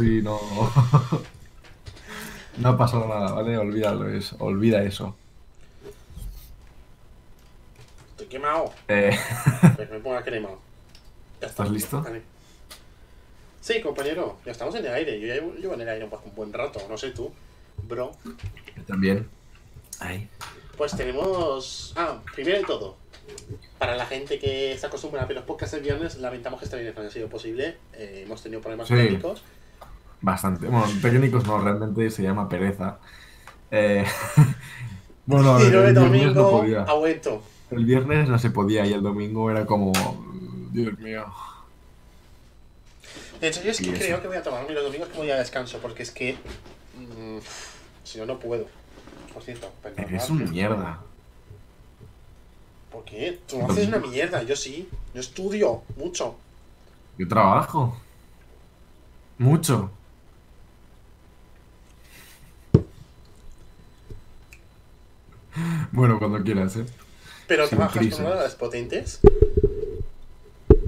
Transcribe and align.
vamos 0.00 0.76
a 0.76 0.88
hacer 0.88 1.00
como 1.10 1.20
si 1.20 1.22
no... 1.22 1.22
no 2.58 2.68
ha 2.68 2.76
pasado 2.78 3.06
nada, 3.08 3.32
¿vale? 3.32 3.56
Olvídalo, 3.58 4.08
eso. 4.08 4.36
olvida 4.40 4.82
eso. 4.82 5.14
Estoy 8.12 8.26
quemado. 8.26 8.72
Eh... 8.88 9.16
Pues 9.76 9.90
me 9.90 9.98
pongo 10.00 10.16
a 10.16 10.22
crema. 10.22 10.48
Ya 11.40 11.46
está. 11.46 11.62
¿Estás 11.64 11.70
listo? 11.70 12.02
Vale. 12.02 12.22
Sí, 13.60 13.80
compañero, 13.82 14.38
ya 14.44 14.52
estamos 14.52 14.74
en 14.74 14.86
el 14.86 14.92
aire. 14.94 15.20
Yo 15.20 15.26
ya 15.26 15.34
llevo- 15.34 15.54
llevo 15.54 15.74
en 15.74 15.82
el 15.82 15.88
aire 15.88 16.04
un 16.04 16.34
buen 16.34 16.52
rato, 16.52 16.80
no 16.88 16.96
sé 16.96 17.10
tú, 17.10 17.30
bro. 17.88 18.12
Yo 18.76 18.82
también. 18.86 19.28
Ahí. 20.00 20.28
Pues 20.76 20.96
tenemos. 20.96 21.92
Ah, 21.96 22.20
primero 22.34 22.56
de 22.58 22.64
todo, 22.64 22.96
para 23.78 23.96
la 23.96 24.06
gente 24.06 24.38
que 24.38 24.72
está 24.72 24.86
acostumbrada 24.86 25.24
a 25.26 25.28
ver 25.28 25.36
los 25.36 25.44
podcasts 25.44 25.74
el 25.76 25.82
viernes, 25.82 26.16
lamentamos 26.16 26.58
que 26.58 26.64
esta 26.64 26.76
viernes 26.78 26.96
no 26.96 27.02
haya 27.02 27.10
sido 27.10 27.28
posible. 27.28 27.76
Eh, 27.92 28.22
hemos 28.24 28.42
tenido 28.42 28.62
problemas 28.62 28.88
Sí. 28.88 28.94
técnicos. 28.94 29.42
Bastante. 30.22 30.66
Bueno, 30.66 30.86
técnicos 31.00 31.46
no, 31.46 31.60
realmente 31.60 32.10
se 32.10 32.22
llama 32.22 32.48
pereza. 32.48 32.98
Eh... 33.70 34.04
bueno, 35.26 35.58
el, 35.58 35.74
el 35.74 35.94
viernes 35.94 36.34
no 36.34 36.50
podía. 36.50 36.86
El 37.70 37.84
viernes 37.84 38.28
no 38.28 38.38
se 38.38 38.50
podía 38.50 38.84
y 38.84 38.92
el 38.92 39.02
domingo 39.02 39.50
era 39.50 39.64
como... 39.64 39.92
Dios 40.72 40.98
mío. 40.98 41.26
De 43.40 43.48
hecho, 43.48 43.62
yo 43.62 43.70
es 43.70 43.80
que 43.80 43.92
creo 43.92 44.20
que 44.20 44.28
voy 44.28 44.36
a 44.36 44.42
tomarme 44.42 44.72
los 44.72 44.84
domingos 44.84 45.08
como 45.08 45.24
día 45.24 45.34
de 45.34 45.40
descanso, 45.40 45.78
porque 45.78 46.02
es 46.02 46.10
que. 46.10 46.34
mm, 46.96 47.38
si 48.04 48.18
no, 48.18 48.26
no 48.26 48.38
puedo. 48.38 48.66
Por 49.32 49.42
cierto, 49.42 49.72
perdón. 49.82 50.04
Eres 50.04 50.28
un 50.28 50.50
mierda. 50.50 51.00
¿Por 52.92 53.04
qué? 53.04 53.40
Tú 53.48 53.58
no 53.58 53.70
haces 53.70 53.88
una 53.88 53.98
mierda, 53.98 54.42
yo 54.42 54.54
sí. 54.54 54.88
Yo 55.14 55.20
estudio 55.20 55.82
mucho. 55.96 56.36
Yo 57.16 57.28
trabajo. 57.28 57.96
Mucho. 59.38 59.90
Bueno, 65.92 66.18
cuando 66.18 66.42
quieras, 66.42 66.76
¿eh? 66.76 66.86
Pero 67.46 67.66
Sin 67.66 67.78
trabajas 67.78 67.98
con 67.98 68.26
ordenadores 68.26 68.54
potentes. 68.54 69.20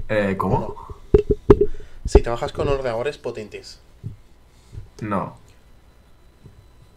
Eh, 0.09 0.35
¿Cómo? 0.37 0.75
Si 2.05 2.21
trabajas 2.21 2.51
con 2.51 2.67
ordenadores 2.67 3.17
potentes. 3.17 3.79
No. 5.01 5.37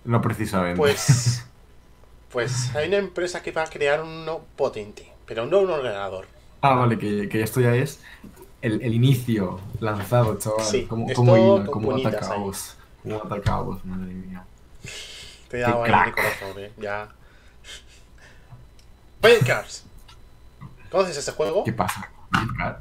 No 0.04 0.22
precisamente. 0.22 0.76
Pues. 0.76 1.42
Pues 2.28 2.74
hay 2.74 2.88
una 2.88 2.98
empresa 2.98 3.40
que 3.42 3.50
va 3.50 3.62
a 3.62 3.66
crear 3.66 4.02
uno 4.02 4.40
potente, 4.56 5.10
pero 5.24 5.46
no 5.46 5.60
un 5.60 5.70
ordenador. 5.70 6.26
Ah, 6.60 6.74
vale, 6.74 6.98
que, 6.98 7.30
que 7.30 7.40
esto 7.40 7.60
ya 7.62 7.74
es 7.74 8.00
el, 8.60 8.82
el 8.82 8.94
inicio 8.94 9.60
lanzado, 9.80 10.36
chaval. 10.36 10.64
Sí, 10.64 10.84
como, 10.84 11.06
como 11.14 11.32
con 11.32 11.66
como 11.66 11.96
atacaos. 11.96 12.76
Como 13.02 13.16
atacaos, 13.22 13.84
madre 13.84 14.12
mía. 14.12 14.44
Te 15.48 15.58
da 15.58 15.68
de 15.82 16.12
corazón, 16.12 16.58
eh. 16.58 16.72
Ya. 16.78 17.08
Cars. 19.46 19.84
¿Conoces 20.90 21.16
este 21.16 21.32
juego? 21.32 21.64
¿Qué 21.64 21.72
pasa? 21.72 22.10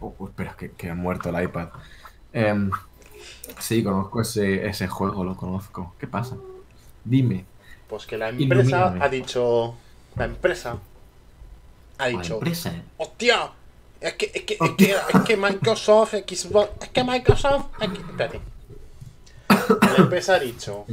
Oh, 0.01 0.15
oh, 0.19 0.27
espera, 0.27 0.55
que, 0.57 0.71
que 0.71 0.89
ha 0.89 0.95
muerto 0.95 1.29
el 1.29 1.43
iPad. 1.43 1.69
Em, 2.33 2.69
sí, 3.59 3.83
conozco 3.83 4.21
ese, 4.21 4.67
ese 4.67 4.87
juego, 4.87 5.23
lo 5.23 5.35
conozco. 5.35 5.95
¿Qué 5.99 6.07
pasa? 6.07 6.35
Dime. 7.03 7.45
Pues 7.87 8.05
que 8.05 8.17
la 8.17 8.29
empresa 8.29 8.77
Ilumíname. 8.77 9.05
ha 9.05 9.09
dicho. 9.09 9.75
La 10.15 10.25
empresa 10.25 10.77
ha 11.97 12.09
La 12.09 12.19
dicho. 12.19 12.33
empresa, 12.35 12.69
¿eh? 12.71 12.83
¡Hostia! 12.97 13.51
Es 14.01 14.13
que, 14.15 14.31
es 14.33 14.43
que, 14.43 14.57
es 14.59 14.71
que, 14.77 14.91
es 15.13 15.21
que 15.25 15.37
Microsoft, 15.37 16.13
Xbox. 16.27 16.69
Es 16.83 16.89
que 16.89 17.03
Microsoft. 17.03 17.65
es 17.81 17.89
que- 17.89 17.99
espérate. 17.99 18.41
La 19.49 19.95
empresa 19.97 20.35
ha 20.35 20.39
dicho. 20.39 20.85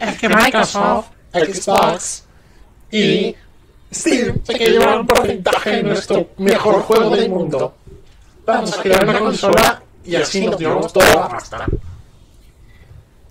Es 0.00 0.18
que 0.18 0.28
Microsoft, 0.28 1.06
Xbox 1.34 2.24
y 2.90 3.34
Steam 3.92 4.40
se 4.44 4.54
quiere 4.54 4.72
llevar 4.72 5.00
un 5.00 5.06
porcentaje 5.06 5.70
de 5.70 5.82
nuestro 5.82 6.28
mejor 6.38 6.82
juego 6.82 7.10
del 7.16 7.28
mundo. 7.30 7.74
Vamos 8.46 8.78
a 8.78 8.82
crear 8.82 9.04
una 9.08 9.18
consola 9.18 9.82
y 10.04 10.16
así 10.16 10.46
nos 10.46 10.58
llevamos 10.58 10.92
toda 10.92 11.14
la 11.14 11.28
pasta. 11.28 11.66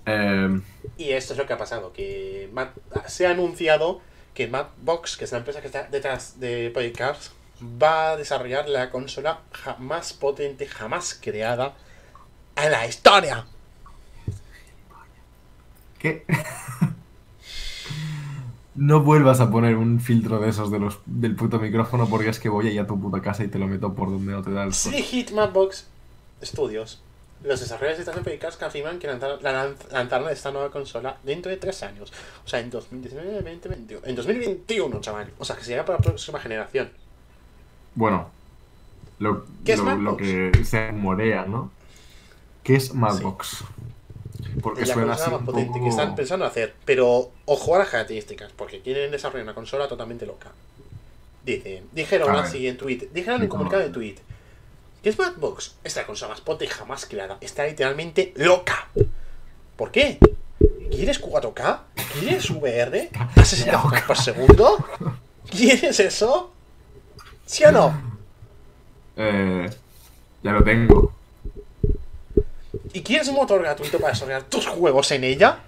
Em, 0.06 0.62
Y 0.98 1.12
esto 1.12 1.34
es 1.34 1.40
lo 1.40 1.46
que 1.48 1.54
ha 1.54 1.58
pasado, 1.58 1.92
que 1.94 2.50
Matt- 2.54 2.76
se 3.08 3.26
ha 3.26 3.32
anunciado 3.32 4.02
que 4.34 4.48
Madbox, 4.48 5.16
que 5.18 5.26
es 5.26 5.32
la 5.32 5.38
empresa 5.40 5.62
que 5.62 5.68
está 5.68 5.84
detrás 5.84 6.40
de 6.40 6.70
Project 6.74 6.98
Cars, 6.98 7.32
va 7.82 8.12
a 8.12 8.18
desarrollar 8.18 8.68
la 8.68 8.90
consola 8.90 9.40
más 9.80 10.12
potente 10.14 10.66
jamás 10.68 11.18
creada 11.22 11.74
en 12.56 12.72
la 12.72 12.86
historia. 12.88 13.46
¿Qué? 16.00 16.26
No 18.76 19.02
vuelvas 19.02 19.40
a 19.40 19.52
poner 19.52 19.76
un 19.76 20.00
filtro 20.00 20.40
de 20.40 20.50
esos 20.50 20.72
de 20.72 20.80
los, 20.80 21.00
del 21.06 21.36
puto 21.36 21.60
micrófono 21.60 22.08
porque 22.10 22.30
es 22.30 22.40
que 22.40 22.50
voy 22.50 22.68
ahí 22.68 22.78
a 22.80 22.88
tu 22.88 23.00
puta 23.00 23.22
casa 23.22 23.44
y 23.44 23.48
te 23.48 23.60
lo 23.60 23.68
meto 23.68 23.94
por 23.94 24.10
donde 24.10 24.32
no 24.32 24.42
te 24.42 24.52
da 24.52 24.64
el 24.64 24.74
sol. 24.74 24.94
Sí, 24.94 25.04
Hit 25.04 25.32
Madbox 25.32 25.88
Studios. 26.42 27.02
Los 27.44 27.60
desarrolladores 27.60 28.06
de 28.06 28.10
esta 28.12 28.24
Project 28.24 28.42
Cars 28.42 28.56
confirman 28.58 29.00
que 29.00 29.08
la 29.08 29.20
lanz- 29.20 29.92
lanzarán 29.92 30.32
esta 30.32 30.52
nueva 30.52 30.72
consola 30.72 31.18
dentro 31.24 31.52
de 31.52 31.58
tres 31.58 31.84
años. 31.84 32.12
O 32.46 32.48
sea, 32.48 32.62
en 32.62 32.70
2019, 32.70 33.34
2021. 33.34 34.02
En 34.06 34.16
2021, 34.16 35.02
chaval. 35.02 35.30
O 35.38 35.46
sea, 35.46 35.56
que 35.58 35.64
sería 35.66 35.84
para 35.86 36.00
la 36.00 36.04
próxima 36.04 36.40
generación. 36.40 36.90
Bueno, 37.96 38.30
lo, 39.20 39.46
¿Qué 39.66 39.74
es 39.74 39.80
lo, 39.80 39.86
lo 39.86 39.96
Madbox? 39.98 40.18
que 40.24 40.64
se 40.66 40.88
rumorea, 40.90 41.46
¿no? 41.46 41.70
¿Qué 42.64 42.76
es 42.76 42.94
Madbox? 42.96 43.66
Porque 44.62 44.86
la 44.86 44.94
suena 44.94 45.14
así 45.14 45.22
consola 45.24 45.38
más 45.38 45.40
un 45.40 45.46
potente 45.46 45.72
poco... 45.74 45.84
que 45.84 45.90
están 45.90 46.16
pensando 46.16 46.46
hacer. 46.46 46.76
Pero 46.86 47.32
ojo 47.46 47.76
a 47.76 47.80
las 47.80 47.90
características, 47.90 48.52
porque 48.54 48.82
quieren 48.82 49.12
desarrollar 49.12 49.44
una 49.44 49.56
consola 49.56 49.88
totalmente 49.88 50.26
loca. 50.26 50.52
Dicen, 51.46 51.88
dijeron 51.92 52.30
A 52.30 52.34
ver. 52.36 52.44
así 52.46 52.68
en 52.68 52.78
tweet, 52.78 53.10
dijeron 53.14 53.42
en 53.42 53.48
No. 53.48 53.52
comunicado 53.52 53.84
de 53.84 53.90
tweet. 53.90 54.16
¿Qué 55.02 55.10
es 55.10 55.20
Madbox? 55.20 55.76
Esta 55.84 55.88
es 55.88 55.96
la 55.98 56.06
consola 56.06 56.30
más 56.32 56.42
potente 56.42 56.74
jamás 56.74 57.06
creada. 57.06 57.38
Está 57.42 57.66
literalmente 57.66 58.34
loca. 58.38 58.88
¿Por 59.76 59.92
qué? 59.92 60.18
¿Quieres 60.90 61.22
4K? 61.22 61.80
¿Quieres 62.20 62.50
VR? 62.50 63.10
¿A 63.36 63.44
60 63.44 63.80
frames 63.80 64.04
por 64.04 64.18
segundo? 64.18 64.86
¿Quieres 65.50 66.00
eso? 66.00 66.54
¿Sí 67.46 67.66
o 67.66 67.72
no? 67.74 68.02
Eh, 69.18 69.70
ya 70.42 70.52
lo 70.52 70.64
tengo. 70.64 71.14
¿Y 72.94 73.02
quieres 73.02 73.28
un 73.28 73.36
motor 73.36 73.62
gratuito 73.62 73.98
para 74.00 74.14
desarrollar 74.14 74.44
tus 74.44 74.68
juegos 74.68 75.12
en 75.12 75.24
ella? 75.24 75.60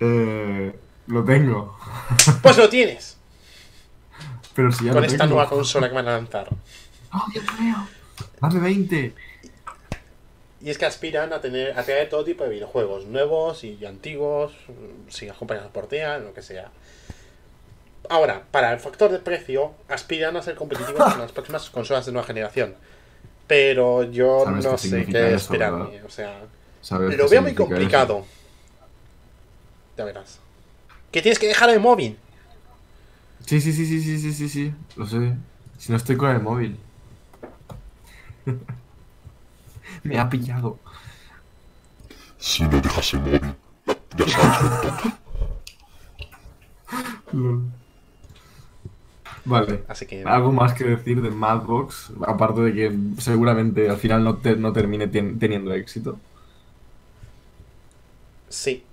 Eh, 0.00 0.74
lo 1.06 1.24
tengo. 1.24 1.76
Pues 2.42 2.56
lo 2.56 2.68
tienes. 2.70 3.16
Pero 4.54 4.72
si 4.72 4.84
ya 4.86 4.92
Con 4.92 5.02
lo 5.02 5.06
esta 5.06 5.18
tengo. 5.24 5.36
nueva 5.36 5.48
consola 5.48 5.88
que 5.88 5.94
van 5.94 6.08
a 6.08 6.12
lanzar. 6.12 6.48
¡Oh, 7.12 7.24
Dios 7.32 7.44
mío! 7.60 7.76
¡Dame 8.40 8.60
20! 8.60 9.14
Y 10.62 10.68
es 10.70 10.76
que 10.76 10.84
aspiran 10.84 11.32
a 11.32 11.40
tener 11.40 11.78
a 11.78 11.82
traer 11.84 12.08
todo 12.10 12.22
tipo 12.24 12.44
de 12.44 12.50
videojuegos, 12.50 13.06
nuevos 13.06 13.64
y 13.64 13.84
antiguos, 13.86 14.52
si 15.08 15.26
las 15.26 15.36
compañías 15.36 15.68
portean, 15.68 16.24
lo 16.24 16.34
que 16.34 16.42
sea. 16.42 16.70
Ahora, 18.10 18.42
para 18.50 18.72
el 18.72 18.80
factor 18.80 19.10
de 19.10 19.20
precio, 19.20 19.72
aspiran 19.88 20.36
a 20.36 20.42
ser 20.42 20.56
competitivos 20.56 21.02
con 21.12 21.18
las 21.20 21.32
próximas 21.32 21.70
consolas 21.70 22.04
de 22.04 22.12
nueva 22.12 22.26
generación. 22.26 22.74
Pero 23.50 24.04
yo 24.04 24.44
¿Sabes 24.44 24.64
no 24.64 24.70
qué 24.72 24.78
sé 24.78 25.06
qué 25.06 25.26
eso, 25.34 25.36
esperarme. 25.52 25.84
verdad? 25.86 26.04
O 26.06 26.08
sea, 26.08 26.40
¿Sabes 26.80 27.18
lo 27.18 27.28
veo 27.28 27.42
muy 27.42 27.52
complicado. 27.52 28.24
Ya 29.98 30.04
verás. 30.04 30.38
Que 31.10 31.20
tienes 31.20 31.36
que 31.40 31.48
dejar 31.48 31.68
el 31.70 31.80
móvil. 31.80 32.16
eso? 33.40 33.48
Sí, 33.48 33.60
sí, 33.60 33.72
sí, 33.72 33.86
sí, 33.86 34.00
sí, 34.00 34.20
sí, 34.20 34.32
sí, 34.32 34.48
sí. 34.48 34.72
Lo 34.94 35.04
sé. 35.04 35.34
Si 35.78 35.90
no 35.90 35.96
estoy 35.96 36.16
con 36.16 36.30
el 36.30 36.40
móvil. 36.40 36.78
Me 40.04 40.16
ha 40.20 40.30
pillado. 40.30 40.78
Si 42.38 42.62
no 42.62 42.80
dejas 42.80 43.14
el 43.14 43.20
móvil, 43.20 43.54
ya 44.16 44.28
sabes. 44.28 45.14
Vale. 49.44 49.82
Así 49.88 50.06
que. 50.06 50.22
¿Algo 50.24 50.52
más 50.52 50.74
que 50.74 50.84
decir 50.84 51.22
de 51.22 51.30
Madbox? 51.30 52.12
Aparte 52.26 52.60
de 52.60 52.72
que 52.74 52.98
seguramente 53.20 53.88
al 53.88 53.96
final 53.96 54.22
no, 54.24 54.36
te- 54.38 54.56
no 54.56 54.72
termine 54.72 55.08
ten- 55.08 55.38
teniendo 55.38 55.72
éxito. 55.72 56.18
Sí. 58.48 58.84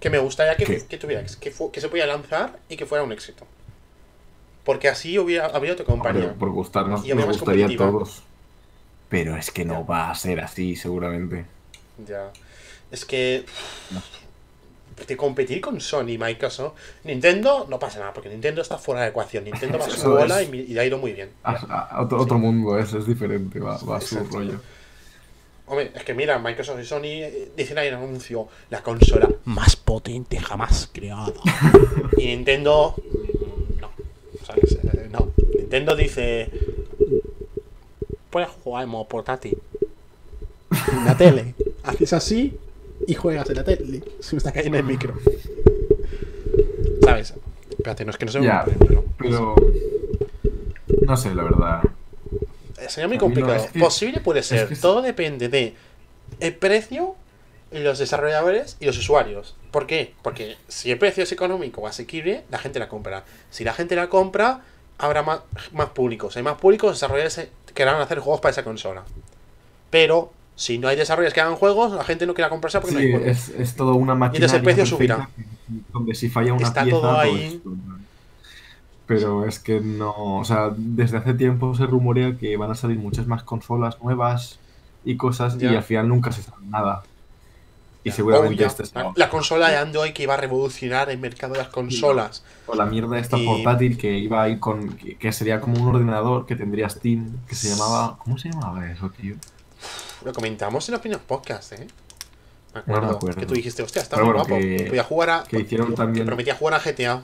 que 0.00 0.10
me 0.10 0.18
gustaría 0.18 0.54
que, 0.56 0.84
que 0.86 0.98
tuviera, 0.98 1.24
que, 1.24 1.80
se 1.80 1.88
pudiera 1.88 2.06
lanzar 2.06 2.58
y 2.68 2.76
que 2.76 2.84
fuera 2.86 3.02
un 3.04 3.12
éxito. 3.12 3.46
Porque 4.64 4.88
así 4.88 5.18
hubiera, 5.18 5.46
habría 5.46 5.72
otra 5.72 5.84
compañía. 5.86 6.24
Hombre, 6.24 6.38
por 6.38 6.50
gustarnos, 6.50 7.06
nos 7.06 7.26
gustaría 7.26 7.66
a 7.66 7.76
todos. 7.76 8.22
Pero 9.08 9.36
es 9.36 9.50
que 9.50 9.64
no 9.64 9.86
va 9.86 10.10
a 10.10 10.14
ser 10.14 10.40
así, 10.40 10.76
seguramente. 10.76 11.46
Ya. 12.06 12.30
Es 12.90 13.04
que. 13.04 13.44
De 15.08 15.16
competir 15.16 15.60
con 15.60 15.80
Sony 15.80 16.10
y 16.10 16.18
Microsoft. 16.18 16.74
Nintendo 17.04 17.66
no 17.68 17.78
pasa 17.78 17.98
nada, 17.98 18.12
porque 18.12 18.28
Nintendo 18.28 18.62
está 18.62 18.78
fuera 18.78 19.02
de 19.02 19.08
ecuación. 19.08 19.44
Nintendo 19.44 19.78
va 19.78 19.86
a 19.86 19.90
su 19.90 20.08
bola 20.08 20.40
es. 20.40 20.52
y, 20.54 20.78
ha 20.78 20.84
ido 20.84 20.98
muy 20.98 21.12
bien. 21.12 21.30
A- 21.42 21.88
a- 21.96 22.02
otro, 22.02 22.20
otro 22.20 22.38
mundo 22.38 22.78
es, 22.78 22.92
es 22.94 23.06
diferente, 23.06 23.58
va, 23.58 23.76
va 23.78 23.96
a 23.96 24.00
su 24.00 24.14
Exacto. 24.16 24.38
rollo. 24.38 24.60
Hombre, 25.66 25.90
es 25.94 26.04
que 26.04 26.12
mira, 26.14 26.38
Microsoft 26.38 26.80
y 26.80 26.84
Sony 26.84 27.00
eh, 27.04 27.50
dicen 27.56 27.78
ahí 27.78 27.88
en 27.88 27.94
anuncio 27.94 28.48
la 28.70 28.82
consola 28.82 29.28
más 29.46 29.76
potente 29.76 30.38
jamás 30.38 30.90
creada. 30.92 31.32
y 32.18 32.26
Nintendo. 32.26 32.94
No. 33.80 33.90
¿Sabes? 34.46 34.72
Eh, 34.82 35.08
No. 35.10 35.32
Nintendo 35.58 35.96
dice. 35.96 36.50
Puedes 38.30 38.48
jugar 38.62 38.84
en 38.84 38.90
modo 38.90 39.06
portátil. 39.08 39.56
En 40.92 41.04
la 41.04 41.16
tele. 41.16 41.54
Haces 41.84 42.12
así 42.12 42.56
y 43.06 43.14
juegas 43.14 43.48
en 43.50 43.56
la 43.56 43.64
tele. 43.64 44.02
Se 44.20 44.34
me 44.34 44.38
está 44.38 44.52
cayendo 44.52 44.78
el 44.78 44.84
micro. 44.84 45.14
¿Sabes? 47.02 47.34
Espérate, 47.70 48.04
no 48.04 48.10
es 48.10 48.16
que 48.18 48.24
no 48.26 48.32
se 48.32 48.40
me 48.40 48.46
Ya, 48.46 48.64
pero. 49.18 49.54
No 51.06 51.16
sé, 51.16 51.34
la 51.34 51.42
verdad. 51.42 51.82
Eh, 52.78 52.88
Sería 52.88 53.08
muy 53.08 53.16
no, 53.16 53.22
complicado. 53.22 53.54
es 53.56 53.70
que- 53.70 53.78
Posible 53.80 54.20
puede 54.20 54.42
ser. 54.42 54.68
que 54.68 54.74
es- 54.74 54.80
Todo 54.80 55.02
depende 55.02 55.48
de 55.48 55.74
el 56.40 56.54
precio, 56.54 57.14
los 57.72 57.98
desarrolladores 57.98 58.76
y 58.80 58.86
los 58.86 58.96
usuarios. 58.98 59.56
¿Por 59.70 59.86
qué? 59.86 60.14
Porque 60.22 60.56
si 60.68 60.90
el 60.90 60.98
precio 60.98 61.22
es 61.24 61.32
económico 61.32 61.80
o 61.82 61.86
asequible, 61.86 62.44
la 62.50 62.58
gente 62.58 62.78
la 62.78 62.88
compra. 62.88 63.24
Si 63.50 63.64
la 63.64 63.74
gente 63.74 63.96
la 63.96 64.08
compra, 64.08 64.62
habrá 64.98 65.22
más, 65.22 65.40
más 65.72 65.90
públicos. 65.90 66.36
Hay 66.36 66.42
más 66.42 66.58
públicos, 66.58 66.92
desarrolladores 66.94 67.48
querrán 67.74 68.00
hacer 68.00 68.20
juegos 68.20 68.40
para 68.40 68.52
esa 68.52 68.64
consola. 68.64 69.04
Pero 69.90 70.32
si 70.56 70.78
no 70.78 70.88
hay 70.88 70.96
desarrolladores 70.96 71.34
que 71.34 71.40
hagan 71.40 71.56
juegos, 71.56 71.92
la 71.92 72.04
gente 72.04 72.26
no 72.26 72.34
quiere 72.34 72.48
comprarse 72.50 72.80
porque 72.80 72.94
no 72.94 73.00
hay 73.00 73.10
juegos. 73.12 73.28
es, 73.28 73.48
es 73.50 73.74
todo 73.76 73.94
una 73.94 74.14
máquina. 74.14 74.36
entonces 74.44 74.58
el 74.58 74.64
precio 74.64 74.86
subirá. 74.86 75.28
Donde 75.92 76.14
si 76.14 76.28
falla 76.28 76.52
una 76.52 76.66
Está 76.66 76.82
pieza, 76.84 76.96
todo 77.00 77.18
ahí. 77.18 77.60
Pero 79.06 79.46
es 79.46 79.58
que 79.58 79.80
no. 79.80 80.14
O 80.38 80.44
sea, 80.44 80.70
desde 80.76 81.18
hace 81.18 81.34
tiempo 81.34 81.74
se 81.74 81.84
rumorea 81.86 82.36
que 82.38 82.56
van 82.56 82.70
a 82.70 82.74
salir 82.74 82.98
muchas 82.98 83.26
más 83.26 83.42
consolas 83.42 84.00
nuevas 84.02 84.58
y 85.04 85.16
cosas, 85.16 85.58
Ya. 85.58 85.72
y 85.72 85.76
al 85.76 85.82
final 85.82 86.08
nunca 86.08 86.32
se 86.32 86.42
sabe 86.42 86.64
nada. 86.66 87.02
Y 88.02 88.10
Ya. 88.10 88.14
seguramente 88.16 88.64
Oh, 88.64 88.66
este 88.66 88.84
la, 89.16 89.28
consola 89.30 89.68
de 89.70 89.76
Android 89.76 90.12
que 90.12 90.22
iba 90.22 90.34
a 90.34 90.36
revolucionar 90.38 91.10
el 91.10 91.18
mercado 91.18 91.52
de 91.54 91.58
las 91.58 91.68
consolas. 91.68 92.44
O 92.66 92.74
la 92.74 92.86
mierda 92.86 93.18
esta 93.18 93.36
Y- 93.38 93.44
portátil 93.46 93.98
que 93.98 94.16
iba 94.18 94.42
a 94.42 94.48
ir 94.48 94.58
con. 94.60 94.90
Que 94.96 95.32
sería 95.32 95.60
como 95.60 95.82
un 95.82 95.88
ordenador 95.94 96.46
que 96.46 96.56
tendría 96.56 96.88
Steam, 96.88 97.38
que 97.46 97.54
se 97.54 97.68
llamaba. 97.70 98.16
¿Cómo 98.18 98.38
se 98.38 98.50
llamaba 98.50 98.90
eso, 98.90 99.10
tío? 99.10 99.34
Lo 100.24 100.32
comentamos 100.32 100.88
en 100.88 100.92
los 100.92 101.00
primeros 101.00 101.24
podcasts, 101.24 101.72
¿eh? 101.72 101.78
Me 101.78 101.86
No 102.74 102.80
acuerdo. 102.80 103.02
me 103.10 103.16
acuerdo. 103.16 103.40
Que 103.40 103.46
tú 103.46 103.54
dijiste, 103.54 103.82
hostia, 103.82 104.02
está 104.02 104.16
Pero 104.16 104.26
muy 104.26 104.34
bueno, 104.34 104.48
guapo. 104.48 104.60
que- 104.62 104.84
Podía 104.88 105.04
jugar 105.04 105.30
a. 105.30 105.44
que 105.44 105.60
hicieron 105.60 105.88
que 105.90 105.94
también- 105.94 106.26
prometía 106.26 106.54
jugar 106.56 106.74
a 106.74 106.80
GTA. 106.80 107.22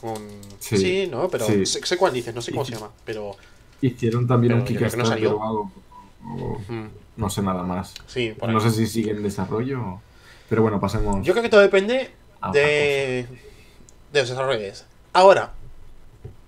Con. 0.00 0.16
Sí, 0.58 0.76
Sí, 0.78 1.08
¿no? 1.10 1.28
Pero 1.28 1.46
sí. 1.46 1.64
sé, 1.66 1.84
sé 1.84 1.96
cuál 1.96 2.12
dices, 2.12 2.34
no 2.34 2.40
sé 2.42 2.50
cómo 2.52 2.64
se 2.64 2.72
llama. 2.72 2.90
Pero. 3.04 3.36
Hicieron 3.82 4.26
también 4.26 4.52
Pero 4.52 4.60
un 4.62 4.66
que 4.66 4.74
no 4.74 4.80
Kickstarter 4.80 5.06
salió. 5.06 5.30
algo. 5.42 5.72
o- 6.22 6.58
mm, 6.68 6.88
no 7.16 7.30
sé 7.30 7.40
nada 7.42 7.62
más. 7.62 7.94
sí, 8.06 8.34
por 8.38 8.48
ahí. 8.48 8.54
No 8.54 8.60
sé 8.60 8.70
si 8.70 8.86
sigue 8.86 9.10
en 9.12 9.22
desarrollo. 9.22 10.00
Pero 10.50 10.62
bueno, 10.62 10.78
pasemos. 10.80 11.24
Yo 11.24 11.32
creo 11.32 11.42
que 11.42 11.48
todo 11.48 11.60
depende 11.60 12.10
de. 12.52 13.26
de 14.12 14.20
los 14.20 14.28
desarrolladores. 14.28 14.84
Ahora, 15.12 15.52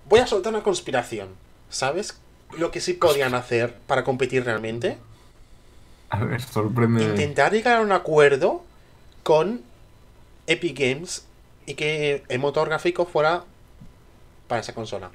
voy 0.09 0.19
a 0.19 0.27
soltar 0.27 0.53
una 0.53 0.61
conspiración. 0.63 1.29
¿Sabes 1.69 2.19
lo 2.57 2.69
que 2.69 2.81
sí 2.81 2.93
podían 2.93 3.33
hacer 3.33 3.75
para 3.87 4.03
competir 4.03 4.43
realmente? 4.45 4.97
A 6.13 6.23
ver, 6.25 6.41
sorprende. 6.41 7.03
intentar 7.03 7.51
llegar 7.51 7.79
a 7.79 7.81
un 7.81 7.91
acuerdo 7.91 8.63
con 9.23 9.61
Epic 10.45 10.77
Games 10.77 11.25
y 11.65 11.73
que 11.73 12.23
el 12.29 12.39
motor 12.39 12.67
gráfico 12.69 13.05
fuera 13.05 13.43
para 14.47 14.61
esa 14.61 14.73
consola. 14.73 15.09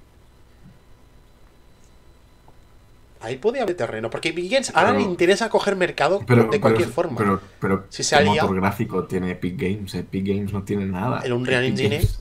Ahí 3.21 3.37
podía 3.37 3.63
haber 3.63 3.77
terreno, 3.77 4.11
porque 4.11 4.31
Epic 4.31 4.51
Games 4.51 4.73
ahora 4.75 4.93
le 4.93 5.03
interesa 5.03 5.49
coger 5.49 5.77
mercado 5.77 6.23
Pero, 6.27 6.45
de 6.45 6.61
cualquier 6.61 6.89
pero, 6.89 6.95
forma. 6.95 7.19
Pero, 7.19 7.41
pero 7.61 7.85
Si 7.91 8.03
se 8.03 8.17
¿qué 8.19 8.25
motor 8.25 8.57
gráfico 8.57 9.05
tiene 9.05 9.31
Epic 9.33 9.57
Games? 9.57 9.95
Epic 9.95 10.27
Games 10.27 10.53
no 10.53 10.65
tiene 10.65 10.87
nada. 10.87 11.21
¿El 11.21 11.33
Unreal 11.33 11.65
Epic 11.65 11.79
Engine? 11.79 11.97
Games 11.97 12.21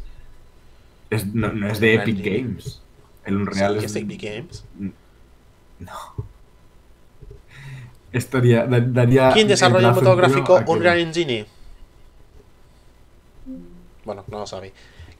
es, 1.09 1.25
no, 1.33 1.51
no 1.51 1.67
es 1.67 1.79
de 1.79 1.97
Unreal 1.97 2.09
Epic. 2.09 2.25
Games. 2.25 2.81
El 3.25 3.37
Unreal 3.37 3.73
Sí, 3.73 3.77
es 3.79 3.85
es 3.85 3.93
de 3.93 3.99
Epic 4.01 4.21
Games. 4.21 4.63
Estaría, 8.11 8.65
da- 8.65 8.79
daría 8.79 9.31
¿Quién 9.33 9.47
desarrolla 9.47 9.89
el 9.89 9.95
motor 9.95 10.17
gráfico 10.17 10.61
Unreal 10.65 10.99
Engine? 10.99 11.45
Bueno, 14.05 14.23
no 14.27 14.39
lo 14.39 14.47
sabe. 14.47 14.73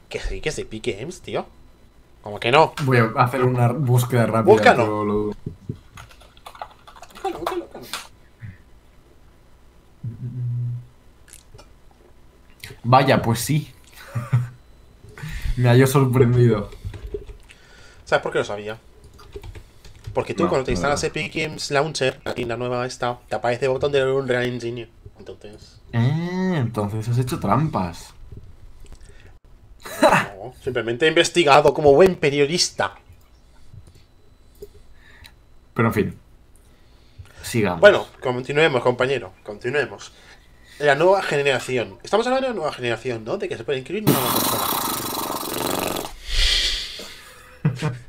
Que 0.09 0.19
sí, 0.19 0.39
que 0.39 0.49
es 0.49 0.55
de 0.55 0.61
Epic 0.61 0.97
Games, 0.97 1.21
tío. 1.21 1.45
Como 2.21 2.39
que 2.39 2.51
no. 2.51 2.73
Voy 2.83 2.97
a 2.97 3.11
hacer 3.23 3.43
una 3.43 3.69
búsqueda 3.69 4.25
rápida. 4.25 4.53
Búscalo. 4.53 5.03
lo 5.03 5.23
búscalo, 7.23 7.39
búscalo. 7.39 7.85
Vaya, 12.83 13.21
pues 13.21 13.39
sí. 13.39 13.71
Me 15.57 15.69
halló 15.69 15.87
sorprendido. 15.87 16.69
¿Sabes 18.05 18.23
por 18.23 18.31
qué 18.31 18.37
lo 18.39 18.43
sabía? 18.45 18.77
Porque 20.17 20.33
tú 20.33 20.45
No, 20.45 20.49
cuando 20.49 20.65
te 20.65 20.71
instalas 20.71 21.03
no. 21.03 21.07
Epic 21.09 21.31
Games 21.31 21.69
Launcher, 21.69 22.19
aquí 22.25 22.41
en 22.41 22.47
la 22.47 22.57
nueva 22.57 22.87
esta, 22.87 23.19
te 23.29 23.35
aparece 23.35 23.65
el 23.65 23.71
botón 23.71 23.91
de 23.91 24.03
Unreal 24.03 24.45
Engine. 24.45 24.89
Entonces, 25.19 25.79
Eh, 25.93 26.55
entonces 26.55 27.07
has 27.07 27.19
hecho 27.19 27.39
trampas. 27.39 28.15
no, 30.01 30.55
simplemente 30.63 31.05
he 31.05 31.09
investigado 31.09 31.71
como 31.71 31.93
buen 31.93 32.15
periodista. 32.15 32.95
Pero 35.75 35.89
en 35.89 35.93
fin. 35.93 36.19
Sigamos. 37.43 37.79
Bueno, 37.79 38.07
continuemos, 38.19 38.81
compañero, 38.81 39.33
continuemos. 39.43 40.13
La 40.79 40.95
nueva 40.95 41.21
generación. 41.21 41.99
Estamos 42.01 42.25
hablando 42.25 42.47
de 42.47 42.53
la 42.55 42.59
nueva 42.59 42.73
generación, 42.73 43.23
¿no? 43.23 43.37
De 43.37 43.47
que 43.47 43.55
se 43.55 43.63
puede 43.63 43.77
incluir 43.77 44.01
una 44.01 44.13
nueva 44.13 44.33
consola. 44.33 44.67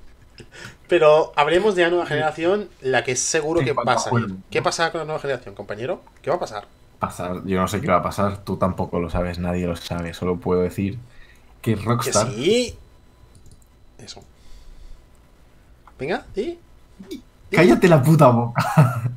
Pero 0.89 1.33
hablemos 1.37 1.75
de 1.75 1.83
la 1.83 1.91
nueva 1.91 2.07
generación, 2.07 2.69
la 2.81 3.05
que 3.05 3.15
seguro 3.15 3.61
que 3.61 3.75
pasa. 3.75 4.11
¿Qué 4.51 4.63
pasa 4.63 4.91
con 4.91 5.01
la 5.01 5.05
nueva 5.05 5.21
generación, 5.21 5.55
compañero? 5.55 6.03
¿Qué 6.23 6.31
va 6.31 6.37
a 6.37 6.41
pasar? 6.41 6.67
pasar, 6.99 7.45
yo 7.45 7.61
no 7.61 7.69
sé 7.69 7.81
qué 7.81 7.89
va 7.89 7.99
a 7.99 8.03
pasar, 8.03 8.45
tú 8.45 8.57
tampoco 8.57 8.99
lo 8.99 9.09
sabes, 9.09 9.39
nadie 9.39 9.67
lo 9.67 9.77
sabe, 9.77 10.15
solo 10.15 10.39
puedo 10.39 10.63
decir 10.63 10.99
que 11.63 11.75
Que 11.75 11.81
Rockstar 11.81 12.31
sí. 12.33 12.77
Eso. 13.99 14.23
Venga, 15.99 16.25
¿sí? 16.35 16.59
cállate 17.51 17.89
la 17.89 18.03
puta 18.03 18.29
boca. 18.29 19.03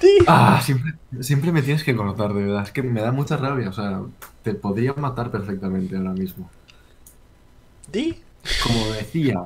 Sí. 0.00 0.18
Ah, 0.28 0.60
siempre, 0.62 0.92
siempre 1.18 1.50
me 1.50 1.60
tienes 1.60 1.82
que 1.82 1.96
cortar, 1.96 2.32
de 2.32 2.44
verdad, 2.44 2.62
es 2.62 2.70
que 2.70 2.84
me 2.84 3.00
da 3.00 3.10
mucha 3.10 3.36
rabia, 3.36 3.68
o 3.68 3.72
sea, 3.72 4.00
te 4.44 4.54
podría 4.54 4.92
matar 4.92 5.32
perfectamente 5.32 5.96
ahora 5.96 6.12
mismo. 6.12 6.48
¿Sí? 7.92 8.22
Como 8.62 8.92
decía, 8.92 9.40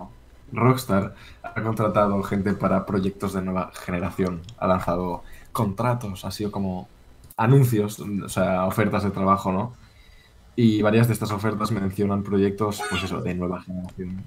Rockstar 0.53 1.15
ha 1.43 1.63
contratado 1.63 2.23
gente 2.23 2.53
para 2.55 2.87
proyectos 2.87 3.33
de 3.33 3.43
nueva 3.43 3.71
generación, 3.75 4.43
ha 4.59 4.67
lanzado 4.67 5.23
contratos, 5.53 6.25
ha 6.25 6.31
sido 6.31 6.51
como 6.51 6.89
anuncios, 7.37 7.99
o 8.01 8.29
sea, 8.29 8.65
ofertas 8.67 9.05
de 9.05 9.11
trabajo, 9.11 9.53
¿no? 9.53 9.75
Y 10.55 10.83
varias 10.83 11.07
de 11.09 11.15
estas 11.15 11.31
ofertas 11.33 11.71
mencionan 11.71 12.23
proyectos, 12.23 12.83
pues 12.91 13.03
eso, 13.03 13.23
de 13.23 13.35
nueva 13.35 13.63
generación. 13.63 14.25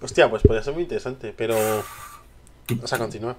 Hostia, 0.00 0.28
pues 0.28 0.42
podría 0.42 0.62
ser 0.62 0.74
muy 0.74 0.82
interesante, 0.82 1.34
pero. 1.36 1.54
O 2.82 2.86
sea, 2.86 2.98
continúa. 2.98 3.36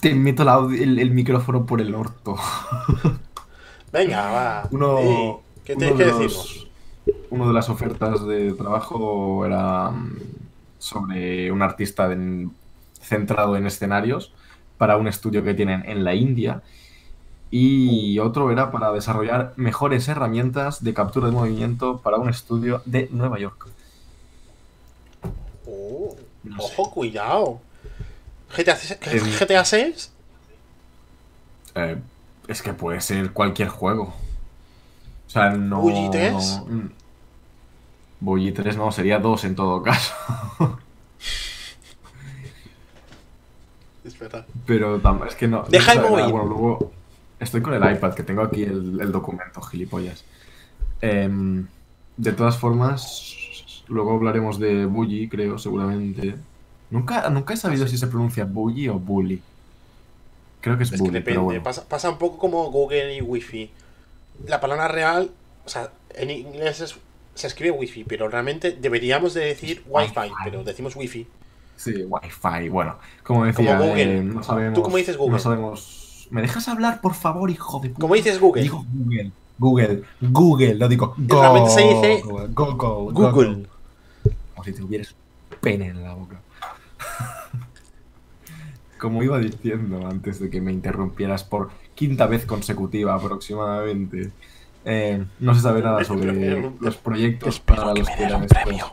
Te 0.00 0.14
meto 0.14 0.44
la 0.44 0.58
el, 0.58 0.98
el 0.98 1.10
micrófono 1.12 1.64
por 1.64 1.80
el 1.80 1.94
orto. 1.94 2.36
Venga, 3.92 4.30
va. 4.30 4.68
Uno. 4.70 5.42
¿Qué 5.64 5.76
tienes 5.76 5.96
que 5.96 6.04
decirnos? 6.04 6.65
Una 7.30 7.46
de 7.46 7.52
las 7.52 7.68
ofertas 7.68 8.26
de 8.26 8.52
trabajo 8.52 9.44
era 9.44 9.90
mm, 9.90 10.18
sobre 10.78 11.50
un 11.52 11.62
artista 11.62 12.12
en- 12.12 12.52
centrado 13.00 13.56
en 13.56 13.66
escenarios 13.66 14.32
para 14.78 14.96
un 14.96 15.08
estudio 15.08 15.42
que 15.44 15.54
tienen 15.54 15.84
en 15.88 16.04
la 16.04 16.14
India. 16.14 16.62
Y 17.50 18.18
otro 18.18 18.50
era 18.50 18.70
para 18.72 18.92
desarrollar 18.92 19.52
mejores 19.56 20.08
herramientas 20.08 20.82
de 20.84 20.94
captura 20.94 21.26
de 21.28 21.32
movimiento 21.32 21.98
para 21.98 22.16
un 22.18 22.28
estudio 22.28 22.82
de 22.86 23.08
Nueva 23.12 23.38
York. 23.38 23.68
Oh, 25.66 26.16
No 26.44 26.60
sé. 26.60 26.74
ojo, 26.78 26.90
cuidado. 26.90 27.60
GTA, 28.56 28.76
GTA 29.38 29.64
6? 29.64 30.12
Eh, 31.74 31.96
es 32.48 32.62
que 32.62 32.72
puede 32.72 33.00
ser 33.00 33.32
cualquier 33.32 33.68
juego. 33.68 34.14
O 35.26 35.30
sea, 35.30 35.50
no. 35.50 35.80
¿Bully 35.80 36.08
3? 36.10 36.62
no-. 36.68 36.90
Bully 38.20 38.52
3 38.52 38.76
no, 38.76 38.90
sería 38.92 39.18
2 39.18 39.44
en 39.44 39.54
todo 39.54 39.82
caso. 39.82 40.14
Es 44.04 44.18
verdad. 44.18 44.46
Pero 44.66 45.00
es 45.26 45.34
que 45.34 45.48
no. 45.48 45.64
Deja 45.68 45.92
el 45.92 46.00
móvil. 46.00 46.26
Bueno, 46.26 46.44
luego 46.46 46.92
estoy 47.40 47.60
con 47.60 47.74
el 47.74 47.92
iPad, 47.96 48.14
que 48.14 48.22
tengo 48.22 48.42
aquí 48.42 48.62
el, 48.62 49.00
el 49.00 49.12
documento, 49.12 49.60
gilipollas. 49.62 50.24
Em, 51.00 51.66
de 52.16 52.32
todas 52.32 52.56
formas, 52.56 53.34
luego 53.88 54.14
hablaremos 54.14 54.58
de 54.58 54.86
Bully, 54.86 55.28
creo, 55.28 55.58
seguramente. 55.58 56.36
Nunca, 56.90 57.28
nunca 57.30 57.54
he 57.54 57.56
sabido 57.56 57.86
si 57.88 57.98
se 57.98 58.06
pronuncia 58.06 58.44
Bully 58.44 58.88
o 58.88 58.98
Bully. 58.98 59.42
Creo 60.60 60.76
que 60.76 60.84
es, 60.84 60.92
Es 60.92 60.94
que 60.94 60.98
Bully, 61.00 61.12
depende. 61.14 61.30
pero 61.32 61.42
bueno. 61.44 61.62
Pasa, 61.64 61.88
pasa 61.88 62.08
un 62.10 62.18
poco 62.18 62.38
como 62.38 62.70
Google 62.70 63.16
y 63.16 63.20
Wi-Fi. 63.20 63.70
La 64.46 64.60
palabra 64.60 64.86
real, 64.88 65.30
o 65.64 65.68
sea, 65.68 65.90
en 66.14 66.30
inglés 66.30 66.80
es- 66.80 66.96
se 67.36 67.46
escribe 67.46 67.70
Wi-Fi, 67.70 68.04
pero 68.04 68.28
realmente 68.28 68.72
deberíamos 68.72 69.34
de 69.34 69.44
decir 69.44 69.84
Wi-Fi, 69.88 70.18
Wi-Fi. 70.18 70.34
pero 70.44 70.64
decimos 70.64 70.96
Wi-Fi. 70.96 71.26
Sí, 71.76 72.04
Wi-Fi, 72.08 72.68
bueno. 72.70 72.96
Como 73.22 73.44
decía, 73.44 73.76
Como 73.76 73.90
Google. 73.90 74.18
eh, 74.18 74.22
no 74.22 74.42
sabemos. 74.42 74.74
¿Tú 74.74 74.82
cómo 74.82 74.96
dices 74.96 75.16
Google? 75.16 75.32
No 75.34 75.38
sabemos. 75.38 76.26
¿Me 76.30 76.42
dejas 76.42 76.66
hablar, 76.68 77.00
por 77.00 77.14
favor, 77.14 77.50
hijo 77.50 77.78
de 77.80 77.90
puta? 77.90 78.00
¿Cómo 78.00 78.14
dices 78.14 78.40
Google? 78.40 78.62
Digo 78.62 78.84
Google. 78.92 79.30
Google. 79.58 80.02
Google, 80.20 80.74
lo 80.74 80.88
digo. 80.88 81.14
Realmente 81.18 81.70
se 81.70 81.82
dice 81.82 82.22
Google. 82.24 82.48
Google. 82.52 83.12
Google. 83.12 83.66
Como 84.54 84.64
si 84.64 84.72
tuvieras 84.72 85.14
pene 85.60 85.88
en 85.88 86.02
la 86.02 86.14
boca. 86.14 86.40
Como 88.98 89.22
iba 89.22 89.38
diciendo 89.38 90.06
antes 90.06 90.40
de 90.40 90.48
que 90.48 90.60
me 90.60 90.72
interrumpieras 90.72 91.44
por 91.44 91.70
quinta 91.94 92.26
vez 92.26 92.46
consecutiva 92.46 93.14
aproximadamente, 93.14 94.30
eh, 94.86 95.22
no 95.40 95.54
se 95.54 95.60
sabe 95.60 95.82
nada 95.82 96.02
sobre 96.04 96.32
los 96.80 96.96
proyectos 96.96 97.60
para 97.60 97.92
los 97.92 98.08
que 98.08 98.22
eran 98.22 98.44
estos. 98.44 98.92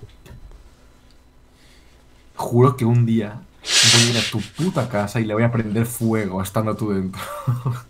Juro 2.35 2.75
que 2.75 2.83
un 2.83 3.05
día 3.05 3.39
voy 3.93 4.01
a 4.01 4.09
ir 4.09 4.17
a 4.17 4.31
tu 4.31 4.41
puta 4.41 4.89
casa 4.89 5.21
y 5.21 5.25
le 5.25 5.35
voy 5.35 5.43
a 5.43 5.51
prender 5.51 5.85
fuego 5.85 6.41
estando 6.41 6.75
tú 6.75 6.91
dentro. 6.91 7.21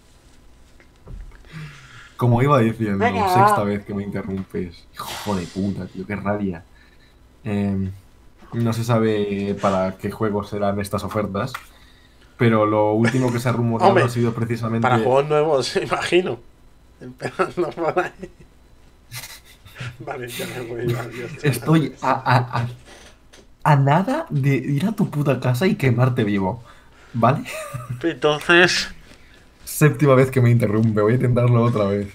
Como 2.17 2.43
iba 2.43 2.59
diciendo, 2.59 2.99
Venga. 2.99 3.33
sexta 3.33 3.63
vez 3.63 3.83
que 3.83 3.93
me 3.93 4.03
interrumpes. 4.03 4.85
Hijo 4.93 5.35
de 5.35 5.47
puta, 5.47 5.87
tío, 5.87 6.05
qué 6.05 6.15
rabia. 6.15 6.63
Eh, 7.43 7.89
no 8.53 8.73
se 8.73 8.83
sabe 8.83 9.57
para 9.59 9.97
qué 9.97 10.11
juegos 10.11 10.49
serán 10.49 10.79
estas 10.79 11.03
ofertas, 11.03 11.53
pero 12.37 12.65
lo 12.65 12.93
último 12.93 13.31
que 13.33 13.39
se 13.39 13.49
ha 13.49 13.51
rumoreado 13.51 13.89
Hombre, 13.89 14.03
ha 14.05 14.09
sido 14.09 14.33
precisamente... 14.33 14.83
Para 14.83 14.99
juegos 14.99 15.27
nuevos, 15.27 15.75
imagino. 15.75 16.39
Empezando 17.03 17.69
por 17.71 17.99
ahí. 17.99 18.11
Vale, 19.99 20.27
ya 20.27 20.47
me 20.47 20.61
voy. 20.61 20.93
adiós. 20.95 21.31
Estoy 21.43 21.93
a, 22.01 22.11
a- 22.11 22.61
a- 22.61 22.67
a 23.65 23.75
nada 23.75 24.25
de 24.29 24.55
ir 24.55 24.85
a 24.85 24.91
tu 24.91 25.09
puta 25.09 25.39
casa 25.39 25.67
y 25.67 25.75
quemarte 25.75 26.23
vivo, 26.23 26.63
¿vale? 27.13 27.43
Entonces, 28.01 28.89
Séptima 29.63 30.15
vez 30.15 30.29
que 30.29 30.41
me 30.41 30.51
interrumpe, 30.51 31.01
voy 31.01 31.13
a 31.13 31.15
intentarlo 31.15 31.63
otra 31.63 31.85
vez. 31.85 32.07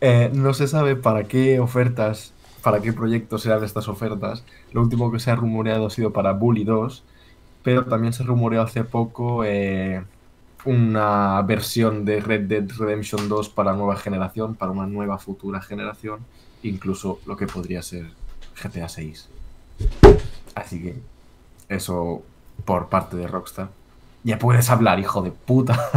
Eh, 0.00 0.30
no 0.32 0.54
se 0.54 0.66
sabe 0.66 0.96
para 0.96 1.24
qué 1.24 1.60
ofertas, 1.60 2.32
para 2.62 2.80
qué 2.80 2.92
proyectos 2.92 3.42
serán 3.42 3.62
estas 3.62 3.88
ofertas. 3.88 4.42
Lo 4.72 4.80
último 4.80 5.12
que 5.12 5.20
se 5.20 5.30
ha 5.30 5.36
rumoreado 5.36 5.86
ha 5.86 5.90
sido 5.90 6.12
para 6.12 6.32
Bully 6.32 6.64
2, 6.64 7.04
pero 7.62 7.84
también 7.84 8.12
se 8.14 8.24
rumoreó 8.24 8.62
hace 8.62 8.84
poco 8.84 9.44
eh, 9.44 10.02
una 10.64 11.40
versión 11.42 12.04
de 12.04 12.20
Red 12.20 12.42
Dead 12.48 12.64
Redemption 12.78 13.28
2 13.28 13.48
para 13.50 13.74
nueva 13.74 13.96
generación, 13.96 14.54
para 14.54 14.72
una 14.72 14.86
nueva 14.86 15.18
futura 15.18 15.60
generación, 15.60 16.20
incluso 16.62 17.20
lo 17.26 17.36
que 17.36 17.46
podría 17.46 17.82
ser 17.82 18.06
GTA 18.62 18.88
6. 18.88 19.28
Así 20.54 20.82
que 20.82 20.96
eso 21.68 22.22
por 22.64 22.88
parte 22.88 23.16
de 23.16 23.26
Rockstar. 23.26 23.68
Ya 24.22 24.38
puedes 24.38 24.70
hablar, 24.70 24.98
hijo 25.00 25.20
de 25.22 25.30
puta. 25.32 25.90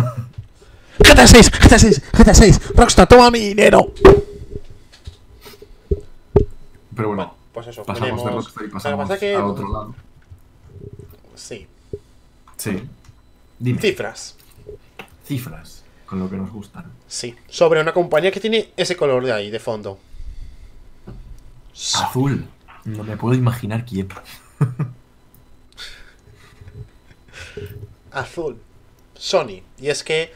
GTA 0.99 1.27
6, 1.27 1.51
GTA 1.51 1.79
6, 1.79 2.01
GTA 2.11 2.33
6. 2.33 2.75
Rockstar, 2.75 3.07
toma 3.07 3.31
mi 3.31 3.39
dinero. 3.39 3.93
Pero 6.95 7.09
bueno, 7.09 7.35
pues 7.53 7.67
eso, 7.67 7.83
pasamos 7.85 8.23
de 8.25 8.31
Rockstar 8.31 8.65
y 8.65 8.67
pasamos 8.69 9.09
que- 9.19 9.35
a 9.35 9.45
otro 9.45 9.71
lado. 9.71 9.95
Sí. 11.35 11.67
Sí. 12.57 12.83
Dime. 13.59 13.79
Cifras. 13.79 14.35
Cifras, 15.27 15.83
con 16.05 16.19
lo 16.19 16.29
que 16.29 16.37
nos 16.37 16.51
gustan. 16.51 16.85
Sí. 17.07 17.35
Sobre 17.49 17.81
una 17.81 17.93
compañía 17.93 18.31
que 18.31 18.39
tiene 18.39 18.71
ese 18.77 18.95
color 18.95 19.25
de 19.25 19.33
ahí, 19.33 19.51
de 19.51 19.59
fondo. 19.59 19.99
Azul. 21.75 22.47
No 22.85 23.03
me 23.03 23.17
puedo 23.17 23.35
imaginar 23.35 23.85
quién. 23.85 24.07
Azul. 28.11 28.57
Sony. 29.15 29.63
Y 29.77 29.89
es 29.89 30.03
que 30.03 30.31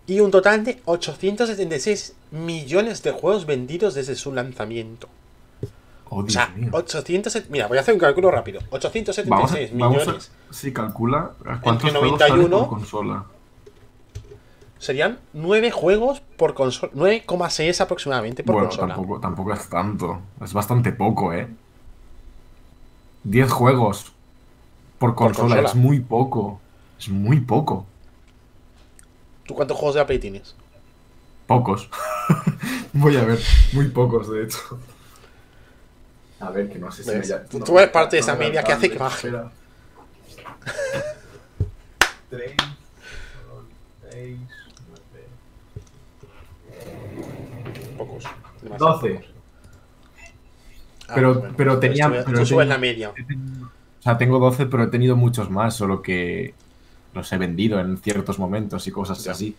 y 0.07 0.19
un 0.19 0.31
total 0.31 0.63
de 0.65 0.81
876 0.85 2.15
millones 2.31 3.03
de 3.03 3.11
juegos 3.11 3.45
vendidos 3.45 3.93
desde 3.93 4.15
su 4.15 4.33
lanzamiento. 4.33 5.07
Oh, 6.09 6.23
O 6.25 6.29
sea, 6.29 6.47
mío. 6.57 6.69
800, 6.73 7.43
mira, 7.50 7.67
voy 7.67 7.77
a 7.77 7.81
hacer 7.81 7.93
un 7.93 8.00
cálculo 8.01 8.29
rápido. 8.31 8.59
876 8.71 9.29
Vamos 9.29 9.51
a, 9.53 9.55
vamos 9.77 9.97
a- 9.97 10.05
millones 10.05 10.31
sí, 10.50 10.73
calcula 10.73 11.31
a 11.45 11.61
cuántos 11.61 11.85
Entre 11.88 12.00
juegos 12.01 12.19
salen 12.19 12.35
91. 12.38 12.59
por 12.67 12.79
consola 12.79 13.25
serían 14.81 15.19
9 15.33 15.69
juegos 15.69 16.21
por 16.38 16.55
consola. 16.55 16.91
9,6 16.93 17.81
aproximadamente 17.81 18.43
por 18.43 18.55
bueno, 18.55 18.69
consola. 18.69 18.95
Tampoco, 18.95 19.19
tampoco 19.19 19.53
es 19.53 19.69
tanto. 19.69 20.21
Es 20.43 20.53
bastante 20.53 20.91
poco, 20.91 21.31
¿eh? 21.33 21.47
10 23.23 23.51
juegos 23.51 24.11
por 24.97 25.13
consola. 25.13 25.61
Es 25.61 25.75
muy 25.75 26.00
poco. 26.00 26.59
Es 27.00 27.09
muy 27.09 27.41
poco. 27.41 27.85
¿Tú 29.45 29.53
cuántos 29.53 29.77
juegos 29.77 29.95
de 29.95 30.01
Apple 30.01 30.17
tienes? 30.17 30.55
Pocos. 31.45 31.88
Voy 32.93 33.15
a 33.17 33.23
ver. 33.23 33.39
Muy 33.73 33.88
pocos, 33.89 34.31
de 34.31 34.45
hecho. 34.45 34.79
A 36.39 36.50
ver, 36.50 36.71
que 36.71 36.79
no 36.79 36.91
sé 36.91 37.03
si. 37.03 37.11
Haya... 37.11 37.45
Tú, 37.45 37.59
no, 37.59 37.65
tú 37.65 37.77
eres 37.77 37.91
parte 37.91 38.15
de 38.15 38.21
esa 38.21 38.35
media 38.35 38.63
que 38.63 38.73
hace 38.73 38.89
que 38.89 38.97
baje. 38.97 39.31
3, 42.31 42.51
6, 44.09 44.39
Pocos. 48.05 48.24
demasiado 48.62 48.93
12. 48.93 49.10
pocos. 49.10 49.25
Ah, 51.08 51.13
Pero- 51.15 51.34
bueno, 51.39 51.53
pero 51.58 51.74
tú 51.75 51.79
tenía- 51.81 52.08
subes- 52.08 52.24
pero 52.25 52.39
tú 52.39 52.46
subes 52.46 52.63
tenía- 52.63 52.74
la 52.74 52.77
media. 52.77 53.10
O 53.10 54.03
sea, 54.03 54.17
tengo 54.17 54.39
12, 54.39 54.65
pero 54.65 54.84
he 54.84 54.88
tenido 54.88 55.15
muchos 55.15 55.50
más, 55.50 55.75
solo 55.75 56.01
que 56.01 56.53
los 57.13 57.31
he 57.34 57.38
vendido 57.38 57.79
en 57.79 57.98
ciertos 57.98 58.39
momentos 58.39 58.88
y 58.88 58.91
cosas 58.91 59.24
Ya. 59.24 59.31
así. 59.34 59.55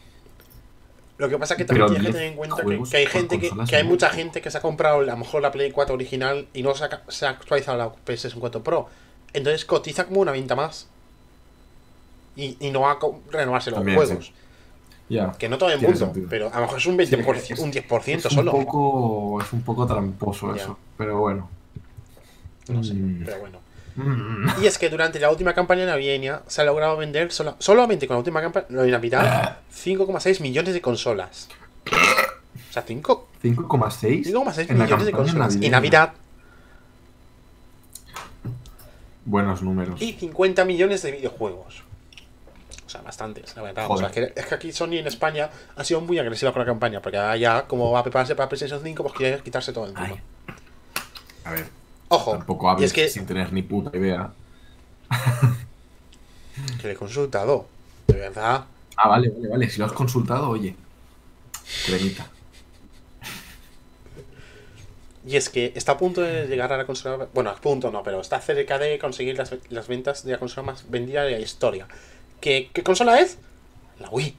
Lo 1.19 1.29
que 1.29 1.39
pasa 1.39 1.55
es 1.55 1.59
que 1.59 1.65
Pero 1.67 1.87
también 1.87 2.03
tienes 2.03 2.17
que 2.17 2.19
10 2.23 2.33
tener 2.33 2.33
en 2.33 2.37
cuenta 2.37 2.85
que, 2.85 2.91
que 2.91 2.97
hay 2.97 3.07
gente 3.07 3.39
que, 3.39 3.51
que 3.69 3.77
hay 3.77 3.85
mucha 3.85 4.09
gente 4.09 4.41
que 4.41 4.51
se 4.51 4.59
ha 4.59 4.61
comprado 4.63 5.01
a 5.01 5.03
lo 5.03 5.17
mejor 5.17 5.43
la 5.43 5.53
Play 5.53 5.71
4 5.71 5.95
original 5.95 6.49
y 6.55 6.63
no 6.63 6.75
se 6.75 6.85
ha, 6.85 7.03
se 7.09 7.27
ha 7.27 7.31
actualizado 7.31 7.77
la 7.79 7.93
PlayStation 7.93 8.41
4 8.41 8.63
Pro. 8.65 8.89
Entonces 9.35 9.65
cotiza 9.65 10.07
como 10.07 10.21
una 10.23 10.33
venta 10.33 10.57
más. 10.57 10.89
Y, 12.35 12.57
y 12.61 12.71
no 12.71 12.81
va 12.81 12.93
a 12.93 12.99
renovarse 13.31 13.71
los 13.71 13.79
También, 13.81 13.97
juegos. 13.99 14.27
sí. 14.27 14.33
Que 15.39 15.49
no 15.49 15.59
todo 15.59 15.71
el 15.71 15.81
mundo, 15.81 15.97
sentido. 15.97 16.27
pero 16.31 16.49
a 16.53 16.57
lo 16.57 16.63
mejor 16.63 16.79
es 16.79 16.87
un 16.87 16.97
20%, 16.97 17.41
Sí, 17.47 17.53
es- 17.53 17.59
un 17.59 17.71
10% 17.73 18.17
Es 18.19 18.25
un, 18.27 18.31
solo. 18.31 18.53
poco, 18.53 19.41
es 19.43 19.53
un 19.53 19.63
poco 19.63 19.87
tramposo 19.87 20.55
eso, 20.55 20.79
pero 20.97 21.19
bueno. 21.21 21.49
No 22.69 22.83
sé, 22.83 22.95
Mm. 22.95 23.23
pero 23.25 23.39
bueno. 23.41 23.59
Mm. 23.95 24.63
Y 24.63 24.67
es 24.67 24.79
que 24.79 24.89
durante 24.89 25.21
la 25.21 25.31
última 25.31 25.53
campaña 25.53 25.85
navideña 25.85 26.41
se 26.47 26.63
ha 26.63 26.65
logrado 26.65 26.97
vender 26.97 27.31
sola- 27.31 27.57
solamente 27.59 28.07
con 28.07 28.15
la 28.15 28.19
última 28.21 28.41
campaña 28.41 28.67
de 28.69 28.91
Navidad 28.91 29.59
5,6 29.71 30.41
millones 30.41 30.73
de 30.73 30.81
consolas. 30.81 31.49
O 32.71 32.73
sea, 32.73 32.83
5 32.87 33.29
5,6 33.43 34.25
5,6 34.29 34.71
en 34.71 34.79
la 34.79 34.85
millones 34.85 35.07
de 35.07 35.13
consolas. 35.13 35.57
Y. 35.61 35.69
Navidad. 35.69 36.15
Buenos 39.25 39.63
números. 39.63 40.01
Y 40.03 40.13
50 40.15 40.65
millones 40.65 41.03
de 41.03 41.13
videojuegos. 41.13 41.85
O 42.93 42.95
sea, 42.95 43.01
bastantes, 43.01 43.57
la 43.57 43.63
verdad. 43.63 43.87
O 43.89 43.97
sea, 43.97 44.11
Joder. 44.11 44.35
que- 44.35 44.41
es 44.41 44.47
que 44.47 44.55
aquí 44.55 44.71
Sony 44.71 44.97
en 44.99 45.07
España 45.07 45.49
ha 45.77 45.83
sido 45.83 46.03
muy 46.03 46.19
agresiva 46.19 46.53
con 46.53 46.61
la 46.61 46.67
campaña. 46.67 47.01
Porque 47.01 47.17
ya, 47.41 47.63
como 47.67 47.91
va 47.91 48.01
a 48.01 48.03
prepararse 48.03 48.35
para 48.37 48.51
PlayStation 48.51 48.83
5, 48.83 49.03
pues 49.03 49.15
quiere 49.15 49.43
quitarse 49.43 49.73
todo 49.73 49.87
el 49.87 49.95
mundo. 49.95 50.15
Ay. 50.15 50.21
A 51.45 51.53
ver, 51.53 51.69
Ojo, 52.09 52.33
tampoco 52.33 52.69
hables 52.69 52.91
es 52.91 52.93
que, 52.93 53.09
sin 53.09 53.25
tener 53.25 53.51
ni 53.51 53.63
puta 53.63 53.97
idea. 53.97 54.31
que 56.83 56.87
le 56.89 56.93
he 56.93 56.97
consultado. 56.97 57.67
De 58.09 58.15
verdad. 58.19 58.67
Ah, 58.99 59.09
vale, 59.09 59.31
vale, 59.31 59.49
vale. 59.49 59.71
Si 59.71 59.79
lo 59.79 59.87
has 59.87 59.93
consultado, 59.93 60.51
oye. 60.51 60.77
Cremita. 61.87 62.27
Y 65.25 65.37
es 65.37 65.49
que 65.49 65.73
está 65.77 65.93
a 65.93 65.97
punto 65.99 66.21
de 66.21 66.47
llegar 66.47 66.71
a 66.75 66.77
la 66.77 66.85
consola. 66.85 67.27
Bueno, 67.33 67.49
a 67.49 67.55
punto 67.57 67.91
no, 67.91 68.03
pero 68.03 68.21
está 68.21 68.39
cerca 68.41 68.79
de 68.79 68.99
conseguir 68.99 69.39
las, 69.39 69.55
las 69.71 69.89
ventas 69.89 70.25
de 70.25 70.33
la 70.33 70.39
consola 70.39 70.67
más 70.67 70.91
vendida 70.91 71.23
de 71.23 71.31
la 71.31 71.39
historia. 71.39 71.87
¿Qué, 72.43 72.69
¿Qué 72.75 72.83
consola 72.83 73.19
es? 73.21 73.39
La 74.01 74.11
Wii. 74.11 74.35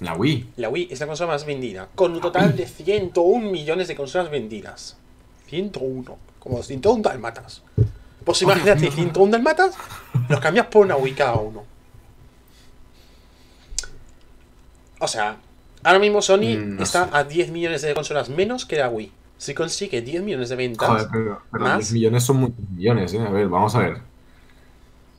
La 0.00 0.14
Wii. 0.14 0.48
La 0.56 0.68
Wii 0.70 0.88
es 0.90 1.00
la 1.00 1.06
consola 1.06 1.32
más 1.32 1.44
vendida, 1.44 1.88
con 1.94 2.12
un 2.14 2.20
total 2.20 2.56
de 2.56 2.66
101 2.66 3.50
millones 3.50 3.88
de 3.88 3.96
consolas 3.96 4.30
vendidas. 4.30 4.96
101, 5.48 6.16
como 6.38 6.62
101 6.62 7.02
dalmatas. 7.02 7.62
Pues 8.24 8.40
imagínate, 8.42 8.90
101 8.90 9.30
dalmatas, 9.32 9.74
los 10.28 10.40
cambias 10.40 10.66
por 10.66 10.84
una 10.86 10.96
Wii 10.96 11.12
cada 11.14 11.34
uno. 11.34 11.64
O 14.98 15.08
sea, 15.08 15.36
ahora 15.82 15.98
mismo 15.98 16.22
Sony 16.22 16.56
Mm, 16.56 16.76
no 16.76 16.82
está 16.82 17.04
sé. 17.04 17.10
a 17.12 17.24
10 17.24 17.50
millones 17.50 17.82
de 17.82 17.94
consolas 17.94 18.28
menos 18.28 18.64
que 18.64 18.76
la 18.76 18.88
Wii. 18.88 19.12
Si 19.38 19.54
consigue 19.54 20.00
10 20.00 20.22
millones 20.22 20.48
de 20.48 20.56
ventas, 20.56 20.88
Joder, 20.88 21.08
pero, 21.12 21.42
pero 21.52 21.64
¿Más? 21.64 21.78
10 21.78 21.92
millones 21.92 22.22
son 22.24 22.36
muchos 22.38 22.58
millones, 22.74 23.12
¿eh? 23.12 23.20
A 23.20 23.30
ver, 23.30 23.48
vamos 23.48 23.74
a 23.74 23.80
ver. 23.80 24.00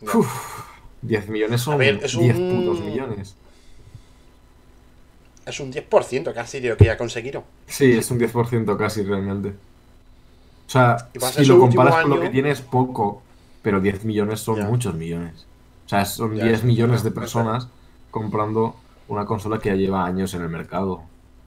Ya. 0.01 0.17
Uf, 0.17 0.63
10 1.07 1.29
millones 1.29 1.61
son 1.61 1.77
ver, 1.77 1.99
es 2.03 2.17
10 2.17 2.35
un- 2.37 2.65
putos 2.65 2.81
millones. 2.81 3.35
es 5.45 5.59
un 5.61 5.71
10% 5.71 6.33
casi 6.33 6.59
de 6.59 6.69
lo 6.69 6.77
que 6.77 6.85
ya 6.85 6.93
ha 6.93 6.97
conseguido. 6.97 7.43
Sí, 7.67 7.91
es 7.93 8.09
un 8.11 8.17
10% 8.19 8.75
casi 8.77 9.03
realmente. 9.03 9.49
O 10.67 10.69
sea, 10.69 10.97
si 11.31 11.45
lo 11.45 11.59
comparas 11.59 12.01
con 12.01 12.09
lo 12.09 12.15
año- 12.17 12.23
que 12.25 12.29
tiene 12.31 12.51
es 12.51 12.59
poco, 12.61 13.21
pero 13.61 13.79
10 13.79 14.03
millones 14.03 14.41
son 14.41 14.57
Ya. 14.57 14.65
muchos 14.65 14.93
millones. 14.95 15.45
O 15.85 15.89
sea, 15.89 16.03
son 16.03 16.35
Ya, 16.35 16.43
10 16.43 16.57
es- 16.59 16.63
millones 16.65 17.01
de 17.03 17.11
personas 17.11 17.69
comprando 18.11 18.75
una 19.07 19.25
consola 19.25 19.59
que 19.59 19.69
ya 19.69 19.75
lleva 19.75 20.05
años 20.05 20.33
en 20.33 20.41
el 20.41 20.49
mercado. 20.49 21.03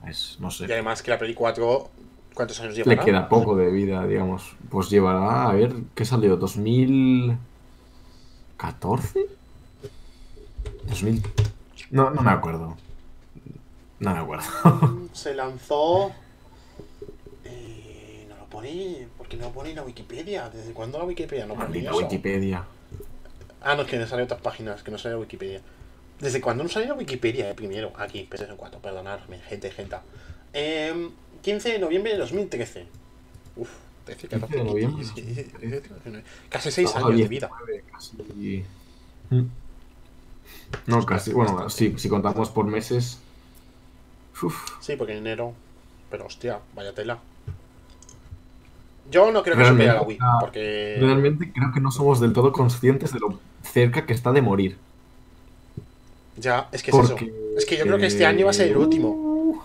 Es, 0.09 0.39
no 0.41 0.51
sé. 0.51 0.65
Y 0.67 0.73
además 0.73 1.03
que 1.03 1.11
la 1.11 1.19
Play 1.19 1.35
4, 1.35 1.91
¿cuántos 2.33 2.59
años 2.61 2.75
Le 2.79 2.85
lleva? 2.85 3.05
queda 3.05 3.29
poco 3.29 3.55
de 3.55 3.71
vida, 3.71 4.07
digamos. 4.07 4.57
Pues 4.71 4.89
llevará, 4.89 5.51
a 5.51 5.53
ver, 5.53 5.75
¿qué 5.95 6.07
salió? 6.07 6.39
¿2014? 6.39 9.27
¿2000? 10.91 11.23
No, 11.91 12.11
no 12.11 12.23
me 12.23 12.31
acuerdo. 12.31 12.77
No 14.01 14.15
me 14.15 14.19
acuerdo. 14.19 14.45
Se 15.13 15.35
lanzó. 15.35 16.13
Eh, 17.45 18.27
no 18.29 18.37
lo 18.37 18.47
pone. 18.47 19.09
porque 19.19 19.37
no 19.37 19.47
lo 19.47 19.53
pone 19.53 19.71
en 19.71 19.77
la 19.77 19.83
Wikipedia? 19.83 20.49
¿Desde 20.51 20.73
cuándo 20.73 20.99
la 20.99 21.05
Wikipedia 21.05 21.47
no 21.47 21.55
pone 21.55 21.81
eso? 21.81 21.97
Wikipedia. 21.97 22.65
Ah, 23.63 23.75
no, 23.75 23.83
es 23.83 23.89
que 23.89 23.99
no 23.99 24.07
sale 24.07 24.23
otras 24.23 24.41
páginas, 24.41 24.83
que 24.83 24.91
no 24.91 24.99
sale 24.99 25.15
la 25.15 25.21
Wikipedia. 25.21 25.61
¿Desde 26.19 26.41
cuándo 26.41 26.63
no 26.63 26.71
sale 26.71 26.87
la 26.87 26.95
Wikipedia? 26.95 27.51
eh, 27.51 27.55
primero, 27.55 27.93
aquí, 27.97 28.23
PlayStation 28.25 28.57
4, 28.57 28.81
perdonadme, 28.81 29.39
gente, 29.41 29.71
gente. 29.71 29.97
Em, 30.53 31.11
15 31.43 31.73
de 31.73 31.79
noviembre 31.79 32.13
de 32.13 32.19
2013. 32.19 32.87
Uf, 33.57 33.71
13, 34.05 34.29
14, 34.29 34.47
15 34.47 34.57
de 34.57 34.65
noviembre 34.65 35.05
de 35.05 35.13
15, 35.13 35.23
17, 35.23 35.67
19, 35.67 36.25
Casi 36.49 36.71
6 36.71 36.89
Estamos 36.89 37.05
a 37.05 37.09
años 37.09 37.21
de 37.21 37.29
19, 37.29 37.73
vida. 37.73 37.83
Casi... 37.93 38.65
Mm. 39.31 39.60
No, 40.87 41.05
casi. 41.05 41.33
Bueno, 41.33 41.69
sí, 41.71 41.95
si 41.99 42.09
contamos 42.09 42.51
por 42.51 42.67
meses. 42.67 43.19
Uf. 44.43 44.57
Sí, 44.81 44.97
porque 44.97 45.13
en 45.13 45.19
enero. 45.19 45.53
Pero 46.11 46.27
hostia, 46.27 46.59
vaya 46.75 46.93
tela. 46.95 47.19
Yo 49.11 49.33
no 49.33 49.43
creo 49.43 49.57
que 49.57 49.65
supere 49.65 49.91
a 49.91 49.95
la 49.95 50.03
Wii, 50.03 50.19
porque. 50.41 50.97
Realmente 51.01 51.53
creo 51.53 51.73
que 51.73 51.81
no 51.81 51.91
somos 51.91 52.21
del 52.21 52.33
todo 52.33 52.53
conscientes 52.53 53.13
de 53.13 53.19
lo 53.21 53.39
cerca 53.63 54.07
que 54.07 54.13
está 54.13 54.33
de 54.33 54.43
morir. 54.43 54.79
Ya, 56.37 56.69
es 56.73 56.83
que 56.83 56.91
es 56.91 56.97
Porque, 56.97 57.25
eso. 57.27 57.35
Es 57.59 57.67
que 57.67 57.77
yo 57.77 57.85
creo 57.85 57.99
que 57.99 58.07
este 58.07 58.25
año 58.25 58.47
va 58.47 58.51
a 58.51 58.55
ser 58.55 58.69
el 58.69 58.77
último. 58.77 59.09
Uh, 59.11 59.61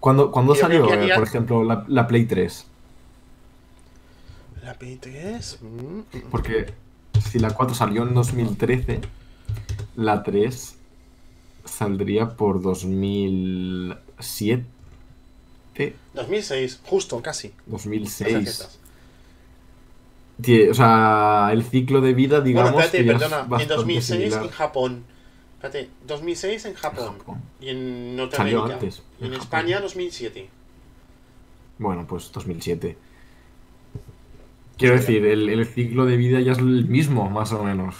¿Cuándo, 0.00 0.30
cuándo 0.30 0.54
Yo 0.54 0.60
salió, 0.60 0.90
haría- 0.90 1.16
por 1.16 1.24
ejemplo, 1.24 1.64
la, 1.64 1.84
la 1.88 2.06
Play 2.06 2.24
3? 2.24 2.66
La 4.62 4.78
P3. 4.78 5.60
mm, 5.60 5.66
mm. 5.98 6.02
Porque 6.30 6.72
si 7.30 7.38
la 7.38 7.50
4 7.50 7.74
salió 7.74 8.02
en 8.04 8.14
2013, 8.14 9.00
la 9.98 10.22
3 10.22 10.76
saldría 11.64 12.36
por 12.36 12.62
2007, 12.62 14.64
2006, 16.14 16.80
justo, 16.84 17.20
casi. 17.20 17.52
2006. 17.66 18.34
Acertas. 18.36 18.78
Tie- 20.40 20.70
O 20.70 20.74
sea, 20.74 21.50
el 21.52 21.64
ciclo 21.64 22.00
de 22.00 22.14
vida, 22.14 22.40
digamos, 22.40 22.70
Bueno, 22.72 22.86
espérate, 22.86 23.10
es 23.10 23.18
perdona. 23.18 23.42
En 23.42 23.48
bastante 23.50 23.74
2006 23.74 24.20
similar. 24.20 24.44
en 24.44 24.50
Japón. 24.50 25.02
Espérate, 25.56 25.90
2006 26.06 26.64
en 26.66 26.74
Japón. 26.74 27.18
Japón. 27.18 27.42
Y 27.60 27.68
en 27.70 27.76
Salió 27.76 28.16
Norteamérica. 28.16 28.74
antes, 28.74 29.02
Y 29.20 29.24
en 29.26 29.34
en 29.34 29.40
España 29.40 29.80
2007. 29.80 30.48
Bueno, 31.78 32.06
pues 32.08 32.30
2007. 32.32 32.96
Quiero 34.76 34.94
decir, 34.94 35.26
el, 35.26 35.48
el 35.48 35.66
ciclo 35.66 36.06
de 36.06 36.16
vida 36.16 36.40
ya 36.40 36.52
es 36.52 36.58
el 36.58 36.86
mismo, 36.86 37.28
más 37.30 37.52
o 37.52 37.64
menos. 37.64 37.96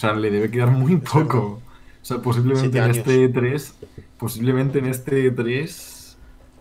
O 0.00 0.02
sea, 0.02 0.14
le 0.14 0.30
debe 0.30 0.50
quedar 0.50 0.70
muy 0.70 0.96
poco. 0.96 1.60
O 2.00 2.04
sea, 2.04 2.22
posiblemente 2.22 2.78
en 2.78 2.90
este 2.90 3.28
3, 3.28 3.74
posiblemente 4.16 4.78
en 4.78 4.86
este 4.86 5.30
3... 5.30 6.16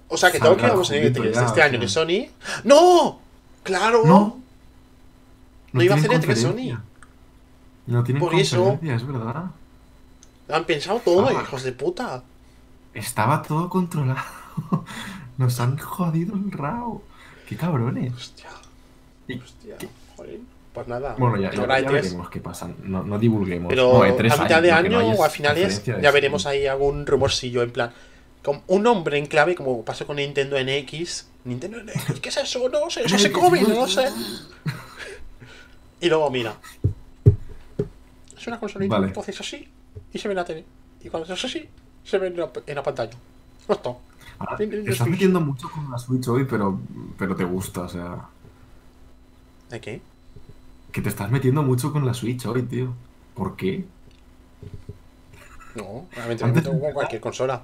O 0.09 0.17
sea, 0.17 0.29
que 0.29 0.39
que 0.39 0.43
Salga 0.43 0.67
vamos 0.67 0.91
en 0.91 1.03
juguito 1.03 1.23
E3 1.23 1.33
ya, 1.33 1.45
este 1.45 1.61
o 1.61 1.63
año 1.63 1.79
sea. 1.79 1.87
Sony. 1.87 2.27
¡No! 2.65 3.21
¡Claro! 3.63 4.01
No. 4.05 4.41
No 5.71 5.81
iba 5.81 5.95
a 5.95 5.97
hacer 5.99 6.09
E3 6.11 6.13
conferencia. 6.15 6.49
Sony. 6.75 6.81
No 7.87 8.03
tienen 8.03 8.19
Por 8.21 8.35
eso- 8.35 8.77
es 8.81 9.07
verdad. 9.07 9.45
Lo 10.49 10.55
han 10.55 10.65
pensado 10.65 10.99
todo, 10.99 11.29
Ah. 11.29 11.41
hijos 11.41 11.63
de 11.63 11.71
puta. 11.71 12.21
Estaba 12.93 13.41
todo 13.41 13.69
controlado. 13.69 14.19
Nos 15.37 15.57
han 15.61 15.77
jodido 15.77 16.35
el 16.35 16.51
rao. 16.51 17.03
Qué 17.47 17.55
cabrones. 17.55 18.13
Hostia, 18.13 18.49
hostia. 19.41 19.77
Joder. 20.17 20.39
Pues 20.73 20.87
nada. 20.87 21.15
Bueno, 21.17 21.37
ya, 21.37 21.51
ya, 21.51 21.57
ya 21.65 21.79
E3. 21.79 21.91
veremos 21.91 22.29
qué 22.29 22.39
pasa. 22.39 22.69
No, 22.83 23.03
no 23.03 23.17
divulguemos. 23.17 23.69
Pero 23.69 23.93
No, 23.93 24.05
E3 24.05 24.31
a 24.31 24.43
mitad 24.43 24.61
de 24.61 24.69
no 24.69 24.75
año 24.77 25.01
es 25.13 25.19
o 25.19 25.23
a 25.23 25.29
finales 25.29 25.83
ya 25.83 26.11
veremos 26.11 26.45
ahí 26.45 26.67
algún 26.67 27.05
rumorcillo 27.05 27.63
en 27.63 27.71
plan. 27.71 27.91
Con 28.43 28.61
un 28.67 28.83
nombre 28.83 29.17
en 29.17 29.25
clave, 29.25 29.55
como 29.55 29.83
pasó 29.83 30.05
con 30.07 30.15
Nintendo 30.17 30.57
NX. 30.57 31.27
Nintendo 31.45 31.81
NX, 31.83 32.19
¿qué 32.21 32.29
es 32.29 32.37
eso? 32.37 32.69
No 32.69 32.89
sé, 32.89 33.03
eso 33.03 33.17
se 33.17 33.31
come, 33.31 33.61
no 33.63 33.87
sé. 33.87 34.09
Y 36.01 36.07
luego, 36.07 36.29
mira. 36.29 36.55
Es 38.37 38.47
una 38.47 38.59
consolita, 38.59 38.95
Vale. 38.95 39.07
entonces 39.07 39.39
así 39.41 39.67
y 40.13 40.17
se 40.17 40.27
ve 40.27 40.31
en 40.33 40.37
la 40.37 40.45
tele. 40.45 40.65
Y 41.03 41.09
cuando 41.09 41.31
es 41.33 41.43
así, 41.43 41.67
se 42.03 42.17
ve 42.17 42.27
en 42.27 42.37
la, 42.37 42.49
en 42.65 42.75
la 42.75 42.83
pantalla. 42.83 43.11
No 43.67 43.75
está. 43.75 43.93
Ah, 44.39 44.55
Te 44.55 44.63
estás 44.89 45.07
metiendo 45.07 45.41
mucho 45.41 45.69
con 45.69 45.91
la 45.91 45.97
Switch 45.97 46.25
hoy, 46.29 46.45
pero, 46.49 46.79
pero 47.17 47.35
te 47.35 47.43
gusta, 47.43 47.81
o 47.81 47.89
sea. 47.89 48.17
¿De 49.69 49.81
qué? 49.81 50.01
Que 50.91 51.01
te 51.01 51.09
estás 51.09 51.29
metiendo 51.31 51.61
mucho 51.63 51.91
con 51.91 52.05
la 52.05 52.13
Switch 52.13 52.45
hoy, 52.45 52.63
tío. 52.63 52.93
¿Por 53.35 53.55
qué? 53.55 53.85
No, 55.75 56.07
realmente 56.11 56.45
me 56.45 56.51
meto 56.53 56.71
con 56.71 56.91
cualquier 56.93 57.21
consola. 57.21 57.61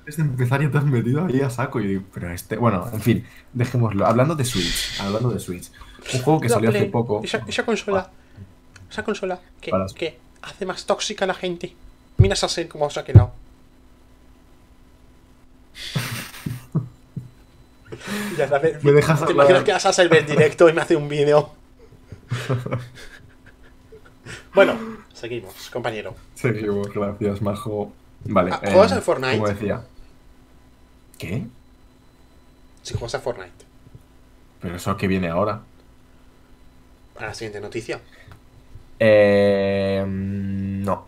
Antes 0.00 0.16
de 0.16 0.22
empezar 0.24 0.60
ya 0.62 0.70
te 0.70 0.78
has 0.78 0.84
metido 0.84 1.24
ahí 1.24 1.40
a 1.40 1.50
saco 1.50 1.80
y 1.80 1.86
digo, 1.86 2.02
pero 2.12 2.30
este. 2.32 2.56
Bueno, 2.56 2.88
en 2.92 3.00
fin, 3.00 3.24
dejémoslo. 3.52 4.04
Hablando 4.06 4.34
de 4.34 4.44
Switch, 4.44 5.00
hablando 5.00 5.30
de 5.30 5.38
Switch. 5.38 5.70
Un 6.14 6.22
juego 6.22 6.40
que 6.40 6.48
La 6.48 6.54
salió 6.54 6.70
Play, 6.70 6.82
hace 6.82 6.90
poco. 6.90 7.20
Esa, 7.22 7.44
esa 7.46 7.64
consola. 7.64 8.10
Esa 8.90 9.04
consola 9.04 9.40
que, 9.60 9.70
Para- 9.70 9.86
que 9.94 10.18
hace 10.42 10.66
más 10.66 10.84
tóxica 10.86 11.24
a 11.24 11.28
la 11.28 11.34
gente. 11.34 11.74
Mira 12.16 12.34
esa 12.34 12.48
ser 12.48 12.66
cómo 12.68 12.90
se 12.90 12.98
ha 13.00 13.04
quedado. 13.04 13.32
Ya 18.38 18.48
sabes, 18.48 18.82
Me 18.82 18.92
dejas 18.92 19.18
¿Te 19.18 19.24
hablar. 19.26 19.34
imaginas 19.50 19.64
que 19.64 19.72
vas 19.72 19.98
a 19.98 20.04
ver 20.08 20.24
directo 20.26 20.68
y 20.68 20.72
me 20.72 20.80
hace 20.80 20.96
un 20.96 21.08
vídeo? 21.08 21.50
bueno, 24.54 24.74
seguimos, 25.12 25.70
compañero. 25.70 26.14
Seguimos, 26.34 26.92
gracias, 26.92 27.42
Majo. 27.42 27.92
Vale. 28.24 28.52
Ah, 28.52 28.60
¿juegas 28.62 28.92
al 28.92 29.02
Fortnite? 29.02 29.38
Como 29.38 29.48
decía. 29.48 29.82
¿Qué? 31.18 31.46
Si 32.82 32.94
juegas 32.94 33.14
a 33.14 33.20
Fortnite. 33.20 33.64
Pero 34.60 34.76
eso 34.76 34.96
que 34.96 35.08
viene 35.08 35.28
ahora. 35.28 35.62
A 37.18 37.26
la 37.26 37.34
siguiente 37.34 37.60
noticia. 37.60 38.00
Eh, 38.98 40.04
no. 40.06 41.06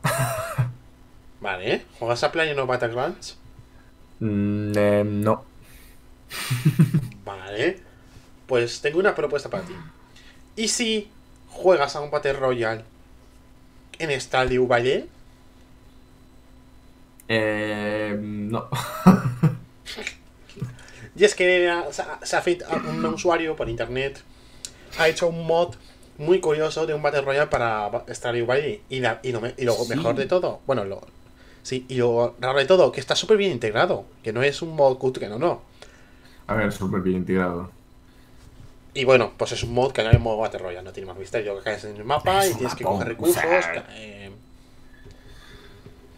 Vale, 1.40 1.74
¿eh? 1.74 1.86
¿Juegas 1.98 2.24
a 2.24 2.32
PlayerUnknown's 2.32 2.68
Battlegrounds? 2.68 3.38
Mm, 4.20 4.72
eh, 4.76 5.04
no. 5.04 5.44
Vale. 7.24 7.80
Pues 8.46 8.80
tengo 8.80 8.98
una 8.98 9.14
propuesta 9.14 9.50
para 9.50 9.64
ti. 9.64 9.74
¿Y 10.56 10.68
si 10.68 11.08
juegas 11.48 11.96
a 11.96 12.00
un 12.00 12.10
Battle 12.10 12.34
Royale 12.34 12.82
en 13.98 14.20
Stardew 14.20 14.66
Valley? 14.66 15.08
Eh, 17.28 18.16
no. 18.20 18.68
Y 21.14 21.24
es 21.24 21.34
que 21.34 21.70
feito- 22.40 22.64
un 22.88 23.04
usuario 23.04 23.54
por 23.54 23.68
internet 23.68 24.22
ha 24.98 25.08
hecho 25.08 25.28
un 25.28 25.46
mod 25.46 25.74
muy 26.16 26.40
curioso 26.40 26.86
de 26.86 26.94
un 26.94 27.02
Battle 27.02 27.20
Royale 27.20 27.48
para 27.48 27.90
Stardew 28.08 28.46
Valley. 28.46 28.80
Y, 28.88 29.00
la- 29.00 29.20
y, 29.22 29.30
lo, 29.30 29.42
me- 29.42 29.54
y 29.58 29.64
lo 29.64 29.74
Sí. 29.74 29.90
mejor 29.94 30.14
de 30.16 30.24
todo, 30.26 30.60
bueno, 30.66 30.84
lo, 30.86 31.02
sí, 31.62 31.84
y 31.88 31.96
lo 31.96 32.34
raro 32.40 32.58
de 32.58 32.64
todo, 32.64 32.90
que 32.92 33.00
está 33.00 33.14
súper 33.14 33.36
bien 33.36 33.52
integrado. 33.52 34.06
Que 34.22 34.32
no 34.32 34.42
es 34.42 34.62
un 34.62 34.74
mod 34.74 34.96
cutre, 34.96 35.28
no, 35.28 35.38
no. 35.38 35.60
A 36.46 36.54
ver, 36.54 36.72
súper 36.72 37.02
bien 37.02 37.18
integrado. 37.18 37.70
Y 38.94 39.04
bueno, 39.04 39.32
pues 39.36 39.52
es 39.52 39.62
un 39.62 39.72
mod 39.72 39.92
que 39.92 40.02
es 40.02 40.20
modo 40.20 40.38
Battle 40.38 40.58
Royale, 40.58 40.84
no 40.84 40.92
tiene 40.92 41.06
más 41.08 41.18
misterio. 41.18 41.56
Que 41.58 41.62
caes 41.64 41.84
en 41.84 41.96
el 41.96 42.04
mapa 42.04 42.44
Es 42.44 42.52
y 42.52 42.54
tienes 42.54 42.74
que 42.74 42.84
coger 42.84 43.08
recursos. 43.08 43.42
eh, 43.90 44.30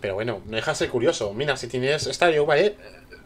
Pero 0.01 0.15
bueno, 0.15 0.41
no 0.47 0.57
deja 0.57 0.73
de 0.73 0.77
ser 0.77 0.91
curioso. 0.91 1.33
Mira, 1.35 1.57
si 1.57 1.69
tienes 1.69 2.03
Stardew 2.05 2.45
Valley, 2.47 2.75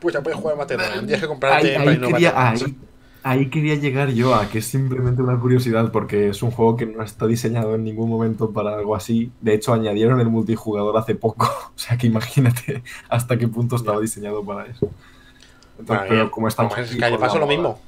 pues 0.01 0.15
ya 0.15 0.23
puedes 0.23 0.39
jugar 0.39 0.57
Battle 0.57 0.77
Royale. 0.77 1.01
Tienes 1.01 1.21
que 1.21 1.27
comprarte 1.27 1.77
Ahí, 1.77 1.89
ahí 1.89 1.99
quería, 2.01 2.51
ahí, 2.51 2.77
ahí 3.23 3.51
quería 3.51 3.75
llegar 3.77 4.11
yo 4.11 4.35
a 4.35 4.49
que 4.51 4.59
es 4.59 4.67
simplemente 4.67 5.23
una 5.23 5.39
curiosidad 5.41 5.91
porque 5.93 6.29
es 6.29 6.43
un 6.43 6.51
juego 6.51 6.77
que 6.77 6.87
no 6.87 7.03
está 7.03 7.27
diseñado 7.27 7.75
en 7.75 7.85
ningún 7.85 8.09
momento 8.11 8.53
para 8.53 8.75
algo 8.77 8.95
así. 8.95 9.33
De 9.41 9.55
hecho, 9.55 9.73
añadieron 9.73 10.21
el 10.21 10.29
multijugador 10.29 10.97
hace 10.97 11.15
poco. 11.15 11.47
O 11.75 11.79
sea 11.81 11.97
que 11.97 12.07
imagínate 12.09 12.83
hasta 13.09 13.39
qué 13.39 13.49
punto 13.49 13.77
estaba 13.77 14.01
diseñado 14.01 14.45
para 14.45 14.67
eso. 14.67 14.95
Entonces, 15.79 16.07
Bueno, 16.09 16.09
pero 16.09 16.31
como 16.31 16.49
estamos 16.49 16.77
le 16.77 17.11
por 17.11 17.19
la 17.19 17.19
pasó 17.19 17.39
lo 17.39 17.47
mismo. 17.47 17.81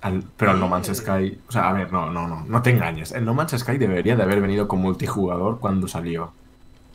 Al- 0.00 0.24
pero 0.36 0.52
al 0.52 0.60
No 0.60 0.68
Man's 0.68 0.88
Sky, 0.96 1.38
o 1.48 1.52
sea, 1.52 1.68
a 1.68 1.72
ver, 1.72 1.92
no, 1.92 2.10
no, 2.10 2.26
no, 2.28 2.44
no 2.46 2.62
te 2.62 2.70
engañes. 2.70 3.12
El 3.12 3.24
No 3.24 3.34
Man's 3.34 3.52
Sky 3.58 3.78
debería 3.78 4.16
de 4.16 4.22
haber 4.22 4.40
venido 4.40 4.68
con 4.68 4.80
multijugador 4.80 5.58
cuando 5.60 5.88
salió. 5.88 6.32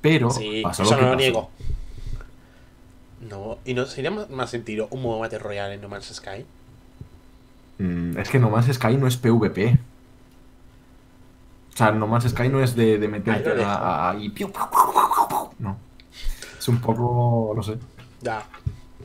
Pero 0.01 0.29
Sí, 0.31 0.61
pasó 0.63 0.83
eso 0.83 0.91
lo 0.93 0.97
que 0.97 1.03
no 1.03 1.07
pasó. 1.11 1.17
niego. 1.19 1.49
No, 3.29 3.57
y 3.65 3.73
no 3.73 3.85
sería 3.85 4.11
más, 4.11 4.49
sentido 4.49 4.87
un 4.91 5.01
modo 5.01 5.19
Battle 5.19 5.39
Royale 5.39 5.75
en 5.75 5.81
No 5.81 5.87
Man's 5.89 6.13
Sky. 6.13 6.45
Mm, 7.79 8.17
es 8.17 8.29
que 8.29 8.39
No 8.39 8.49
Man's 8.49 8.73
Sky 8.73 8.97
no 8.97 9.07
es 9.07 9.15
PvP. 9.17 9.77
O 11.73 11.77
sea, 11.77 11.91
No 11.91 12.05
Man's 12.05 12.29
Sky 12.29 12.49
no 12.49 12.61
es 12.61 12.75
de, 12.75 12.99
de 12.99 13.07
meterte 13.07 13.63
a, 13.63 14.09
a- 14.11 14.15
y. 14.17 14.33
No. 15.59 15.77
Es 16.59 16.67
un 16.67 16.79
poco, 16.79 17.53
no 17.55 17.63
sé. 17.63 17.77
Ya. 18.21 18.43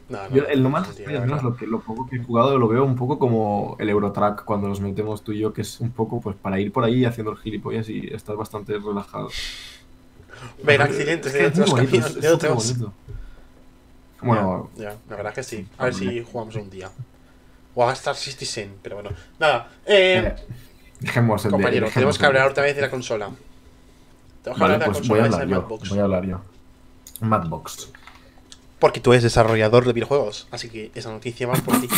No, 0.09 0.27
no, 0.29 0.35
Yo 0.35 0.47
al 0.49 0.61
menos 0.62 1.42
lo, 1.42 1.55
que, 1.55 1.66
lo 1.66 1.81
poco 1.81 2.09
que 2.09 2.16
he 2.16 2.25
jugado, 2.25 2.57
lo 2.59 2.66
veo 2.66 2.83
un 2.85 2.97
poco 2.97 3.18
como 3.18 3.77
el 3.79 3.90
Eurotrack 3.90 4.44
cuando 4.44 4.66
nos 4.68 4.81
metemos 4.81 5.23
tú 5.23 5.33
y 5.33 5.40
yo, 5.40 5.53
que 5.53 5.61
es 5.61 5.81
un 5.81 5.90
poco 5.90 6.21
pues 6.21 6.35
para 6.37 6.59
ir 6.59 6.73
por 6.73 6.85
ahí 6.85 7.05
haciendo 7.05 7.33
el 7.33 7.38
gilipollas 7.38 7.88
y 7.90 8.07
estar 8.14 8.35
bastante 8.37 8.79
relajado. 8.79 9.29
Ver 10.62 10.81
accidentes 10.81 11.33
de 11.33 11.47
otros 11.47 11.75
caminos, 11.75 12.21
de 12.21 12.29
otros. 12.29 12.77
Bueno, 14.21 14.71
Ya, 14.77 14.85
ya, 14.85 14.97
la 15.11 15.16
verdad 15.16 15.35
que 15.35 15.42
sí. 15.42 15.66
A 15.77 15.85
ver 15.85 15.94
si 15.94 16.23
jugamos 16.25 16.55
un 16.57 16.71
día. 16.71 16.90
O 17.75 17.88
a 17.88 17.92
Star 17.92 18.16
Citizen, 18.16 18.77
pero 18.83 18.97
bueno. 18.97 19.11
Nada, 19.38 19.68
eh, 19.87 20.35
eh, 20.37 20.42
dejemos 21.01 21.44
el 21.44 21.51
compañero, 21.53 21.88
tenemos 21.92 22.18
que 22.18 22.27
hablar 22.27 22.49
otra 22.49 22.64
vez 22.64 22.75
de 22.75 22.83
la 22.83 22.90
consola. 22.90 23.31
Tenemos 24.42 24.59
que 24.59 24.61
Vale, 24.62 24.75
hablar 24.75 24.79
de 24.81 24.87
la 24.87 24.92
pues 24.99 25.09
voy 25.09 25.18
a 25.18 25.23
consola 25.23 25.42
hablar 25.42 25.49
de 25.49 25.55
yo. 25.55 25.61
Madbox. 25.62 25.88
Voy 25.90 25.99
a 25.99 26.03
hablar 26.05 26.27
yo. 26.27 26.40
Madbox. 27.21 27.92
Porque 28.79 29.01
tú 29.01 29.12
eres 29.12 29.25
desarrollador 29.25 29.85
de 29.85 29.93
videojuegos, 29.93 30.47
así 30.51 30.69
que 30.69 30.93
esa 30.95 31.11
noticia 31.11 31.47
va 31.49 31.55
por 31.55 31.81
ti. 31.81 31.88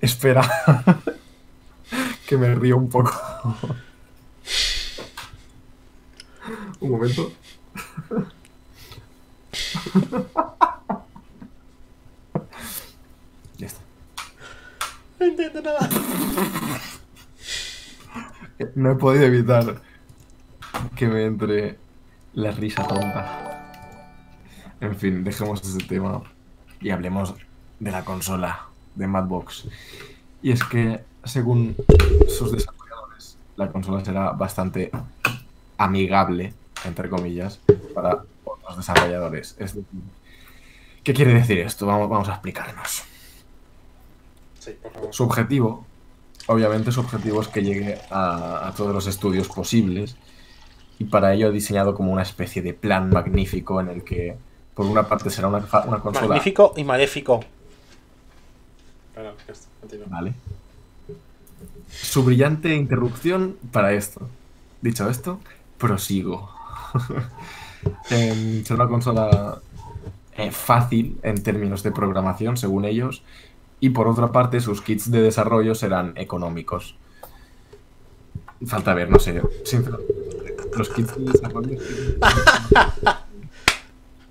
Espera. 0.00 0.42
que 2.26 2.36
me 2.36 2.54
río 2.54 2.76
un 2.76 2.88
poco. 2.90 3.10
un 6.80 6.90
momento. 6.90 7.32
ya 13.56 13.66
está. 13.66 13.80
No 15.18 15.26
entiendo 15.26 15.62
nada. 15.62 15.88
No 18.74 18.90
he 18.90 18.94
podido 18.96 19.24
evitar 19.24 19.80
que 20.96 21.06
me 21.06 21.24
entre 21.24 21.78
la 22.34 22.50
risa 22.50 22.86
tonta. 22.86 23.72
En 24.80 24.96
fin, 24.96 25.24
dejemos 25.24 25.62
ese 25.62 25.86
tema 25.86 26.22
y 26.80 26.90
hablemos 26.90 27.34
de 27.78 27.90
la 27.90 28.04
consola 28.04 28.66
de 28.94 29.06
Madbox. 29.06 29.68
Y 30.42 30.52
es 30.52 30.62
que, 30.64 31.04
según 31.24 31.76
sus 32.28 32.52
desarrolladores, 32.52 33.38
la 33.56 33.70
consola 33.70 34.04
será 34.04 34.32
bastante 34.32 34.90
amigable, 35.76 36.54
entre 36.84 37.08
comillas, 37.08 37.60
para 37.94 38.24
otros 38.44 38.76
desarrolladores. 38.76 39.56
Es 39.58 39.74
decir, 39.74 39.84
¿qué 41.02 41.14
quiere 41.14 41.34
decir 41.34 41.58
esto? 41.58 41.86
Vamos, 41.86 42.08
vamos 42.08 42.28
a 42.28 42.32
explicarnos. 42.32 43.02
Sí, 44.58 44.72
por 44.82 44.92
favor. 44.92 45.14
Su 45.14 45.24
objetivo, 45.24 45.86
obviamente 46.48 46.92
su 46.92 47.00
objetivo 47.00 47.40
es 47.40 47.48
que 47.48 47.62
llegue 47.62 47.98
a, 48.10 48.68
a 48.68 48.74
todos 48.74 48.92
los 48.92 49.06
estudios 49.06 49.48
posibles 49.48 50.16
y 50.98 51.04
para 51.04 51.32
ello 51.32 51.48
ha 51.48 51.50
diseñado 51.50 51.94
como 51.94 52.12
una 52.12 52.22
especie 52.22 52.60
de 52.60 52.74
plan 52.74 53.08
magnífico 53.10 53.80
en 53.80 53.88
el 53.88 54.02
que 54.02 54.36
por 54.74 54.86
una 54.86 55.08
parte 55.08 55.28
será 55.30 55.48
una, 55.48 55.60
consola... 55.62 56.28
Magnífico 56.28 56.72
y 56.76 56.84
maléfico. 56.84 57.40
Vale. 60.06 60.34
Su 61.90 62.22
brillante 62.22 62.74
interrupción 62.76 63.56
para 63.72 63.92
esto. 63.92 64.28
Dicho 64.80 65.08
esto, 65.10 65.40
prosigo. 65.78 66.50
Em, 68.10 68.64
será 68.64 68.82
una 68.82 68.88
consola 68.88 69.62
eh, 70.36 70.50
fácil 70.50 71.18
en 71.22 71.42
términos 71.42 71.84
de 71.84 71.92
programación, 71.92 72.56
según 72.56 72.84
ellos, 72.84 73.22
y 73.80 73.90
por 73.90 74.08
otra 74.08 74.32
parte 74.32 74.60
sus 74.60 74.82
kits 74.82 75.10
de 75.10 75.22
desarrollo 75.22 75.74
serán 75.74 76.12
económicos. 76.16 76.96
Falta 78.66 78.92
ver, 78.94 79.08
no 79.10 79.18
sé. 79.20 79.40
sinceramente, 79.64 80.14
los 80.76 80.88
kits 80.88 81.16
de 81.16 81.24
desarrollo... 81.32 81.78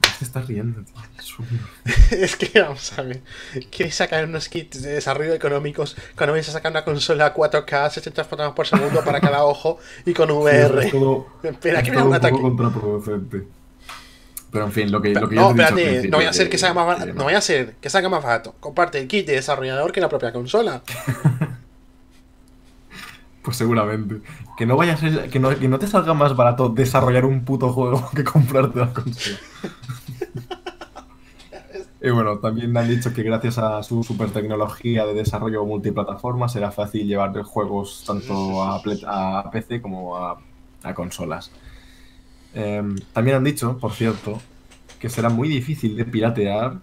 ¿Qué 0.01 0.09
te 0.19 0.25
estás 0.25 0.47
riendo? 0.47 0.81
tío? 0.83 0.95
Es 1.17 2.11
Es 2.11 2.35
que, 2.35 2.59
vamos 2.61 2.97
a 2.97 3.03
ver. 3.03 3.21
¿Quieres 3.71 3.95
sacar 3.95 4.25
unos 4.25 4.49
kits 4.49 4.81
de 4.81 4.93
desarrollo 4.93 5.33
económicos 5.33 5.95
cuando 6.15 6.33
vais 6.33 6.47
a 6.49 6.51
sacar 6.51 6.71
una 6.71 6.83
consola 6.83 7.33
4K, 7.33 7.89
60 7.91 8.23
fotogramas 8.23 8.55
por 8.55 8.65
segundo 8.67 9.03
para 9.03 9.19
cada 9.21 9.43
ojo 9.45 9.77
y 10.05 10.13
con 10.13 10.29
Es 10.29 10.35
VR? 10.35 10.91
todo- 10.91 11.27
Espera, 11.43 11.79
es 11.79 11.85
que 11.85 11.91
me 11.91 11.97
da 11.97 12.03
todo 12.03 12.09
un 12.09 12.13
un 12.13 12.13
poco 12.13 12.15
ataque. 12.15 12.41
contraproducente. 12.41 13.47
Pero 14.57 14.65
en 14.65 14.71
fin, 14.71 14.91
lo 14.91 14.99
que, 14.99 15.13
lo 15.13 15.29
que 15.29 15.35
No, 15.35 15.49
al 15.49 15.59
espérate, 15.59 16.07
no 16.09 16.17
vaya 16.17 16.31
a 16.31 16.33
ser 16.33 16.45
de- 16.45 16.49
que 16.49 16.57
salga 16.57 16.73
más 16.73 16.87
barato. 16.87 17.13
No 17.13 17.25
vaya 17.25 17.37
a 17.37 17.41
ser 17.41 17.75
que 17.79 17.91
salga 17.91 18.09
más 18.09 18.23
barato. 18.23 18.55
Comparte 18.59 18.97
el 18.97 19.07
kit 19.07 19.27
de 19.27 19.33
desarrollador 19.33 19.91
que 19.91 20.01
la 20.01 20.09
propia 20.09 20.33
consola. 20.33 20.81
Pues 23.43 23.55
seguramente. 23.55 24.15
Que 24.57 24.65
no 24.65 24.75
vaya 24.75 24.95
a 24.95 24.97
ser. 24.97 25.29
Que 25.29 25.39
no, 25.39 25.57
que 25.57 25.69
no 25.69 25.79
te 25.79 25.87
salga 25.87 26.13
más 26.13 26.35
barato 26.35 26.67
desarrollar 26.67 27.23
un 27.23 27.45
puto 27.45 27.71
juego 27.71 28.09
que 28.15 28.23
comprarte 28.25 28.77
la 28.77 28.91
consola. 28.93 29.37
y 32.01 32.09
bueno, 32.09 32.39
también 32.39 32.75
han 32.75 32.89
dicho 32.89 33.13
que 33.13 33.23
gracias 33.23 33.57
a 33.57 33.81
su 33.83 34.03
super 34.03 34.31
tecnología 34.31 35.05
de 35.05 35.13
desarrollo 35.13 35.63
multiplataforma 35.63 36.49
será 36.49 36.71
fácil 36.71 37.07
llevar 37.07 37.41
juegos 37.43 38.03
tanto 38.05 38.63
a, 38.63 38.81
PC 39.49 39.81
como 39.81 40.17
a, 40.17 40.41
a 40.83 40.93
consolas. 40.93 41.49
Em, 42.59 42.95
también 43.13 43.37
han 43.37 43.43
dicho, 43.43 43.77
por 43.77 43.93
cierto, 43.93 44.41
que 44.99 45.09
será 45.09 45.29
muy 45.29 45.47
difícil 45.47 45.95
de 45.95 46.05
piratear, 46.05 46.79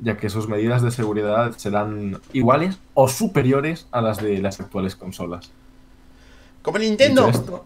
ya 0.00 0.16
que 0.16 0.28
sus 0.28 0.48
medidas 0.48 0.82
de 0.82 0.90
seguridad 0.90 1.56
serán 1.56 2.20
iguales 2.32 2.78
o 2.94 3.06
superiores 3.08 3.86
a 3.92 4.00
las 4.00 4.18
de 4.20 4.38
las 4.38 4.58
actuales 4.58 4.96
consolas. 4.96 5.52
Como 6.62 6.78
Nintendo. 6.78 7.28
Esto- 7.28 7.64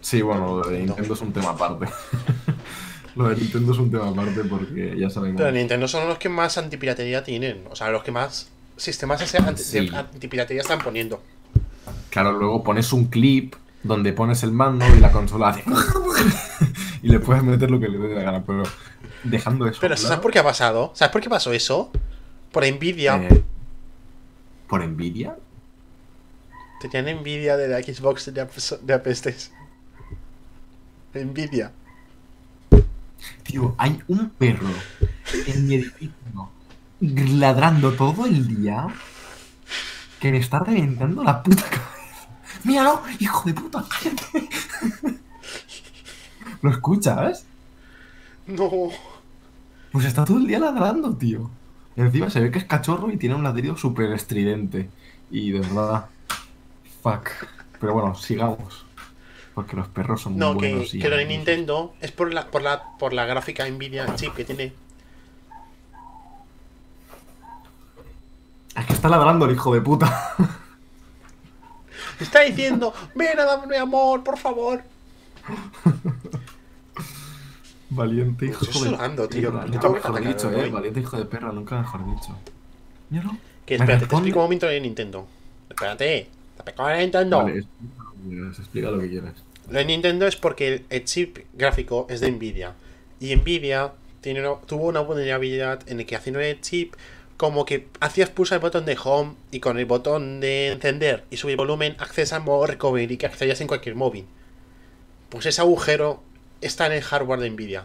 sí, 0.00 0.22
bueno, 0.22 0.56
lo 0.62 0.68
de 0.70 0.78
Nintendo 0.84 1.12
es 1.12 1.20
un 1.20 1.32
tema 1.34 1.50
aparte. 1.50 1.86
lo 3.16 3.28
de 3.28 3.36
Nintendo 3.36 3.72
es 3.72 3.78
un 3.78 3.90
tema 3.90 4.08
aparte 4.08 4.42
porque 4.44 4.96
ya 4.98 5.10
sabemos. 5.10 5.36
Pero 5.38 5.52
Nintendo 5.52 5.86
son 5.86 6.08
los 6.08 6.16
que 6.16 6.30
más 6.30 6.56
antipiratería 6.56 7.22
tienen. 7.24 7.64
O 7.70 7.76
sea, 7.76 7.90
los 7.90 8.02
que 8.02 8.12
más 8.12 8.48
sistemas 8.78 9.20
Sí. 9.56 9.90
antipiratería 9.92 10.62
están 10.62 10.78
poniendo. 10.78 11.22
Claro, 12.08 12.32
luego 12.32 12.62
pones 12.64 12.90
un 12.94 13.06
clip 13.06 13.54
donde 13.86 14.12
pones 14.12 14.42
el 14.42 14.52
mando 14.52 14.84
y 14.94 15.00
la 15.00 15.12
consola 15.12 15.48
hace. 15.48 15.64
y 17.02 17.08
le 17.08 17.18
puedes 17.20 17.42
meter 17.42 17.70
lo 17.70 17.78
que 17.80 17.88
le 17.88 17.98
dé 17.98 18.14
la 18.14 18.22
gana, 18.22 18.44
pero 18.44 18.64
dejando 19.24 19.66
eso. 19.66 19.78
Pero 19.80 19.96
¿sabes 19.96 20.20
por 20.20 20.32
qué 20.32 20.38
ha 20.38 20.44
pasado? 20.44 20.92
¿Sabes 20.94 21.12
por 21.12 21.20
qué 21.22 21.28
pasó 21.30 21.52
eso? 21.52 21.90
Por 22.52 22.64
envidia. 22.64 23.16
eh, 23.16 23.42
¿Por 24.68 24.82
envidia? 24.82 25.36
Tenían 26.80 27.08
envidia 27.08 27.56
de 27.56 27.68
la 27.68 27.82
Xbox 27.82 28.26
de 28.26 28.46
de 28.82 28.98
PlayStation. 28.98 29.54
Envidia. 31.14 31.72
Tío, 33.44 33.74
hay 33.78 34.02
un 34.08 34.28
perro 34.30 34.68
en 35.46 35.66
mi 35.66 35.76
edificio 35.76 36.50
ladrando 37.00 37.92
todo 37.92 38.26
el 38.26 38.46
día 38.48 38.86
que 40.20 40.30
me 40.32 40.38
está 40.38 40.58
reventando 40.60 41.22
la 41.22 41.42
puta 41.42 41.62
cabeza. 41.62 41.95
¡Míralo! 42.66 43.02
¡Hijo 43.18 43.42
de 43.48 43.54
puta! 43.54 43.84
cállate". 43.88 44.48
¿Lo 46.62 46.70
escuchas? 46.70 47.44
No. 48.46 48.70
Pues 49.92 50.04
está 50.04 50.24
todo 50.24 50.38
el 50.38 50.46
día 50.46 50.58
ladrando, 50.58 51.14
tío. 51.16 51.50
Encima 51.96 52.28
se 52.28 52.40
ve 52.40 52.50
que 52.50 52.58
es 52.58 52.64
cachorro 52.64 53.10
y 53.10 53.16
tiene 53.16 53.34
un 53.34 53.42
ladrido 53.44 53.76
súper 53.76 54.12
estridente. 54.12 54.90
Y 55.30 55.52
de 55.52 55.60
verdad. 55.60 56.06
Fuck. 57.02 57.28
Pero 57.80 57.94
bueno, 57.94 58.14
sigamos. 58.14 58.84
Porque 59.54 59.76
los 59.76 59.88
perros 59.88 60.20
son 60.20 60.36
No, 60.36 60.52
muy 60.54 60.62
que, 60.62 60.70
buenos. 60.74 60.94
y 60.94 60.98
que 60.98 61.08
lo 61.08 61.16
de. 61.16 61.24
Nintendo 61.24 61.94
es 62.00 62.12
por 62.12 62.32
la, 62.34 62.46
por 62.50 62.62
la, 62.62 62.96
por 62.98 63.12
la 63.12 63.24
gráfica 63.24 63.68
Nvidia 63.68 64.14
chip 64.16 64.34
que 64.34 64.44
tiene. 64.44 64.72
Es 68.76 68.84
que 68.86 68.92
está 68.92 69.08
ladrando 69.08 69.46
el 69.46 69.52
hijo 69.54 69.72
de 69.72 69.80
puta. 69.80 70.34
Está 72.20 72.40
diciendo, 72.42 72.92
ven 73.14 73.38
a 73.38 73.44
darme 73.44 73.76
amor, 73.76 74.22
por 74.24 74.38
favor. 74.38 74.82
Valiente 77.90 78.46
hijo 78.46 78.64
Estoy 78.64 78.82
de 78.90 78.96
sudando, 78.96 79.28
tío. 79.28 79.52
perra. 79.52 79.66
Yo 79.66 79.72
Nunca 79.72 79.88
que 79.88 79.94
mejor 79.94 80.26
dicho, 80.26 80.50
eh. 80.52 80.70
Valiente 80.70 81.00
hijo 81.00 81.16
de 81.18 81.24
perra, 81.26 81.52
nunca 81.52 81.78
mejor 81.80 82.04
dicho. 82.14 82.36
Míralo. 83.10 83.36
Que 83.64 83.78
¿Me 83.78 83.84
espérate, 83.84 84.06
te 84.06 84.14
explico 84.14 84.38
un 84.38 84.44
momento 84.44 84.66
de 84.66 84.80
Nintendo. 84.80 85.26
Espérate, 85.68 86.04
te 86.56 86.62
explico 86.62 86.86
de 86.88 86.98
Nintendo. 86.98 87.36
Vale, 87.38 87.58
explica 87.58 88.00
lo 88.02 88.10
que 88.22 88.28
quieras, 88.28 88.58
explica 88.58 88.90
lo 88.90 88.98
que 89.00 89.08
quieras. 89.08 89.34
Lo 89.70 89.78
de 89.78 89.84
Nintendo 89.84 90.26
es 90.26 90.36
porque 90.36 90.84
el, 90.88 91.04
chip 91.04 91.38
gráfico 91.54 92.06
es 92.10 92.20
de 92.20 92.30
Nvidia. 92.30 92.74
Y 93.20 93.34
Nvidia 93.36 93.92
tiene 94.20 94.40
una- 94.40 94.60
tuvo 94.60 94.86
una 94.86 95.00
vulnerabilidad 95.00 95.80
en 95.88 96.00
el 96.00 96.06
que 96.06 96.16
haciendo 96.16 96.40
el 96.40 96.60
chip, 96.60 96.94
como 97.36 97.64
que 97.64 97.88
hacías 98.00 98.30
pulsar 98.30 98.56
el 98.56 98.62
botón 98.62 98.86
de 98.86 98.98
home 99.02 99.34
y 99.50 99.60
con 99.60 99.78
el 99.78 99.84
botón 99.84 100.40
de 100.40 100.68
encender 100.68 101.24
y 101.30 101.36
subir 101.36 101.56
volumen, 101.56 101.96
accesa 101.98 102.36
al 102.36 102.42
modo 102.42 102.66
recovery 102.66 103.16
que 103.16 103.26
accedías 103.26 103.60
en 103.60 103.66
cualquier 103.66 103.94
móvil. 103.94 104.26
Pues 105.28 105.46
ese 105.46 105.60
agujero 105.60 106.22
está 106.60 106.86
en 106.86 106.92
el 106.92 107.02
hardware 107.02 107.40
de 107.40 107.50
Nvidia. 107.50 107.84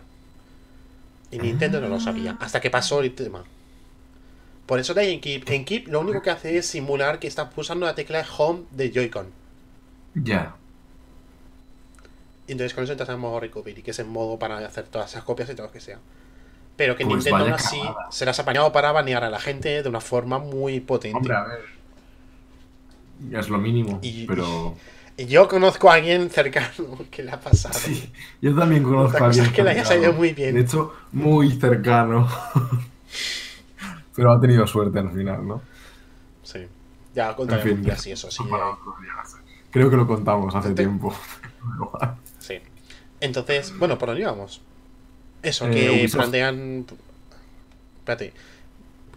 Y 1.31 1.39
Nintendo 1.39 1.81
no 1.81 1.87
lo 1.87 1.99
sabía, 1.99 2.37
hasta 2.39 2.61
que 2.61 2.69
pasó 2.69 3.01
el 3.01 3.13
tema. 3.13 3.43
Por 4.65 4.79
eso 4.79 4.97
en 4.97 5.19
Keep, 5.19 5.49
en 5.49 5.65
Keep 5.65 5.87
lo 5.87 5.99
único 5.99 6.21
que 6.21 6.29
hace 6.29 6.57
es 6.57 6.65
simular 6.65 7.19
que 7.19 7.27
está 7.27 7.49
pulsando 7.49 7.85
la 7.85 7.95
tecla 7.95 8.19
de 8.19 8.25
home 8.37 8.63
de 8.71 8.91
Joy-Con. 8.91 9.27
Ya. 10.15 10.55
Y 12.47 12.53
entonces 12.53 12.73
con 12.73 12.83
eso 12.83 12.93
entras 12.93 13.09
en 13.09 13.19
modo 13.19 13.39
recovery, 13.39 13.81
que 13.81 13.91
es 13.91 13.99
el 13.99 14.07
modo 14.07 14.39
para 14.39 14.57
hacer 14.59 14.85
todas 14.85 15.11
esas 15.11 15.23
copias 15.23 15.49
y 15.49 15.55
todo 15.55 15.67
lo 15.67 15.73
que 15.73 15.81
sea. 15.81 15.99
Pero 16.75 16.95
que 16.95 17.03
Pues 17.05 17.17
Nintendo 17.25 17.43
aún 17.45 17.53
así 17.53 17.79
cagada. 17.79 18.11
se 18.11 18.25
las 18.25 18.39
ha 18.39 18.41
apañado 18.41 18.71
para 18.71 18.91
banear 18.91 19.23
a 19.23 19.29
la 19.29 19.39
gente 19.39 19.83
de 19.83 19.89
una 19.89 20.01
forma 20.01 20.39
muy 20.39 20.79
potente. 20.79 21.17
Hombre, 21.17 21.35
a 21.35 21.43
ver. 21.43 21.59
Es 23.39 23.49
lo 23.49 23.57
mínimo, 23.59 23.99
Y- 24.01 24.25
pero. 24.25 24.75
Y 25.17 25.25
yo 25.27 25.47
conozco 25.47 25.91
a 25.91 25.95
alguien 25.95 26.29
cercano 26.31 26.67
que 27.11 27.21
le 27.21 27.31
ha 27.31 27.39
pasado. 27.39 27.77
Sí, 27.77 28.11
yo 28.41 28.55
también 28.55 28.81
conozco 28.83 29.15
Otra 29.17 29.25
a 29.25 29.29
alguien. 29.29 29.51
que 29.53 29.63
le 29.63 29.71
haya 29.71 29.85
salido 29.85 30.13
muy 30.13 30.33
bien. 30.33 30.55
De 30.55 30.61
hecho, 30.61 30.93
muy 31.11 31.51
cercano. 31.59 32.27
pero 34.15 34.31
ha 34.31 34.41
tenido 34.41 34.65
suerte 34.65 34.99
al 34.99 35.11
final, 35.11 35.47
¿no? 35.47 35.61
Sí. 36.43 36.65
Ya 37.13 37.29
En 37.29 37.35
contaremos 37.35 37.79
fin, 37.79 37.83
ya 37.85 37.95
sí, 37.97 38.11
eso 38.11 38.31
sí. 38.31 38.43
para. 38.49 38.65
Creo 39.69 39.89
que 39.89 39.97
lo 39.97 40.07
contamos 40.07 40.55
hace 40.55 40.73
tiempo. 40.73 41.13
sí. 42.39 42.59
Entonces, 43.19 43.77
bueno, 43.77 43.97
¿por 43.97 44.07
dónde 44.09 44.21
íbamos? 44.23 44.61
Eso, 45.43 45.67
Eh, 45.67 45.71
que 45.71 45.89
Ubisoft. 45.91 46.17
plantean. 46.17 46.85
Espérate. 47.99 48.33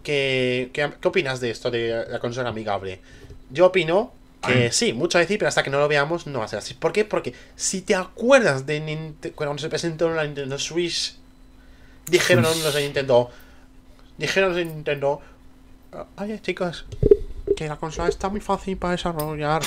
¿Qué, 0.03 0.69
qué, 0.73 0.91
qué 1.01 1.07
opinas 1.07 1.39
de 1.39 1.49
esto 1.51 1.71
de 1.71 2.05
la 2.09 2.19
consola 2.19 2.49
amigable? 2.49 3.01
Yo 3.49 3.67
opino 3.67 4.11
que 4.45 4.71
sí, 4.71 4.93
mucho 4.93 5.17
decir, 5.17 5.39
pero 5.39 5.49
hasta 5.49 5.63
que 5.63 5.71
no 5.71 5.79
lo 5.79 5.87
veamos 5.87 6.27
no 6.27 6.37
va 6.39 6.45
a 6.45 6.47
ser 6.47 6.59
así. 6.59 6.75
¿Por 6.75 6.91
qué? 6.93 7.03
Porque 7.03 7.33
si 7.55 7.81
te 7.81 7.95
acuerdas 7.95 8.67
de 8.67 8.79
Ninte- 8.79 9.31
cuando 9.31 9.57
se 9.57 9.69
presentó 9.69 10.07
la 10.13 10.23
Nintendo 10.23 10.59
Switch, 10.59 11.15
dijeron 12.07 12.43
los 12.43 12.73
de 12.75 12.81
Nintendo, 12.83 13.31
dijeron 14.19 14.49
los 14.49 14.57
de 14.57 14.65
Nintendo, 14.65 15.19
oye 16.17 16.39
chicos, 16.43 16.85
que 17.57 17.67
la 17.67 17.77
consola 17.77 18.07
está 18.09 18.29
muy 18.29 18.39
fácil 18.39 18.77
para 18.77 18.91
desarrollar, 18.91 19.63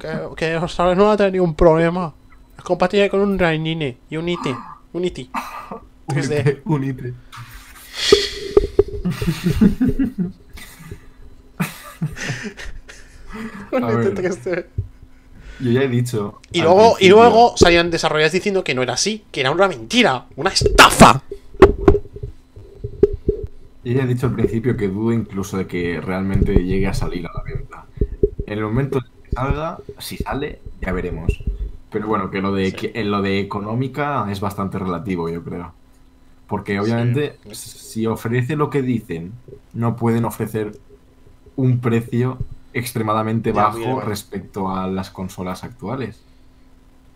que, 0.00 0.08
que 0.38 0.54
hasta 0.54 0.84
ahora 0.84 0.94
no 0.94 1.10
ha 1.10 1.16
tenido 1.18 1.32
ningún 1.32 1.54
problema. 1.54 2.14
Es 2.56 2.64
compatible 2.64 3.10
con 3.10 3.20
un 3.20 3.38
Rainine 3.38 3.98
y 4.08 4.16
un 4.16 4.26
IT, 4.26 4.46
un 4.92 5.04
IT. 5.04 5.30
3D. 6.08 6.62
Unite, 6.64 6.92
unite. 6.94 7.14
Un 13.72 13.84
A 13.84 13.86
ver. 13.88 14.06
IT 14.06 14.18
3D. 14.18 14.66
Yo 15.60 15.70
ya 15.72 15.82
he 15.82 15.88
dicho. 15.88 16.40
Y 16.52 16.62
luego, 16.62 16.96
y 17.00 17.08
luego 17.08 17.54
salían 17.56 17.90
desarrolladores 17.90 18.32
diciendo 18.32 18.62
que 18.62 18.74
no 18.74 18.82
era 18.82 18.94
así, 18.94 19.24
que 19.32 19.40
era 19.40 19.50
una 19.50 19.66
mentira, 19.66 20.26
una 20.36 20.50
estafa. 20.50 21.22
Yo 23.84 23.92
ya 23.92 24.04
he 24.04 24.06
dicho 24.06 24.26
al 24.26 24.34
principio 24.34 24.76
que 24.76 24.88
dudo 24.88 25.12
incluso 25.12 25.58
de 25.58 25.66
que 25.66 26.00
realmente 26.00 26.54
llegue 26.54 26.86
a 26.86 26.94
salir 26.94 27.26
a 27.26 27.32
la 27.34 27.42
venta. 27.42 27.86
En 28.46 28.58
el 28.58 28.64
momento 28.64 28.98
en 28.98 29.04
que 29.24 29.30
salga, 29.32 29.78
si 29.98 30.16
sale, 30.18 30.60
ya 30.80 30.92
veremos. 30.92 31.42
Pero 31.90 32.06
bueno, 32.06 32.30
que 32.30 32.40
lo 32.42 32.52
de, 32.52 32.70
Sí. 32.70 32.76
que, 32.76 32.92
en 33.00 33.10
lo 33.10 33.22
de 33.22 33.40
económica 33.40 34.26
es 34.30 34.40
bastante 34.40 34.78
relativo, 34.78 35.28
yo 35.28 35.42
creo. 35.42 35.72
Porque 36.46 36.78
obviamente, 36.80 37.36
si 37.52 38.06
ofrece 38.06 38.56
lo 38.56 38.70
que 38.70 38.82
dicen, 38.82 39.32
no 39.74 39.96
pueden 39.96 40.24
ofrecer 40.24 40.78
un 41.56 41.80
precio 41.80 42.38
extremadamente 42.72 43.52
Ya, 43.52 43.62
bajo 43.64 44.00
respecto 44.00 44.70
a 44.74 44.86
las 44.86 45.10
consolas 45.10 45.64
actuales. 45.64 46.20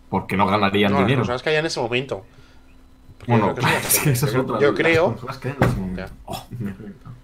Porque 0.09 0.37
no 0.37 0.45
ganarían 0.47 0.91
No, 0.91 0.99
las 0.99 1.07
dinero. 1.07 1.21
consolas 1.21 1.41
que 1.43 1.49
había 1.49 1.59
en 1.59 1.65
ese 1.67 1.79
momento. 1.79 2.23
Porque 3.17 3.31
Bueno, 3.31 3.47
yo 3.47 3.55
creo 3.55 3.65
yo- 4.59 4.71
las 4.71 4.75
creo. 4.75 5.05
consolas 5.05 5.37
que 5.37 5.47
hay 5.49 5.55
en 5.59 5.63
ese 5.69 5.79
momento. 5.79 6.01
Ya. 6.01 6.45
Me 6.59 6.69
he 6.69 6.73
reventado. 6.73 7.15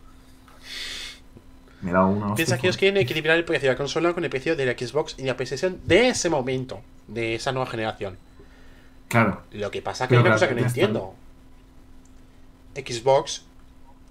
Me 1.82 1.92
da 1.92 2.06
una 2.06 2.36
Piensa 2.36 2.58
que 2.58 2.68
ellos 2.68 2.78
quieren 2.78 2.98
equilibrar 3.02 3.38
el 3.38 3.46
precio 3.46 3.70
de 3.70 3.74
la 3.74 3.78
consola 3.78 4.14
con 4.14 4.24
el 4.24 4.30
precio 4.30 4.56
de 4.56 4.66
la 4.66 4.74
Xbox 4.74 5.16
y 5.18 5.24
la 5.24 5.36
PlayStation 5.38 5.80
de 5.86 6.10
ese 6.10 6.30
momento, 6.30 6.82
de 7.10 7.36
esa 7.36 7.52
nueva 7.52 7.70
generación. 7.70 8.18
Claro. 9.08 9.42
Lo 9.52 9.72
que 9.72 9.82
pasa 9.82 10.08
que 10.08 10.16
hay 10.16 10.22
Pero 10.22 10.30
una 10.30 10.36
cosa 10.36 10.48
que 10.48 10.56
no 10.56 10.68
entiendo. 10.68 11.14
Xbox, 12.76 13.44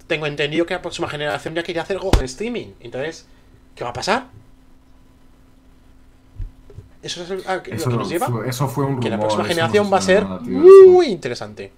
tengo 0.06 0.26
entendido 0.26 0.66
que 0.66 0.74
la 0.74 0.82
próxima 0.82 1.08
generación 1.08 1.54
ya 1.54 1.62
quería 1.62 1.82
hacer 1.82 1.98
en 2.18 2.24
streaming. 2.24 2.68
Entonces, 2.80 3.26
¿qué 3.74 3.84
va 3.84 3.90
a 3.90 3.92
pasar? 3.92 4.26
Eso 7.02 7.22
es 7.22 7.30
lo 7.30 7.62
que 7.62 7.76
nos 7.76 8.08
lleva. 8.08 8.26
fue, 8.26 8.48
eso 8.48 8.66
fue 8.68 8.84
un 8.84 8.98
que 8.98 9.08
la 9.08 9.20
próxima 9.20 9.44
generación 9.44 9.90
va 9.92 9.98
a 9.98 10.02
ser 10.02 10.24
muy 10.24 11.06
interesante. 11.06 11.72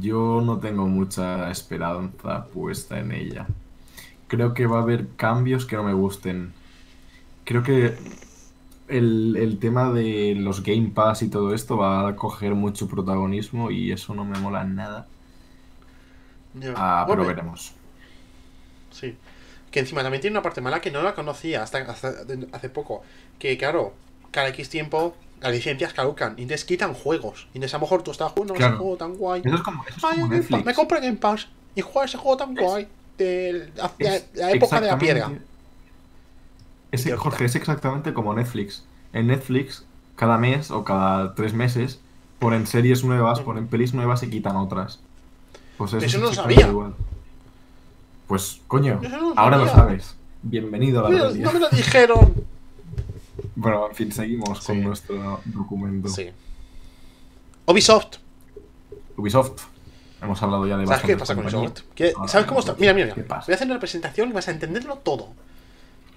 Yo 0.00 0.40
no 0.42 0.58
tengo 0.58 0.86
mucha 0.86 1.50
esperanza 1.50 2.46
puesta 2.46 2.98
en 2.98 3.12
ella. 3.12 3.46
Creo 4.28 4.54
que 4.54 4.66
va 4.66 4.78
a 4.78 4.82
haber 4.82 5.08
cambios 5.16 5.66
que 5.66 5.76
no 5.76 5.84
me 5.84 5.92
gusten. 5.92 6.54
Creo 7.44 7.62
que 7.62 7.94
el, 8.88 9.36
el 9.36 9.58
tema 9.58 9.90
de 9.92 10.34
los 10.36 10.62
Game 10.62 10.90
Pass 10.94 11.22
y 11.22 11.28
todo 11.28 11.54
esto 11.54 11.76
va 11.76 12.08
a 12.08 12.16
coger 12.16 12.54
mucho 12.54 12.86
protagonismo 12.88 13.70
y 13.70 13.92
eso 13.92 14.14
no 14.14 14.24
me 14.24 14.38
mola 14.38 14.64
nada. 14.64 15.06
Ya. 16.54 16.74
Ah, 16.76 17.04
pero 17.08 17.24
veremos. 17.26 17.72
Sí. 18.90 19.16
Que 19.70 19.80
encima 19.80 20.02
también 20.02 20.20
tiene 20.20 20.34
una 20.34 20.42
parte 20.42 20.60
mala 20.60 20.80
que 20.80 20.90
no 20.90 21.02
la 21.02 21.14
conocía 21.14 21.62
hasta, 21.62 21.78
hace 22.52 22.68
poco. 22.68 23.02
Que 23.38 23.58
claro, 23.58 23.92
cada 24.30 24.48
X 24.48 24.68
tiempo 24.68 25.16
las 25.40 25.52
licencias 25.52 25.92
caducan 25.92 26.34
y 26.38 26.42
entonces 26.42 26.64
quitan 26.64 26.94
juegos. 26.94 27.48
Y 27.54 27.58
a 27.62 27.66
lo 27.66 27.78
mejor 27.80 28.02
tú 28.02 28.12
estás 28.12 28.30
jugando 28.32 28.54
Claro. 28.54 28.74
ese 28.74 28.80
juego 28.82 28.96
tan 28.96 29.14
guay. 29.16 29.42
Eso 29.44 29.56
es 29.56 29.62
como, 29.62 29.84
eso 29.84 29.96
es 29.98 30.04
Ay, 30.04 30.10
como 30.20 30.24
el 30.26 30.30
Game 30.30 30.30
Pass, 30.30 30.50
Netflix. 30.50 30.64
me 30.66 30.74
compré 30.74 31.00
Game 31.00 31.16
Pass 31.16 31.48
y 31.74 31.80
juego 31.80 32.04
ese 32.04 32.18
juego 32.18 32.36
tan 32.36 32.54
guay 32.54 32.86
de 33.18 33.70
la, 33.76 33.90
la- 34.34 34.50
época 34.52 34.80
de 34.80 34.86
la 34.86 34.98
piedra. 34.98 35.32
Es, 36.94 37.14
Jorge, 37.16 37.44
es 37.44 37.54
exactamente 37.56 38.12
como 38.14 38.34
Netflix. 38.34 38.84
En 39.12 39.26
Netflix, 39.28 39.84
cada 40.16 40.38
mes 40.38 40.70
o 40.70 40.84
cada 40.84 41.34
tres 41.34 41.54
meses, 41.54 42.00
ponen 42.38 42.66
series 42.66 43.04
nuevas, 43.04 43.40
ponen 43.40 43.66
pelis 43.68 43.94
nuevas 43.94 44.22
y 44.22 44.30
quitan 44.30 44.56
otras. 44.56 45.00
Pues 45.78 45.92
eso, 45.92 46.04
Eso 46.04 46.16
es 46.16 46.22
no 46.22 46.28
lo 46.28 46.34
sabía. 46.34 46.68
igual. 46.68 46.94
Pues, 48.26 48.60
coño, 48.68 49.00
no 49.02 49.32
ahora 49.36 49.56
lo 49.58 49.68
sabes. 49.68 50.16
Bienvenido 50.42 51.00
a 51.06 51.10
la 51.10 51.18
realidad. 51.18 51.44
no 51.46 51.52
me 51.52 51.58
lo 51.60 51.68
dijeron. 51.72 52.34
Bueno, 53.56 53.88
en 53.88 53.94
fin, 53.94 54.12
seguimos 54.12 54.60
con 54.64 54.80
nuestro 54.82 55.40
documento. 55.46 56.08
Sí. 56.08 56.30
Ubisoft. 57.66 58.16
Ubisoft. 59.16 59.62
Hemos 60.22 60.42
hablado 60.42 60.66
ya 60.66 60.76
de 60.76 60.86
¿Sabes 60.86 61.02
qué 61.02 61.16
pasa 61.16 61.34
con. 61.34 61.44
Ubisoft? 61.44 61.82
¿Qué- 61.94 62.12
Ahora, 62.16 62.28
¿Sabes 62.28 62.46
cómo 62.46 62.60
está? 62.60 62.74
Mira, 62.78 62.94
mira, 62.94 63.14
¿Qué 63.14 63.22
mira. 63.22 63.42
Voy 63.46 63.52
a 63.52 63.54
hacer 63.54 63.66
una 63.66 63.78
presentación 63.78 64.30
y 64.30 64.32
vas 64.32 64.48
a 64.48 64.52
entenderlo 64.52 64.96
todo. 64.96 65.28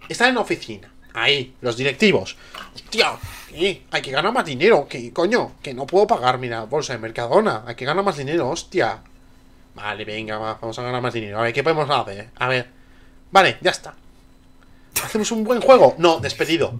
Están 0.09 0.29
en 0.29 0.35
la 0.35 0.41
oficina. 0.41 0.91
Ahí, 1.13 1.55
los 1.61 1.77
directivos. 1.77 2.37
Hostia, 2.75 3.13
¿qué? 3.49 3.83
hay 3.89 4.01
que 4.01 4.11
ganar 4.11 4.31
más 4.31 4.45
dinero. 4.45 4.87
Que 4.87 5.11
coño, 5.11 5.53
que 5.61 5.73
no 5.73 5.87
puedo 5.87 6.05
pagar, 6.05 6.37
mira, 6.37 6.63
bolsa 6.65 6.93
de 6.93 6.99
Mercadona. 6.99 7.63
Hay 7.65 7.75
que 7.75 7.85
ganar 7.85 8.03
más 8.03 8.17
dinero, 8.17 8.49
hostia. 8.49 9.01
Vale, 9.73 10.05
venga, 10.05 10.37
va, 10.37 10.55
vamos 10.55 10.77
a 10.77 10.83
ganar 10.83 11.01
más 11.01 11.13
dinero. 11.13 11.39
A 11.39 11.43
ver, 11.43 11.53
¿qué 11.53 11.63
podemos 11.63 11.89
hacer? 11.89 12.29
A 12.35 12.47
ver. 12.47 12.67
Vale, 13.31 13.57
ya 13.61 13.71
está. 13.71 13.95
¿Hacemos 15.03 15.31
un 15.31 15.43
buen 15.43 15.61
juego? 15.61 15.95
No, 15.97 16.19
despedido. 16.19 16.79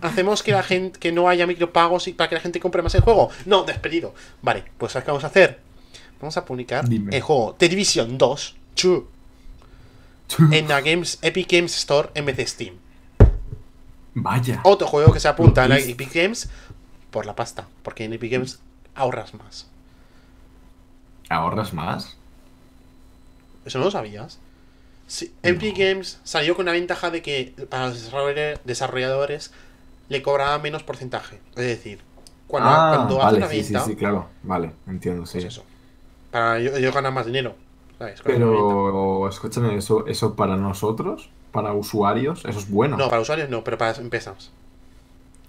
¿Hacemos 0.00 0.42
que 0.42 0.52
la 0.52 0.62
gente 0.62 0.98
que 0.98 1.12
no 1.12 1.28
haya 1.28 1.46
micropagos 1.46 2.08
y 2.08 2.12
para 2.12 2.28
que 2.28 2.34
la 2.34 2.40
gente 2.40 2.60
compre 2.60 2.82
más 2.82 2.94
el 2.94 3.02
juego? 3.02 3.30
No, 3.46 3.64
despedido. 3.64 4.14
Vale, 4.42 4.64
pues 4.78 4.92
¿sabes 4.92 5.04
qué 5.04 5.10
vamos 5.10 5.24
a 5.24 5.28
hacer? 5.28 5.60
Vamos 6.20 6.36
a 6.36 6.44
publicar 6.44 6.88
Dime. 6.88 7.14
el 7.14 7.22
juego 7.22 7.54
The 7.58 7.68
Division 7.68 8.16
2 8.16 8.56
True, 8.74 9.04
en 10.52 10.68
la 10.68 10.80
Games, 10.80 11.18
Epic 11.22 11.50
Games 11.50 11.76
Store 11.76 12.10
en 12.14 12.26
vez 12.26 12.36
de 12.36 12.46
Steam. 12.46 12.74
Vaya. 14.14 14.60
Otro 14.64 14.86
juego 14.86 15.12
que 15.12 15.20
se 15.20 15.28
apunta 15.28 15.64
a 15.64 15.68
la 15.68 15.76
twist. 15.76 15.90
Epic 15.90 16.12
Games 16.14 16.48
por 17.10 17.26
la 17.26 17.34
pasta, 17.36 17.66
porque 17.82 18.04
en 18.04 18.12
Epic 18.12 18.32
Games 18.32 18.60
ahorras 18.94 19.34
más. 19.34 19.66
¿Ahorras 21.28 21.72
más? 21.72 22.16
¿Eso 23.64 23.78
no 23.78 23.86
lo 23.86 23.90
sabías? 23.90 24.38
Sí, 25.06 25.32
Epic 25.42 25.76
Games 25.76 26.18
salió 26.24 26.54
con 26.56 26.66
la 26.66 26.72
ventaja 26.72 27.10
de 27.10 27.22
que 27.22 27.54
para 27.68 27.88
los 27.88 28.10
desarroll- 28.10 28.58
desarrolladores 28.64 29.52
le 30.08 30.22
cobraba 30.22 30.58
menos 30.58 30.82
porcentaje. 30.82 31.40
Es 31.56 31.64
decir, 31.66 32.00
cuando, 32.46 32.70
ah, 32.70 32.92
cuando 32.94 33.16
hace 33.18 33.24
vale, 33.24 33.38
una 33.38 33.48
sí, 33.48 33.62
sí, 33.64 33.72
venta, 33.72 33.86
sí, 33.86 33.96
claro. 33.96 34.28
Vale, 34.42 34.72
entiendo, 34.86 35.26
sí. 35.26 35.32
pues 35.34 35.44
eso. 35.44 35.64
Para 36.30 36.58
ellos, 36.58 36.76
ellos 36.78 36.94
ganan 36.94 37.14
más 37.14 37.26
dinero. 37.26 37.56
Venta. 37.98 38.22
Pero, 38.24 39.28
escúchame, 39.28 39.76
eso, 39.76 40.06
eso 40.06 40.34
para 40.34 40.56
nosotros, 40.56 41.28
para 41.52 41.72
usuarios, 41.72 42.44
eso 42.44 42.58
es 42.58 42.70
bueno. 42.70 42.96
No, 42.96 43.08
para 43.08 43.22
usuarios 43.22 43.48
no, 43.50 43.62
pero 43.64 43.78
para 43.78 43.96
empresas. 43.98 44.50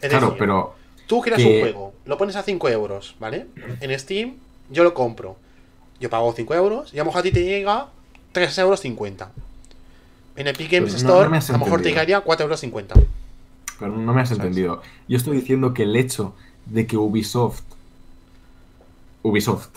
Es 0.02 0.10
claro, 0.10 0.28
decir, 0.28 0.40
pero 0.40 0.76
Tú 1.08 1.22
creas 1.22 1.40
que- 1.42 1.56
un 1.56 1.60
juego, 1.62 1.94
lo 2.06 2.18
pones 2.18 2.36
a 2.36 2.44
5 2.44 2.68
euros, 2.70 3.16
¿vale? 3.20 3.48
En 3.80 3.98
Steam, 4.00 4.36
yo 4.72 4.84
lo 4.84 4.94
compro. 4.94 5.38
Yo 6.00 6.10
pago 6.10 6.34
5 6.34 6.54
euros 6.56 6.94
y 6.94 6.98
a 6.98 7.02
lo 7.02 7.06
mejor 7.06 7.20
a 7.20 7.24
ti 7.24 7.32
te 7.32 7.44
llega 7.44 7.88
3,50 8.34 8.60
euros. 9.26 9.46
En 10.36 10.48
Epic 10.48 10.70
Games 10.72 10.92
no- 10.92 10.98
Store, 10.98 11.30
no 11.30 11.36
a 11.38 11.52
lo 11.58 11.66
mejor 11.66 11.82
te 11.82 11.90
llegaría 11.90 12.22
4,50 12.22 12.96
euros. 12.96 13.10
Pero 13.80 13.92
no 13.96 14.14
me 14.14 14.22
has 14.22 14.30
¿Sabes? 14.30 14.44
entendido. 14.44 14.82
Yo 15.08 15.18
estoy 15.18 15.38
diciendo 15.38 15.74
que 15.74 15.84
el 15.84 15.96
hecho 15.96 16.34
de 16.66 16.86
que 16.88 16.98
Ubisoft, 16.98 17.62
Ubisoft, 19.24 19.70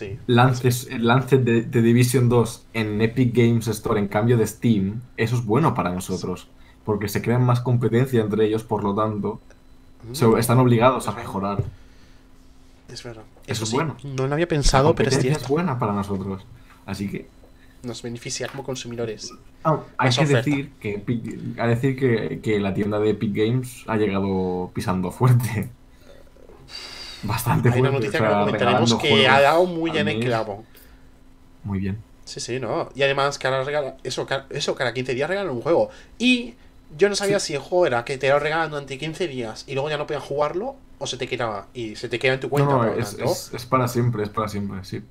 Sí. 0.00 0.18
lances, 0.26 0.88
lance 0.98 1.38
de, 1.38 1.62
de 1.62 1.82
Division 1.82 2.28
2 2.28 2.66
en 2.74 3.00
Epic 3.00 3.34
Games 3.36 3.68
Store 3.68 4.00
en 4.00 4.08
cambio 4.08 4.36
de 4.36 4.46
Steam, 4.46 5.00
eso 5.16 5.36
es 5.36 5.44
bueno 5.44 5.74
para 5.74 5.92
nosotros. 5.92 6.48
Porque 6.84 7.08
se 7.08 7.20
crean 7.22 7.44
más 7.44 7.60
competencia 7.60 8.20
entre 8.22 8.46
ellos, 8.46 8.64
por 8.64 8.82
lo 8.82 8.94
tanto, 8.94 9.40
se- 10.12 10.26
Mm, 10.26 10.38
están 10.38 10.58
obligados 10.58 11.06
a 11.08 11.12
mejorar. 11.12 11.62
Es 12.90 13.02
verdad. 13.04 13.22
Eso 13.46 13.52
Eso 13.52 13.64
es 13.64 13.72
bueno. 13.72 13.96
no 14.02 14.26
lo 14.26 14.34
había 14.34 14.48
pensado, 14.48 14.94
pero 14.94 15.10
es 15.10 15.18
es 15.24 15.46
buena 15.48 15.78
para 15.78 15.92
nosotros. 15.92 16.44
Así 16.86 17.08
que 17.08 17.26
Nos 17.82 18.02
beneficia 18.02 18.46
como 18.48 18.62
consumidores. 18.64 19.32
Ah, 19.64 19.80
hay 19.98 20.10
que 20.10 20.26
decir 20.26 20.70
que 20.80 21.04
Epic- 21.04 21.58
hay 21.58 21.68
que 21.68 21.74
decir 21.74 21.96
que, 21.98 22.40
que 22.40 22.60
la 22.60 22.74
tienda 22.74 22.98
de 22.98 23.10
Epic 23.10 23.34
Games 23.34 23.84
ha 23.86 23.96
llegado 23.96 24.70
pisando 24.74 25.10
fuerte. 25.10 25.70
Bastante 27.22 27.70
Hay 27.70 27.80
una 27.80 27.90
noticia 27.90 28.20
o 28.20 28.22
sea, 28.22 28.28
que 28.28 28.44
comentaremos 28.44 28.94
que 28.94 29.08
juegos 29.10 29.28
ha 29.28 29.40
dado 29.40 29.66
muy 29.66 29.90
al 29.90 30.08
en 30.08 30.20
clavo. 30.20 30.64
Muy 31.64 31.78
bien. 31.78 31.98
Sí, 32.24 32.40
sí, 32.40 32.60
¿no? 32.60 32.90
Y 32.94 33.02
además 33.02 33.38
que 33.38 33.46
ahora 33.48 33.64
regala... 33.64 33.96
Eso, 34.04 34.24
ca- 34.26 34.46
eso, 34.50 34.74
cada 34.74 34.94
15 34.94 35.14
días 35.14 35.28
regalan 35.28 35.52
un 35.52 35.62
juego. 35.62 35.90
Y 36.18 36.54
yo 36.96 37.08
no 37.08 37.16
sabía 37.16 37.40
si 37.40 37.54
el 37.54 37.60
juego 37.60 37.86
era 37.86 38.04
que 38.04 38.18
te 38.18 38.28
lo 38.28 38.38
regalan 38.38 38.70
durante 38.70 38.98
15 38.98 39.26
días 39.28 39.64
y 39.66 39.74
luego 39.74 39.90
ya 39.90 39.96
no 39.96 40.06
podían 40.06 40.22
jugarlo 40.22 40.76
o 40.98 41.06
se 41.06 41.16
te 41.16 41.26
quedaba 41.28 41.66
y 41.74 41.96
se 41.96 42.08
te 42.08 42.18
queda 42.18 42.34
en 42.34 42.40
tu 42.40 42.48
cuenta. 42.50 42.70
no, 42.72 42.84
es, 42.94 43.10
tanto, 43.10 43.24
es- 43.24 43.50
es 43.54 43.66
para 43.66 43.88
siempre, 43.88 44.22
es 44.22 44.28
para 44.28 44.48
siempre, 44.48 44.84
sí. 44.84 45.02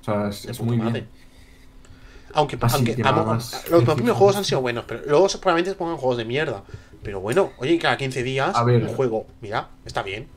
O 0.00 0.04
sea, 0.04 0.28
es, 0.28 0.60
muy 0.60 0.76
madre. 0.76 0.92
bien. 0.92 1.08
Aunque, 2.34 2.58
Así 2.60 2.84
los 3.70 3.82
primeros 3.94 4.18
juegos 4.18 4.36
han 4.36 4.44
sido 4.44 4.60
buenos, 4.60 4.84
pero 4.86 5.00
luego 5.06 5.26
probablemente 5.40 5.74
pongan 5.76 5.96
juegos 5.96 6.18
de 6.18 6.24
mierda. 6.24 6.62
Pero 7.02 7.20
bueno, 7.20 7.52
oye, 7.58 7.78
cada 7.78 7.96
15 7.96 8.22
días 8.22 8.54
A 8.56 8.64
ver. 8.64 8.82
un 8.82 8.88
juego, 8.88 9.26
mira, 9.40 9.68
está 9.86 10.02
bien. 10.02 10.28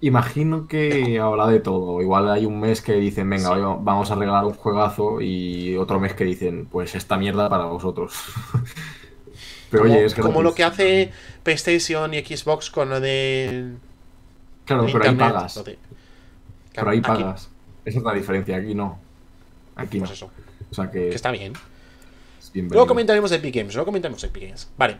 Imagino 0.00 0.68
que 0.68 1.18
habrá 1.18 1.48
de 1.48 1.58
todo. 1.58 2.00
Igual 2.00 2.30
hay 2.30 2.46
un 2.46 2.60
mes 2.60 2.80
que 2.82 2.92
dicen, 2.94 3.28
venga, 3.28 3.54
Sí. 3.54 3.60
vamos 3.80 4.10
a 4.10 4.14
regalar 4.14 4.44
un 4.44 4.54
juegazo 4.54 5.20
y 5.20 5.76
otro 5.76 5.98
mes 5.98 6.14
que 6.14 6.24
dicen, 6.24 6.66
pues 6.70 6.94
esta 6.94 7.16
mierda 7.16 7.48
para 7.48 7.64
vosotros. 7.64 8.14
Pero 9.70 9.82
como 9.82 9.94
oye, 9.94 10.04
es 10.04 10.14
como 10.14 10.42
lo 10.42 10.54
que 10.54 10.64
hace 10.64 11.12
PlayStation 11.42 12.14
y 12.14 12.24
Xbox 12.24 12.70
con 12.70 12.88
lo 12.88 13.00
de 13.00 13.74
Claro, 14.64 14.86
pero 14.86 15.04
ahí 15.04 15.14
pagas. 15.14 15.62
Pero 16.74 16.90
ahí 16.90 16.98
Aquí, 16.98 17.06
pagas. 17.06 17.50
Esa 17.84 17.98
es 17.98 18.04
la 18.04 18.14
diferencia, 18.14 18.56
aquí 18.56 18.74
no. 18.74 18.98
Aquí 19.76 19.98
no. 19.98 20.06
Pues 20.06 20.16
eso, 20.16 20.30
O 20.70 20.74
sea 20.74 20.90
que 20.90 21.10
que 21.10 21.14
está 21.14 21.30
bien. 21.30 21.52
Luego 22.54 22.86
comentaremos 22.86 23.30
de 23.30 23.36
Epic 23.36 23.54
Games, 23.54 23.74
luego 23.74 23.86
comentaremos 23.86 24.22
de 24.22 24.28
Epic 24.28 24.42
Games. 24.44 24.70
Vale. 24.78 24.98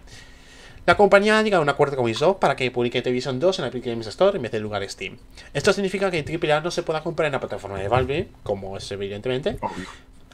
La 0.88 0.96
compañía 0.96 1.38
ha 1.38 1.42
llegado 1.42 1.60
a 1.60 1.64
un 1.64 1.68
acuerdo 1.68 1.96
con 1.96 2.06
Ubisoft 2.06 2.38
para 2.38 2.56
que 2.56 2.70
publique 2.70 3.02
Division 3.02 3.38
2 3.38 3.58
en 3.58 3.62
la 3.62 3.68
Epic 3.68 3.84
Games 3.84 4.06
Store 4.06 4.34
en 4.34 4.42
vez 4.42 4.52
del 4.52 4.62
lugar 4.62 4.82
Steam. 4.88 5.18
Esto 5.52 5.74
significa 5.74 6.10
que 6.10 6.24
AAA 6.24 6.62
no 6.62 6.70
se 6.70 6.82
pueda 6.82 7.02
comprar 7.02 7.26
en 7.26 7.32
la 7.32 7.40
plataforma 7.40 7.78
de 7.78 7.88
Valve, 7.88 8.28
como 8.42 8.74
es 8.74 8.90
evidentemente, 8.90 9.58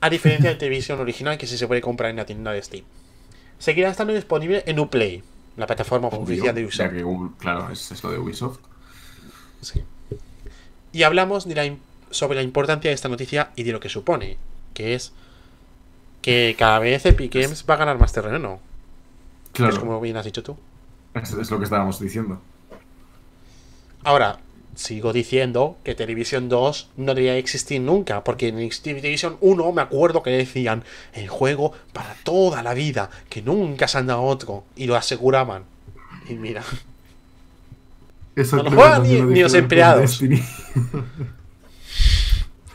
a 0.00 0.10
diferencia 0.10 0.54
de 0.54 0.56
Division 0.56 1.00
original 1.00 1.38
que 1.38 1.48
sí 1.48 1.58
se 1.58 1.66
puede 1.66 1.80
comprar 1.80 2.10
en 2.10 2.18
la 2.18 2.24
tienda 2.24 2.52
de 2.52 2.62
Steam. 2.62 2.84
Seguirá 3.58 3.90
estando 3.90 4.12
disponible 4.12 4.62
en 4.64 4.78
Uplay, 4.78 5.24
la 5.56 5.66
plataforma 5.66 6.06
Obvio, 6.06 6.20
oficial 6.20 6.54
de 6.54 6.64
Ubisoft. 6.64 6.92
que, 6.92 7.42
claro, 7.42 7.70
es, 7.72 7.90
es 7.90 8.04
lo 8.04 8.12
de 8.12 8.18
Ubisoft. 8.20 8.60
Sí. 9.60 9.82
Y 10.92 11.02
hablamos 11.02 11.48
de 11.48 11.54
la 11.56 11.76
sobre 12.12 12.36
la 12.36 12.42
importancia 12.42 12.92
de 12.92 12.94
esta 12.94 13.08
noticia 13.08 13.50
y 13.56 13.64
de 13.64 13.72
lo 13.72 13.80
que 13.80 13.88
supone, 13.88 14.36
que 14.72 14.94
es 14.94 15.12
que 16.22 16.54
cada 16.56 16.78
vez 16.78 17.04
Epic 17.06 17.34
Games 17.34 17.64
va 17.68 17.74
a 17.74 17.78
ganar 17.78 17.98
más 17.98 18.12
terreno, 18.12 18.60
Claro, 19.54 19.72
es 19.72 19.78
como 19.78 20.00
bien 20.00 20.16
has 20.18 20.24
dicho 20.26 20.42
tú. 20.42 20.56
es, 21.14 21.32
es 21.32 21.50
lo 21.50 21.58
que 21.58 21.64
estábamos 21.64 21.98
diciendo. 22.00 22.40
Ahora, 24.02 24.38
sigo 24.74 25.12
diciendo 25.12 25.76
que 25.84 25.94
Television 25.94 26.48
2 26.48 26.90
no 26.98 27.14
debería 27.14 27.36
existir 27.38 27.80
nunca, 27.80 28.22
porque 28.24 28.48
en 28.48 28.68
Television 28.68 29.36
1 29.40 29.72
me 29.72 29.80
acuerdo 29.82 30.22
que 30.22 30.30
decían 30.30 30.84
el 31.14 31.28
juego 31.28 31.72
para 31.92 32.14
toda 32.24 32.62
la 32.62 32.74
vida, 32.74 33.08
que 33.30 33.40
nunca 33.40 33.88
se 33.88 33.98
han 33.98 34.08
dado 34.08 34.22
otro, 34.22 34.64
y 34.76 34.86
lo 34.86 34.96
aseguraban. 34.96 35.62
Y 36.28 36.34
mira, 36.34 36.62
Eso 38.36 38.56
No 38.56 38.64
lo 38.64 38.70
juegan 38.72 39.02
que 39.04 39.08
ni- 39.08 39.18
lo 39.20 39.26
ni 39.26 39.40
los 39.42 39.54
empleados. 39.54 40.20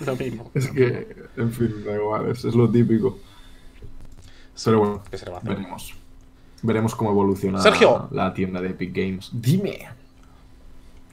Lo 0.06 0.16
mismo. 0.16 0.50
es 0.54 0.70
que, 0.70 1.14
en 1.36 1.52
fin, 1.52 1.84
da 1.86 1.94
igual, 1.94 2.30
es, 2.32 2.46
es 2.46 2.56
lo 2.56 2.70
típico. 2.72 3.20
Pero 4.64 4.80
bueno, 4.80 5.04
¿Qué 5.12 5.18
se 5.18 5.26
le 5.26 5.32
va 5.32 5.38
a 5.38 5.42
hacer? 5.42 5.56
veremos. 5.58 5.94
Veremos 6.62 6.96
cómo 6.96 7.12
evoluciona 7.12 7.62
Sergio. 7.62 8.08
la 8.12 8.34
tienda 8.34 8.62
de 8.62 8.70
Epic 8.70 8.94
Games. 8.96 9.30
Dime. 9.34 9.88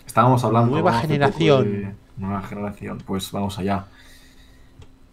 Estábamos 0.07 0.42
hablando 0.44 0.72
Nueva 0.72 1.01
generación. 1.01 1.64
de 1.72 1.94
nueva 2.16 2.42
generación. 2.42 2.99
Pues 3.07 3.30
vamos 3.32 3.59
allá. 3.59 3.86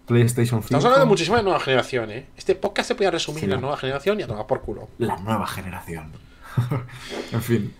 PlayStation 0.06 0.62
5. 0.62 0.66
Estamos 0.66 0.86
hablando 0.86 1.06
muchísimo 1.08 1.38
de 1.38 1.44
nueva 1.44 1.60
generación, 1.60 2.12
¿eh? 2.12 2.26
Este 2.36 2.56
podcast 2.56 2.90
se 2.90 2.96
podía 2.96 3.12
resumir 3.12 3.40
Sí. 3.40 3.46
en 3.46 3.52
la 3.52 3.58
nueva 3.58 3.78
generación 3.78 4.20
y 4.20 4.24
a 4.24 4.28
tomar 4.28 4.48
por 4.48 4.62
culo. 4.62 4.90
La 4.98 5.18
nueva 5.18 5.48
generación. 5.48 6.12
en 7.32 7.42
fin. 7.42 7.74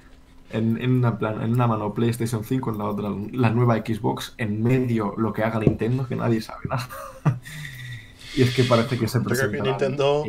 En, 0.52 0.80
en 0.82 0.92
una 0.98 1.18
plan, 1.18 1.42
en 1.42 1.52
una 1.54 1.66
mano 1.68 1.94
PlayStation 1.94 2.44
5, 2.44 2.72
en 2.72 2.78
la 2.78 2.86
otra 2.86 3.10
la 3.32 3.50
nueva 3.50 3.78
Xbox, 3.78 4.36
en 4.38 4.62
medio 4.62 5.16
lo 5.18 5.34
que 5.34 5.44
haga 5.44 5.60
Nintendo, 5.60 6.08
que 6.08 6.16
nadie 6.16 6.42
sabe 6.42 6.60
nada. 6.70 6.88
y 8.36 8.44
es 8.44 8.54
que 8.56 8.64
parece 8.64 8.98
que 9.00 9.08
se 9.08 9.20
creo 9.22 9.38
que 9.52 9.58
presenta. 9.58 9.88
Nintendo- 9.88 10.24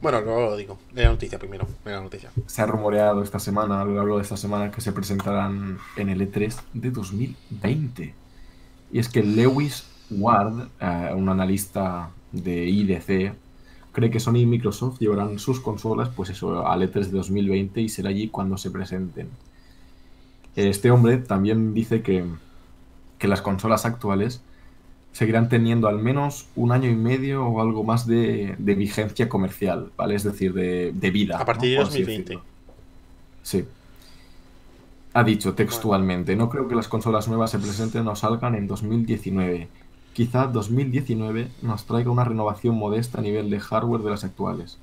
Bueno, 0.00 0.20
luego 0.20 0.40
lo 0.42 0.56
digo. 0.56 0.78
De 0.92 1.02
la 1.04 1.10
noticia 1.10 1.38
primero. 1.38 1.66
De 1.84 1.92
la 1.92 2.00
noticia. 2.00 2.30
Se 2.46 2.62
ha 2.62 2.66
rumoreado 2.66 3.22
esta 3.22 3.38
semana, 3.38 3.80
a 3.80 3.84
lo 3.84 3.94
largo 3.94 4.16
de 4.16 4.22
esta 4.22 4.36
semana, 4.36 4.70
que 4.70 4.80
se 4.80 4.92
presentarán 4.92 5.78
en 5.96 6.08
el 6.08 6.20
E3 6.20 6.54
de 6.74 6.90
2020. 6.90 8.14
Y 8.92 8.98
es 8.98 9.08
que 9.08 9.22
Lewis 9.22 9.86
Ward, 10.10 10.68
eh, 10.80 11.10
un 11.14 11.28
analista 11.28 12.10
de 12.32 12.66
IDC, 12.66 13.34
cree 13.92 14.10
que 14.10 14.20
Sony 14.20 14.38
y 14.38 14.46
Microsoft 14.46 14.98
llevarán 14.98 15.38
sus 15.38 15.60
consolas, 15.60 16.10
pues 16.10 16.28
eso, 16.30 16.66
al 16.66 16.82
E3 16.82 17.06
de 17.06 17.10
2020 17.10 17.80
y 17.80 17.88
será 17.88 18.10
allí 18.10 18.28
cuando 18.28 18.58
se 18.58 18.70
presenten. 18.70 19.30
Este 20.56 20.90
hombre 20.90 21.18
también 21.18 21.74
dice 21.74 22.02
que, 22.02 22.24
que 23.18 23.28
las 23.28 23.40
consolas 23.42 23.86
actuales 23.86 24.42
seguirán 25.14 25.48
teniendo 25.48 25.86
al 25.86 26.00
menos 26.00 26.48
un 26.56 26.72
año 26.72 26.90
y 26.90 26.96
medio 26.96 27.46
o 27.46 27.62
algo 27.62 27.84
más 27.84 28.04
de, 28.04 28.56
de 28.58 28.74
vigencia 28.74 29.28
comercial, 29.28 29.92
¿vale? 29.96 30.16
Es 30.16 30.24
decir, 30.24 30.52
de, 30.52 30.90
de 30.92 31.10
vida. 31.12 31.38
A 31.38 31.44
partir 31.44 31.70
de 31.70 31.76
¿no? 31.76 31.82
Por 31.82 31.88
así 31.88 32.00
2020. 32.00 32.22
decirlo. 32.22 32.44
Sí. 33.44 33.64
Ha 35.12 35.22
dicho 35.22 35.54
textualmente, 35.54 36.34
no 36.34 36.50
creo 36.50 36.66
que 36.66 36.74
las 36.74 36.88
consolas 36.88 37.28
nuevas 37.28 37.52
se 37.52 37.60
presenten 37.60 38.08
o 38.08 38.16
salgan 38.16 38.56
en 38.56 38.66
2019. 38.66 39.68
Quizá 40.14 40.48
2019 40.48 41.48
nos 41.62 41.84
traiga 41.84 42.10
una 42.10 42.24
renovación 42.24 42.74
modesta 42.74 43.20
a 43.20 43.22
nivel 43.22 43.50
de 43.50 43.60
hardware 43.60 44.02
de 44.02 44.10
las 44.10 44.24
actuales. 44.24 44.78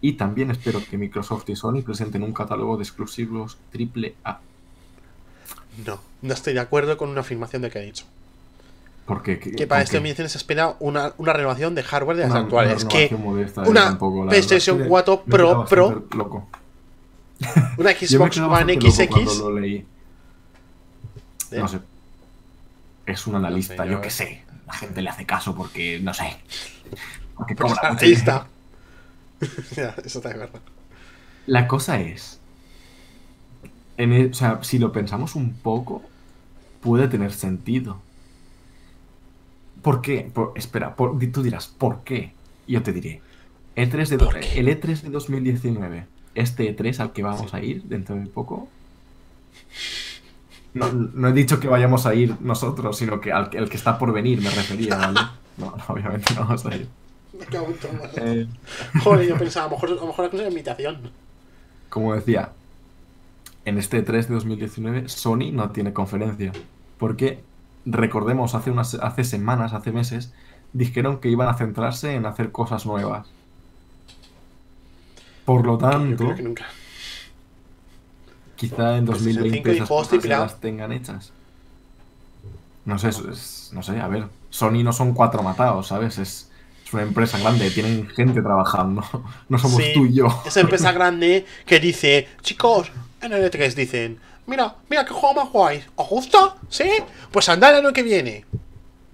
Y 0.00 0.14
también 0.14 0.50
espero 0.50 0.80
que 0.90 0.98
Microsoft 0.98 1.48
y 1.48 1.54
Sony 1.54 1.82
presenten 1.84 2.24
un 2.24 2.32
catálogo 2.32 2.76
de 2.76 2.82
exclusivos 2.82 3.56
AAA. 3.72 4.40
No, 5.86 6.00
no 6.22 6.34
estoy 6.34 6.54
de 6.54 6.60
acuerdo 6.60 6.96
con 6.96 7.08
una 7.08 7.20
afirmación 7.20 7.62
de 7.62 7.70
que 7.70 7.78
ha 7.78 7.82
dicho. 7.82 8.06
Porque, 9.06 9.38
¿qué- 9.40 9.52
Que 9.52 9.66
para 9.66 9.82
este 9.82 9.92
qué? 9.92 9.96
2019 9.98 10.28
se 10.28 10.38
espera 10.38 10.76
una, 10.78 11.12
una 11.18 11.32
renovación 11.32 11.74
de 11.74 11.82
hardware 11.82 12.16
de 12.18 12.22
las 12.24 12.30
Una- 12.32 12.40
actuales. 12.40 12.84
una 12.84 12.88
que 12.92 13.16
modesta, 13.16 13.62
una 13.62 13.98
PlayStation 14.28 14.76
verdad. 14.78 14.88
4 14.88 15.22
Me 15.26 15.34
he 15.34 15.36
quedado 15.38 15.64
Pro, 15.66 15.88
Pro, 16.08 16.18
Loco. 16.18 16.48
una 17.78 17.90
Xbox 17.90 18.38
One 18.38 18.74
XX. 18.80 19.38
lo 19.38 19.58
leí. 19.58 19.84
¿Eh? 21.50 21.58
No 21.58 21.66
sé. 21.66 21.80
Es 23.06 23.26
un 23.26 23.34
analista, 23.34 23.74
No 23.76 23.82
sé, 23.82 23.88
yo 23.90 23.96
yo- 23.96 24.00
qué 24.02 24.10
sé. 24.10 24.44
La 24.68 24.74
gente 24.74 25.02
le 25.02 25.08
hace 25.10 25.26
caso 25.26 25.54
porque, 25.56 25.98
no 26.00 26.14
sé. 26.14 26.36
Porque 27.36 27.56
Pues 27.56 27.72
cobra 27.74 27.92
mucho 27.92 28.04
ahí 28.04 28.14
dinero. 28.14 28.46
está. 29.40 29.74
ya, 29.74 29.94
eso 30.04 30.18
está 30.18 30.28
de 30.28 30.38
verdad. 30.38 30.60
La 31.46 31.66
cosa 31.66 31.98
es. 32.00 32.38
en 33.96 34.12
el- 34.12 34.30
o 34.30 34.34
sea, 34.34 34.60
si 34.62 34.78
lo 34.78 34.92
pensamos 34.92 35.34
un 35.34 35.52
poco, 35.54 36.02
puede 36.80 37.08
tener 37.08 37.32
sentido. 37.32 38.00
¿Por 39.82 40.00
qué? 40.02 40.30
Por- 40.32 40.52
espera, 40.56 40.94
por- 40.96 41.18
tú 41.32 41.42
dirás, 41.42 41.68
¿por 41.68 42.00
qué? 42.04 42.32
Y 42.66 42.72
yo 42.74 42.82
te 42.82 42.92
diré. 42.92 43.20
E3 43.76 44.08
de, 44.08 44.16
do- 44.16 44.30
el 44.32 44.68
E3 44.68 45.00
de 45.02 45.10
2019, 45.10 46.06
este 46.34 46.76
E3 46.76 47.00
al 47.00 47.12
que 47.12 47.22
vamos 47.22 47.54
a 47.54 47.62
ir 47.62 47.82
dentro 47.84 48.14
de 48.16 48.26
poco. 48.26 48.68
No, 50.72 50.92
no 50.92 51.28
he 51.28 51.32
dicho 51.32 51.58
que 51.58 51.66
vayamos 51.66 52.06
a 52.06 52.14
ir 52.14 52.36
nosotros, 52.40 52.96
sino 52.96 53.20
que 53.20 53.32
al 53.32 53.50
que- 53.50 53.58
el 53.58 53.68
que 53.68 53.76
está 53.76 53.98
por 53.98 54.12
venir 54.12 54.40
me 54.40 54.50
refería, 54.50 54.94
¿vale? 54.96 55.18
No, 55.56 55.74
no, 55.76 55.84
obviamente 55.88 56.32
no 56.34 56.42
vamos 56.42 56.64
a 56.64 56.76
ir. 56.76 56.86
Me 57.36 57.44
cago 57.46 57.66
en 57.66 57.74
todo. 57.74 57.90
Eh, 58.18 58.46
Joder, 59.02 59.28
yo 59.30 59.36
pensaba, 59.36 59.66
a 59.66 59.68
lo 59.70 59.74
mejor, 59.74 59.90
a 59.90 59.94
lo 60.00 60.06
mejor 60.06 60.24
la 60.26 60.30
cosa 60.30 60.42
era 60.44 60.50
invitación. 60.50 61.10
como 61.88 62.14
decía, 62.14 62.52
en 63.64 63.78
este 63.78 63.98
E3 64.06 64.26
de 64.28 64.34
2019 64.34 65.08
Sony 65.08 65.50
no 65.52 65.70
tiene 65.70 65.92
conferencia. 65.92 66.52
Porque, 66.98 67.40
recordemos, 67.86 68.54
hace, 68.54 68.70
unas, 68.70 68.94
hace 68.94 69.24
semanas, 69.24 69.72
hace 69.72 69.92
meses, 69.92 70.32
dijeron 70.72 71.20
que 71.20 71.28
iban 71.28 71.48
a 71.48 71.54
centrarse 71.54 72.14
en 72.14 72.26
hacer 72.26 72.52
cosas 72.52 72.86
nuevas. 72.86 73.26
Por 75.44 75.66
lo 75.66 75.78
Yo 75.78 75.88
tanto, 75.88 76.24
creo 76.24 76.36
que 76.36 76.42
nunca. 76.42 76.66
quizá 78.56 78.96
en 78.96 79.06
PlayStation 79.06 79.42
2020 79.42 79.50
5 79.56 79.68
esas 79.68 79.74
dijo, 79.74 79.86
cosas 79.88 80.02
"Hostia, 80.12 80.18
ya 80.18 80.22
pillado". 80.22 80.42
las 80.44 80.60
tengan 80.60 80.92
hechas. 80.92 81.32
No 82.84 82.98
sé, 82.98 83.08
es- 83.08 83.18
es- 83.18 83.70
no 83.72 83.82
sé, 83.82 84.00
a 84.00 84.08
ver. 84.08 84.26
Sony 84.50 84.82
no 84.82 84.92
son 84.92 85.12
cuatro 85.14 85.42
matados, 85.42 85.88
¿sabes? 85.88 86.18
Es, 86.18 86.50
es 86.84 86.92
una 86.92 87.02
empresa 87.02 87.38
grande, 87.38 87.70
tienen 87.70 88.08
gente 88.08 88.42
trabajando. 88.42 89.02
No 89.48 89.58
somos 89.58 89.82
Sí, 89.82 89.90
tú 89.94 90.06
y 90.06 90.14
yo. 90.14 90.28
Esa 90.46 90.60
empresa 90.60 90.92
grande 90.92 91.46
que 91.66 91.80
dice, 91.80 92.28
chicos, 92.42 92.90
en 93.22 93.32
el 93.32 93.44
E3 93.50 93.74
dicen, 93.74 94.18
mira, 94.50 94.74
mira 94.88 95.04
qué 95.04 95.14
juego 95.14 95.34
más 95.34 95.52
guay. 95.52 95.82
¿Os 95.94 96.08
gusta? 96.08 96.56
¿Sí? 96.68 96.90
Pues 97.30 97.48
andad 97.48 97.70
el 97.70 97.84
año 97.86 97.92
que 97.92 98.02
viene. 98.02 98.44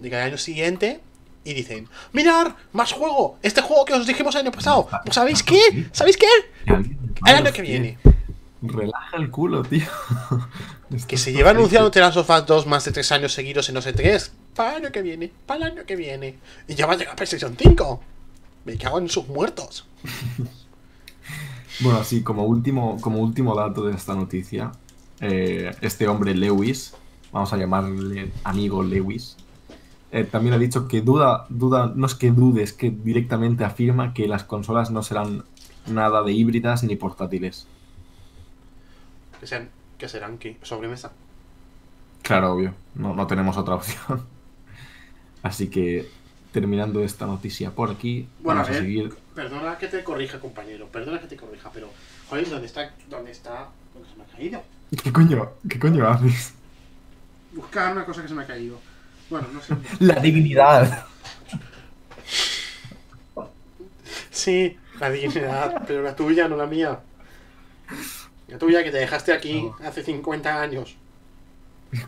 Llega 0.00 0.18
el 0.20 0.30
año 0.30 0.38
siguiente 0.38 1.00
y 1.44 1.52
dicen, 1.52 1.88
mirad, 2.12 2.54
más 2.72 2.92
juego. 2.92 3.38
Este 3.42 3.60
juego 3.60 3.84
que 3.84 3.92
os 3.92 4.06
dijimos 4.06 4.34
el 4.34 4.40
año 4.42 4.52
pasado. 4.52 4.88
¿Pues 5.04 5.14
¿Sabéis 5.14 5.42
qué? 5.42 5.88
¿Sabéis 5.92 6.16
qué? 6.16 6.26
El 6.66 7.34
año 7.34 7.52
que 7.52 7.62
viene. 7.62 7.98
Relaja 8.62 9.16
el 9.18 9.30
culo, 9.30 9.62
tío. 9.62 9.86
Que 11.08 11.16
se 11.16 11.32
lleva 11.32 11.50
anunciando 11.50 11.90
The 11.90 11.98
Last 11.98 12.16
of 12.16 12.30
Us 12.30 12.46
2 12.46 12.66
más 12.68 12.84
de 12.84 12.92
3 12.92 13.10
años 13.10 13.32
seguidos 13.32 13.68
en 13.68 13.74
los 13.74 13.88
E3. 13.88 14.30
Para 14.54 14.70
el 14.70 14.84
año 14.84 14.92
que 14.92 15.02
viene, 15.02 15.32
para 15.44 15.66
el 15.66 15.72
año 15.72 15.84
que 15.84 15.96
viene. 15.96 16.38
Y 16.68 16.76
ya 16.76 16.86
va 16.86 16.92
a 16.92 16.96
llegar 16.96 17.16
PlayStation 17.16 17.56
5. 17.58 18.00
Me 18.66 18.78
cago 18.78 19.00
en 19.00 19.08
sus 19.08 19.26
muertos. 19.26 19.84
Bueno, 21.80 22.02
sí, 22.04 22.22
como 22.22 22.44
último, 22.44 22.98
como 23.02 23.18
último 23.18 23.54
dato 23.54 23.84
de 23.84 23.94
esta 23.94 24.14
noticia, 24.14 24.72
eh, 25.20 25.74
este 25.80 26.08
hombre 26.08 26.34
Lewis, 26.34 26.94
vamos 27.32 27.52
a 27.52 27.56
llamarle 27.56 28.32
amigo 28.44 28.82
Lewis, 28.82 29.36
eh, 30.12 30.24
también 30.24 30.54
ha 30.54 30.58
dicho 30.58 30.86
que 30.88 31.00
duda, 31.00 31.46
duda, 31.48 31.92
no 31.94 32.06
es 32.06 32.14
que 32.14 32.30
dude, 32.30 32.62
es 32.62 32.72
que 32.72 32.90
directamente 32.90 33.64
afirma 33.64 34.14
que 34.14 34.28
las 34.28 34.44
consolas 34.44 34.90
no 34.90 35.02
serán 35.02 35.44
nada 35.86 36.22
de 36.22 36.32
híbridas 36.32 36.84
ni 36.84 36.96
portátiles. 36.96 37.66
Que, 39.40 39.46
sean, 39.46 39.68
que 39.98 40.08
serán 40.08 40.38
que 40.38 40.56
sobremesa. 40.62 41.12
Claro, 42.22 42.54
obvio, 42.54 42.74
no, 42.94 43.14
no 43.14 43.26
tenemos 43.26 43.56
otra 43.56 43.74
opción. 43.74 44.22
Así 45.42 45.68
que, 45.68 46.08
terminando 46.52 47.02
esta 47.02 47.26
noticia 47.26 47.70
por 47.70 47.90
aquí, 47.90 48.28
Bueno, 48.40 48.62
vamos 48.62 48.76
a 48.76 48.80
seguir. 48.80 49.14
Perdona 49.34 49.76
que 49.76 49.88
te 49.88 50.02
corrija, 50.02 50.40
compañero. 50.40 50.88
Perdona 50.88 51.20
que 51.20 51.26
te 51.26 51.36
corrija, 51.36 51.70
pero. 51.72 51.90
Joder, 52.28 52.48
¿dónde 52.48 52.66
está? 52.66 52.92
¿Dónde 53.08 53.30
está? 53.30 53.68
¿Dónde 53.92 54.08
se 54.08 54.16
me 54.16 54.24
ha 54.24 54.26
caído? 54.26 54.62
¿Qué 55.02 55.12
coño, 55.12 55.50
qué 55.68 55.78
coño 55.78 56.08
haces? 56.08 56.52
Buscar 57.52 57.92
una 57.92 58.04
cosa 58.04 58.22
que 58.22 58.28
se 58.28 58.34
me 58.34 58.42
ha 58.42 58.46
caído. 58.46 58.78
Bueno, 59.30 59.48
no 59.52 59.60
sé. 59.60 59.74
La 60.00 60.16
dignidad. 60.16 61.06
Sí, 64.30 64.76
la 65.00 65.10
dignidad, 65.10 65.82
pero 65.86 66.02
la 66.02 66.14
tuya, 66.14 66.48
no 66.48 66.56
la 66.56 66.66
mía. 66.66 67.00
La 68.48 68.58
tuya 68.58 68.84
que 68.84 68.90
te 68.90 68.98
dejaste 68.98 69.32
aquí 69.32 69.68
hace 69.84 70.02
50 70.02 70.60
años. 70.60 70.96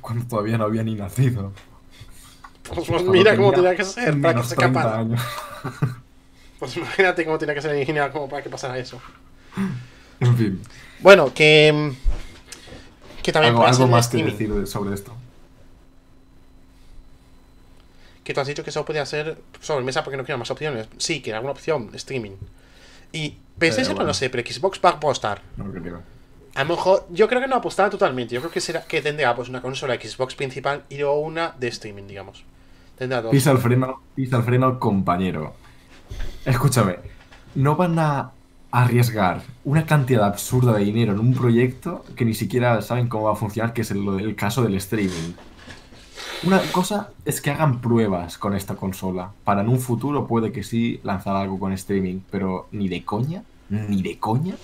Cuando 0.01 0.27
todavía 0.27 0.59
no 0.59 0.65
había 0.65 0.83
ni 0.83 0.95
nacido. 0.95 1.53
Pues, 2.63 2.87
pues 2.87 3.03
mira 3.05 3.35
cómo 3.37 3.53
tenía 3.53 3.75
que 3.75 3.85
ser 3.85 4.21
para 4.21 4.35
que 4.41 4.47
se 4.47 4.55
30 4.57 4.81
capara. 4.81 4.99
años. 5.01 5.21
Pues 6.59 6.77
imagínate 6.77 7.25
cómo 7.25 7.39
tenía 7.39 7.55
que 7.55 7.63
ser 7.63 7.71
el 7.73 7.81
ingeniero 7.81 8.13
como 8.13 8.29
para 8.29 8.43
que 8.43 8.51
pasara 8.51 8.79
eso. 8.79 9.01
En 10.21 10.37
fin, 10.37 10.61
Bueno, 11.01 11.33
que. 11.33 11.93
Que 13.29 13.33
también 13.35 13.53
algo, 13.55 13.67
algo 13.67 13.87
más 13.89 14.09
que 14.09 14.25
decir 14.25 14.51
de- 14.55 14.67
sobre 14.67 14.95
esto. 14.95 15.13
Que 18.25 18.33
tú 18.33 18.41
has 18.41 18.47
dicho 18.47 18.65
que 18.65 18.71
eso 18.71 18.87
podía 18.87 19.05
ser 19.05 19.37
sobremesa 19.61 20.03
porque 20.03 20.17
no 20.17 20.25
quiero 20.25 20.39
más 20.39 20.51
opciones. 20.51 20.89
Sí, 20.97 21.21
que 21.21 21.35
alguna 21.35 21.53
opción, 21.53 21.91
streaming. 21.93 22.37
Y 23.13 23.37
PlayStation 23.59 23.93
no 23.93 23.97
bueno. 23.97 24.09
lo 24.09 24.15
sé, 24.15 24.31
pero 24.31 24.49
Xbox 24.51 24.81
va 24.83 24.89
a 24.89 24.93
apostar. 24.95 25.43
No 25.59 25.71
creo. 25.71 26.01
A 26.55 26.65
lo 26.65 26.71
mejor, 26.71 27.07
yo 27.11 27.29
creo 27.29 27.43
que 27.43 27.49
no 27.49 27.57
apostará 27.57 27.91
totalmente. 27.91 28.35
Yo 28.35 28.41
creo 28.41 28.51
que 28.51 28.63
será 28.63 28.83
que 28.85 29.03
tendrá 29.03 29.37
pues 29.37 29.51
una 29.51 29.61
consola 29.61 29.95
Xbox 29.97 30.35
principal 30.35 30.85
y 30.89 30.97
luego 30.97 31.21
una 31.21 31.55
de 31.59 31.69
streaming, 31.69 32.05
digamos. 32.07 32.45
Tendrá 32.97 33.21
dos. 33.21 33.31
Pisa 33.31 33.51
el 33.51 33.59
freno, 33.59 34.01
pisa 34.15 34.39
el 34.39 34.43
freno 34.43 34.79
compañero. 34.79 35.55
Escúchame, 36.47 36.97
no 37.57 37.77
van 37.77 37.99
a 37.99 38.33
arriesgar 38.71 39.43
una 39.65 39.87
cantidad 39.87 40.25
absurda 40.25 40.75
de 40.75 40.85
dinero 40.85 41.13
en 41.13 41.21
un 41.21 41.35
proyecto 41.35 42.05
que 42.17 42.25
ni 42.25 42.35
siquiera 42.35 42.81
saben 42.83 43.09
cómo 43.09 43.25
va 43.25 43.33
a 43.33 43.37
funcionar, 43.37 43.73
que 43.73 43.83
es 43.83 43.91
el, 43.91 44.07
el 44.21 44.35
caso 44.37 44.63
del 44.63 44.75
streaming. 44.75 45.33
Una 46.45 46.61
cosa 46.73 47.11
es 47.25 47.41
que 47.41 47.51
hagan 47.51 47.81
pruebas 47.81 48.39
con 48.39 48.55
esta 48.55 48.77
consola. 48.77 49.33
Para 49.45 49.63
en 49.63 49.69
un 49.69 49.81
futuro 49.81 50.27
puede 50.27 50.53
que 50.53 50.63
sí 50.63 51.01
lanzar 51.03 51.35
algo 51.37 51.59
con 51.59 51.73
streaming, 51.73 52.21
pero 52.31 52.69
ni 52.71 52.89
de 52.89 53.05
coña, 53.05 53.43
ni 53.71 54.03
de 54.03 54.19
coña. 54.19 54.55
O 54.55 54.59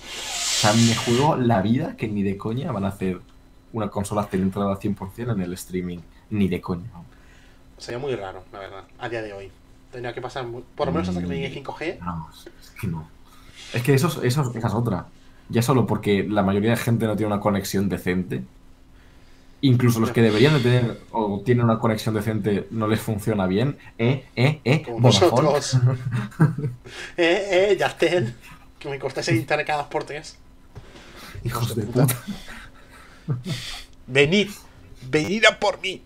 sea, 0.57 0.71
me 0.73 0.95
juego 0.95 1.35
la 1.35 1.61
vida 1.61 1.97
que 1.97 2.07
ni 2.07 2.23
de 2.23 2.37
coña 2.37 2.71
van 2.71 2.85
a 2.85 2.89
hacer 2.89 3.19
una 3.73 3.89
consola 3.89 4.23
centrada 4.25 4.71
al 4.71 4.79
100% 4.79 5.33
en 5.33 5.41
el 5.41 5.53
streaming. 5.53 5.99
Ni 6.29 6.47
de 6.47 6.61
coña. 6.61 6.89
Sería 7.77 7.99
muy 7.99 8.15
raro, 8.15 8.43
la 8.53 8.59
verdad, 8.59 8.83
a 8.97 9.09
día 9.09 9.21
de 9.21 9.33
hoy. 9.33 9.51
Tendría 9.91 10.13
que 10.13 10.21
pasar, 10.21 10.45
muy- 10.47 10.63
por 10.75 10.87
lo 10.87 10.93
menos 10.93 11.09
hasta 11.09 11.21
que 11.21 11.27
llegue 11.27 11.61
5G. 11.61 11.99
No, 11.99 12.29
es 12.33 12.69
que 12.79 12.87
no. 12.87 13.07
Es 13.73 13.81
que 13.83 13.93
eso, 13.93 14.07
es- 14.07 14.17
eso, 14.23 14.51
esa 14.55 14.67
es 14.67 14.73
otra. 14.73 15.07
Ya 15.49 15.61
solo 15.61 15.85
porque 15.85 16.23
la 16.27 16.43
mayoría 16.43 16.71
de 16.71 16.77
gente 16.77 17.05
no 17.05 17.15
tiene 17.15 17.31
una 17.33 17.41
conexión 17.41 17.89
decente. 17.89 18.43
Incluso 19.61 19.99
los 19.99 20.11
que 20.11 20.21
deberían 20.21 20.53
de 20.55 20.59
tener 20.59 20.99
o 21.11 21.41
tienen 21.43 21.65
una 21.65 21.79
conexión 21.79 22.13
decente 22.13 22.67
no 22.71 22.87
les 22.87 22.99
funciona 22.99 23.47
bien. 23.47 23.77
Eh, 23.97 24.25
eh, 24.35 24.59
eh. 24.63 24.81
Como 24.83 24.99
nosotros. 24.99 25.75
eh, 27.17 27.69
eh, 27.71 27.77
Yastel. 27.79 28.35
Que 28.79 28.89
me 28.89 28.99
costáis 28.99 29.27
editar 29.29 29.63
cada 29.65 29.89
por 29.89 30.03
tres. 30.03 30.37
Hijos 31.43 31.75
de 31.75 31.83
puta. 31.83 32.15
Venid, 34.07 34.49
venid 35.09 35.45
a 35.45 35.59
por 35.59 35.81
mí. 35.81 36.01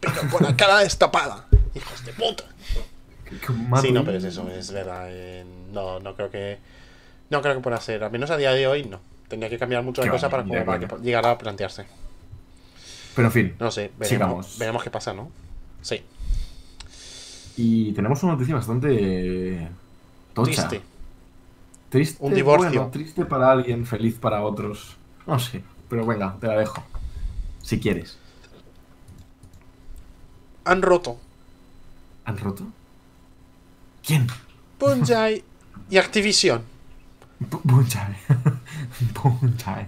Pero 0.00 0.14
con 0.30 0.42
la 0.42 0.56
cara 0.56 0.78
destapada. 0.78 1.46
Hijos 1.74 2.04
de 2.04 2.12
puta. 2.12 2.44
Sí, 3.80 3.92
no, 3.92 4.04
pero 4.04 4.18
es 4.18 4.24
eso, 4.24 4.48
es 4.50 4.70
verdad. 4.72 5.06
eh, 5.08 5.44
no, 5.72 6.00
no 6.00 6.14
creo 6.14 6.30
que. 6.30 6.58
No 7.30 7.42
creo 7.42 7.54
que 7.54 7.60
pueda 7.60 7.80
ser. 7.80 8.04
Al 8.04 8.10
menos 8.10 8.30
a 8.30 8.36
día 8.36 8.52
de 8.52 8.66
hoy, 8.66 8.84
no. 8.84 9.00
Tendría 9.28 9.50
que 9.50 9.58
cambiar 9.58 9.82
mucho 9.82 10.02
la 10.04 10.10
cosa 10.10 10.30
para, 10.30 10.42
como 10.42 10.64
para 10.64 10.78
que 10.78 10.96
llegara 11.02 11.32
a 11.32 11.38
plantearse. 11.38 11.84
Pero 13.14 13.28
en 13.28 13.32
fin. 13.32 13.54
No 13.58 13.70
sé, 13.70 13.90
veremos, 13.98 14.08
Sigamos. 14.08 14.58
veremos 14.58 14.82
qué 14.82 14.90
pasa, 14.90 15.12
¿no? 15.12 15.30
Sí. 15.82 16.02
Y 17.56 17.92
tenemos 17.92 18.22
una 18.22 18.32
noticia 18.32 18.54
bastante 18.54 19.68
tocha. 20.32 20.68
Triste. 20.68 20.82
Triste, 21.90 22.16
Un 22.20 22.34
divorcio. 22.34 22.68
bueno, 22.70 22.90
triste 22.90 23.24
para 23.24 23.50
alguien, 23.50 23.84
feliz 23.86 24.16
para 24.18 24.42
otros. 24.42 24.96
No 25.26 25.38
sé, 25.38 25.62
pero 25.88 26.06
venga, 26.06 26.36
te 26.40 26.46
la 26.46 26.56
dejo. 26.58 26.82
Si 27.62 27.80
quieres. 27.80 28.18
Han 30.64 30.82
roto 30.82 31.18
¿Han 32.24 32.36
roto? 32.36 32.64
¿Quién? 34.06 34.26
Bungie 34.78 35.42
y 35.88 35.96
Activision. 35.96 36.62
Bu- 37.40 37.60
Bungie. 37.64 38.00
Bungie. 39.14 39.86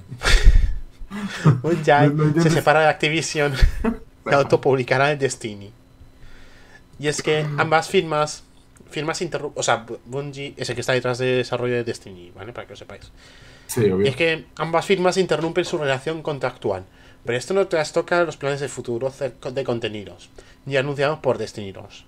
Bungie 1.62 2.08
No- 2.14 2.24
no 2.34 2.42
se 2.42 2.50
separa 2.50 2.80
de 2.80 2.88
Activision 2.88 3.52
y 4.30 4.34
autopublicará 4.34 5.10
el 5.12 5.18
Destiny. 5.18 5.70
Y 6.98 7.08
es 7.08 7.22
que 7.22 7.46
ambas 7.58 7.88
firmas, 7.88 8.44
firmas 8.90 9.20
interru- 9.22 9.52
o 9.54 9.62
sea, 9.62 9.86
Bungie 10.06 10.54
es 10.56 10.68
el 10.68 10.74
que 10.74 10.82
está 10.82 10.92
detrás 10.92 11.18
de 11.18 11.26
desarrollo 11.36 11.74
de 11.74 11.84
Destiny, 11.84 12.30
¿vale? 12.34 12.52
Para 12.52 12.66
que 12.66 12.74
lo 12.74 12.76
sepáis. 12.76 13.10
Sí, 13.66 13.86
Y 13.86 13.90
obvio. 13.90 14.06
es 14.06 14.16
que 14.16 14.46
ambas 14.56 14.84
firmas 14.84 15.16
interrumpen 15.16 15.64
su 15.64 15.78
relación 15.78 16.22
contractual, 16.22 16.84
pero 17.24 17.38
esto 17.38 17.54
no 17.54 17.66
trastoca 17.68 18.22
los 18.24 18.36
planes 18.36 18.60
de 18.60 18.68
futuro 18.68 19.12
de 19.52 19.64
contenidos, 19.64 20.28
ya 20.66 20.80
anunciados 20.80 21.20
por 21.20 21.38
Destiny 21.38 21.72
2. 21.72 22.04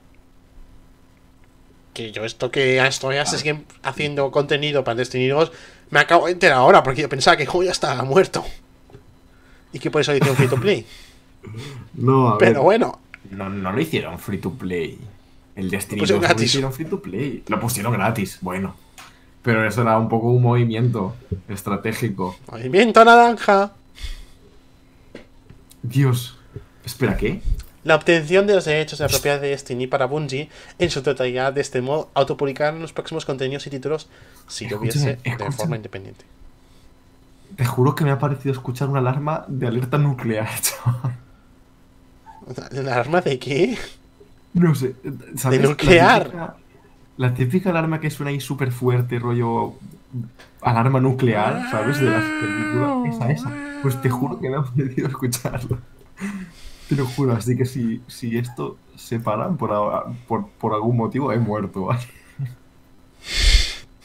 Que 1.93 2.11
yo 2.12 2.24
esto 2.24 2.51
que 2.51 2.80
a 2.80 2.86
esto 2.86 3.12
ya 3.12 3.26
se 3.26 3.38
siguen 3.38 3.66
haciendo 3.82 4.30
contenido 4.30 4.82
para 4.82 4.95
Destiny 4.97 5.28
2, 5.28 5.53
me 5.90 6.01
acabo 6.01 6.26
de 6.26 6.32
enterar 6.32 6.59
ahora, 6.59 6.82
porque 6.82 7.03
yo 7.03 7.09
pensaba 7.09 7.36
que 7.36 7.45
juego 7.47 7.64
ya 7.64 7.72
estaba 7.72 8.03
muerto. 8.03 8.45
Y 9.72 9.78
que 9.78 9.90
por 9.90 10.01
eso 10.01 10.14
hicieron 10.14 10.36
free 10.36 10.49
to 10.49 10.57
play. 10.61 10.86
No, 11.95 12.28
a 12.28 12.38
ver. 12.38 12.51
Pero 12.51 12.62
bueno, 12.62 13.01
No, 13.30 13.49
no 13.51 13.72
lo 13.72 13.80
hicieron 13.80 14.18
free 14.18 14.38
to 14.38 14.53
play. 14.53 14.97
El 15.57 15.70
Destiny 15.70 16.01
Lo 16.01 16.07
2 16.07 16.07
pusieron 16.07 16.22
no 16.22 16.38
lo 16.38 16.43
hicieron 16.45 16.72
free 16.72 16.84
to 16.86 17.03
play. 17.03 17.43
Lo 17.49 17.61
pusieron 17.61 17.93
gratis, 17.93 18.38
bueno. 18.40 18.76
Pero 19.43 19.66
eso 19.66 19.82
era 19.82 19.99
un 19.99 20.09
poco 20.09 20.28
un 20.28 20.40
movimiento 20.40 21.16
estratégico. 21.49 22.36
movimiento 22.51 23.05
naranja. 23.05 23.72
Dios. 25.82 26.38
Espera, 26.84 27.16
¿qué? 27.16 27.43
La 27.85 27.97
obtención 27.97 28.47
de 28.47 28.55
los 28.55 28.64
derechos 28.64 28.99
de 28.99 29.05
la 29.07 29.09
propiedad 29.09 29.41
de 29.41 29.49
Destiny 29.49 29.89
para 29.89 30.07
Bungie 30.07 30.49
en 30.78 30.91
su 30.91 31.03
totalidad 31.03 31.53
de 31.53 31.61
este 31.61 31.83
modo 31.83 32.11
autopublicar 32.14 32.74
los 32.74 32.93
próximos 32.93 33.24
contenidos 33.24 33.66
y 33.66 33.70
títulos 33.70 34.09
si 34.47 34.68
lo 34.68 34.78
hubiese 34.78 35.18
de 35.24 35.53
forma 35.53 35.76
independiente. 35.76 36.24
Te 37.57 37.64
juro 37.64 37.95
que 37.95 38.05
me 38.05 38.11
ha 38.11 38.18
parecido 38.18 38.53
escuchar 38.53 38.89
una 38.89 39.01
alarma 39.01 39.45
de 39.49 39.66
alerta 39.66 39.99
nuclear, 39.99 40.49
chaval. 40.61 41.16
¿La 42.72 42.97
arma 42.97 43.20
de 43.20 43.39
qué? 43.39 43.76
No 44.55 44.74
sé. 44.74 44.95
¿sabes? 45.37 45.61
De 45.61 45.68
nuclear. 45.68 46.26
La 46.26 46.30
típica, 46.30 46.57
la 47.16 47.35
típica 47.35 47.70
alarma 47.70 48.01
que 48.01 48.11
suena 48.11 48.30
ahí 48.30 48.41
súper 48.41 48.72
fuerte, 48.72 49.18
rollo. 49.18 49.74
Alarma 50.61 51.01
nuclear, 51.01 51.70
¿sabes? 51.70 51.99
De 52.01 52.11
las 52.11 52.24
películas. 52.24 53.14
Esa, 53.14 53.30
esa. 53.33 53.53
Pues 53.83 54.01
te 54.01 54.09
juro 54.09 54.39
que 54.39 54.49
me 54.49 54.57
ha 54.57 54.62
parecido 54.62 55.09
escucharla. 55.09 55.78
Te 56.95 57.01
lo 57.01 57.07
juro, 57.07 57.32
así 57.32 57.57
que 57.57 57.64
si, 57.64 58.03
si 58.07 58.36
esto 58.36 58.76
se 58.97 59.18
para 59.18 59.49
por, 59.49 59.72
ahora- 59.72 60.05
por, 60.28 60.47
por 60.49 60.74
algún 60.74 60.97
motivo, 60.97 61.32
he 61.32 61.38
muerto, 61.38 61.86
¿vale? 61.86 62.01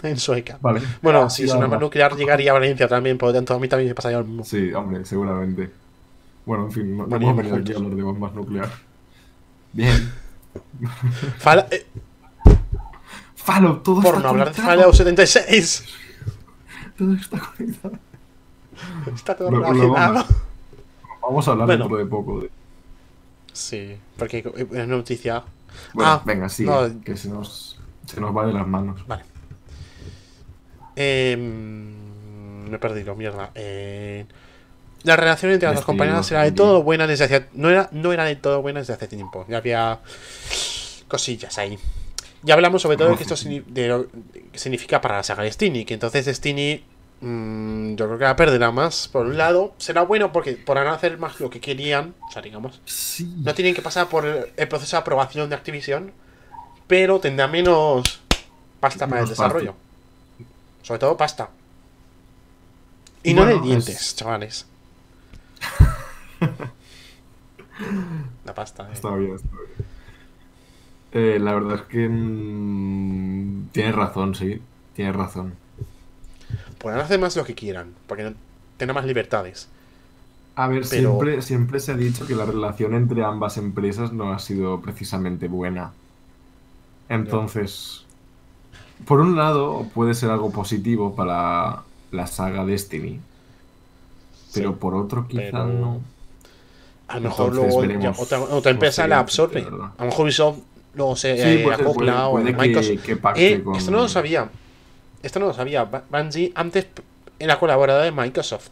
En 0.04 0.18
Sueca. 0.18 0.58
Vale. 0.62 0.82
Bueno, 1.02 1.28
si 1.30 1.44
es 1.44 1.50
una 1.50 1.64
arma 1.64 1.76
arma 1.76 1.86
nuclear 1.86 2.16
llegaría 2.16 2.52
a 2.52 2.54
Valencia 2.54 2.88
también, 2.88 3.18
por 3.18 3.30
lo 3.30 3.34
tanto 3.34 3.56
a 3.56 3.60
mí 3.60 3.68
también 3.68 3.90
me 3.90 3.96
pasaría 3.96 4.20
lo 4.20 4.26
mismo. 4.26 4.44
Sí, 4.46 4.72
hombre, 4.74 5.04
seguramente. 5.06 5.72
Bueno, 6.46 6.66
en 6.66 6.72
fin, 6.72 6.98
no, 6.98 7.08
no 7.08 7.36
venido 7.36 7.56
aquí 7.56 7.74
a 7.74 7.78
hablar 7.78 7.96
de 7.96 8.04
bombas 8.04 8.34
nuclear. 8.36 8.70
Bien. 9.74 10.12
Fala- 11.40 11.68
eh, 11.72 11.86
Fallout, 13.36 13.82
todo 13.84 14.02
por 14.02 14.14
está 14.16 14.20
no 14.24 14.30
hablar 14.30 14.54
de. 14.54 14.62
Fallout 14.62 14.94
76. 14.94 15.86
Todo 16.98 17.14
está 17.16 17.40
conectado. 17.40 17.96
Está 19.16 19.36
todo 19.36 19.50
relacionado. 19.50 20.14
vamos. 20.14 20.26
Vamos 21.24 21.48
a 21.48 21.52
hablar 21.52 21.68
Bueno. 21.68 21.84
dentro 21.86 21.98
de 21.98 22.06
poco. 22.06 22.40
de- 22.42 22.52
Sí, 23.58 23.98
porque 24.18 24.38
eh, 24.40 24.68
es 24.72 24.88
noticia. 24.88 25.44
Bueno, 25.94 26.12
Ah, 26.12 26.22
venga, 26.24 26.48
sí, 26.48 26.64
no. 26.64 27.02
que 27.04 27.18
se 27.18 27.28
nos, 27.28 27.80
se 28.06 28.22
nos 28.22 28.36
va 28.36 28.46
de 28.46 28.54
las 28.54 28.68
manos. 28.68 29.06
Vale. 29.08 29.24
Em, 30.96 32.70
me 32.70 32.76
he 32.76 32.80
perdido, 32.80 33.16
mierda. 33.16 33.52
Eh, 33.56 34.26
la 35.04 35.16
relación 35.16 35.52
entre 35.52 35.68
las 35.68 35.78
dos 35.78 35.86
compañeras 35.86 36.30
era 36.32 36.44
de 36.44 36.52
todo 36.52 36.84
buena 36.84 37.08
desde 37.08 37.26
hace... 37.26 37.46
No 37.54 37.70
era, 37.70 37.90
no 37.92 38.14
era 38.14 38.26
de 38.26 38.36
todo 38.36 38.62
buena 38.62 38.80
desde 38.80 38.94
hace 38.94 39.08
tiempo. 39.08 39.46
Ya 39.48 39.58
había 39.58 40.00
cosillas 41.08 41.58
ahí. 41.58 41.78
Ya 42.44 42.54
hablamos 42.54 42.82
sobre 42.84 42.98
todo 42.98 43.10
de 43.10 43.16
que 43.16 43.24
esto 43.24 43.36
de 43.68 43.88
lo 43.88 44.08
que 44.52 44.60
significa 44.60 45.02
para 45.02 45.18
la 45.18 45.24
saga 45.24 45.44
Destiny. 45.44 45.86
Que 45.86 45.94
entonces 45.96 46.26
Destiny... 46.26 46.84
mm, 47.22 47.96
yo 47.96 48.06
creo 48.08 48.18
que 48.18 48.24
la 48.26 48.36
perderá 48.36 48.72
más. 48.72 49.08
Por 49.08 49.26
un 49.28 49.38
lado, 49.38 49.74
será 49.78 50.02
bueno 50.04 50.32
porque 50.32 50.54
podrán 50.54 50.88
hacer 50.88 51.18
más 51.18 51.40
lo 51.40 51.50
que 51.50 51.60
querían. 51.60 52.14
O 52.28 52.32
sea, 52.32 52.42
digamos... 52.42 52.82
Sí. 52.86 53.34
No 53.44 53.54
tienen 53.54 53.74
que 53.76 53.82
pasar 53.82 54.08
por 54.10 54.26
el 54.26 54.68
proceso 54.68 54.96
de 54.98 55.02
aprobación 55.02 55.50
de 55.50 55.56
Activision, 55.56 56.12
pero 56.88 57.20
tendrá 57.20 57.48
menos 57.48 58.22
pasta 58.80 59.08
para 59.08 59.22
el 59.24 59.30
desarrollo. 59.30 59.74
Sobre 60.84 61.00
todo 61.00 61.18
pasta. 61.18 61.50
Y 63.24 63.34
no 63.34 63.46
de 63.46 63.60
dientes, 63.60 64.00
es- 64.02 64.16
chavales. 64.16 64.66
La 68.46 68.54
pasta. 68.56 68.84
eh. 68.84 68.94
Está 68.94 69.16
bien, 69.16 69.36
está 69.36 69.50
bien. 69.50 69.88
Eh, 71.12 71.40
la 71.40 71.54
verdad 71.54 71.76
es 71.76 71.82
que 71.84 72.08
mm, 72.10 73.70
tienes 73.72 73.96
razón, 73.96 74.36
sí. 74.36 74.62
Tienes 74.96 75.16
razón. 75.16 75.54
Podrán 76.80 77.02
hacer 77.02 77.20
más 77.20 77.36
lo 77.36 77.44
que 77.44 77.56
quieran, 77.56 77.94
porque 78.08 78.24
no- 78.24 78.34
tengan 78.78 78.96
más 78.96 79.06
libertades. 79.06 79.68
A 80.56 80.68
ver, 80.68 80.84
Pero- 80.90 81.12
siempre, 81.20 81.42
siempre 81.42 81.80
se 81.80 81.92
ha 81.92 81.96
dicho 81.96 82.26
que 82.26 82.36
la 82.36 82.46
relación 82.46 82.94
entre 82.96 83.24
ambas 83.24 83.58
empresas 83.58 84.12
no 84.14 84.32
ha 84.34 84.40
sido 84.40 84.82
precisamente 84.82 85.48
buena. 85.48 85.92
Entonces, 87.10 88.04
por 89.06 89.20
un 89.20 89.36
lado, 89.36 89.86
puede 89.94 90.14
ser 90.14 90.30
algo 90.30 90.52
positivo 90.52 91.16
para 91.16 91.84
la 92.12 92.28
saga 92.28 92.66
Destiny. 92.66 93.20
Pero 94.54 94.72
Sí, 94.72 94.76
por 94.80 94.96
otro, 94.96 95.28
quizá 95.28 95.42
pero- 95.52 95.66
no. 95.68 96.02
A 97.08 97.16
lo 97.16 97.30
mejor 97.30 97.50
Entonces 97.54 97.74
luego 97.88 98.02
ya 98.02 98.12
otra, 98.52 98.72
empresa 98.72 99.08
la 99.08 99.20
absorbe. 99.20 99.62
A 99.62 99.70
lo 99.70 100.06
mejor 100.06 100.26
Ubisoft 100.26 100.58
luego 100.94 101.16
se 101.16 101.36
Sí, 101.38 101.42
eh, 101.64 101.72
acopla 101.74 102.28
o 102.28 102.32
puede 102.32 102.52
Microsoft. 102.54 103.02
que 103.02 103.12
Eh, 103.36 103.64
con- 103.64 103.76
Esto 103.76 103.92
no 103.92 103.98
lo 104.00 104.10
sabía. 104.10 104.50
Esto 105.28 105.40
no 105.42 105.48
lo 105.48 105.54
sabía. 105.54 105.84
Bungie 105.84 106.54
antes 106.56 106.88
era 107.38 107.60
colaboradora 107.60 108.06
de 108.06 108.12
Microsoft. 108.14 108.70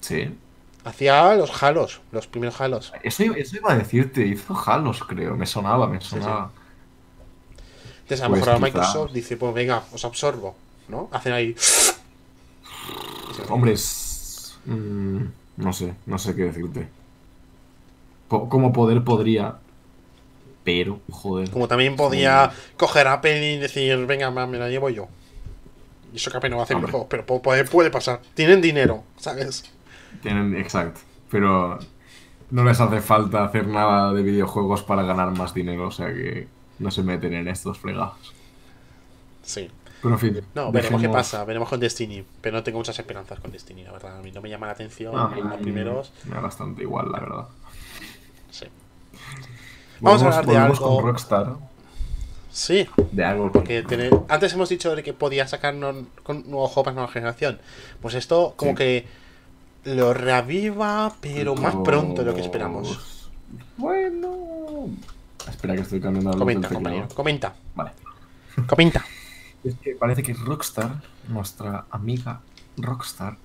Sí. 0.00 0.32
Hacía 0.84 1.34
los 1.34 1.60
Halos, 1.60 2.00
los 2.12 2.28
primeros 2.28 2.60
Halos. 2.60 2.92
Eso, 3.02 3.24
iba- 3.24 3.36
eso 3.36 3.56
iba 3.56 3.72
a 3.72 3.76
decirte, 3.76 4.24
hizo 4.24 4.54
Halos, 4.64 5.02
creo. 5.02 5.34
Me 5.36 5.44
sonaba, 5.46 5.88
me 5.88 6.00
sonaba. 6.00 6.52
Entonces 8.02 8.20
a 8.20 8.24
lo 8.28 8.30
Pues 8.30 8.40
mejor 8.46 8.54
quizá- 8.54 8.64
Microsoft 8.64 9.12
dice, 9.12 9.36
pues 9.36 9.52
venga, 9.54 9.82
os 9.92 10.04
absorbo, 10.04 10.54
¿no? 10.88 11.08
Hacen 11.10 11.32
ahí... 11.32 11.56
Hombre, 13.48 13.72
es... 13.72 14.56
mm, 14.66 15.18
no 15.56 15.72
sé, 15.72 15.94
no 16.06 16.18
sé 16.18 16.36
qué 16.36 16.44
decirte. 16.44 16.86
Po- 18.28 18.48
como 18.48 18.72
poder 18.72 19.02
podría, 19.02 19.56
pero, 20.62 21.00
joder. 21.10 21.50
Como 21.50 21.66
también 21.66 21.96
podía 21.96 22.52
coger 22.76 23.08
a 23.08 23.14
Apple 23.14 23.54
y 23.54 23.58
decir, 23.58 24.06
venga, 24.06 24.30
me 24.30 24.58
la 24.58 24.68
llevo 24.68 24.90
yo. 24.90 25.08
Y 26.14 26.18
eso 26.18 26.30
que 26.30 26.36
Apple 26.38 26.48
no 26.50 26.56
va 26.56 26.62
a 26.62 26.64
hacer 26.64 26.76
Hombre. 26.76 26.92
juegos, 26.92 27.08
pero 27.10 27.26
puede, 27.26 27.64
puede 27.64 27.90
pasar. 27.90 28.20
Tienen 28.34 28.60
dinero, 28.62 29.02
¿sabes? 29.16 29.64
Tienen, 30.22 30.56
exacto. 30.56 31.00
Pero 31.28 31.78
no 32.50 32.64
les 32.64 32.80
hace 32.80 33.00
falta 33.00 33.44
hacer 33.44 33.66
nada 33.66 34.12
de 34.12 34.22
videojuegos 34.22 34.84
para 34.84 35.02
ganar 35.02 35.36
más 35.36 35.52
dinero, 35.52 35.88
o 35.88 35.90
sea 35.90 36.06
que 36.14 36.46
no 36.78 36.90
se 36.92 37.02
meten 37.02 37.34
en 37.34 37.48
estos 37.48 37.78
fregados. 37.80 38.32
Sí. 39.42 39.68
Pero 40.00 40.14
en 40.14 40.20
fin. 40.20 40.40
No, 40.54 40.70
veremos 40.70 41.00
qué 41.00 41.08
dejemos- 41.08 41.16
pasa, 41.16 41.44
veremos 41.44 41.68
con 41.68 41.80
Destiny. 41.80 42.24
Pero 42.40 42.58
no 42.58 42.62
tengo 42.62 42.78
muchas 42.78 42.96
esperanzas 42.98 43.40
con 43.40 43.50
Destiny, 43.50 43.82
la 43.82 43.90
verdad. 43.92 44.18
A 44.18 44.22
mí 44.22 44.30
no 44.30 44.40
me 44.40 44.48
llama 44.48 44.66
la 44.66 44.72
atención 44.72 45.12
Ah, 45.16 45.32
los 45.34 45.56
primeros. 45.60 46.12
Me 46.26 46.34
da 46.36 46.40
bastante 46.42 46.82
igual, 46.82 47.10
la 47.10 47.20
verdad. 47.20 47.48
Sí. 48.50 48.66
Vamos 50.00 50.22
a 50.22 50.26
Volvemos- 50.26 50.36
hablar 50.36 50.46
de 50.46 50.56
algo- 50.58 50.96
con 50.96 51.06
Rockstar. 51.06 51.56
Sí, 52.54 52.86
De 53.10 53.24
algo 53.24 53.50
porque 53.50 53.84
antes 54.28 54.52
hemos 54.52 54.68
dicho 54.68 54.94
de 54.94 55.02
que 55.02 55.12
podía 55.12 55.48
sacar 55.48 55.74
no- 55.74 56.06
con 56.22 56.48
nuevos 56.48 56.70
juegos 56.70 56.84
para 56.84 56.94
nueva 56.94 57.10
generación. 57.10 57.58
Pues 58.00 58.14
esto 58.14 58.54
como 58.56 58.70
Sí. 58.72 58.76
que 58.76 59.06
lo 59.86 60.14
reaviva, 60.14 61.16
pero 61.20 61.56
más 61.56 61.74
pronto 61.82 62.22
de 62.22 62.26
lo 62.30 62.34
que 62.34 62.42
esperamos. 62.42 63.28
Bueno. 63.76 64.86
Espera 65.48 65.74
que 65.74 65.80
estoy 65.82 66.00
cambiando 66.00 66.30
la 66.30 66.38
Comenta, 66.38 66.68
compañero, 66.68 67.08
comenta, 67.12 67.54
Vale. 67.74 67.90
comenta. 68.68 69.04
Es 69.64 69.74
que 69.82 69.94
parece 69.96 70.22
que 70.22 70.32
Rockstar, 70.34 71.02
nuestra 71.28 71.86
amiga 71.90 72.40
Rockstar, 72.76 73.36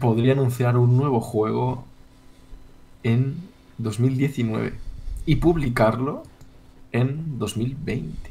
podría 0.00 0.32
anunciar 0.32 0.78
un 0.78 0.96
nuevo 0.96 1.20
juego 1.20 1.84
en 3.02 3.36
2019 3.78 4.72
y 5.26 5.36
publicarlo 5.36 6.22
en 6.96 7.38
2020. 7.38 8.30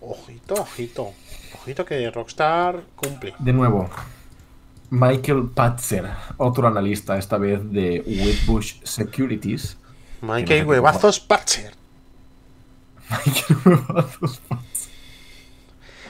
Ojito, 0.00 0.54
ojito. 0.54 1.12
Ojito 1.54 1.84
que 1.84 2.10
Rockstar 2.10 2.82
cumple. 2.94 3.34
De 3.38 3.52
nuevo, 3.52 3.88
Michael 4.90 5.50
Patzer, 5.54 6.10
otro 6.36 6.68
analista, 6.68 7.16
esta 7.16 7.38
vez 7.38 7.60
de 7.70 8.02
Wedbush 8.06 8.82
Securities. 8.82 9.76
Michael 10.20 10.66
Huevazos 10.66 11.20
Patcher. 11.20 11.74
Michael 13.10 13.58
Huevazos 13.64 14.40
Patzer. 14.48 14.90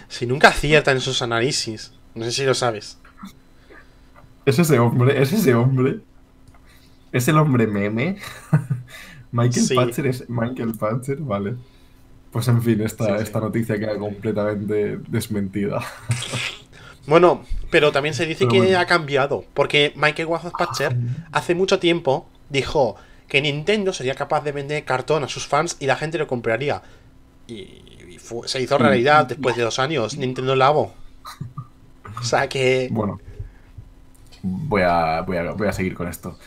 Si 0.09 0.26
nunca 0.26 0.48
acierta 0.48 0.92
en 0.92 1.00
sus 1.00 1.22
análisis. 1.22 1.92
No 2.14 2.24
sé 2.24 2.32
si 2.32 2.44
lo 2.44 2.55
sabes. 2.55 2.98
Es 4.46 4.59
ese 4.59 4.78
hombre, 4.78 5.20
es 5.20 5.32
ese 5.32 5.55
hombre. 5.55 6.00
Es 7.11 7.26
el 7.28 7.38
hombre 7.38 7.66
meme 7.66 8.18
Michael 9.35 9.66
Sí. 9.66 9.74
Patcher 9.74 10.07
es 10.07 10.28
Michael 10.30 10.72
Patcher, 10.78 11.18
vale. 11.18 11.55
Pues 12.30 12.49
en 12.49 12.62
fin, 12.62 12.80
esta, 12.80 13.05
Sí, 13.07 13.12
sí. 13.18 13.22
esta 13.24 13.41
noticia 13.41 13.78
queda 13.78 13.99
completamente 13.99 14.99
desmentida. 15.09 15.80
Bueno, 17.07 17.45
pero 17.70 17.93
también 17.93 18.14
se 18.14 18.24
dice 18.24 18.47
Pero 18.47 18.53
que 18.53 18.59
bueno. 18.61 18.78
ha 18.78 18.87
cambiado. 18.87 19.45
Porque 19.53 19.93
Michael 19.95 20.26
Patcher 20.59 20.97
hace 21.32 21.55
mucho 21.55 21.78
tiempo 21.78 22.26
dijo 22.49 22.97
que 23.28 23.43
Nintendo 23.43 23.93
sería 23.93 24.14
capaz 24.14 24.43
de 24.43 24.53
vender 24.53 24.82
cartón 24.87 25.22
a 25.22 25.28
sus 25.28 25.47
fans 25.47 25.76
y 25.80 25.87
la 25.87 25.97
gente 25.97 26.16
lo 26.16 26.26
compraría. 26.26 26.80
Y, 27.47 27.82
y 28.09 28.18
fue- 28.18 28.49
se 28.49 28.59
hizo 28.62 28.78
realidad 28.78 29.26
después 29.26 29.55
de 29.55 29.64
dos 29.64 29.78
años. 29.78 30.16
Nintendo 30.16 30.57
Labo. 30.57 30.95
O 32.18 32.22
sea 32.24 32.49
que. 32.49 32.89
Bueno, 32.91 33.20
voy 34.43 34.80
a, 34.80 35.20
voy 35.20 35.37
a, 35.37 35.51
voy 35.53 35.68
a 35.68 35.72
seguir 35.74 35.93
con 35.95 36.09
esto. 36.09 36.39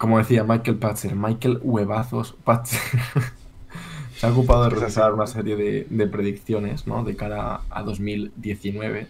Como 0.00 0.16
decía 0.16 0.44
Michael 0.44 0.78
Patcher, 0.78 1.14
Michael 1.14 1.60
Huevazos 1.62 2.34
Patcher 2.42 2.80
se 4.16 4.26
ha 4.26 4.32
ocupado 4.32 4.64
de 4.64 4.70
realizar 4.70 5.12
una 5.12 5.26
serie 5.26 5.56
de, 5.56 5.86
de 5.90 6.06
predicciones 6.06 6.86
¿no? 6.86 7.04
de 7.04 7.16
cara 7.16 7.60
a 7.68 7.82
2019. 7.82 9.08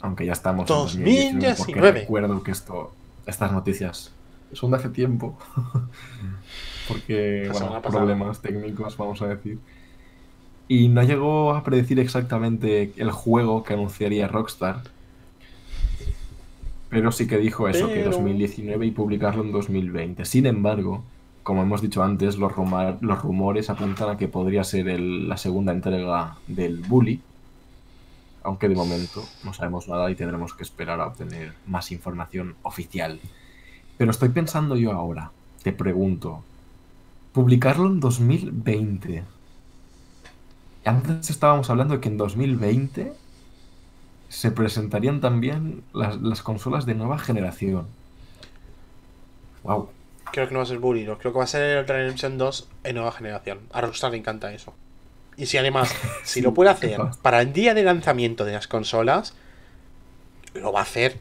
Aunque 0.00 0.24
ya 0.24 0.34
estamos 0.34 0.70
en 0.70 0.76
2019, 0.76 1.56
porque 1.56 1.56
2019. 1.56 2.00
recuerdo 2.02 2.42
que 2.44 2.52
esto, 2.52 2.92
estas 3.26 3.50
noticias 3.50 4.12
son 4.52 4.70
de 4.70 4.76
hace 4.76 4.90
tiempo. 4.90 5.36
porque, 6.86 7.50
bueno, 7.50 7.82
problemas 7.82 8.40
técnicos, 8.40 8.96
vamos 8.96 9.20
a 9.22 9.26
decir. 9.26 9.58
Y 10.68 10.86
no 10.86 11.02
llegó 11.02 11.52
a 11.52 11.64
predecir 11.64 11.98
exactamente 11.98 12.92
el 12.96 13.10
juego 13.10 13.64
que 13.64 13.74
anunciaría 13.74 14.28
Rockstar. 14.28 14.82
Pero 16.92 17.10
sí 17.10 17.26
que 17.26 17.38
dijo 17.38 17.68
eso, 17.68 17.88
que 17.88 17.94
Pero- 17.94 18.10
2019 18.10 18.84
y 18.86 18.90
publicarlo 18.90 19.42
en 19.42 19.50
2020. 19.50 20.26
Sin 20.26 20.44
embargo, 20.44 21.02
como 21.42 21.62
hemos 21.62 21.80
dicho 21.80 22.02
antes, 22.02 22.36
los, 22.36 22.52
rumor- 22.52 22.98
los 23.00 23.22
rumores 23.22 23.70
apuntan 23.70 24.10
a 24.10 24.18
que 24.18 24.28
podría 24.28 24.62
ser 24.62 24.88
el- 24.90 25.26
la 25.26 25.38
segunda 25.38 25.72
entrega 25.72 26.36
del 26.46 26.80
Bully. 26.82 27.22
Aunque 28.44 28.68
de 28.68 28.74
momento 28.74 29.24
no 29.42 29.54
sabemos 29.54 29.88
nada 29.88 30.10
y 30.10 30.16
tendremos 30.16 30.52
que 30.52 30.64
esperar 30.64 31.00
a 31.00 31.06
obtener 31.06 31.54
más 31.66 31.90
información 31.92 32.56
oficial. 32.62 33.18
Pero 33.96 34.10
estoy 34.10 34.28
pensando 34.28 34.76
yo 34.76 34.92
ahora, 34.92 35.30
te 35.62 35.72
pregunto, 35.72 36.44
publicarlo 37.32 37.86
en 37.86 38.00
2020. 38.00 39.22
Antes 40.84 41.30
estábamos 41.30 41.70
hablando 41.70 41.94
de 41.94 42.00
que 42.00 42.08
en 42.10 42.18
2020 42.18 43.12
se 44.32 44.50
presentarían 44.50 45.20
también 45.20 45.84
las, 45.92 46.16
las 46.22 46.42
consolas 46.42 46.86
de 46.86 46.94
nueva 46.94 47.18
generación. 47.18 47.86
Wow. 49.62 49.90
Creo 50.32 50.48
que 50.48 50.54
no 50.54 50.60
va 50.60 50.62
a 50.64 50.66
ser 50.66 50.78
Bully, 50.78 51.04
no. 51.04 51.18
creo 51.18 51.32
que 51.34 51.38
va 51.38 51.44
a 51.44 51.46
ser 51.46 51.76
el 51.76 51.86
Redemption 51.86 52.38
2 52.38 52.68
en 52.84 52.94
nueva 52.94 53.12
generación. 53.12 53.58
A 53.74 53.82
Rockstar 53.82 54.10
le 54.12 54.16
encanta 54.16 54.50
eso. 54.54 54.72
Y 55.36 55.44
si 55.44 55.58
además, 55.58 55.94
si 56.24 56.40
lo 56.40 56.54
puede 56.54 56.70
hacer 56.70 56.98
para 57.20 57.42
el 57.42 57.52
día 57.52 57.74
de 57.74 57.82
lanzamiento 57.82 58.46
de 58.46 58.52
las 58.54 58.68
consolas, 58.68 59.34
lo 60.54 60.72
va 60.72 60.80
a 60.80 60.84
hacer. 60.84 61.20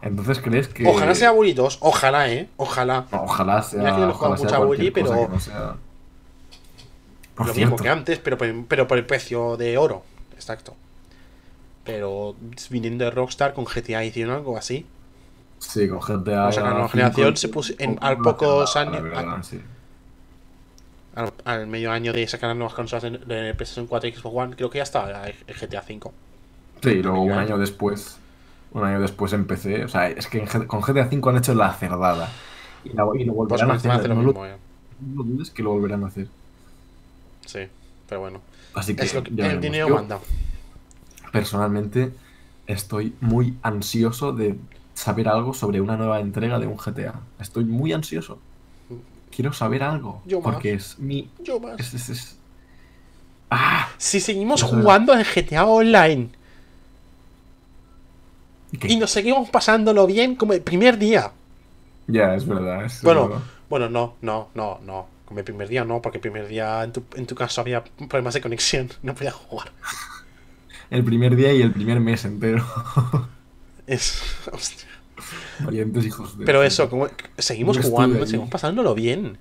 Entonces, 0.00 0.40
¿crees 0.40 0.68
que.? 0.68 0.88
Ojalá 0.88 1.14
sea 1.14 1.32
Bully 1.32 1.52
2, 1.52 1.76
ojalá, 1.82 2.30
eh. 2.32 2.48
Ojalá. 2.56 3.04
No, 3.12 3.24
ojalá 3.24 3.62
sea. 3.62 3.80
Mira 3.80 3.94
que 3.96 4.00
no 4.00 4.08
ojalá 4.08 4.36
pero- 4.94 5.28
no 5.28 5.38
sea- 5.38 5.76
Por 7.40 7.48
lo 7.48 7.54
cierto, 7.54 7.72
mismo 7.74 7.82
que 7.82 7.88
antes, 7.90 8.18
pero 8.18 8.38
por, 8.38 8.66
pero 8.66 8.86
por 8.86 8.98
el 8.98 9.06
precio 9.06 9.56
de 9.56 9.76
oro. 9.78 10.02
Exacto. 10.34 10.76
Pero 11.84 12.36
viniendo 12.70 13.04
de 13.04 13.10
Rockstar 13.10 13.54
con 13.54 13.64
GTA 13.64 14.04
hicieron 14.04 14.34
algo 14.34 14.56
así. 14.56 14.86
sí, 15.58 15.88
con 15.88 16.00
GTA. 16.00 16.48
O 16.48 16.52
sea, 16.52 16.62
la 16.64 16.70
nueva 16.70 16.88
5, 16.88 16.92
generación 16.92 17.36
se 17.36 17.48
puso 17.48 17.72
en- 17.78 17.98
al 18.00 18.18
pocos 18.18 18.76
años- 18.76 19.46
sí. 19.46 19.60
Al, 21.14 21.32
al 21.44 21.66
medio 21.66 21.90
año 21.90 22.12
de 22.12 22.26
sacar 22.28 22.48
las 22.48 22.56
nuevas 22.56 22.74
consolas 22.74 23.02
de, 23.02 23.10
de 23.18 23.54
PlayStation 23.54 23.86
4 23.86 24.08
y 24.08 24.12
Xbox 24.12 24.36
One, 24.36 24.56
creo 24.56 24.70
que 24.70 24.78
ya 24.78 24.84
estaba 24.84 25.26
el 25.26 25.34
GTA 25.54 25.82
5. 25.82 26.12
Sí, 26.82 26.90
y 26.90 27.02
luego 27.02 27.22
un 27.22 27.32
año 27.32 27.58
después. 27.58 28.18
Un 28.72 28.84
año 28.84 29.00
después 29.00 29.32
empecé. 29.32 29.84
O 29.84 29.88
sea, 29.88 30.08
es 30.08 30.26
que 30.28 30.38
en 30.38 30.46
con 30.66 30.80
GTA 30.80 31.08
V 31.10 31.28
han 31.30 31.36
hecho 31.38 31.54
la 31.54 31.72
cerdada. 31.74 32.28
Y, 32.84 32.90
la- 32.90 33.06
y 33.18 33.24
lo 33.24 33.34
Pues 33.34 33.60
a 33.62 33.72
hacer. 33.72 34.08
No 34.08 34.14
lo, 34.22 34.22
mismo, 34.28 34.46
eh. 34.46 34.56
no 35.00 35.22
dudes 35.24 35.50
que 35.50 35.62
lo 35.62 35.70
volverán 35.72 36.04
a 36.04 36.06
hacer. 36.06 36.28
Sí, 37.50 37.60
pero 38.08 38.20
bueno. 38.20 38.40
Así 38.74 38.94
que 38.94 39.04
Es 39.04 39.14
lo 39.14 39.22
que 39.24 39.30
ya 39.34 39.46
el 39.50 39.60
dinero 39.60 39.88
Yo, 39.88 39.94
manda. 39.96 40.20
personalmente 41.32 42.12
estoy 42.66 43.14
muy 43.20 43.54
ansioso 43.62 44.32
de 44.32 44.56
saber 44.94 45.28
algo 45.28 45.54
sobre 45.54 45.80
una 45.80 45.96
nueva 45.96 46.20
entrega 46.20 46.58
de 46.58 46.66
un 46.66 46.76
GTA. 46.76 47.14
Estoy 47.40 47.64
muy 47.64 47.92
ansioso. 47.92 48.38
Quiero 49.34 49.52
saber 49.52 49.82
algo. 49.82 50.22
Yo 50.26 50.40
más. 50.40 50.52
porque 50.52 50.74
es 50.74 50.98
mi. 50.98 51.28
Yo 51.42 51.58
más. 51.60 51.78
Es, 51.80 51.94
es- 51.94 52.08
es- 52.10 52.36
¡Ah! 53.50 53.88
Si 53.98 54.20
seguimos 54.20 54.62
jugando 54.62 55.12
en 55.12 55.24
GTA 55.24 55.64
Online 55.66 56.28
¿Qué? 58.78 58.92
y 58.92 58.96
nos 58.96 59.10
seguimos 59.10 59.48
pasándolo 59.50 60.06
bien 60.06 60.36
como 60.36 60.52
el 60.52 60.62
primer 60.62 60.98
día. 60.98 61.32
Ya, 62.06 62.34
es 62.34 62.46
verdad. 62.46 62.84
es 62.84 63.02
Bueno, 63.02 63.28
verdad. 63.28 63.42
bueno, 63.68 63.88
no, 63.88 64.14
no, 64.22 64.48
no, 64.54 64.78
no. 64.84 65.06
El 65.36 65.44
primer 65.44 65.68
día 65.68 65.84
no, 65.84 66.02
porque 66.02 66.18
el 66.18 66.22
primer 66.22 66.48
día 66.48 66.82
en 66.82 66.92
tu, 66.92 67.04
en 67.14 67.26
tu 67.26 67.34
caso 67.34 67.60
había 67.60 67.84
problemas 67.84 68.34
de 68.34 68.40
conexión, 68.40 68.90
no 69.02 69.14
podía 69.14 69.30
jugar. 69.30 69.72
El 70.90 71.04
primer 71.04 71.36
día 71.36 71.52
y 71.52 71.62
el 71.62 71.72
primer 71.72 72.00
mes 72.00 72.24
entero. 72.24 72.64
Es. 73.86 74.22
hostia. 74.52 74.88
Valientes 75.60 76.04
hijos 76.06 76.38
de. 76.38 76.44
Pero 76.44 76.62
eso, 76.62 76.88
como 76.90 77.08
seguimos 77.38 77.78
jugando, 77.78 78.26
seguimos 78.26 78.50
pasándolo 78.50 78.94
bien. 78.94 79.38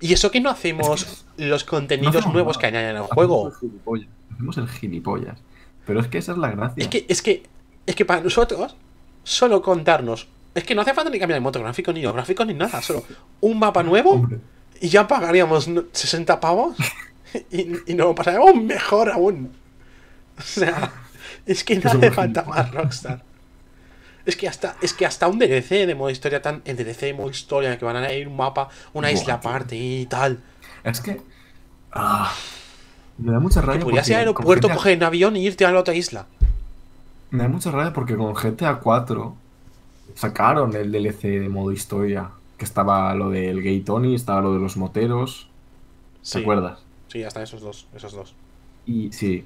Y 0.00 0.12
eso 0.12 0.30
que 0.30 0.40
no 0.40 0.50
hacemos 0.50 1.24
los 1.36 1.64
No 1.64 1.70
contenidos 1.70 2.16
hacemos 2.16 2.34
nuevos 2.34 2.56
nada. 2.56 2.60
que 2.60 2.66
añaden 2.76 2.96
al 2.96 3.04
juego. 3.04 3.52
el. 3.94 4.08
Hacemos 4.32 4.58
el 4.58 4.68
gilipollas. 4.68 5.38
Pero 5.86 6.00
es 6.00 6.08
que 6.08 6.18
esa 6.18 6.32
es 6.32 6.38
la 6.38 6.50
gracia. 6.50 6.82
Es 6.82 6.88
que, 6.88 7.06
es 7.08 7.22
que, 7.22 7.42
es 7.86 7.94
que 7.94 8.04
para 8.04 8.20
nosotros, 8.20 8.76
solo 9.22 9.62
contarnos. 9.62 10.28
Es 10.54 10.64
que 10.64 10.74
no 10.74 10.82
hace 10.82 10.94
falta 10.94 11.10
ni 11.10 11.18
cambiar 11.18 11.38
el 11.38 11.42
motor 11.42 11.62
gráfico 11.62 11.92
ni 11.92 12.02
los 12.02 12.12
gráficos 12.12 12.46
ni 12.46 12.54
nada, 12.54 12.80
solo 12.80 13.02
un 13.40 13.58
mapa 13.58 13.82
nuevo 13.82 14.10
Hombre, 14.12 14.38
y 14.80 14.88
ya 14.88 15.06
pagaríamos 15.06 15.68
no- 15.68 15.84
60 15.92 16.40
pavos 16.40 16.76
y, 17.50 17.68
y 17.86 17.94
lo 17.94 18.14
pasaríamos 18.14 18.56
mejor 18.56 19.10
aún. 19.10 19.52
O 20.38 20.42
sea, 20.42 20.92
es 21.46 21.64
que 21.64 21.78
no 21.78 21.90
hace 21.90 22.10
falta 22.10 22.42
más 22.44 22.70
Rockstar. 22.72 23.22
Es 24.26 24.36
que 24.36 24.48
hasta, 24.48 24.76
es 24.80 24.94
que 24.94 25.04
hasta 25.06 25.28
un 25.28 25.38
DLC 25.38 25.86
de 25.86 25.94
modo 25.94 26.10
historia 26.10 26.40
tan. 26.40 26.62
El 26.64 26.76
DLC 26.76 27.00
de 27.00 27.14
modo 27.14 27.30
historia 27.30 27.78
que 27.78 27.84
van 27.84 27.96
a 27.96 28.12
ir 28.12 28.26
un 28.28 28.36
mapa, 28.36 28.68
una 28.94 29.10
Buah, 29.10 29.12
isla 29.12 29.34
aparte 29.34 29.76
y 29.76 30.06
tal. 30.06 30.42
es 30.82 31.00
que. 31.00 31.20
ah, 31.92 32.32
me 33.18 33.32
da 33.32 33.40
mucha 33.40 33.60
rabia. 33.60 33.78
Que 33.78 33.84
podrías 33.84 34.08
ir 34.10 34.16
al 34.16 34.20
aeropuerto, 34.20 34.68
GTA 34.68 34.74
coger 34.74 34.96
un 34.98 35.04
avión 35.04 35.36
y 35.36 35.46
irte 35.46 35.64
a 35.66 35.72
la 35.72 35.80
otra 35.80 35.94
isla. 35.94 36.26
Me 37.30 37.42
da 37.42 37.48
mucha 37.48 37.70
rabia 37.70 37.92
porque 37.92 38.16
con 38.16 38.32
GTA 38.34 38.76
4 38.80 39.36
sacaron 40.14 40.74
el 40.76 40.90
DLC 40.92 41.22
de 41.40 41.48
modo 41.48 41.72
historia. 41.72 42.30
Que 42.58 42.64
estaba 42.64 43.14
lo 43.14 43.30
del 43.30 43.62
Gay 43.62 43.80
Tony, 43.80 44.14
estaba 44.14 44.40
lo 44.40 44.52
de 44.54 44.60
los 44.60 44.76
moteros. 44.76 45.48
¿Te 46.22 46.26
Sí, 46.28 46.38
acuerdas? 46.40 46.78
sí, 47.08 47.22
hasta 47.22 47.42
esos 47.42 47.60
dos, 47.60 47.86
esos 47.94 48.12
dos. 48.12 48.34
Y 48.86 49.12
sí. 49.12 49.44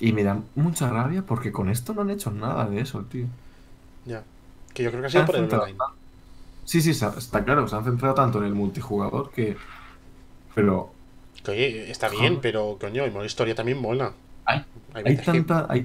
Y 0.00 0.12
me 0.12 0.22
da 0.22 0.40
mucha 0.54 0.88
rabia 0.90 1.22
porque 1.22 1.50
con 1.52 1.68
esto 1.68 1.92
no 1.94 2.02
han 2.02 2.10
hecho 2.10 2.30
nada 2.30 2.66
de 2.68 2.80
eso, 2.80 3.02
tío. 3.10 3.26
Ya. 4.04 4.22
Que 4.72 4.84
yo 4.84 4.90
creo 4.90 5.00
que 5.02 5.06
ha 5.08 5.10
sido 5.10 5.26
por 5.26 5.36
el 5.36 5.52
online. 5.52 5.76
Sí, 6.64 6.80
sí, 6.82 6.90
está 6.90 7.44
claro. 7.44 7.66
Se 7.66 7.74
han 7.76 7.84
centrado 7.84 8.14
tanto 8.14 8.38
en 8.38 8.44
el 8.44 8.54
multijugador 8.54 9.30
que. 9.30 9.56
Pero 10.54 10.92
Que 11.44 11.50
oye, 11.52 11.90
está 11.90 12.08
bien, 12.08 12.34
Joder. 12.36 12.40
pero 12.40 12.78
coño, 12.80 13.04
el 13.04 13.12
modo 13.12 13.24
historia 13.24 13.54
también 13.54 13.80
mola. 13.80 14.12
hay, 14.44 14.58
Hay 14.94 15.02
hay 15.06 15.16
veces 15.16 15.20
que- 15.32 15.32
tanta. 15.42 15.66
Hay, 15.68 15.80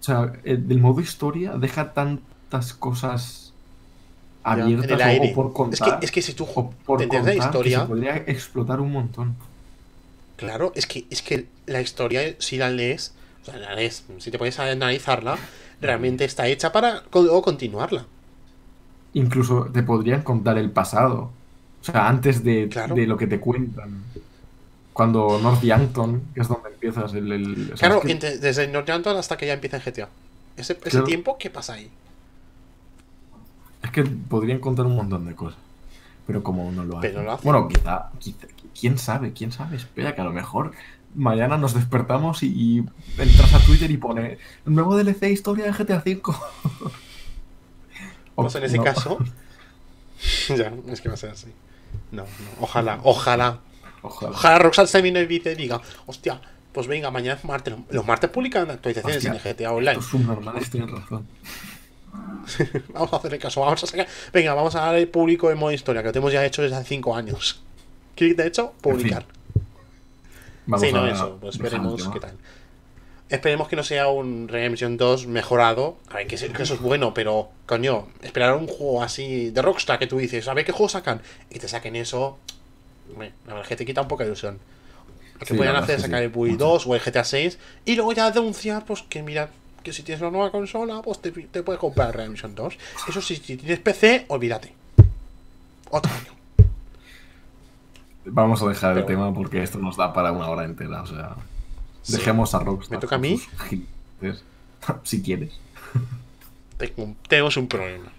o 0.00 0.02
sea, 0.02 0.32
el, 0.44 0.66
el 0.70 0.78
modo 0.80 1.00
historia 1.00 1.52
deja 1.56 1.92
tantas 1.94 2.74
cosas 2.74 3.47
En 4.56 4.62
abiertas 4.62 4.90
el 4.90 5.00
o- 5.00 5.04
aire. 5.04 5.30
o 5.32 5.34
por 5.34 5.46
Es 5.46 5.52
contar. 5.52 5.98
que, 6.00 6.06
es 6.06 6.12
que 6.12 6.22
si 6.22 6.32
tú 6.34 6.44
o 6.54 6.70
por 6.86 7.00
la 7.00 7.08
contar 7.08 7.32
que 7.32 7.38
historia, 7.38 7.80
se 7.80 7.86
podría 7.86 8.16
explotar 8.16 8.80
un 8.80 8.92
montón. 8.92 9.36
claro, 10.36 10.72
es 10.74 10.86
que, 10.86 11.04
es 11.10 11.22
que 11.22 11.46
la 11.66 11.80
historia, 11.80 12.34
si 12.38 12.56
la 12.58 12.70
lees, 12.70 13.12
o 13.42 13.44
sea, 13.46 13.56
la 13.58 13.74
lees, 13.74 14.04
si 14.18 14.30
te 14.30 14.38
puedes 14.38 14.58
analizarla, 14.58 15.36
realmente 15.80 16.24
está 16.24 16.46
hecha 16.46 16.72
para 16.72 17.02
luego 17.12 17.42
continuarla. 17.42 18.04
Incluso 19.14 19.66
te 19.72 19.82
podrían 19.82 20.22
contar 20.22 20.58
el 20.58 20.70
pasado. 20.70 21.30
O 21.80 21.84
sea, 21.84 22.08
antes 22.08 22.44
de, 22.44 22.68
Claro. 22.68 22.94
de 22.94 23.06
lo 23.06 23.16
que 23.16 23.26
te 23.26 23.40
cuentan. 23.40 24.02
Cuando 24.92 25.38
Northampton, 25.40 26.22
que 26.34 26.40
es 26.40 26.48
donde 26.48 26.68
empiezas 26.70 27.14
el. 27.14 27.70
o 27.72 27.76
Claro, 27.76 28.00
que- 28.00 28.14
desde 28.16 28.66
Northampton 28.68 29.16
hasta 29.16 29.36
que 29.36 29.46
ya 29.46 29.52
empieza 29.54 29.76
en 29.76 29.82
GTA. 29.84 30.08
Ese, 30.56 30.72
ese 30.72 30.90
Claro. 30.90 31.04
tiempo, 31.06 31.38
¿qué 31.38 31.50
pasa 31.50 31.74
ahí? 31.74 31.88
Es 33.82 33.90
que 33.90 34.02
podrían 34.04 34.58
contar 34.58 34.86
un 34.86 34.96
montón 34.96 35.24
de 35.26 35.34
cosas. 35.34 35.58
Pero 36.26 36.42
como 36.42 36.70
no 36.72 36.84
lo 36.84 36.98
hacen. 36.98 37.10
Pero 37.12 37.22
lo 37.24 37.32
hacen. 37.32 37.44
Bueno, 37.44 37.68
quizá, 37.68 38.10
quizá- 38.18 38.46
¿Quién 38.78 38.98
sabe? 38.98 39.32
¿Quién 39.32 39.50
sabe? 39.50 39.76
Espera, 39.76 40.14
que 40.14 40.20
a 40.20 40.24
lo 40.24 40.32
mejor 40.32 40.72
mañana 41.14 41.56
nos 41.56 41.74
despertamos 41.74 42.42
y, 42.42 42.46
y 42.48 42.78
entras 43.20 43.54
a 43.54 43.58
Twitter 43.60 43.90
y 43.90 43.96
pone 43.96 44.38
nuevo 44.66 44.96
DLC 44.96 45.24
historia 45.30 45.64
de 45.64 45.72
GTA 45.72 46.02
V. 46.04 46.20
Pues 48.34 48.54
en 48.54 48.64
ese 48.64 48.76
No. 48.76 48.84
caso. 48.84 49.18
ya, 50.56 50.72
es 50.88 51.00
que 51.00 51.08
va 51.08 51.14
a 51.14 51.18
ser 51.18 51.30
así. 51.30 51.48
No, 52.12 52.22
no. 52.22 52.28
Ojalá, 52.60 53.00
ojalá. 53.02 53.58
Ojalá. 54.02 54.30
Ojalá 54.32 54.58
Roxanne 54.60 54.86
se 54.88 55.02
viene 55.02 55.22
y 55.22 55.26
dice, 55.26 55.56
diga, 55.56 55.80
hostia, 56.06 56.40
pues 56.72 56.86
venga, 56.86 57.10
mañana 57.10 57.36
es 57.38 57.44
martes. 57.44 57.74
Los 57.90 58.06
martes 58.06 58.30
publican 58.30 58.70
actualizaciones 58.70 59.16
Hostia, 59.24 59.32
en 59.32 59.56
GTA 59.56 59.72
Online. 59.72 59.94
Los 59.96 60.06
subnormales 60.06 60.70
tienen 60.70 60.94
razón. 60.94 61.26
Vamos 62.94 63.12
a 63.12 63.16
hacerle 63.16 63.38
caso, 63.38 63.60
vamos 63.60 63.82
a 63.84 63.86
sacar. 63.86 64.06
Venga, 64.32 64.54
vamos 64.54 64.74
a 64.74 64.80
dar 64.80 64.94
el 64.96 65.08
público 65.08 65.50
en 65.50 65.58
modo 65.58 65.72
historia, 65.72 66.00
que 66.02 66.08
lo 66.08 66.12
tenemos 66.12 66.32
ya 66.32 66.44
hecho 66.44 66.62
desde 66.62 66.76
hace 66.76 66.86
5 66.88 67.14
años. 67.14 67.60
Clic 68.16 68.36
de 68.36 68.46
hecho, 68.46 68.72
publicar. 68.80 69.26
Vamos 70.66 70.86
sí, 70.86 70.92
no, 70.92 71.02
a 71.04 71.10
eso, 71.10 71.38
pues 71.40 71.58
veremos 71.58 72.08
qué 72.08 72.20
tal. 72.20 72.32
Esperemos 73.28 73.68
que 73.68 73.76
no 73.76 73.82
sea 73.82 74.08
un 74.08 74.48
Redemption 74.48 74.96
2 74.96 75.26
mejorado. 75.26 75.98
A 76.08 76.16
ver, 76.16 76.26
que, 76.26 76.38
sí- 76.38 76.48
que 76.48 76.62
eso 76.62 76.74
es 76.74 76.80
bueno, 76.80 77.12
pero, 77.12 77.50
coño, 77.66 78.08
esperar 78.22 78.54
un 78.54 78.66
juego 78.66 79.02
así 79.02 79.50
de 79.50 79.60
Rockstar 79.60 79.98
que 79.98 80.06
tú 80.06 80.16
dices, 80.16 80.48
a 80.48 80.54
ver 80.54 80.64
qué 80.64 80.72
juego 80.72 80.88
sacan, 80.88 81.20
y 81.50 81.58
te 81.58 81.68
saquen 81.68 81.94
eso. 81.96 82.38
la 83.18 83.26
verdad 83.46 83.62
es 83.62 83.68
que 83.68 83.76
te 83.76 83.84
quita 83.86 84.00
un 84.00 84.08
poco 84.08 84.22
de 84.22 84.28
ilusión. 84.28 84.58
Lo 85.34 85.40
que 85.40 85.54
Sí, 85.54 85.60
hacer 85.84 85.96
es 85.96 86.02
sacar 86.02 86.18
sí, 86.20 86.24
el 86.24 86.30
mucho. 86.30 86.56
2 86.56 86.86
o 86.86 86.94
el 86.94 87.00
GTA 87.00 87.24
6 87.24 87.58
y 87.84 87.94
luego 87.94 88.12
ya 88.12 88.30
denunciar, 88.30 88.84
pues 88.86 89.02
que 89.02 89.22
mira, 89.22 89.50
que 89.82 89.92
si 89.92 90.02
tienes 90.02 90.20
una 90.22 90.30
nueva 90.30 90.50
consola, 90.50 91.00
pues 91.02 91.20
te, 91.20 91.30
te 91.30 91.62
puedes 91.62 91.80
comprar 91.80 92.14
Redemption 92.16 92.54
2. 92.54 92.74
Eso 93.08 93.20
sí, 93.22 93.36
si 93.36 93.56
tienes 93.56 93.78
PC, 93.80 94.26
olvídate. 94.28 94.72
Otro 95.90 96.12
año. 96.12 96.68
Vamos 98.26 98.62
a 98.62 98.66
dejar 98.68 98.98
el 98.98 99.06
tema 99.06 99.32
porque 99.32 99.62
esto 99.62 99.78
nos 99.78 99.96
da 99.96 100.12
para 100.12 100.32
una 100.32 100.48
hora 100.48 100.64
entera. 100.64 101.02
O 101.02 101.06
sea, 101.06 101.36
Sí. 102.02 102.12
dejemos 102.12 102.54
a 102.54 102.58
Rockstar. 102.60 102.96
¿Me 102.98 103.00
toca 103.00 103.16
a 103.16 103.18
mí? 103.18 103.40
si 105.04 105.22
quieres. 105.22 105.52
Tengo- 106.76 107.14
Tenemos 107.28 107.56
un 107.56 107.66
problema. 107.68 108.12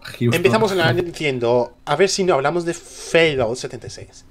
Houston. 0.00 0.34
Empezamos 0.34 0.70
el 0.72 0.80
año 0.80 1.02
diciendo, 1.02 1.76
a 1.84 1.96
ver 1.96 2.08
si 2.08 2.24
no 2.24 2.34
hablamos 2.34 2.64
de 2.64 2.74
Fallout 2.74 3.56
76. 3.56 4.24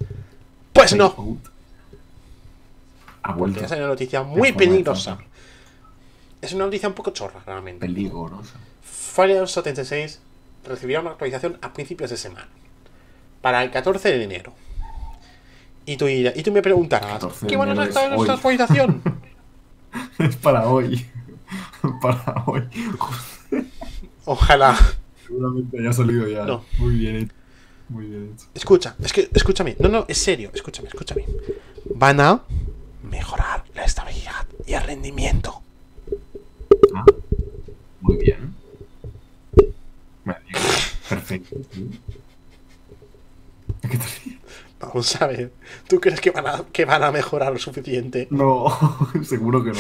Pues 0.72 0.96
no. 0.96 1.40
Ha 3.24 3.30
porque 3.36 3.40
vuelto. 3.40 3.66
esa 3.66 3.76
es 3.76 3.80
una 3.80 3.88
noticia 3.90 4.20
En 4.22 4.28
muy 4.28 4.52
peligrosa. 4.54 5.18
Es 6.44 6.52
una 6.52 6.66
noticia 6.66 6.90
un 6.90 6.94
poco 6.94 7.12
chorra, 7.12 7.42
realmente. 7.46 7.86
Peligrosa. 7.86 8.56
Fallout 8.82 9.48
76 9.48 10.20
recibirá 10.66 11.00
una 11.00 11.12
actualización 11.12 11.58
a 11.62 11.72
principios 11.72 12.10
de 12.10 12.18
semana. 12.18 12.50
Para 13.42 13.64
el 13.64 13.72
14 13.72 14.10
de 14.18 14.22
enero. 14.22 14.54
Y 15.86 15.96
tú, 15.96 16.10
y 16.10 16.44
tú 16.44 16.52
me 16.52 16.62
preguntarás, 16.62 17.14
14 17.14 17.46
de 17.46 17.50
¿qué 17.50 17.56
van 17.56 17.80
a 17.80 17.86
estar 17.86 18.04
es 18.04 18.10
en 18.10 18.16
nuestra 18.16 18.36
actualización? 18.36 19.02
Es 20.18 20.36
para 20.38 20.68
hoy. 20.68 21.06
para 22.02 22.44
hoy. 22.48 22.64
Ojalá. 24.26 24.76
Seguramente 25.26 25.80
haya 25.80 25.94
salido 25.94 26.28
ya. 26.28 26.46
No. 26.46 26.66
Muy 26.80 26.96
bien 26.96 27.16
hecho. 27.18 27.34
Muy 27.90 28.06
bien 28.08 28.34
hecho. 28.34 28.48
Escucha, 28.56 28.96
es 29.02 29.14
que, 29.14 29.30
escúchame. 29.34 29.76
No, 29.80 29.88
no, 29.88 30.06
es 30.08 30.18
serio. 30.18 30.50
Escúchame, 30.54 30.88
escúchame. 30.88 31.26
Van 31.94 32.20
a 32.20 32.42
mejorar 33.04 33.64
la 33.76 33.86
estabilidad 33.86 34.48
y 34.66 34.74
el 34.74 34.82
rendimiento. 34.82 35.62
Ah, 38.04 38.08
muy 38.08 38.18
bien. 38.18 38.56
Perfecto. 41.10 41.56
sí. 41.72 42.00
¿Qué 43.82 43.88
te 43.98 43.98
ríes? 43.98 44.40
Vamos 44.80 45.22
a 45.22 45.28
ver. 45.28 45.52
¿Tú 45.88 46.00
crees 46.00 46.20
que 46.20 46.32
van 46.32 46.48
a, 46.48 46.64
que 46.72 46.86
van 46.86 47.04
a 47.04 47.12
mejorar 47.12 47.52
lo 47.54 47.60
suficiente? 47.60 48.28
No, 48.32 48.66
seguro 49.24 49.64
que 49.64 49.72
no. 49.72 49.80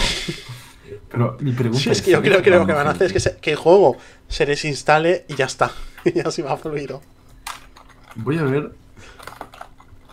Pero 1.09 1.37
mi 1.39 1.51
pregunta 1.53 1.81
Si 1.83 1.89
es 1.89 2.01
que 2.01 2.11
yo 2.11 2.21
creo 2.21 2.41
que 2.41 2.49
lo 2.49 2.65
que 2.65 2.73
van 2.73 2.87
a 2.87 2.91
hacer 2.91 3.07
es 3.07 3.13
que, 3.13 3.19
se... 3.19 3.31
se- 3.31 3.37
que 3.37 3.51
el 3.51 3.57
juego 3.57 3.97
se 4.27 4.45
desinstale 4.45 5.25
y 5.27 5.35
ya 5.35 5.45
está. 5.45 5.71
Y 6.05 6.19
así 6.19 6.41
va 6.41 6.57
fluido. 6.57 7.01
Voy 8.15 8.37
a 8.37 8.43
ver, 8.43 8.73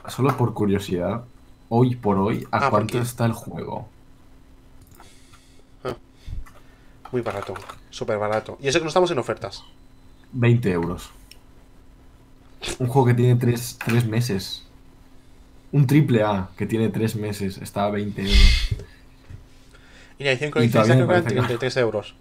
solo 0.09 0.37
por 0.37 0.55
curiosidad, 0.55 1.25
hoy 1.69 1.97
por 1.97 2.17
hoy, 2.19 2.47
¿a 2.53 2.59
Ah, 2.59 2.61
¿por 2.71 2.71
cuánto 2.71 2.99
está 3.01 3.27
el 3.27 3.33
juego? 3.33 3.89
Muy 7.13 7.23
barato. 7.23 7.55
Súper 7.91 8.19
barato. 8.19 8.57
Y 8.61 8.69
eso 8.69 8.79
que 8.79 8.85
no 8.85 8.89
estamos 8.89 9.11
en 9.11 9.19
ofertas. 9.19 9.63
20 10.33 10.71
euros. 10.73 11.11
Un 12.79 12.87
juego 12.89 13.07
que 13.09 13.15
tiene 13.15 13.37
3, 13.37 13.79
meses. 14.07 14.65
Un 15.73 15.87
triple 15.87 16.23
A 16.23 16.49
que 16.57 16.67
tiene 16.67 16.89
3 16.89 17.17
meses 17.17 17.59
está 17.59 17.85
a 17.87 17.91
20 17.91 18.23
euros. 18.23 18.69
Y 20.19 20.25
la 20.25 20.33
edición 20.33 20.51
coleccionista 20.51 20.95
creo 20.95 21.07
que 21.07 21.13
eran 21.13 21.23
parece 21.25 21.35
caro. 21.37 21.47
33 21.49 21.77
euros. 21.79 22.15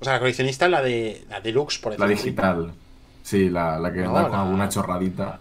O 0.00 0.04
sea, 0.04 0.14
la 0.14 0.18
coleccionista 0.20 0.68
la 0.68 0.80
de 0.82 1.24
la 1.28 1.40
deluxe, 1.40 1.78
por 1.78 1.92
La 1.98 2.06
decirlo 2.06 2.14
así. 2.14 2.24
digital. 2.30 2.72
Sí, 3.22 3.50
la, 3.50 3.78
la 3.78 3.92
que 3.92 4.00
No, 4.02 4.12
con 4.12 4.30
la- 4.32 4.42
alguna 4.42 4.68
chorradita. 4.68 5.40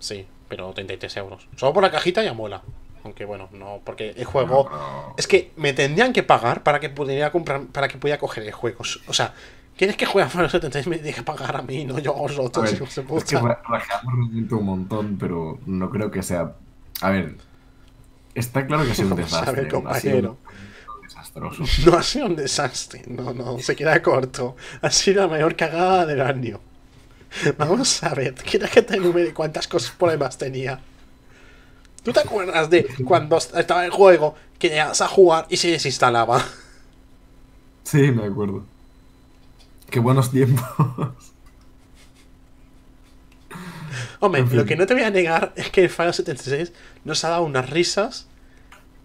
Sí, 0.00 0.26
pero 0.48 0.72
33 0.72 1.16
euros. 1.18 1.46
Solo 1.56 1.72
por 1.72 1.82
la 1.82 1.90
cajita 1.90 2.24
ya 2.24 2.32
mola. 2.32 2.62
Aunque 3.04 3.24
bueno, 3.24 3.48
no, 3.52 3.80
porque 3.84 4.10
el 4.10 4.24
juego. 4.24 4.64
No, 4.64 4.70
pero- 4.70 5.14
Es 5.16 5.26
que 5.26 5.52
me 5.56 5.72
tendrían 5.72 6.12
que 6.12 6.22
pagar 6.22 6.62
para 6.62 6.78
que 6.80 6.88
pudiera 6.88 7.32
comprar, 7.32 7.62
para 7.66 7.88
que 7.88 7.98
pudiera 7.98 8.18
coger 8.18 8.44
el 8.44 8.52
juego. 8.52 8.84
O 9.08 9.12
sea, 9.12 9.34
¿quieres 9.76 9.96
que 9.96 10.06
juegue 10.06 10.26
a 10.26 10.30
Final 10.30 10.50
76 10.50 10.86
me 10.86 10.96
tiene 10.98 11.12
que 11.14 11.22
pagar 11.22 11.56
a 11.56 11.62
mí, 11.62 11.84
no 11.84 11.98
yo 11.98 12.12
a 12.14 12.18
A 12.18 12.20
vosotros, 12.20 12.64
ver, 12.70 12.78
de 12.78 12.84
es 12.84 13.24
que 13.24 13.36
rajamos 13.36 14.14
realmente 14.14 14.54
un 14.54 14.64
montón, 14.66 15.16
pero 15.18 15.58
no 15.66 15.90
creo 15.90 16.10
que 16.10 16.22
sea. 16.22 16.52
A 17.00 17.10
ver, 17.10 17.36
está 18.34 18.66
claro 18.66 18.84
que 18.84 18.92
ha 18.92 18.94
sido 18.94 19.08
un 19.08 19.12
a 19.20 19.24
desastre. 19.24 19.62
ver, 19.62 19.68
compañero. 19.72 20.38
desastroso. 21.02 21.64
No 21.90 21.96
ha 21.98 22.02
sido 22.04 22.26
un 22.26 22.36
desastre, 22.36 23.02
no, 23.08 23.34
no, 23.34 23.58
se 23.58 23.74
queda 23.74 24.00
corto. 24.00 24.54
Ha 24.80 24.90
sido 24.90 25.22
la 25.22 25.28
mayor 25.28 25.56
cagada 25.56 26.06
del 26.06 26.20
año. 26.20 26.60
Vamos 27.58 28.02
a 28.04 28.14
ver, 28.14 28.34
¿quieres 28.34 28.70
que 28.70 28.82
te 28.82 28.96
enumere 28.96 29.32
cuántas 29.34 29.66
cosas 29.66 29.90
problemas 29.92 30.36
tenía? 30.38 30.78
¿Tú 32.02 32.12
te 32.12 32.20
acuerdas 32.20 32.68
de 32.70 32.86
cuando 33.04 33.36
estaba 33.38 33.84
el 33.84 33.90
juego 33.90 34.34
que 34.58 34.68
llegas 34.70 35.00
a 35.00 35.08
jugar 35.08 35.46
y 35.48 35.56
se 35.56 35.68
desinstalaba? 35.70 36.44
Sí, 37.84 38.10
me 38.12 38.24
acuerdo. 38.26 38.64
Qué 39.90 40.00
buenos 40.00 40.30
tiempos. 40.30 40.64
Hombre, 44.20 44.40
En 44.42 44.48
fin. 44.48 44.56
lo 44.58 44.64
que 44.64 44.76
no 44.76 44.86
te 44.86 44.94
voy 44.94 45.02
a 45.02 45.10
negar 45.10 45.52
es 45.56 45.70
que 45.70 45.82
el 45.84 45.90
Final 45.90 46.14
76 46.14 46.72
nos 47.04 47.24
ha 47.24 47.30
dado 47.30 47.42
unas 47.44 47.68
risas. 47.70 48.26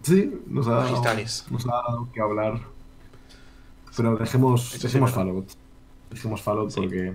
Sí, 0.02 0.32
nos 0.46 0.66
ha 0.68 0.72
dado, 0.74 1.02
nos 1.50 1.66
ha 1.66 1.70
dado 1.70 2.08
que 2.14 2.20
hablar. 2.20 2.60
Pero 3.96 4.16
dejemos, 4.16 4.70
sí 4.70 4.78
dejemos. 4.78 5.10
Fallout. 5.10 5.50
Dejemos 6.10 6.40
Fallout 6.40 6.70
Sí. 6.70 6.80
porque 6.80 7.14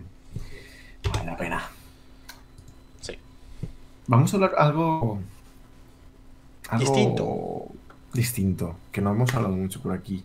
vale 1.14 1.26
la 1.26 1.38
pena. 1.38 1.64
Sí. 3.02 3.18
Vamos 4.08 4.34
a 4.34 4.36
hablar 4.36 4.54
algo, 4.58 5.20
algo 6.74 6.80
Distinto. 6.96 7.66
distinto, 8.14 8.76
que 8.92 9.02
no 9.02 9.12
hemos 9.12 9.34
hablado 9.34 9.56
mucho 9.56 9.82
por 9.82 9.92
aquí. 9.94 10.24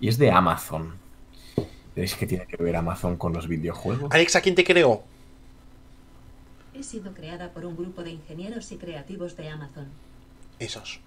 Y 0.00 0.08
es 0.08 0.18
de 0.18 0.30
Amazon. 0.30 0.94
¿Veis 1.96 2.14
que 2.14 2.26
tiene 2.26 2.46
que 2.46 2.56
ver 2.62 2.76
Amazon 2.76 3.16
con 3.16 3.32
los 3.32 3.48
videojuegos? 3.48 4.12
Alexa, 4.12 4.40
¿quién 4.40 4.54
te 4.54 4.62
creó? 4.64 5.02
He 6.74 6.82
sido 6.84 7.12
creada 7.12 7.50
por 7.50 7.64
un 7.66 7.76
grupo 7.76 8.04
de 8.04 8.10
ingenieros 8.12 8.70
y 8.70 8.76
creativos 8.76 9.36
de 9.36 9.48
Amazon. 9.48 9.86
Esos. 10.60 11.00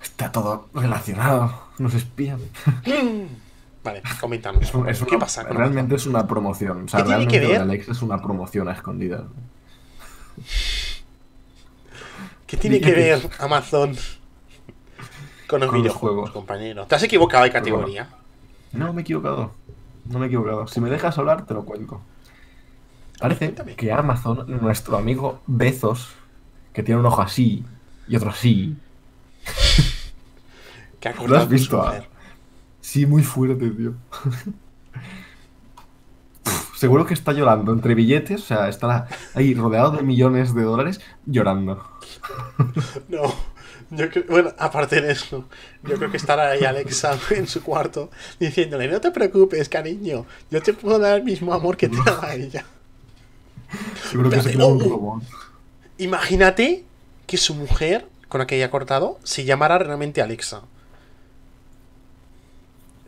Está 0.00 0.30
todo 0.30 0.68
relacionado. 0.74 1.52
Nos 1.78 1.94
espían. 1.94 2.38
Vale, 3.84 4.02
coméntanos. 4.20 4.62
Es 4.62 4.72
un- 4.74 4.88
es 4.88 4.98
¿Qué 5.00 5.16
una- 5.16 5.18
pasa? 5.18 5.44
con 5.46 5.56
realmente 5.56 5.94
Amazon? 5.94 5.96
es 5.96 6.06
una 6.14 6.26
promoción. 6.28 6.84
O 6.84 6.88
sea, 6.88 7.00
¿Qué 7.00 7.06
tiene 7.06 7.26
que 7.26 7.38
realmente 7.40 7.52
ver? 7.52 7.60
Alexa 7.62 7.92
es 7.92 8.02
una 8.02 8.22
promoción 8.22 8.68
a 8.68 8.72
escondidas. 8.72 9.22
¿Qué 12.52 12.58
tiene 12.58 12.82
que 12.82 12.92
ver 12.92 13.30
Amazon 13.38 13.96
con 15.46 15.60
los 15.60 15.70
Con 15.70 15.80
videojuegos, 15.80 16.00
juegos. 16.00 16.30
compañero? 16.32 16.84
Te 16.86 16.96
has 16.96 17.02
equivocado 17.02 17.44
de 17.44 17.50
categoría. 17.50 18.10
No 18.72 18.92
me 18.92 19.00
he 19.00 19.02
equivocado. 19.04 19.54
No 20.04 20.18
me 20.18 20.26
he 20.26 20.28
equivocado. 20.28 20.66
Si 20.66 20.78
me 20.78 20.90
dejas 20.90 21.16
hablar, 21.16 21.46
te 21.46 21.54
lo 21.54 21.64
cuento. 21.64 22.02
Parece 23.18 23.54
que 23.54 23.90
Amazon, 23.90 24.44
nuestro 24.60 24.98
amigo 24.98 25.40
Bezos, 25.46 26.10
que 26.74 26.82
tiene 26.82 27.00
un 27.00 27.06
ojo 27.06 27.22
así 27.22 27.64
y 28.06 28.16
otro 28.16 28.28
así. 28.28 28.76
Que 31.00 31.08
ha 31.08 31.14
¿Lo 31.14 31.38
has 31.38 31.48
visto? 31.48 31.82
Sí, 32.82 33.06
muy 33.06 33.22
fuerte, 33.22 33.70
tío. 33.70 33.94
Seguro 36.82 37.06
que 37.06 37.14
está 37.14 37.32
llorando 37.32 37.72
entre 37.72 37.94
billetes, 37.94 38.40
o 38.40 38.44
sea, 38.44 38.68
estará 38.68 39.06
ahí 39.34 39.54
rodeado 39.54 39.92
de 39.92 40.02
millones 40.02 40.52
de 40.52 40.62
dólares 40.64 41.00
llorando. 41.26 41.80
No. 43.08 43.32
Yo 43.90 44.10
creo, 44.10 44.24
bueno, 44.28 44.52
aparte 44.58 45.00
de 45.00 45.12
eso, 45.12 45.44
yo 45.84 45.94
creo 45.94 46.10
que 46.10 46.16
estará 46.16 46.50
ahí 46.50 46.64
Alexa 46.64 47.16
en 47.30 47.46
su 47.46 47.62
cuarto 47.62 48.10
diciéndole, 48.40 48.88
no 48.88 49.00
te 49.00 49.12
preocupes, 49.12 49.68
cariño, 49.68 50.26
yo 50.50 50.60
te 50.60 50.72
puedo 50.72 50.98
dar 50.98 51.18
el 51.18 51.22
mismo 51.22 51.54
amor 51.54 51.76
que 51.76 51.88
te 51.88 51.98
daba 52.04 52.34
ella. 52.34 52.64
Seguro 54.10 54.30
que 54.30 54.42
se 54.42 54.56
un 54.56 54.80
robot. 54.80 55.22
Imagínate 55.98 56.84
que 57.28 57.36
su 57.36 57.54
mujer, 57.54 58.08
con 58.28 58.40
la 58.40 58.48
que 58.48 58.56
ella 58.56 58.66
ha 58.66 58.70
cortado, 58.72 59.20
se 59.22 59.44
llamara 59.44 59.78
realmente 59.78 60.20
Alexa. 60.20 60.62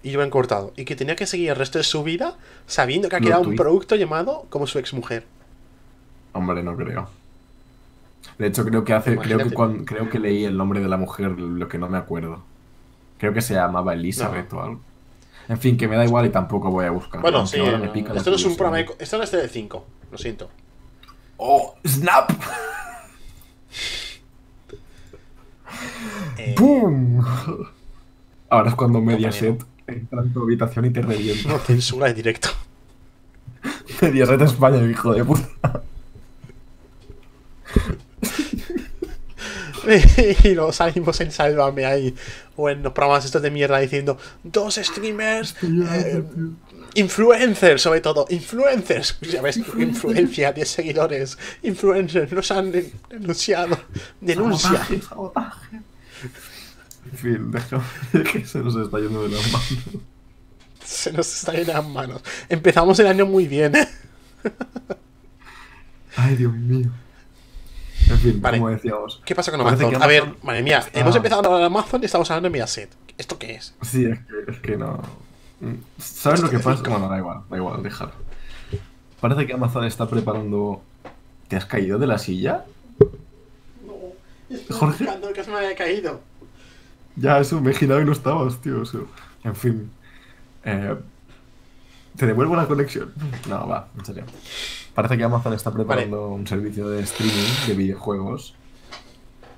Y 0.05 0.11
yo 0.11 0.19
me 0.19 0.25
han 0.25 0.31
cortado. 0.31 0.73
Y 0.77 0.85
que 0.85 0.95
tenía 0.95 1.17
que 1.17 1.27
seguir 1.27 1.51
el 1.51 1.57
resto 1.57 1.79
de 1.79 1.85
su 1.85 2.05
vida 2.05 2.37
sabiendo 2.67 3.09
que 3.09 3.17
ha 3.17 3.21
creado 3.21 3.43
un 3.43 3.57
producto 3.57 3.97
llamado 3.97 4.47
como 4.51 4.67
su 4.67 4.79
exmujer. 4.79 5.25
Hombre, 6.33 6.63
no 6.63 6.77
creo. 6.77 7.09
De 8.39 8.47
hecho, 8.47 8.65
creo 8.65 8.85
que 8.85 8.93
hace, 8.93 9.17
creo 9.17 9.39
que 9.39 9.85
creo 9.85 10.11
que 10.11 10.19
leí 10.19 10.45
el 10.45 10.57
nombre 10.57 10.81
de 10.81 10.89
la 10.89 10.99
mujer, 10.99 11.31
lo 11.31 11.69
que 11.69 11.79
no 11.79 11.89
me 11.89 11.97
acuerdo. 11.97 12.43
Creo 13.19 13.33
que 13.33 13.41
se 13.41 13.55
llamaba 13.55 13.95
Elizabeth 13.95 14.53
o 14.53 14.63
algo. 14.63 14.81
En 15.49 15.59
fin, 15.59 15.77
que 15.77 15.89
me 15.89 15.97
da 15.97 16.05
igual 16.05 16.27
y 16.27 16.31
tampoco 16.31 16.71
voy 16.71 16.85
a 16.85 16.91
buscar. 16.91 17.23
Bueno, 17.23 17.47
sí, 17.47 17.59
ahora 17.59 17.79
no, 17.79 17.85
me 17.85 17.89
pica 17.91 18.13
la 18.13 18.19
esto 18.19 18.31
no 18.31 18.37
es 18.37 18.45
un 18.45 18.57
programa 18.57 18.79
de, 18.79 18.91
Esto 18.99 19.17
no 19.17 19.25
es 19.25 19.31
de 19.31 19.49
5, 19.49 19.87
lo 20.13 20.19
siento. 20.19 20.51
¡Oh! 21.39 21.75
¡Snap! 21.87 22.31
Eh, 26.39 26.55
¡Pum! 26.57 27.25
Ahora 28.49 28.69
es 28.69 28.75
cuando 28.75 29.01
Mediaset 29.01 29.65
entra 29.87 30.23
en 30.23 30.33
tu 30.33 30.43
habitación 30.43 30.85
y 30.87 30.91
te 30.91 31.03
revienta. 31.03 31.49
no 31.49 31.59
censura 31.59 32.09
en 32.09 32.17
directo. 32.17 32.49
Mediaset 34.03 34.41
España, 34.43 34.83
hijo 34.91 35.13
de 35.15 35.25
puta. 35.25 35.83
y 40.45 40.55
luego 40.55 40.73
salimos 40.73 41.21
en 41.21 41.31
Sálvame 41.31 41.85
ahí. 41.85 42.15
O 42.57 42.71
en 42.71 42.83
los 42.83 42.93
programas 42.93 43.25
estos 43.25 43.43
de 43.43 43.51
mierda 43.51 43.79
diciendo 43.79 44.17
dos 44.43 44.77
streamers. 44.77 45.57
eh, 45.63 46.23
influencers, 46.95 47.83
sobre 47.83 48.01
todo. 48.01 48.27
Influencers. 48.31 49.19
Ya 49.21 49.43
ves, 49.43 49.57
influencia, 49.59 50.53
10 50.53 50.69
seguidores. 50.69 51.37
Influencers 51.63 52.33
nos 52.33 52.51
han 52.51 52.71
den- 52.73 52.93
denunciado. 53.11 53.77
Denuncia. 54.21 54.71
Sabotaje, 54.71 55.01
sabotaje. 55.03 55.81
En 57.13 57.19
fin, 57.19 57.51
déjame 57.51 57.85
que 58.33 58.45
se 58.47 58.59
nos 58.61 58.77
está 58.77 58.99
yendo 58.99 59.23
de 59.23 59.31
las 59.37 59.53
manos. 59.53 59.79
Se 60.85 61.13
nos 61.13 61.35
está 61.35 61.53
yendo 61.53 61.73
las 61.73 61.87
manos. 61.87 62.23
Empezamos 62.49 62.99
el 62.99 63.07
año 63.07 63.27
muy 63.27 63.47
bien. 63.47 63.75
¿eh? 63.77 63.89
Ay, 66.17 66.37
Dios 66.37 66.53
mío. 66.55 66.91
En 68.09 68.19
fin, 68.19 68.41
Vale. 68.43 68.59
como 68.59 68.71
decíamos. 68.71 69.23
¿Qué 69.25 69.35
pasa 69.35 69.51
con 69.51 69.61
Amazon? 69.61 70.03
A 70.03 70.07
ver, 70.07 70.35
madre 70.43 70.63
mía, 70.63 70.79
está- 70.79 71.01
hemos 71.01 71.17
empezado 71.17 71.41
a 71.43 71.45
hablar 71.47 71.61
de 71.61 71.67
Amazon 71.67 72.03
y 72.03 72.07
estamos 72.07 72.31
hablando 72.31 72.47
de 72.49 72.51
Mediaset. 72.53 72.91
¿Esto 73.17 73.39
qué 73.39 73.55
es? 73.55 73.75
Sí, 73.83 74.05
es 74.05 74.19
que, 74.21 74.51
es 74.53 74.59
que 74.61 74.77
no. 74.77 75.01
¿Sabes 75.99 76.41
lo 76.41 76.51
que 76.51 76.59
pasa? 76.59 76.83
Bueno, 76.83 77.09
da 77.09 77.17
igual, 77.19 77.41
da 77.49 77.57
igual, 77.57 77.83
déjalo. 77.83 78.13
Parece 79.21 79.47
que 79.47 79.53
Amazon 79.55 79.85
está 79.85 80.07
preparando. 80.09 80.83
¿Te 81.49 81.57
has 81.57 81.65
caído 81.67 81.99
de 81.99 82.07
la 82.07 82.19
silla? 82.19 82.65
Jorge. 84.71 85.07
que 85.35 85.45
se 85.45 85.51
me 85.51 85.57
haya 85.59 85.75
caído. 85.75 86.21
Ya, 87.17 87.39
eso 87.39 87.61
me 87.61 87.71
he 87.71 87.75
girado 87.75 88.01
y 88.01 88.05
no 88.05 88.13
estabas, 88.13 88.59
tío. 88.61 88.83
eso. 88.83 89.07
En 89.45 89.55
fin. 89.55 89.91
Eh, 90.65 90.97
¿Te 92.17 92.27
devuelvo 92.27 92.57
la 92.57 92.67
conexión? 92.67 93.13
No, 93.49 93.67
va, 93.69 93.89
en 93.99 94.05
serio. 94.05 94.25
Parece 94.95 95.17
que 95.19 95.25
Amazon 95.25 95.53
está 95.53 95.73
preparando 95.73 96.29
un 96.29 96.47
servicio 96.47 96.89
de 96.89 97.03
streaming 97.03 97.67
de 97.67 97.75
videojuegos. 97.75 98.55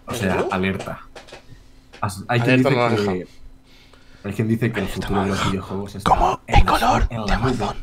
O 0.07 0.15
sea, 0.15 0.47
alerta. 0.51 1.01
Hay 2.29 2.41
quien, 2.41 2.67
Alerta 2.67 2.89
dice 2.91 3.05
que, 3.05 3.29
hay 4.29 4.33
quien 4.35 4.49
dice 4.49 4.73
que 4.73 4.81
el 4.81 4.89
futuro 4.89 5.23
de 5.23 5.29
los 5.29 5.51
videojuegos 5.51 5.95
está 5.97 6.11
¿Cómo? 6.11 6.41
en 6.47 6.59
¿El 6.61 6.65
la- 6.65 6.71
color 6.71 7.07
en 7.11 7.21
la 7.21 7.27
de. 7.27 7.33
Amazon? 7.33 7.77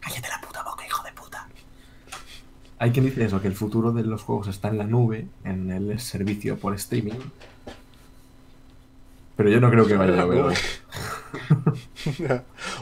Cállate 0.00 0.28
la 0.28 0.40
puta 0.40 0.62
boca, 0.64 0.86
hijo 0.86 1.02
de 1.04 1.12
puta. 1.12 1.46
Hay 2.78 2.90
quien 2.90 3.04
dice 3.06 3.24
eso, 3.24 3.40
que 3.40 3.48
el 3.48 3.54
futuro 3.54 3.92
de 3.92 4.02
los 4.02 4.22
juegos 4.22 4.48
está 4.48 4.68
en 4.68 4.78
la 4.78 4.84
nube, 4.84 5.26
en 5.44 5.70
el 5.70 6.00
servicio 6.00 6.58
por 6.58 6.74
streaming. 6.74 7.14
Pero 9.36 9.50
yo 9.50 9.60
no 9.60 9.70
creo 9.70 9.86
que 9.86 9.96
vaya 9.96 10.22
a 10.22 10.26
hoy. 10.26 10.54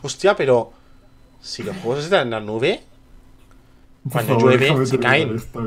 Hostia, 0.02 0.36
pero. 0.36 0.72
Si 1.40 1.62
los 1.62 1.76
juegos 1.78 2.04
están 2.04 2.22
en 2.28 2.30
la 2.30 2.40
nube. 2.40 2.82
Cuando 4.10 4.34
favor, 4.38 4.58
llueve, 4.58 4.86
se 4.86 4.98
caen. 4.98 5.34
esta. 5.36 5.60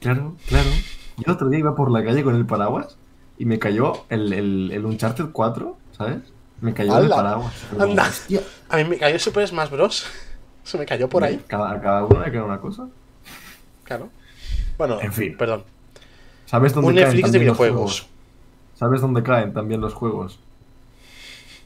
Claro, 0.00 0.36
claro. 0.46 0.68
Yo 1.16 1.22
el 1.26 1.32
otro 1.32 1.48
día 1.48 1.60
iba 1.60 1.74
por 1.76 1.90
la 1.90 2.04
calle 2.04 2.22
con 2.22 2.34
el 2.34 2.46
paraguas 2.46 2.96
y 3.38 3.44
me 3.44 3.58
cayó 3.58 4.04
el, 4.08 4.32
el, 4.32 4.70
el 4.72 4.84
Uncharted 4.84 5.26
4, 5.32 5.76
¿sabes? 5.96 6.18
Me 6.60 6.74
cayó 6.74 6.98
el 6.98 7.08
paraguas. 7.08 7.52
Pero, 7.70 7.82
Anda. 7.84 8.04
hostia, 8.08 8.40
A 8.68 8.76
mí 8.78 8.84
me 8.84 8.98
cayó 8.98 9.18
Super 9.18 9.46
Smash 9.46 9.70
Bros. 9.70 10.06
Se 10.64 10.78
me 10.78 10.86
cayó 10.86 11.08
por 11.08 11.22
ahí, 11.22 11.42
Cada, 11.46 11.72
a 11.72 11.80
cada 11.80 12.04
uno 12.04 12.24
le 12.24 12.30
queda 12.32 12.44
una 12.44 12.58
cosa. 12.60 12.88
claro. 13.84 14.08
Bueno, 14.78 15.00
En 15.00 15.12
fin. 15.12 15.36
perdón. 15.36 15.62
¿Sabes 16.46 16.72
dónde 16.74 16.88
Un 16.88 16.94
Netflix 16.96 17.30
de 17.30 17.38
videojuegos. 17.38 18.08
¿Sabes 18.84 19.00
dónde 19.00 19.22
caen 19.22 19.54
también 19.54 19.80
los 19.80 19.94
juegos? 19.94 20.38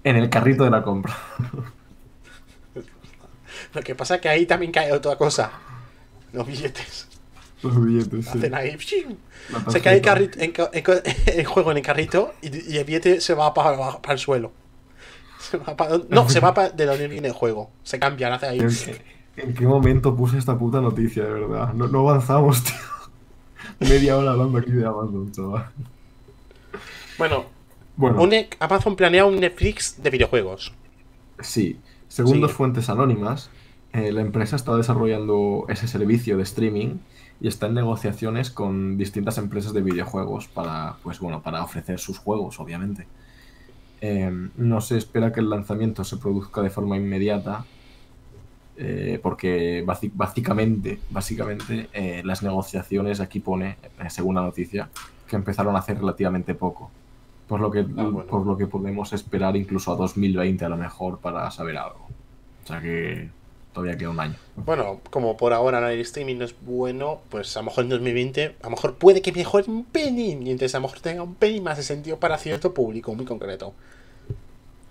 En 0.05 0.15
el 0.15 0.31
carrito 0.31 0.63
de 0.63 0.71
la 0.71 0.85
compra. 0.85 1.17
Lo 3.75 3.83
que 3.83 3.97
pasa 3.97 4.15
es 4.15 4.21
que 4.21 4.29
ahí 4.29 4.47
también 4.47 4.71
cae 4.71 4.93
otra 4.93 5.17
cosa. 5.17 5.51
Los 6.33 6.47
billetes. 6.47 7.09
Los 7.65 7.85
billetes, 7.85 8.27
Se 8.27 8.49
cae 9.81 9.97
el, 9.97 10.01
carrito, 10.01 10.39
en 10.39 10.53
el 11.27 11.45
juego 11.45 11.73
en 11.73 11.79
el 11.79 11.83
carrito 11.83 12.35
y, 12.41 12.73
y 12.73 12.79
el 12.79 12.85
billete 12.85 13.21
se 13.21 13.35
va 13.35 13.53
para, 13.53 13.71
abajo- 13.71 14.01
para 14.01 14.13
el 14.13 14.21
suelo. 14.21 14.53
Se 15.41 15.57
va 15.57 15.77
para- 15.77 15.99
no, 16.09 16.29
se 16.29 16.39
va 16.39 16.55
para 16.55 16.71
de 16.71 16.87
donde 16.87 17.09
viene 17.09 17.27
el 17.27 17.35
juego. 17.35 17.69
Se 17.83 17.99
cambia, 17.99 18.33
hace 18.33 18.47
ahí. 18.47 18.61
¿En 18.61 18.69
qué, 18.71 19.03
en 19.39 19.55
qué 19.55 19.67
momento 19.67 20.15
puse 20.15 20.39
esta 20.39 20.57
puta 20.57 20.81
noticia, 20.81 21.25
de 21.25 21.33
verdad? 21.33 21.73
No, 21.75 21.89
no 21.89 22.09
avanzamos, 22.09 22.63
tío. 22.63 22.77
Media 23.81 24.17
hora 24.17 24.31
hablando 24.31 24.59
aquí 24.59 24.71
de 24.71 24.87
Amazon, 24.87 25.33
chaval. 25.33 25.69
Bueno, 27.19 27.45
Bueno, 27.97 28.23
un 28.23 28.33
Amazon 28.61 28.95
planea 28.97 29.25
un 29.25 29.41
Netflix 29.41 30.01
de 30.03 30.11
videojuegos. 30.11 30.73
sí. 31.41 31.79
Según 32.09 32.35
Sí. 32.37 32.41
dos 32.41 32.53
fuentes 32.53 32.89
anónimas, 32.89 33.51
eh, 33.93 34.13
la 34.13 34.23
empresa 34.23 34.57
está 34.57 34.75
desarrollando 34.77 35.67
ese 35.69 35.87
servicio 35.87 36.39
de 36.39 36.43
streaming 36.45 36.97
y 37.39 37.49
está 37.49 37.67
en 37.67 37.75
negociaciones 37.75 38.51
con 38.51 38.97
distintas 38.97 39.37
empresas 39.37 39.75
de 39.75 39.83
videojuegos 39.83 40.49
para, 40.49 40.97
pues 41.03 41.21
bueno, 41.21 41.43
para 41.43 41.63
ofrecer 41.63 41.99
sus 41.99 42.17
juegos, 42.19 42.59
obviamente. 42.61 43.07
Eh, 44.01 44.31
no 44.57 44.81
se 44.81 44.97
espera 44.97 45.33
que 45.35 45.41
el 45.41 45.51
lanzamiento 45.51 46.03
se 46.03 46.17
produzca 46.17 46.63
de 46.63 46.71
forma 46.71 46.97
inmediata, 46.97 47.67
eh, 48.79 49.19
porque 49.23 49.85
básicamente, 50.15 51.01
básicamente 51.11 51.89
eh, 51.93 52.23
las 52.25 52.43
negociaciones 52.43 53.21
aquí 53.21 53.41
pone, 53.41 53.77
según 54.09 54.37
la 54.37 54.41
noticia, 54.43 54.89
que 55.29 55.37
empezaron 55.37 55.77
hace 55.77 55.93
relativamente 55.93 56.55
poco. 56.55 56.91
Por 57.49 57.61
lo, 57.61 57.71
que, 57.71 57.83
bueno. 57.83 58.25
por 58.27 58.47
lo 58.47 58.57
que 58.59 58.67
podemos 58.67 59.13
esperar 59.15 59.57
incluso 59.57 59.91
a 59.93 59.97
2020 59.97 60.65
a 60.65 60.69
lo 60.69 60.77
mejor 60.77 61.19
para 61.19 61.51
saber 61.51 61.79
algo. 61.79 62.07
O 62.65 62.67
sea 62.67 62.81
que 62.83 63.31
todavía 63.73 63.97
queda 63.97 64.11
un 64.11 64.21
año. 64.21 64.35
Bueno, 64.57 65.01
como 65.11 65.37
por 65.39 65.55
ahora 65.55 65.91
el 65.93 66.01
streaming 66.01 66.37
no 66.37 66.45
es 66.45 66.55
bueno, 66.61 67.21
pues 67.31 67.57
a 67.57 67.61
lo 67.61 67.67
mejor 67.67 67.85
en 67.85 67.91
2020, 67.91 68.57
a 68.61 68.65
lo 68.65 68.71
mejor 68.71 68.95
puede 68.97 69.23
que 69.23 69.33
mejore 69.33 69.65
un 69.71 69.85
pelín. 69.85 70.47
Y 70.47 70.51
entonces 70.51 70.75
a 70.75 70.79
lo 70.79 70.83
mejor 70.83 71.01
tenga 71.01 71.23
un 71.23 71.35
pelín 71.37 71.63
más 71.63 71.79
de 71.79 71.85
sentido 71.85 72.19
para 72.19 72.37
cierto 72.37 72.75
público 72.75 73.15
muy 73.15 73.25
concreto. 73.25 73.73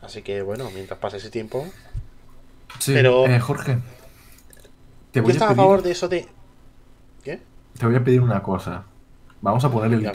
Así 0.01 0.21
que 0.23 0.41
bueno, 0.41 0.69
mientras 0.73 0.99
pase 0.99 1.17
ese 1.17 1.29
tiempo. 1.29 1.65
Sí, 2.79 2.93
Pero- 2.93 3.27
eh, 3.27 3.39
Jorge, 3.39 3.77
te 5.11 5.19
Yo 5.19 5.23
voy, 5.23 5.31
a 5.31 5.33
estaba 5.33 5.51
a 5.51 5.53
pedir, 5.53 5.63
favor 5.63 5.81
de 5.83 5.91
eso 5.91 6.07
de. 6.07 6.27
¿Qué? 7.23 7.39
te 7.77 7.85
voy 7.85 7.95
a 7.95 8.03
pedir 8.03 8.21
una 8.21 8.41
cosa. 8.41 8.83
Vamos 9.41 9.63
a 9.63 9.69
poner 9.71 9.93
el 9.93 10.01
ves. 10.01 10.13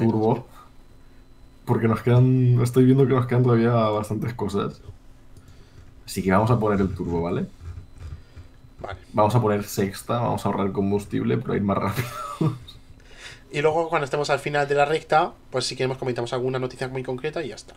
Porque 1.72 1.88
nos 1.88 2.02
quedan. 2.02 2.60
Estoy 2.62 2.84
viendo 2.84 3.06
que 3.06 3.14
nos 3.14 3.26
quedan 3.26 3.44
todavía 3.44 3.70
bastantes 3.70 4.34
cosas. 4.34 4.82
Así 6.04 6.22
que 6.22 6.30
vamos 6.30 6.50
a 6.50 6.58
poner 6.58 6.78
el 6.82 6.94
turbo, 6.94 7.22
¿vale? 7.22 7.46
Vale. 8.78 8.98
Vamos 9.14 9.34
a 9.34 9.40
poner 9.40 9.64
sexta, 9.64 10.18
vamos 10.18 10.44
a 10.44 10.50
ahorrar 10.50 10.70
combustible, 10.70 11.38
pero 11.38 11.56
ir 11.56 11.62
más 11.62 11.78
rápido. 11.78 12.08
Y 13.50 13.62
luego 13.62 13.88
cuando 13.88 14.04
estemos 14.04 14.28
al 14.28 14.38
final 14.38 14.68
de 14.68 14.74
la 14.74 14.84
recta, 14.84 15.32
pues 15.50 15.64
si 15.64 15.74
queremos 15.74 15.96
comentamos 15.96 16.34
alguna 16.34 16.58
noticia 16.58 16.88
muy 16.88 17.02
concreta 17.02 17.42
y 17.42 17.48
ya 17.48 17.54
está. 17.54 17.74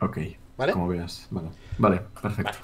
ok. 0.00 0.18
¿Vale? 0.56 0.72
Como 0.72 0.88
veas. 0.88 1.28
Vale, 1.30 1.50
vale 1.78 2.02
perfecto. 2.20 2.50
Vale. 2.50 2.58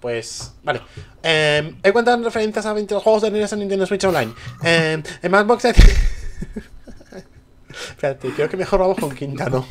Pues, 0.00 0.54
vale. 0.62 0.80
Eh, 1.22 1.74
he 1.82 1.92
cuentan 1.92 2.24
referencias 2.24 2.64
a 2.64 2.72
20 2.72 2.94
juegos 2.94 3.20
de 3.20 3.30
NES 3.30 3.52
en 3.52 3.58
Nintendo 3.58 3.84
Switch 3.84 4.04
Online. 4.04 4.32
Eh, 4.64 5.02
en 5.20 5.30
Madbox. 5.30 5.64
Espérate, 7.72 8.30
creo 8.30 8.48
que 8.48 8.56
mejor 8.56 8.80
vamos 8.80 8.98
con 8.98 9.14
quinta, 9.14 9.48
¿no? 9.48 9.66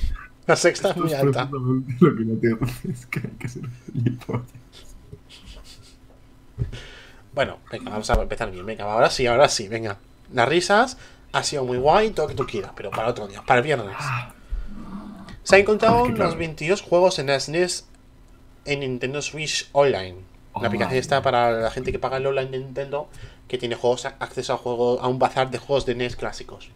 La 0.48 0.56
sexta 0.56 0.90
es 0.92 0.98
muy 0.98 1.14
alta. 1.14 1.50
lo 1.52 2.16
que 2.16 2.26
no 2.26 2.38
te 2.40 2.92
es 2.92 3.06
que 3.06 3.20
hay 3.20 3.34
que 3.40 3.48
ser. 3.48 3.64
Bueno, 7.34 7.60
venga, 7.72 7.92
vamos 7.92 8.10
a 8.10 8.22
empezar 8.22 8.52
bien. 8.52 8.66
Venga, 8.66 8.86
ahora 8.92 9.10
sí, 9.10 9.26
ahora 9.28 9.48
sí, 9.48 9.68
venga. 9.68 9.98
Las 10.34 10.48
risas 10.50 10.98
ha 11.32 11.44
sido 11.44 11.64
muy 11.64 11.78
guay, 11.78 12.12
todo 12.12 12.26
lo 12.26 12.30
que 12.30 12.36
tú 12.36 12.46
quieras, 12.46 12.72
pero 12.76 12.92
para 12.92 13.08
otro 13.10 13.28
día, 13.28 13.42
para 13.44 13.60
el 13.60 13.64
viernes. 13.66 13.96
Se 15.44 15.56
han 15.56 15.62
encontrado 15.62 16.04
Es 16.04 16.10
que 16.10 16.16
claro. 16.16 16.30
los 16.32 16.40
22 16.40 16.82
juegos 16.82 17.20
en 17.20 17.40
SNES 17.40 17.88
en 18.66 18.82
Nintendo 18.82 19.22
Switch 19.22 19.70
Online. 19.72 20.12
La 20.12 20.58
Online. 20.58 20.68
aplicación 20.68 21.00
está 21.00 21.22
para 21.22 21.52
la 21.52 21.72
gente 21.72 21.92
que 21.92 22.00
paga 22.00 22.18
el 22.18 22.28
online 22.28 22.52
de 22.52 22.60
Nintendo, 22.60 23.08
que 23.48 23.58
tiene 23.58 23.76
juegos 23.76 24.06
acceso 24.06 24.54
a 24.54 24.58
juego, 24.58 25.00
a 25.02 25.08
un 25.08 25.18
bazar 25.18 25.50
de 25.50 25.58
juegos 25.58 25.86
de 25.86 25.96
NES 25.96 26.16
clásicos. 26.16 26.70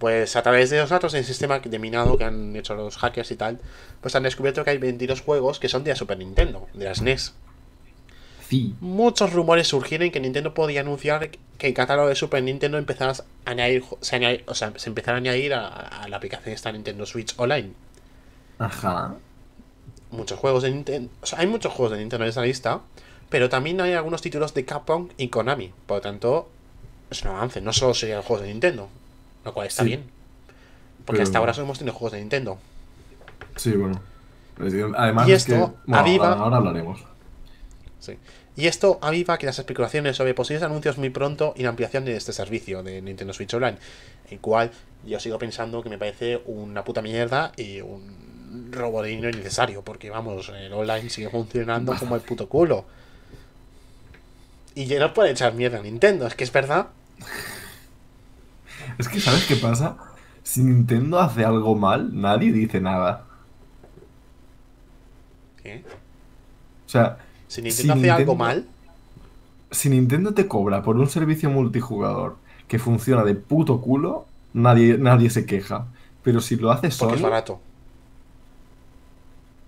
Pues 0.00 0.34
a 0.34 0.42
través 0.42 0.70
de 0.70 0.78
los 0.78 0.88
datos 0.88 1.12
del 1.12 1.24
sistema 1.26 1.60
de 1.60 1.78
minado 1.78 2.16
que 2.16 2.24
han 2.24 2.56
hecho 2.56 2.74
los 2.74 2.96
hackers 2.96 3.30
y 3.30 3.36
tal, 3.36 3.60
pues 4.00 4.16
han 4.16 4.22
descubierto 4.22 4.64
que 4.64 4.70
hay 4.70 4.78
22 4.78 5.20
juegos 5.20 5.60
que 5.60 5.68
son 5.68 5.84
de 5.84 5.90
la 5.90 5.96
Super 5.96 6.16
Nintendo, 6.16 6.66
de 6.72 6.86
las 6.86 7.02
NES. 7.02 7.34
Sí. 8.48 8.74
Muchos 8.80 9.34
rumores 9.34 9.68
surgieron 9.68 10.10
que 10.10 10.18
Nintendo 10.18 10.54
podía 10.54 10.80
anunciar 10.80 11.30
que 11.58 11.66
el 11.68 11.74
catálogo 11.74 12.08
de 12.08 12.14
Super 12.14 12.42
Nintendo 12.42 12.78
empezara 12.78 13.12
a 13.12 13.50
añadir, 13.50 13.84
se, 14.00 14.42
o 14.46 14.54
sea, 14.54 14.72
se 14.74 14.88
empezara 14.88 15.18
a 15.18 15.20
añadir 15.20 15.52
a, 15.52 15.68
a 15.68 16.08
la 16.08 16.16
aplicación 16.16 16.54
esta 16.54 16.72
Nintendo 16.72 17.04
Switch 17.04 17.34
Online. 17.36 17.72
Ajá. 18.58 19.16
Muchos 20.10 20.38
juegos 20.38 20.62
de 20.62 20.70
Nintendo, 20.70 21.12
o 21.20 21.26
sea, 21.26 21.40
hay 21.40 21.46
muchos 21.46 21.74
juegos 21.74 21.92
de 21.92 21.98
Nintendo 21.98 22.24
en 22.24 22.30
esa 22.30 22.42
lista, 22.42 22.80
pero 23.28 23.50
también 23.50 23.78
hay 23.82 23.92
algunos 23.92 24.22
títulos 24.22 24.54
de 24.54 24.64
Capcom 24.64 25.10
y 25.18 25.28
Konami. 25.28 25.72
Por 25.86 25.98
lo 25.98 26.00
tanto, 26.00 26.48
es 27.10 27.22
un 27.22 27.28
avance, 27.28 27.60
no 27.60 27.74
solo 27.74 27.92
serían 27.92 28.22
juegos 28.22 28.46
de 28.46 28.48
Nintendo, 28.48 28.88
lo 29.44 29.54
cual 29.54 29.66
está 29.66 29.82
Sí. 29.82 29.88
bien. 29.88 30.04
Porque 31.04 31.18
Pero- 31.18 31.22
hasta 31.22 31.38
ahora 31.38 31.54
solo 31.54 31.64
hemos 31.66 31.78
tenido 31.78 31.94
juegos 31.94 32.12
de 32.12 32.20
Nintendo. 32.20 32.58
Sí, 33.56 33.72
bueno. 33.72 34.00
Además, 34.96 35.28
Y 35.28 35.32
es 35.32 35.44
que- 35.44 35.52
esto 35.54 35.74
bueno, 35.86 36.02
aviva- 36.02 36.28
ahora, 36.28 36.40
ahora 36.42 36.56
hablaremos. 36.58 37.04
Sí. 38.00 38.16
Y 38.56 38.66
esto 38.66 38.98
aviva 39.00 39.38
que 39.38 39.46
las 39.46 39.58
especulaciones 39.58 40.16
sobre 40.16 40.34
posibles 40.34 40.62
anuncios 40.62 40.98
muy 40.98 41.08
pronto 41.10 41.54
y 41.56 41.62
la 41.62 41.70
ampliación 41.70 42.04
de 42.04 42.16
este 42.16 42.32
servicio 42.32 42.82
de 42.82 43.00
Nintendo 43.00 43.32
Switch 43.32 43.54
Online, 43.54 43.78
el 44.30 44.38
cual 44.40 44.70
yo 45.06 45.18
sigo 45.18 45.38
pensando 45.38 45.82
que 45.82 45.88
me 45.88 45.96
parece 45.96 46.42
una 46.46 46.84
puta 46.84 47.00
mierda 47.00 47.52
y 47.56 47.80
un 47.80 48.68
robo 48.70 49.02
de 49.02 49.10
dinero 49.10 49.30
innecesario, 49.30 49.82
porque 49.82 50.10
vamos, 50.10 50.50
el 50.50 50.72
online 50.72 51.08
sigue 51.08 51.30
funcionando 51.30 51.94
como 51.98 52.16
el 52.16 52.20
puto 52.20 52.48
culo. 52.48 52.84
Y 54.74 54.84
ya 54.86 54.98
no 55.00 55.14
puede 55.14 55.30
echar 55.30 55.54
mierda 55.54 55.78
a 55.78 55.82
Nintendo, 55.82 56.26
es 56.26 56.34
que 56.34 56.44
es 56.44 56.52
verdad. 56.52 56.88
Es 58.98 59.08
que, 59.08 59.20
¿sabes 59.20 59.46
qué 59.46 59.56
pasa? 59.56 59.98
Si 60.42 60.62
Nintendo 60.62 61.18
hace 61.20 61.44
algo 61.44 61.74
mal, 61.76 62.10
nadie 62.20 62.52
dice 62.52 62.80
nada. 62.80 63.26
¿eh? 65.64 65.84
O 66.86 66.88
sea, 66.90 67.18
Si 67.48 67.62
Nintendo 67.62 67.94
hace 67.94 68.10
algo 68.10 68.34
mal, 68.36 68.68
si 69.70 69.88
Nintendo 69.90 70.34
te 70.34 70.48
cobra 70.48 70.82
por 70.82 70.96
un 70.96 71.08
servicio 71.08 71.50
multijugador 71.50 72.38
que 72.68 72.78
funciona 72.78 73.24
de 73.24 73.34
puto 73.34 73.80
culo, 73.80 74.28
nadie, 74.52 74.98
nadie 74.98 75.30
se 75.30 75.46
queja. 75.46 75.92
Pero 76.22 76.40
si 76.40 76.56
lo 76.56 76.70
hace 76.70 76.90
Sony, 76.90 77.14
es 77.14 77.20
barato. 77.20 77.60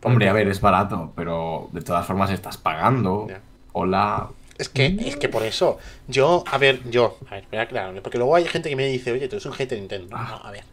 hombre, 0.02 0.28
a 0.28 0.32
ver, 0.32 0.48
es 0.48 0.60
barato, 0.60 1.12
pero 1.16 1.68
de 1.72 1.82
todas 1.82 2.06
formas 2.06 2.30
estás 2.30 2.58
pagando. 2.58 3.38
Hola. 3.72 4.34
Es 4.59 4.68
que, 4.68 4.86
es 5.00 5.16
que 5.16 5.28
por 5.28 5.42
eso, 5.42 5.78
yo, 6.09 6.44
a 6.46 6.59
ver, 6.59 6.88
yo, 6.88 7.18
a 7.28 7.34
ver, 7.34 7.46
voy 7.50 7.59
a 7.59 7.62
aclararme, 7.62 8.00
porque 8.03 8.18
luego 8.18 8.36
hay 8.36 8.44
gente 8.46 8.68
que 8.68 8.76
me 8.76 8.86
dice, 8.86 9.12
oye, 9.12 9.28
tú 9.28 9.36
eres 9.36 9.46
un 9.46 9.53
hater 9.53 9.76
de 9.76 9.80
Nintendo. 9.80 10.16
No, 10.16 10.22
a 10.22 10.50
ver. 10.50 10.64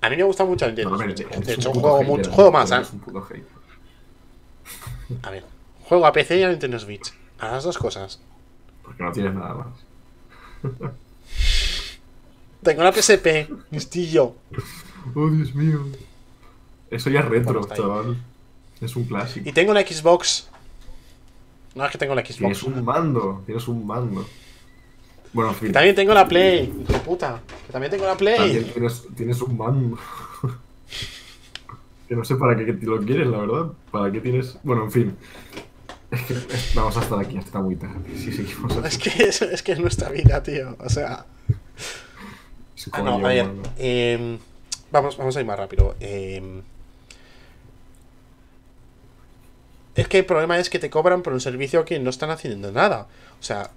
A 0.00 0.10
mí 0.10 0.16
me 0.16 0.22
gusta 0.22 0.44
mucho 0.44 0.66
Nintendo. 0.66 0.90
No, 0.90 0.98
de 0.98 1.04
un 1.04 1.10
hecho, 1.48 1.72
juego, 1.72 1.98
hater, 1.98 2.06
mucho, 2.06 2.30
juego 2.30 2.52
más, 2.52 2.70
¿eh? 2.70 2.82
un 2.92 3.00
puto 3.00 3.22
hater. 3.22 3.58
A 5.22 5.30
ver, 5.30 5.44
juego 5.84 6.06
a 6.06 6.12
PC 6.12 6.38
y 6.38 6.42
a 6.42 6.48
Nintendo 6.50 6.78
Switch. 6.78 7.12
A 7.38 7.52
las 7.52 7.64
dos 7.64 7.78
cosas. 7.78 8.20
Porque 8.82 9.02
no 9.02 9.12
tienes 9.12 9.34
nada 9.34 9.54
más. 9.54 9.66
Tengo 12.62 12.82
la 12.82 12.92
PSP, 12.92 13.48
listillo. 13.70 14.34
Oh, 15.14 15.30
Dios 15.30 15.54
mío. 15.54 15.86
Eso 16.90 17.10
ya 17.10 17.20
es 17.20 17.26
retro, 17.26 17.66
chaval. 17.74 18.16
Es 18.80 18.96
un 18.96 19.04
clásico. 19.04 19.48
Y 19.48 19.52
tengo 19.52 19.72
la 19.72 19.80
Xbox. 19.82 20.48
No 21.78 21.84
es 21.86 21.92
que 21.92 21.98
tengo 21.98 22.14
la 22.14 22.22
Xbox. 22.22 22.38
Tienes 22.38 22.62
un 22.64 22.84
mando, 22.84 23.42
tienes 23.46 23.68
un 23.68 23.86
mando. 23.86 24.26
Bueno, 25.32 25.50
en 25.50 25.56
fin. 25.56 25.72
También 25.72 25.94
tengo 25.94 26.12
la 26.12 26.26
Play. 26.26 26.64
hijo 26.82 26.92
de 26.92 26.98
puta. 26.98 27.40
Que 27.66 27.72
también 27.72 27.90
tengo 27.92 28.04
la 28.04 28.16
También 28.16 28.36
Play. 28.36 28.64
tienes, 28.72 29.04
tienes 29.16 29.40
un 29.42 29.56
mando. 29.56 29.96
que 32.08 32.16
no 32.16 32.24
sé 32.24 32.34
para 32.34 32.56
qué 32.56 32.72
lo 32.82 32.98
quieres, 33.00 33.28
la 33.28 33.38
verdad. 33.38 33.66
¿Para 33.92 34.10
qué 34.10 34.20
tienes...? 34.20 34.58
Bueno, 34.64 34.84
en 34.84 34.90
fin. 34.90 35.16
Es 36.10 36.22
que 36.22 36.34
vamos 36.74 36.96
a 36.96 37.00
estar 37.02 37.18
aquí 37.20 37.36
hasta 37.36 37.60
muy 37.60 37.76
tarde. 37.76 37.94
Si 38.16 38.32
seguimos 38.32 38.76
así. 38.78 38.88
Es 38.88 38.98
que 38.98 39.22
es, 39.24 39.42
es 39.42 39.62
que 39.62 39.72
es 39.72 39.78
nuestra 39.78 40.08
vida, 40.08 40.42
tío. 40.42 40.74
O 40.80 40.88
sea. 40.88 41.26
Es 42.76 42.88
Ah, 42.92 43.02
no, 43.02 43.14
a 43.24 43.28
ver. 43.28 43.46
em, 43.76 44.38
vamos, 44.90 45.16
vamos 45.18 45.36
a 45.36 45.40
ir 45.40 45.46
más 45.46 45.58
rápido. 45.58 45.94
Em, 46.00 46.62
es 50.00 50.08
que 50.08 50.18
el 50.18 50.24
problema 50.26 50.58
es 50.58 50.70
que 50.70 50.78
te 50.78 50.90
cobran 50.90 51.22
por 51.22 51.32
un 51.32 51.40
servicio 51.40 51.84
que 51.84 51.98
no 51.98 52.10
están 52.10 52.30
haciendo 52.30 52.72
nada. 52.72 53.06
O 53.40 53.42
sea, 53.42 53.70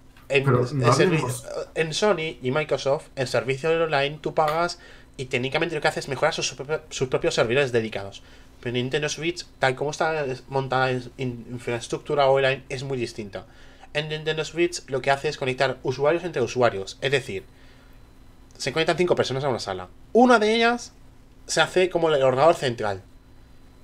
en, 1.76 1.94
Sony 1.94 2.38
y 2.42 2.52
Microsoft, 2.52 3.08
el 3.16 3.28
servicio 3.28 3.70
online 3.72 4.20
tú 4.22 4.34
pagas 4.34 4.80
y 5.18 5.26
técnicamente 5.26 5.76
lo 5.76 5.82
que 5.82 5.88
hace 5.90 6.00
es 6.00 6.08
mejorar 6.08 6.34
sus, 6.34 6.54
propio- 6.56 6.82
sus 6.90 7.10
propios 7.10 7.36
servidores 7.36 7.72
dedicados. 7.72 8.24
Pero 8.62 8.74
Nintendo 8.74 9.10
Switch, 9.10 9.46
tal 9.60 9.76
como 9.76 9.92
está 9.92 10.26
montada 10.48 10.92
en 10.92 11.12
in- 11.18 11.46
infraestructura 11.52 12.28
online, 12.30 12.64
es 12.70 12.84
muy 12.84 12.98
distinta. 12.98 13.46
En 13.94 14.08
Nintendo 14.08 14.46
Switch 14.46 14.84
lo 14.88 15.02
que 15.02 15.12
hace 15.12 15.28
es 15.28 15.38
conectar 15.38 15.78
usuarios 15.84 16.24
entre 16.24 16.42
usuarios. 16.42 16.98
Es 17.02 17.12
decir, 17.12 17.44
se 18.58 18.72
conectan 18.72 18.98
cinco 18.98 19.16
personas 19.16 19.44
a 19.44 19.50
una 19.50 19.60
sala. 19.60 19.88
Una 20.14 20.40
de 20.40 20.56
ellas 20.56 20.94
se 21.48 21.60
hace 21.60 21.90
como 21.90 22.10
el 22.10 22.22
ordenador 22.22 22.56
central. 22.56 23.02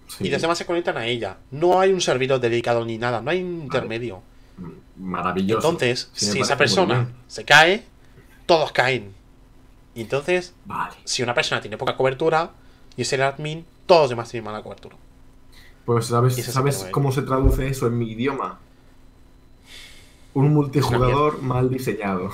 Sí. 0.08 0.28
Y 0.28 0.30
los 0.30 0.42
demás 0.42 0.58
se 0.58 0.66
conectan 0.66 0.98
a 0.98 1.06
ella. 1.06 1.38
No 1.52 1.80
hay 1.80 1.92
un 1.92 2.02
servidor 2.02 2.40
dedicado 2.40 2.86
ni 2.86 2.98
nada, 2.98 3.22
no 3.22 3.30
hay 3.32 3.42
un 3.44 3.64
intermedio. 3.64 4.22
Maravilloso. 4.98 5.68
Entonces, 5.68 6.10
Sí, 6.14 6.26
si 6.32 6.40
esa 6.40 6.58
persona 6.58 7.10
se 7.28 7.44
cae, 7.46 7.84
todos 8.46 8.72
caen. 8.72 9.14
Y 9.94 10.02
entonces, 10.02 10.54
Vale. 10.66 10.96
si 11.04 11.24
una 11.24 11.34
persona 11.34 11.62
tiene 11.62 11.78
poca 11.78 11.96
cobertura 11.98 12.52
y 12.96 13.02
es 13.02 13.14
el 13.14 13.22
admin, 13.22 13.66
todos 13.86 14.02
los 14.04 14.10
demás 14.12 14.30
tienen 14.30 14.46
mala 14.46 14.64
cobertura. 14.64 14.96
Pues 15.86 16.08
¿sabes, 16.08 16.36
¿sabes 16.36 16.76
problema. 16.76 16.92
cómo 16.92 17.12
se 17.12 17.22
traduce 17.22 17.68
eso 17.68 17.88
en 17.88 17.98
mi 17.98 18.12
idioma? 18.12 18.60
Un 20.34 20.54
multijugador 20.54 21.42
mal 21.42 21.70
diseñado. 21.70 22.30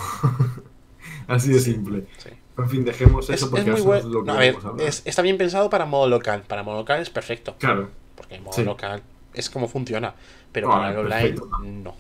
Así 1.28 1.52
de 1.52 1.60
simple. 1.60 2.06
Sí. 2.18 2.30
En 2.58 2.70
fin, 2.70 2.86
dejemos 2.86 3.30
Es, 3.30 3.36
eso 3.38 3.46
es 3.46 3.52
porque 3.52 3.72
muy 3.72 3.80
eso 3.80 3.96
es 3.96 4.04
bueno. 4.04 4.20
lo 4.20 4.24
que 4.24 4.28
No, 4.28 4.34
a 4.34 4.40
ver, 4.40 4.58
es- 4.80 5.02
está 5.06 5.22
bien 5.22 5.38
pensado 5.38 5.70
para 5.70 5.86
modo 5.86 6.08
local. 6.08 6.44
Para 6.48 6.62
modo 6.64 6.78
local 6.78 7.02
es 7.02 7.10
perfecto. 7.10 7.56
Claro. 7.60 7.90
Porque 8.16 8.36
en 8.36 8.44
modo 8.44 8.54
Sí. 8.54 8.64
local 8.64 9.02
es 9.34 9.50
como 9.50 9.68
funciona. 9.68 10.14
Pero 10.52 10.68
No, 10.68 10.74
para 10.76 10.92
el 10.92 10.98
online, 10.98 11.36
no. 11.84 11.96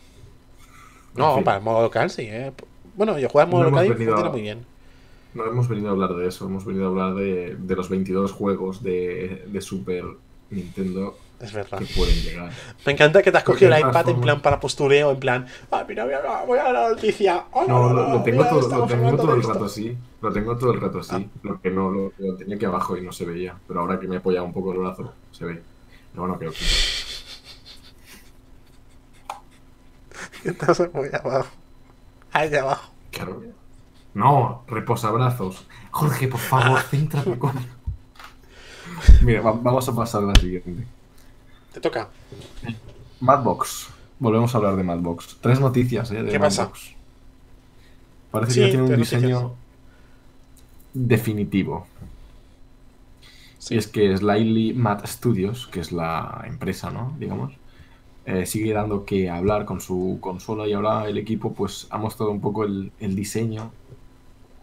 No, 1.16 1.44
para 1.44 1.58
el 1.58 1.64
modo 1.64 1.82
local 1.82 2.10
sí, 2.10 2.24
¿eh? 2.24 2.52
Bueno, 2.96 3.18
yo 3.18 3.30
juego 3.30 3.46
en 3.46 3.52
modo 3.52 3.64
No 3.64 3.70
local 3.72 3.86
y 3.86 3.90
funciona 3.90 4.22
a- 4.28 4.32
muy 4.32 4.42
bien. 4.42 4.66
No 5.34 5.46
hemos 5.48 5.68
venido 5.68 5.90
a 5.90 5.92
hablar 5.92 6.14
de 6.14 6.28
eso, 6.28 6.46
hemos 6.46 6.64
venido 6.66 6.86
a 6.86 6.90
hablar 6.90 7.16
de, 7.16 7.56
de 7.58 7.76
los 7.76 7.90
22 7.90 8.32
juegos 8.32 8.84
de, 8.84 9.44
de 9.48 9.62
Super 9.62 10.06
Nintendo 10.52 11.18
Es 11.44 11.52
verdad. 11.54 11.80
que 11.80 11.86
pueden 11.96 12.16
llegar. 12.16 12.52
Me 12.86 12.94
encanta 12.94 13.22
que 13.22 13.32
te 13.32 13.38
has 13.38 13.44
cogido 13.44 13.74
el 13.74 13.80
iPad 13.80 14.10
en 14.10 14.22
plan 14.22 14.42
para 14.42 14.60
postureo, 14.60 15.12
en 15.12 15.20
plan, 15.20 15.46
ah, 15.72 15.84
mira, 15.88 16.06
voy 16.06 16.14
a, 16.14 16.44
voy 16.46 16.58
a 16.60 16.72
la 16.72 16.90
noticia. 16.90 17.44
No, 17.68 17.90
lo, 17.94 18.24
tengo, 18.24 18.38
mira, 18.38 18.50
todo, 18.50 18.78
lo 18.80 18.86
tengo 18.88 19.16
todo 19.18 19.34
el 19.36 19.44
rato 19.44 19.66
así. 19.66 19.98
Lo 20.22 20.32
tengo 20.32 20.58
todo 20.58 20.72
el 20.72 20.80
rato 20.82 21.00
así. 21.00 21.16
Ah. 21.16 21.40
Lo 21.44 21.62
que 21.62 21.70
no, 21.70 21.90
lo, 21.92 22.14
lo 22.18 22.36
tenía 22.38 22.56
aquí 22.56 22.66
abajo 22.66 22.96
y 22.98 23.02
no 23.02 23.12
se 23.12 23.26
veía. 23.26 23.56
Pero 23.68 23.82
ahora 23.82 24.00
que 24.00 24.08
me 24.08 24.16
he 24.16 24.20
apoyado 24.20 24.46
un 24.46 24.54
poco 24.54 24.72
el 24.72 24.80
brazo, 24.80 25.14
se 25.32 25.46
ve. 25.46 25.62
Pero 26.12 26.22
bueno, 26.24 26.40
creo 26.40 26.52
que. 26.52 26.58
Estás 30.50 30.82
muy 30.94 31.10
abajo. 31.14 31.50
Ahí 32.32 32.54
abajo. 32.56 32.92
Claro. 33.12 33.42
No, 34.14 34.64
reposabrazos. 34.68 35.66
Jorge, 35.92 36.28
por 36.28 36.40
favor, 36.40 36.80
Ah. 36.80 36.84
céntrate 36.90 37.38
con. 37.38 37.54
Mira, 39.22 39.42
va- 39.42 39.52
vamos 39.54 39.88
a 39.90 39.96
pasar 39.96 40.24
a 40.24 40.28
la 40.28 40.36
siguiente. 40.36 40.86
Te 41.74 41.80
toca. 41.82 42.10
Madbox. 43.20 43.88
Volvemos 44.20 44.54
a 44.54 44.58
hablar 44.58 44.76
de 44.76 44.84
Madbox. 44.84 45.38
Tres 45.42 45.60
noticias, 45.60 46.12
¿eh? 46.12 46.24
De 46.24 46.32
¿Qué 46.32 46.40
pasa? 46.40 46.64
Madbox. 46.64 46.94
Parece 48.32 48.52
Sí, 48.54 48.60
que 48.60 48.66
ya 48.66 48.72
tiene 48.72 48.84
un 48.92 48.96
diseño 49.00 49.30
noticias. 49.42 49.60
definitivo. 50.94 51.88
Y 53.70 53.78
es 53.78 53.88
que 53.88 54.16
Slightly 54.18 54.74
Mad 54.74 55.06
Studios, 55.06 55.68
que 55.68 55.80
es 55.80 55.92
la 55.92 56.44
empresa, 56.46 56.92
¿no? 56.92 57.16
Digamos, 57.18 57.54
eh, 58.26 58.46
sigue 58.46 58.74
dando 58.74 59.06
que 59.06 59.30
hablar 59.30 59.66
con 59.66 59.80
su 59.82 60.18
consola 60.22 60.68
y 60.68 60.74
ahora 60.74 61.08
el 61.08 61.18
equipo 61.18 61.54
pues 61.54 61.88
ha 61.90 61.98
mostrado 61.98 62.32
un 62.32 62.42
poco 62.42 62.66
el, 62.66 62.92
el 63.00 63.16
diseño 63.16 63.72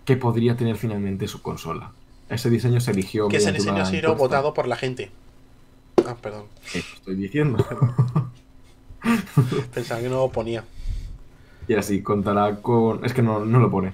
que 0.05 0.17
podría 0.17 0.57
tener 0.57 0.77
finalmente 0.77 1.29
su 1.29 1.41
consola. 1.43 1.93
Ese 2.29 2.51
diseño 2.51 2.81
se 2.81 2.91
eligió 2.93 3.29
Que 3.29 3.39
ese 3.39 3.53
diseño 3.53 3.83
ha 3.83 3.87
sido 3.87 4.13
encuesta. 4.13 4.23
votado 4.23 4.55
por 4.55 4.69
la 4.69 4.77
gente. 4.77 5.11
Ah, 6.11 6.17
perdón. 6.21 6.47
Eso 6.75 6.89
estoy 6.97 7.15
diciendo. 7.15 7.65
Pensaba 9.75 10.01
que 10.01 10.09
no 10.09 10.17
lo 10.17 10.29
ponía. 10.31 10.65
Y 11.69 11.75
así, 11.75 12.03
contará 12.03 12.57
con... 12.57 13.05
Es 13.05 13.15
que 13.15 13.23
no, 13.23 13.45
no 13.45 13.61
lo 13.61 13.71
pone. 13.71 13.93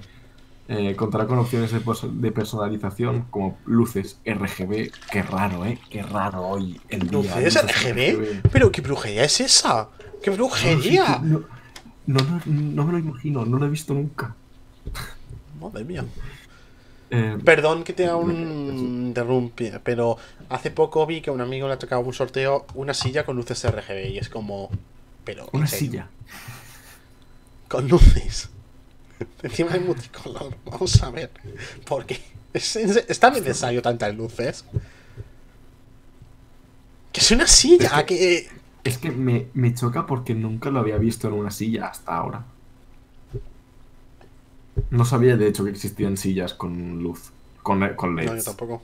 Eh, 0.67 0.95
contará 0.95 1.27
con 1.27 1.37
opciones 1.37 1.71
de, 1.71 1.79
de 1.79 2.31
personalización 2.31 3.25
como 3.29 3.59
luces 3.65 4.19
RGB. 4.25 4.91
Qué 5.11 5.21
raro, 5.21 5.63
¿eh? 5.65 5.79
Qué 5.89 6.01
raro 6.01 6.41
hoy 6.41 6.81
el 6.89 7.07
día. 7.07 7.19
¿Luces 7.19 7.63
RGB? 7.63 8.49
¿Pero 8.51 8.71
qué 8.71 8.81
brujería 8.81 9.23
es 9.23 9.39
esa? 9.39 9.89
¡Qué 10.23 10.31
brujería! 10.31 11.21
No, 11.23 11.43
no, 12.07 12.19
no, 12.19 12.41
no 12.45 12.85
me 12.85 12.91
lo 12.93 12.99
imagino, 12.99 13.45
no 13.45 13.59
lo 13.59 13.65
he 13.67 13.69
visto 13.69 13.93
nunca. 13.93 14.35
Madre 15.61 15.85
mía. 15.85 16.03
Eh, 17.09 17.37
Perdón 17.43 17.83
que 17.83 17.93
te 17.93 18.05
haga 18.05 18.17
un 18.17 19.07
interrumpi, 19.07 19.71
pero 19.83 20.17
hace 20.49 20.71
poco 20.71 21.05
vi 21.05 21.21
que 21.21 21.29
a 21.29 21.33
un 21.33 21.41
amigo 21.41 21.67
le 21.67 21.73
ha 21.73 21.79
tocado 21.79 22.01
un 22.01 22.13
sorteo 22.13 22.65
una 22.75 22.93
silla 22.93 23.25
con 23.25 23.37
luces 23.37 23.63
RGB 23.63 24.11
y 24.11 24.17
es 24.17 24.29
como. 24.29 24.69
Pero. 25.23 25.47
una 25.53 25.67
silla. 25.67 26.09
Con 27.67 27.87
luces. 27.87 28.49
Encima 29.43 29.71
de 29.71 29.79
multicolor. 29.79 30.55
Vamos 30.65 31.01
a 31.01 31.09
ver. 31.09 31.31
¿Por 31.85 32.05
qué? 32.05 32.19
¿Es, 32.53 32.75
es, 32.75 33.05
es 33.07 33.19
tan 33.19 33.33
necesario 33.33 33.81
tantas 33.81 34.15
luces? 34.15 34.65
Que 37.11 37.21
es 37.21 37.31
una 37.31 37.47
silla, 37.47 38.05
que. 38.05 38.47
Es 38.83 38.97
que 38.97 39.11
me, 39.11 39.47
me 39.53 39.73
choca 39.73 40.05
porque 40.05 40.33
nunca 40.33 40.69
lo 40.69 40.79
había 40.79 40.97
visto 40.97 41.27
en 41.27 41.33
una 41.33 41.51
silla 41.51 41.87
hasta 41.87 42.15
ahora. 42.15 42.45
No 44.89 45.05
sabía 45.05 45.37
de 45.37 45.47
hecho 45.47 45.63
que 45.63 45.71
existían 45.71 46.17
sillas 46.17 46.53
con 46.53 47.01
luz, 47.03 47.31
con, 47.63 47.87
con 47.95 48.15
No, 48.15 48.21
yo 48.23 48.33
LEDs. 48.33 48.45
tampoco. 48.45 48.81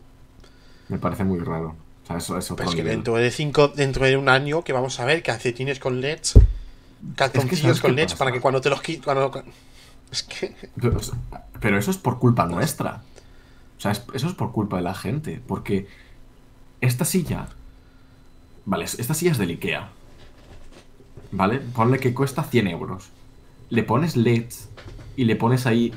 me 0.89 0.97
parece 0.97 1.23
muy 1.23 1.39
raro. 1.39 1.75
O 2.03 2.07
sea, 2.07 2.17
eso 2.17 2.37
es 2.37 2.45
otro 2.51 2.57
Pero 2.65 2.69
es 2.69 2.75
que 2.75 2.83
dentro 2.83 3.15
de 3.15 3.31
cinco, 3.31 3.69
dentro 3.69 4.05
de 4.05 4.17
un 4.17 4.27
año 4.29 4.63
que 4.63 4.73
vamos 4.73 4.99
a 4.99 5.05
ver 5.05 5.23
calcetines 5.23 5.79
con 5.79 6.01
LEDs, 6.01 6.33
calzoncillos 7.15 7.61
¿sabes 7.61 7.81
con 7.81 7.95
LEDs 7.95 8.11
pasa? 8.13 8.17
para 8.17 8.31
que 8.31 8.41
cuando 8.41 8.59
te 8.61 8.69
los 8.69 8.81
quites. 8.81 9.03
Cuando... 9.05 9.31
Es 10.11 10.23
que. 10.23 10.53
Pero, 10.79 10.99
pero 11.61 11.77
eso 11.77 11.91
es 11.91 11.97
por 11.97 12.19
culpa 12.19 12.45
nuestra. 12.45 13.01
O 13.77 13.81
sea, 13.81 13.91
es- 13.91 14.03
eso 14.13 14.27
es 14.27 14.33
por 14.33 14.51
culpa 14.51 14.77
de 14.77 14.83
la 14.83 14.93
gente. 14.93 15.41
Porque 15.47 15.87
esta 16.81 17.05
silla. 17.05 17.47
Vale, 18.65 18.85
esta 18.85 19.13
silla 19.13 19.31
es 19.31 19.37
del 19.37 19.49
Ikea. 19.51 19.89
¿Vale? 21.31 21.59
Ponle 21.59 21.99
que 21.99 22.13
cuesta 22.13 22.43
100 22.43 22.67
euros. 22.67 23.09
Le 23.69 23.83
pones 23.83 24.15
LEDs 24.15 24.69
y 25.15 25.25
le 25.25 25.35
pones 25.35 25.65
ahí 25.65 25.93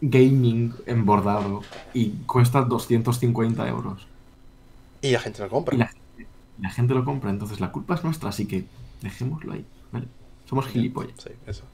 gaming 0.00 0.74
embordado 0.86 1.62
y 1.94 2.10
cuesta 2.26 2.62
250 2.62 3.68
euros. 3.68 4.06
Y 5.02 5.12
la 5.12 5.20
gente 5.20 5.42
lo 5.42 5.48
compra. 5.48 5.74
Y 5.74 5.78
la, 5.78 5.90
la 6.60 6.70
gente 6.70 6.94
lo 6.94 7.04
compra, 7.04 7.30
entonces 7.30 7.60
la 7.60 7.72
culpa 7.72 7.94
es 7.94 8.04
nuestra, 8.04 8.30
así 8.30 8.46
que 8.46 8.64
dejémoslo 9.02 9.52
ahí. 9.52 9.64
¿vale? 9.92 10.06
Somos 10.48 10.66
gilipollas. 10.66 11.14
Sí, 11.22 11.30
eso. 11.46 11.64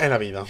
En 0.00 0.10
la 0.10 0.18
vida. 0.18 0.44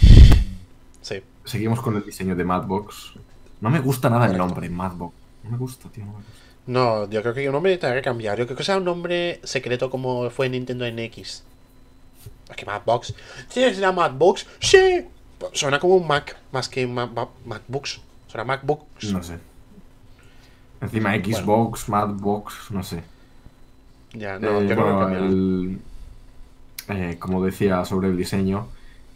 Sí. 1.01 1.21
Seguimos 1.43 1.81
con 1.81 1.95
el 1.95 2.05
diseño 2.05 2.35
de 2.35 2.43
Madbox. 2.43 3.13
No 3.61 3.69
me 3.69 3.79
gusta 3.79 4.09
nada 4.09 4.27
el 4.27 4.37
nombre, 4.37 4.69
Madbox. 4.69 5.13
No 5.43 5.51
me 5.51 5.57
gusta, 5.57 5.89
tío, 5.89 6.05
no 6.05 6.11
me 6.11 6.17
gusta. 6.17 6.31
No, 6.67 7.09
yo 7.09 7.21
creo 7.21 7.33
que 7.33 7.47
un 7.47 7.53
nombre 7.53 7.77
tendrá 7.77 7.95
que 7.95 8.03
cambiar. 8.03 8.37
Yo 8.37 8.45
creo 8.45 8.55
que 8.55 8.63
sea 8.63 8.77
un 8.77 8.83
nombre 8.83 9.39
secreto 9.43 9.89
como 9.89 10.29
fue 10.29 10.49
Nintendo 10.49 10.85
NX. 10.85 11.43
Es 12.49 12.55
que 12.55 12.65
Madbox. 12.65 13.13
¿Tienes 13.53 13.77
la 13.79 13.91
Madbox? 13.91 14.45
¡Sí! 14.59 15.05
Suena 15.53 15.79
como 15.79 15.95
un 15.95 16.07
Mac 16.07 16.35
más 16.51 16.67
que 16.67 16.85
Ma- 16.87 17.05
Ma- 17.05 17.29
MacBooks. 17.45 18.01
Suena 18.27 18.43
MacBooks. 18.43 19.11
No 19.13 19.23
sé. 19.23 19.37
Encima 20.81 21.13
Xbox, 21.15 21.89
Madbox, 21.89 22.71
no 22.71 22.83
sé. 22.83 23.03
Ya, 24.13 24.39
no, 24.39 24.61
Eh, 24.61 24.67
yo 24.67 24.75
bueno, 24.75 24.99
cambiará. 24.99 25.25
el- 25.27 25.79
eh, 26.87 27.17
como 27.19 27.43
decía 27.43 27.85
sobre 27.85 28.07
el 28.07 28.17
diseño, 28.17 28.67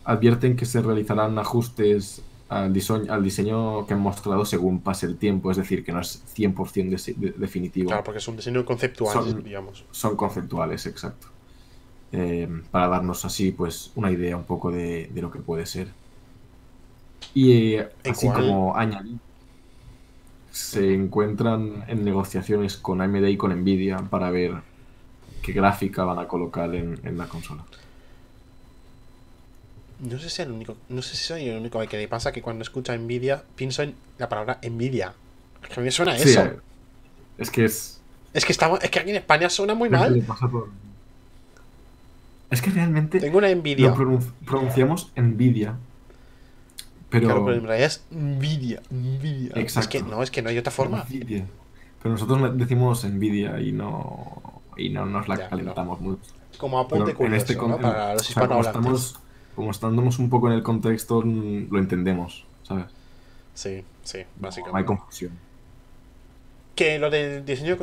advierten 0.06 0.56
que 0.56 0.66
se 0.66 0.82
realizarán 0.82 1.40
ajustes 1.40 2.22
al 2.50 2.72
diseño, 2.74 3.12
al 3.12 3.24
diseño 3.24 3.88
que 3.88 3.94
han 3.96 4.02
mostrado 4.02 4.46
según 4.46 4.82
pase 4.82 5.06
el 5.08 5.18
tiempo, 5.18 5.50
es 5.50 5.58
decir, 5.58 5.84
que 5.84 5.92
no 5.92 6.02
es 6.02 6.22
100% 6.36 6.90
de- 6.98 7.14
de- 7.14 7.32
definitivo. 7.32 7.88
Claro, 7.88 8.04
porque 8.04 8.20
es 8.20 8.28
un 8.28 8.36
diseño 8.36 8.64
conceptual, 8.66 9.14
Son- 9.14 9.44
digamos. 9.44 9.86
Son 9.92 10.16
conceptuales, 10.16 10.86
exacto. 10.86 11.28
Eh, 12.14 12.50
para 12.72 12.90
darnos 12.90 13.26
así, 13.26 13.54
pues, 13.54 13.92
una 13.96 14.12
idea 14.12 14.38
un 14.38 14.46
poco 14.46 14.72
de, 14.72 15.10
de 15.14 15.22
lo 15.24 15.32
que 15.32 15.42
puede 15.42 15.68
ser. 15.68 15.96
Y 17.34 17.76
eh, 17.76 17.90
así 18.06 18.32
como 18.32 18.76
añadir, 18.78 19.20
se 20.52 20.94
encuentran 20.94 21.84
en 21.88 22.06
negociaciones 22.06 22.78
con 22.78 23.02
AMD 23.02 23.28
y 23.30 23.36
con 23.38 23.52
Nvidia 23.54 23.98
para 24.10 24.32
ver 24.32 24.64
qué 25.42 25.54
gráfica 25.54 26.06
van 26.06 26.20
a 26.20 26.28
colocar 26.28 26.76
en, 26.76 27.00
en 27.04 27.18
la 27.18 27.28
consola. 27.30 27.66
No 30.00 30.20
sé 30.20 30.30
si 30.30 30.42
el 30.42 30.52
único, 30.52 30.76
no 30.90 31.02
sé 31.02 31.16
si 31.16 31.24
soy 31.26 31.48
el 31.50 31.58
único 31.58 31.80
al 31.80 31.88
que 31.90 31.98
le 31.98 32.08
pasa 32.08 32.32
que 32.32 32.42
cuando 32.42 32.64
escucha 32.64 32.96
Nvidia 32.98 33.44
pienso 33.56 33.84
en 33.84 33.96
la 34.18 34.30
palabra 34.30 34.60
envidia. 34.62 35.14
Es 35.64 35.70
que 35.70 35.74
a 35.76 35.78
mí 35.80 35.86
me 35.86 35.92
suena 35.92 36.12
a 36.14 36.18
Sí, 36.18 36.30
eso. 36.30 36.42
eh, 36.42 36.60
es 37.38 37.52
que 37.52 37.66
es. 37.66 38.02
Es 38.34 38.46
que 38.46 38.52
estamos, 38.52 38.80
es 38.84 38.90
que 38.90 39.00
aquí 39.00 39.12
en 39.12 39.18
España 39.18 39.50
suena 39.50 39.76
muy 39.76 39.90
mal. 39.90 40.24
pasa 40.28 40.48
por- 40.48 40.70
Es 42.54 42.62
que 42.62 42.70
realmente 42.70 43.20
Tengo 43.20 43.40
una 43.40 43.50
envidia. 43.50 43.90
lo 43.90 43.96
pronun- 43.96 44.32
pronunciamos 44.46 45.12
Nvidia. 45.16 45.76
Pero. 47.10 47.26
Claro, 47.28 47.46
pero 47.46 47.58
en 47.58 47.64
realidad 47.66 47.88
es 47.88 48.06
Nvidia, 48.12 48.82
Nvidia. 48.92 49.52
Es 49.56 49.58
Exacto. 49.58 49.90
que 49.90 50.02
no, 50.04 50.22
es 50.24 50.30
que 50.32 50.42
no 50.42 50.50
hay 50.50 50.58
otra 50.58 50.72
forma. 50.72 51.04
Nvidia. 51.10 51.46
Pero 52.02 52.14
nosotros 52.14 52.58
decimos 52.58 53.04
Nvidia 53.06 53.60
y 53.60 53.72
no. 53.72 54.62
Y 54.78 54.90
no 54.90 55.06
nos 55.06 55.28
la 55.28 55.38
Ya, 55.38 55.50
calentamos 55.50 56.00
mucho. 56.02 56.22
Como 56.58 56.80
apunte 56.80 57.14
curioso, 57.14 57.38
este 57.38 57.56
¿no? 57.56 57.78
Para 57.78 58.12
o 58.12 58.14
los 58.14 58.26
sea, 58.26 58.36
como 58.48 58.60
hispanohablantes. 58.62 59.02
estamos, 59.04 59.20
como 59.56 59.72
estamos 59.72 60.20
un 60.20 60.30
poco 60.30 60.48
en 60.48 60.54
el 60.54 60.64
contexto, 60.64 61.22
lo 61.24 61.80
entendemos, 61.80 62.46
¿sabes? 62.64 62.86
Sí, 63.56 63.84
sí, 64.04 64.18
No 64.20 64.24
hay 64.24 64.28
básicamente. 64.40 64.86
confusión. 64.86 65.32
Que 66.76 66.98
lo 66.98 67.12
del 67.12 67.46
diseño, 67.46 67.78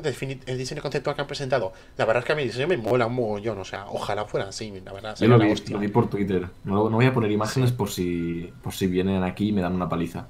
el 0.47 0.59
diseño 0.59 0.83
conceptual 0.83 1.15
que 1.15 1.23
han 1.23 1.29
presentado, 1.29 1.73
la 1.97 2.05
verdad 2.07 2.23
es 2.23 2.27
que 2.27 2.33
a 2.33 2.37
mi 2.37 2.43
diseño 2.43 2.67
me 2.67 2.77
mola 2.77 3.07
un 3.07 3.15
mogollón. 3.15 3.59
O 3.59 3.65
sea, 3.65 3.87
ojalá 3.89 4.25
fuera 4.25 4.49
así, 4.49 4.73
la 4.85 4.93
verdad. 4.93 5.17
Yo 5.21 5.29
lo 5.29 5.39
vi, 5.39 5.55
lo 5.69 5.79
vi 5.79 5.89
por 5.89 6.11
Twitter. 6.11 6.49
No, 6.65 6.91
no 6.91 6.97
voy 6.97 7.07
a 7.07 7.15
poner 7.15 7.31
imágenes 7.31 7.71
por 7.71 7.89
si 7.89 8.53
por 8.63 8.73
si 8.73 8.89
vienen 8.89 9.23
aquí 9.23 9.49
y 9.49 9.53
me 9.53 9.61
dan 9.61 9.75
una 9.75 9.89
paliza. 9.89 10.27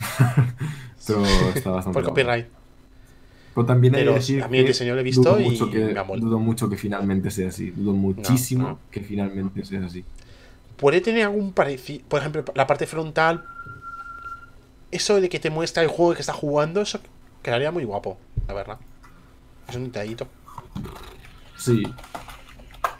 Pero 1.06 1.24
está 1.54 1.70
bastante 1.70 1.98
Por 1.98 2.08
copyright. 2.08 2.46
Pero 3.54 3.66
también 3.66 3.94
hay 3.94 4.02
Pero 4.02 4.12
que 4.12 4.18
decir 4.20 4.42
a 4.42 4.48
mí 4.48 4.58
el 4.58 4.66
diseño 4.66 4.94
lo 4.94 5.00
he 5.00 5.04
visto 5.04 5.22
dudo 5.22 5.40
y 5.40 5.50
mucho 5.50 5.70
que, 5.70 5.78
me 5.78 5.98
ha 5.98 6.04
molado. 6.04 6.28
dudo 6.28 6.38
mucho 6.38 6.70
que 6.70 6.76
finalmente 6.76 7.30
sea 7.30 7.48
así. 7.48 7.70
Dudo 7.70 7.92
muchísimo 7.92 8.68
no. 8.68 8.78
que 8.90 9.00
finalmente 9.00 9.64
sea 9.64 9.84
así. 9.84 10.04
Puede 10.76 11.00
tener 11.00 11.24
algún 11.24 11.52
parecido. 11.52 12.04
Por 12.08 12.20
ejemplo, 12.20 12.44
la 12.54 12.66
parte 12.66 12.86
frontal. 12.86 13.44
Eso 14.90 15.20
de 15.20 15.28
que 15.28 15.38
te 15.38 15.50
muestra 15.50 15.82
el 15.82 15.88
juego 15.88 16.14
que 16.14 16.20
está 16.20 16.32
jugando, 16.32 16.80
eso 16.80 16.98
quedaría 17.42 17.70
muy 17.70 17.84
guapo, 17.84 18.18
la 18.48 18.54
verdad. 18.54 18.78
Es 19.68 19.76
un 19.76 19.84
detallito. 19.86 20.26
Sí, 21.56 21.82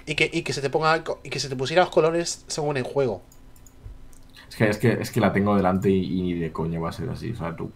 Y 0.06 0.14
que, 0.14 0.30
y 0.32 0.42
que 0.42 0.52
se 0.52 0.60
te 0.60 0.70
ponga 0.70 1.02
y 1.22 1.30
que 1.30 1.40
se 1.40 1.48
te 1.48 1.56
pusiera 1.56 1.82
los 1.82 1.90
colores 1.90 2.44
según 2.46 2.76
el 2.76 2.82
juego. 2.82 3.22
es 4.48 4.56
que, 4.56 4.68
es 4.68 4.78
que, 4.78 4.92
es 4.92 5.10
que 5.10 5.20
la 5.20 5.32
tengo 5.32 5.56
delante 5.56 5.88
y, 5.90 6.18
y 6.18 6.22
ni 6.22 6.34
de 6.34 6.52
coña 6.52 6.78
va 6.80 6.90
a 6.90 6.92
ser 6.92 7.08
así. 7.08 7.30
O 7.30 7.36
sea, 7.36 7.54
tú. 7.56 7.70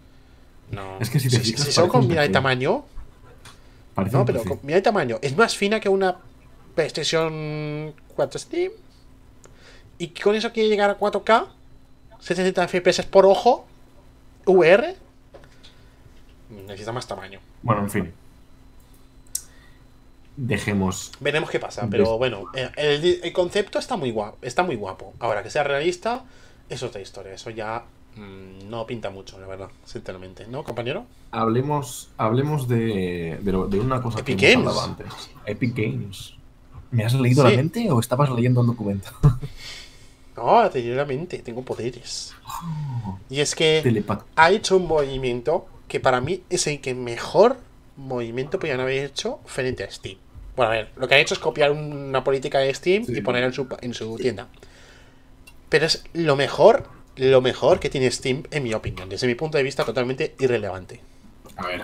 No. 0.71 0.97
Es 0.99 1.09
que 1.09 1.19
si 1.19 1.29
te 1.29 1.37
si, 1.43 1.53
si 1.57 1.71
solo 1.71 1.87
con 1.89 2.07
mira 2.07 2.21
el 2.23 2.29
PC. 2.29 2.33
tamaño. 2.33 2.85
Parece 3.93 4.17
No, 4.17 4.25
pero 4.25 4.43
con- 4.43 4.59
mira 4.63 4.77
el 4.77 4.83
tamaño. 4.83 5.17
Es 5.21 5.35
más 5.37 5.55
fina 5.55 5.79
que 5.79 5.89
una 5.89 6.17
PlayStation 6.75 7.93
4 8.15 8.39
Steam. 8.39 8.71
Y 9.97 10.09
con 10.09 10.35
eso 10.35 10.51
quiere 10.51 10.69
llegar 10.69 10.89
a 10.89 10.99
4K. 10.99 11.47
60 12.19 12.67
FPS 12.67 13.03
por 13.03 13.25
ojo. 13.25 13.65
VR. 14.45 14.95
Necesita 16.49 16.91
más 16.91 17.07
tamaño. 17.07 17.39
Bueno, 17.63 17.81
en 17.81 17.89
fin. 17.89 18.13
Dejemos. 20.37 21.11
Veremos 21.21 21.49
qué 21.49 21.59
pasa, 21.59 21.87
pero 21.89 22.17
bueno, 22.17 22.45
eh, 22.53 22.69
el, 22.75 23.19
el 23.23 23.33
concepto 23.33 23.79
está 23.79 23.95
muy 23.95 24.11
guapo, 24.11 24.37
está 24.41 24.63
muy 24.63 24.75
guapo. 24.75 25.13
Ahora 25.19 25.41
que 25.43 25.49
sea 25.49 25.63
realista, 25.63 26.25
es 26.69 26.83
otra 26.83 26.99
historia. 26.99 27.33
Eso 27.33 27.49
ya 27.51 27.83
mm, 28.17 28.69
no 28.69 28.85
pinta 28.85 29.09
mucho, 29.09 29.39
la 29.39 29.47
verdad, 29.47 29.69
sinceramente, 29.85 30.45
¿no, 30.47 30.63
compañero? 30.65 31.05
Hablemos, 31.31 32.09
hablemos 32.17 32.67
de, 32.67 33.39
de, 33.41 33.51
lo- 33.51 33.67
de 33.67 33.79
una 33.79 34.01
cosa 34.01 34.19
Epic 34.19 34.37
que 34.37 34.53
Games. 34.55 34.77
antes. 34.77 35.07
Epic 35.45 35.73
Games. 35.73 36.33
¿Me 36.91 37.05
has 37.05 37.13
leído 37.13 37.43
Sí. 37.45 37.51
la 37.51 37.57
mente 37.57 37.89
o 37.91 37.99
estabas 38.01 38.29
leyendo 38.29 38.61
el 38.61 38.67
documento? 38.67 39.09
No, 40.37 40.69
mente, 41.07 41.39
tengo 41.39 41.61
poderes. 41.63 42.35
Y 43.29 43.39
es 43.39 43.55
que 43.55 44.03
ha 44.35 44.51
hecho 44.51 44.75
un 44.75 44.85
movimiento 44.85 45.65
que 45.87 45.99
para 45.99 46.21
mí 46.21 46.43
es 46.49 46.67
el 46.67 46.81
que 46.81 46.93
mejor 46.93 47.57
movimiento 47.97 48.59
podían 48.59 48.79
haber 48.79 49.05
hecho 49.05 49.39
frente 49.45 49.83
a 49.83 49.91
Steam. 49.91 50.17
Bueno, 50.55 50.71
a 50.71 50.75
ver, 50.75 50.89
lo 50.95 51.07
que 51.07 51.15
ha 51.15 51.19
hecho 51.19 51.33
es 51.33 51.39
copiar 51.39 51.71
una 51.71 52.23
política 52.23 52.59
de 52.59 52.73
Steam 52.73 53.05
Sí. 53.05 53.13
y 53.17 53.21
ponerla 53.21 53.47
en 53.47 53.53
su, 53.53 53.67
en 53.81 53.93
su 53.93 54.15
tienda. 54.17 54.47
Pero 55.69 55.85
es 55.85 56.03
lo 56.13 56.35
mejor, 56.35 56.85
lo 57.17 57.41
mejor 57.41 57.79
que 57.79 57.89
tiene 57.89 58.09
Steam, 58.11 58.43
en 58.51 58.63
mi 58.63 58.73
opinión, 58.73 59.09
desde 59.09 59.27
mi 59.27 59.35
punto 59.35 59.57
de 59.57 59.63
vista 59.63 59.83
totalmente 59.83 60.35
irrelevante. 60.39 61.01
A 61.57 61.67
ver. 61.67 61.81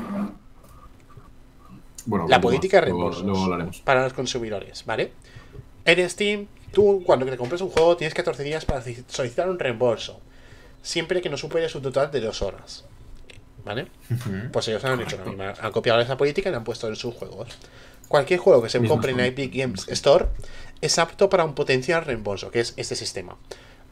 Bueno, 2.06 2.26
La 2.28 2.42
política 2.42 2.78
de 2.78 2.86
reembolsos 2.86 3.24
Luego 3.24 3.72
para 3.84 4.04
los 4.04 4.14
consumidores, 4.14 4.86
¿vale? 4.86 5.12
En 5.86 6.10
Steam, 6.10 6.48
tú 6.72 7.04
cuando 7.06 7.26
te 7.26 7.38
compras 7.38 7.62
un 7.62 7.70
juego 7.70 7.96
tienes 7.98 8.14
14 8.14 8.44
días 8.44 8.66
para 8.66 8.84
solicitar 9.08 9.50
un 9.50 9.60
reembolso, 9.60 10.20
siempre 10.82 11.22
que 11.22 11.30
no 11.30 11.38
supere 11.38 11.68
un 11.76 11.82
total 11.82 12.10
de 12.12 12.22
dos 12.22 12.42
horas, 12.42 12.86
¿vale? 13.66 13.88
Pues 14.52 14.68
ellos 14.68 14.84
han 14.84 15.02
hecho 15.02 15.18
la 15.18 15.26
misma, 15.26 15.54
han 15.60 15.72
copiado 15.72 16.00
esa 16.00 16.18
política 16.18 16.50
y 16.50 16.52
la 16.52 16.60
han 16.60 16.64
puesto 16.64 16.88
en 16.88 16.96
sus 16.96 17.16
juegos. 17.16 17.50
Cualquier 18.08 18.40
juego 18.40 18.62
que 18.62 18.70
se 18.70 18.86
compre 18.86 19.12
en. 19.12 19.20
Epic 19.20 19.54
Games 19.56 19.88
Store 19.88 20.26
es 20.82 21.00
apto 21.00 21.30
para 21.30 21.46
un 21.46 21.56
potencial 21.56 22.04
reembolso, 22.04 22.52
que 22.52 22.60
es 22.60 22.74
este 22.78 22.96
sistema. 22.96 23.38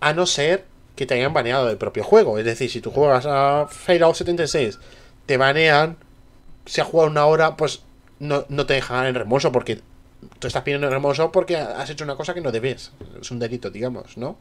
A 0.01 0.13
no 0.13 0.25
ser 0.25 0.65
que 0.95 1.05
te 1.05 1.13
hayan 1.13 1.33
baneado 1.33 1.67
del 1.67 1.77
propio 1.77 2.03
juego. 2.03 2.37
Es 2.37 2.45
decir, 2.45 2.69
si 2.69 2.81
tú 2.81 2.91
juegas 2.91 3.25
a 3.25 3.67
Fallout 3.69 4.15
76, 4.15 4.79
te 5.25 5.37
banean, 5.37 5.97
si 6.65 6.81
has 6.81 6.87
jugado 6.87 7.09
una 7.09 7.25
hora, 7.25 7.55
pues 7.55 7.83
no, 8.19 8.45
no 8.49 8.65
te 8.65 8.73
dejan 8.73 9.05
en 9.05 9.15
reembolso 9.15 9.51
porque 9.51 9.81
tú 10.39 10.47
estás 10.47 10.63
pidiendo 10.63 10.89
reembolso 10.89 11.31
porque 11.31 11.55
has 11.55 11.89
hecho 11.89 12.03
una 12.03 12.15
cosa 12.15 12.33
que 12.33 12.41
no 12.41 12.51
debes. 12.51 12.91
Es 13.21 13.31
un 13.31 13.39
delito, 13.39 13.69
digamos, 13.69 14.17
¿no? 14.17 14.37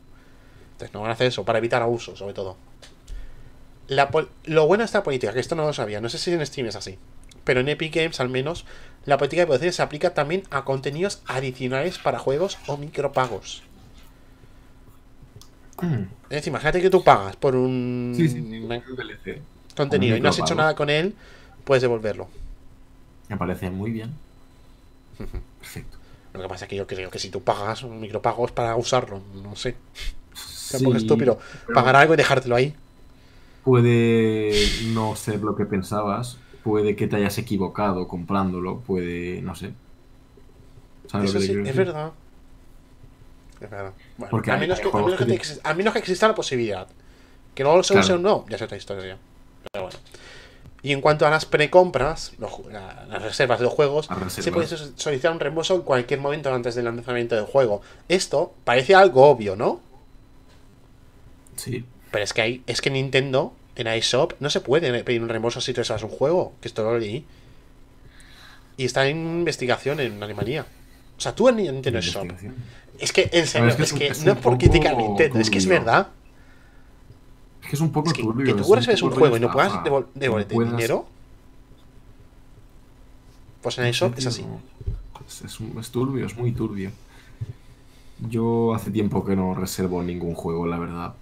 Entonces 0.72 0.94
no 0.94 1.00
van 1.00 1.10
a 1.10 1.12
hacer 1.12 1.28
eso, 1.28 1.44
para 1.44 1.58
evitar 1.58 1.82
abusos, 1.82 2.18
sobre 2.18 2.34
todo. 2.34 2.56
La 3.88 4.10
lo 4.44 4.66
bueno 4.66 4.82
de 4.82 4.86
esta 4.86 5.02
política, 5.02 5.32
que 5.32 5.40
esto 5.40 5.54
no 5.54 5.64
lo 5.64 5.72
sabía, 5.72 6.00
no 6.00 6.08
sé 6.08 6.18
si 6.18 6.32
en 6.32 6.44
Steam 6.44 6.66
es 6.66 6.76
así, 6.76 6.98
pero 7.44 7.60
en 7.60 7.68
Epic 7.68 7.94
Games 7.94 8.20
al 8.20 8.28
menos, 8.28 8.64
la 9.06 9.16
política 9.16 9.42
de 9.42 9.46
protección 9.46 9.72
se 9.72 9.82
aplica 9.82 10.12
también 10.14 10.42
a 10.50 10.64
contenidos 10.64 11.22
adicionales 11.26 11.98
para 11.98 12.18
juegos 12.18 12.58
o 12.66 12.76
micropagos. 12.76 13.62
Mm. 15.80 16.02
Es 16.24 16.28
decir, 16.30 16.48
imagínate 16.50 16.82
que 16.82 16.90
tú 16.90 17.02
pagas 17.02 17.36
por 17.36 17.56
un 17.56 18.12
Sí, 18.16 18.28
sí, 18.28 18.42
sí, 18.42 18.58
un 18.58 18.68
DLC. 18.68 19.40
contenido 19.76 20.16
y 20.16 20.20
no 20.20 20.28
has 20.28 20.38
hecho 20.38 20.54
nada 20.54 20.74
con 20.74 20.90
él, 20.90 21.14
puedes 21.64 21.82
devolverlo. 21.82 22.28
Me 23.28 23.36
parece 23.36 23.70
muy 23.70 23.90
bien. 23.90 24.12
Perfecto. 25.60 25.98
Lo 26.34 26.42
que 26.42 26.48
pasa 26.48 26.64
es 26.66 26.68
que 26.68 26.76
yo 26.76 26.86
creo 26.86 27.10
que 27.10 27.18
si 27.18 27.30
tú 27.30 27.42
pagas 27.42 27.82
un 27.82 28.00
micropago 28.00 28.46
es 28.46 28.52
para 28.52 28.76
usarlo, 28.76 29.22
no 29.42 29.56
sé. 29.56 29.76
Tampoco 30.70 30.96
es 30.96 31.02
estúpido. 31.02 31.38
pero 31.66 31.74
Pagar 31.74 31.96
algo 31.96 32.14
y 32.14 32.16
dejártelo 32.16 32.54
ahí. 32.54 32.74
Puede 33.68 34.52
no 34.94 35.14
ser 35.14 35.40
lo 35.42 35.54
que 35.54 35.66
pensabas. 35.66 36.38
Puede 36.64 36.96
que 36.96 37.06
te 37.06 37.16
hayas 37.16 37.36
equivocado 37.36 38.08
comprándolo. 38.08 38.78
Puede, 38.80 39.42
no 39.42 39.54
sé. 39.54 39.72
¿Sabes 41.06 41.30
Eso 41.30 41.38
lo 41.38 41.40
que 41.40 41.46
te 41.46 41.52
sí, 41.52 41.58
es 41.58 41.64
decir? 41.66 41.76
verdad. 41.84 42.12
Es 43.60 43.70
verdad. 43.70 43.92
Bueno, 44.16 44.30
Porque 44.30 44.50
a, 44.50 44.54
hay- 44.54 44.60
menos 44.60 44.78
hay 44.78 44.82
que, 44.82 44.88
a, 44.88 44.92
juegos 44.92 45.10
menos 45.10 45.18
que 45.20 45.26
que 45.26 45.32
te 45.32 45.38
te- 45.38 45.44
exi- 45.54 45.60
a 45.62 45.74
menos 45.74 45.92
que 45.92 45.98
exista 45.98 46.28
la 46.28 46.34
posibilidad. 46.34 46.86
Que 47.54 47.62
luego 47.62 47.82
se 47.82 47.98
use 47.98 48.12
o 48.14 48.18
no, 48.18 48.46
ya 48.48 48.56
es 48.56 48.62
otra 48.62 48.76
historia. 48.76 49.18
Pero 49.72 49.84
bueno. 49.84 49.98
Y 50.82 50.92
en 50.92 51.00
cuanto 51.00 51.26
a 51.26 51.30
las 51.30 51.44
precompras, 51.44 52.32
la- 52.70 53.04
las 53.06 53.22
reservas 53.22 53.58
de 53.58 53.64
los 53.66 53.74
juegos, 53.74 54.08
se 54.28 54.50
puede 54.50 54.66
so- 54.66 54.92
solicitar 54.96 55.32
un 55.32 55.40
reembolso 55.40 55.74
en 55.74 55.82
cualquier 55.82 56.20
momento 56.20 56.52
antes 56.54 56.74
del 56.74 56.86
lanzamiento 56.86 57.34
del 57.34 57.44
juego. 57.44 57.82
Esto 58.08 58.54
parece 58.64 58.94
algo 58.94 59.24
obvio, 59.28 59.56
¿no? 59.56 59.80
Sí. 61.56 61.84
Pero 62.10 62.24
es 62.24 62.32
que 62.32 62.40
hay, 62.42 62.62
es 62.66 62.80
que 62.80 62.90
Nintendo 62.90 63.52
en 63.78 63.86
iShop 63.96 64.34
no 64.40 64.50
se 64.50 64.60
puede 64.60 65.02
pedir 65.04 65.22
un 65.22 65.28
reembolso 65.28 65.60
si 65.60 65.72
tú 65.72 65.80
reservas 65.80 66.02
un 66.02 66.10
juego, 66.10 66.52
que 66.60 66.68
esto 66.68 66.82
lo 66.82 66.98
leí. 66.98 67.24
Y 68.76 68.84
está 68.84 69.06
en 69.08 69.16
investigación 69.16 69.98
en 70.00 70.22
Alemania. 70.22 70.66
O 71.16 71.20
sea, 71.20 71.34
tú 71.34 71.48
en 71.48 71.56
Nintendo 71.56 72.00
Shop. 72.00 72.26
Es 72.98 73.12
que, 73.12 73.28
en 73.32 73.46
serio, 73.46 73.68
es 73.68 73.92
que 73.92 74.06
es 74.08 74.24
no 74.24 74.32
es 74.32 74.38
por 74.38 74.58
criticar 74.58 74.96
Nintendo, 74.96 75.38
es 75.38 75.50
que 75.50 75.58
es 75.58 75.64
turbio. 75.64 75.78
verdad. 75.80 76.08
Es 77.62 77.68
que 77.70 77.76
es 77.76 77.80
un 77.80 77.90
poco 77.92 78.08
Es 78.08 78.14
que, 78.14 78.22
turbio. 78.22 78.46
que 78.56 78.62
tú 78.62 78.74
recibes 78.74 79.02
un 79.02 79.10
juego 79.10 79.36
y 79.36 79.40
no 79.40 79.50
puedas 79.50 79.72
devolverte 80.14 80.54
no 80.56 80.64
dinero. 80.64 81.06
Pues 83.62 83.78
en 83.78 83.86
iShop 83.88 84.16
es 84.18 84.26
así. 84.26 84.42
Un- 84.42 84.60
es 85.80 85.90
turbio, 85.90 86.26
es 86.26 86.36
muy 86.36 86.52
turbio. 86.52 86.90
Yo 88.30 88.74
hace 88.74 88.90
tiempo 88.90 89.24
que 89.24 89.36
no 89.36 89.54
reservo 89.54 90.02
ningún 90.02 90.34
juego, 90.34 90.66
la 90.66 90.78
verdad. 90.78 91.14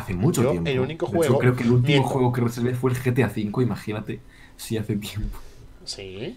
Hace 0.00 0.14
mucho 0.14 0.42
Yo, 0.42 0.50
tiempo. 0.52 0.70
el 0.70 0.80
único 0.80 1.06
juego- 1.06 1.38
creo 1.38 1.54
que 1.56 1.62
el 1.64 1.70
último 1.72 1.88
miento. 1.98 2.08
juego 2.08 2.32
que 2.32 2.40
reservé 2.40 2.74
fue 2.74 2.90
el 2.90 2.96
GTA 2.98 3.26
V, 3.26 3.62
imagínate 3.62 4.20
si 4.56 4.76
hace 4.78 4.96
tiempo. 4.96 5.38
Sí. 5.84 6.36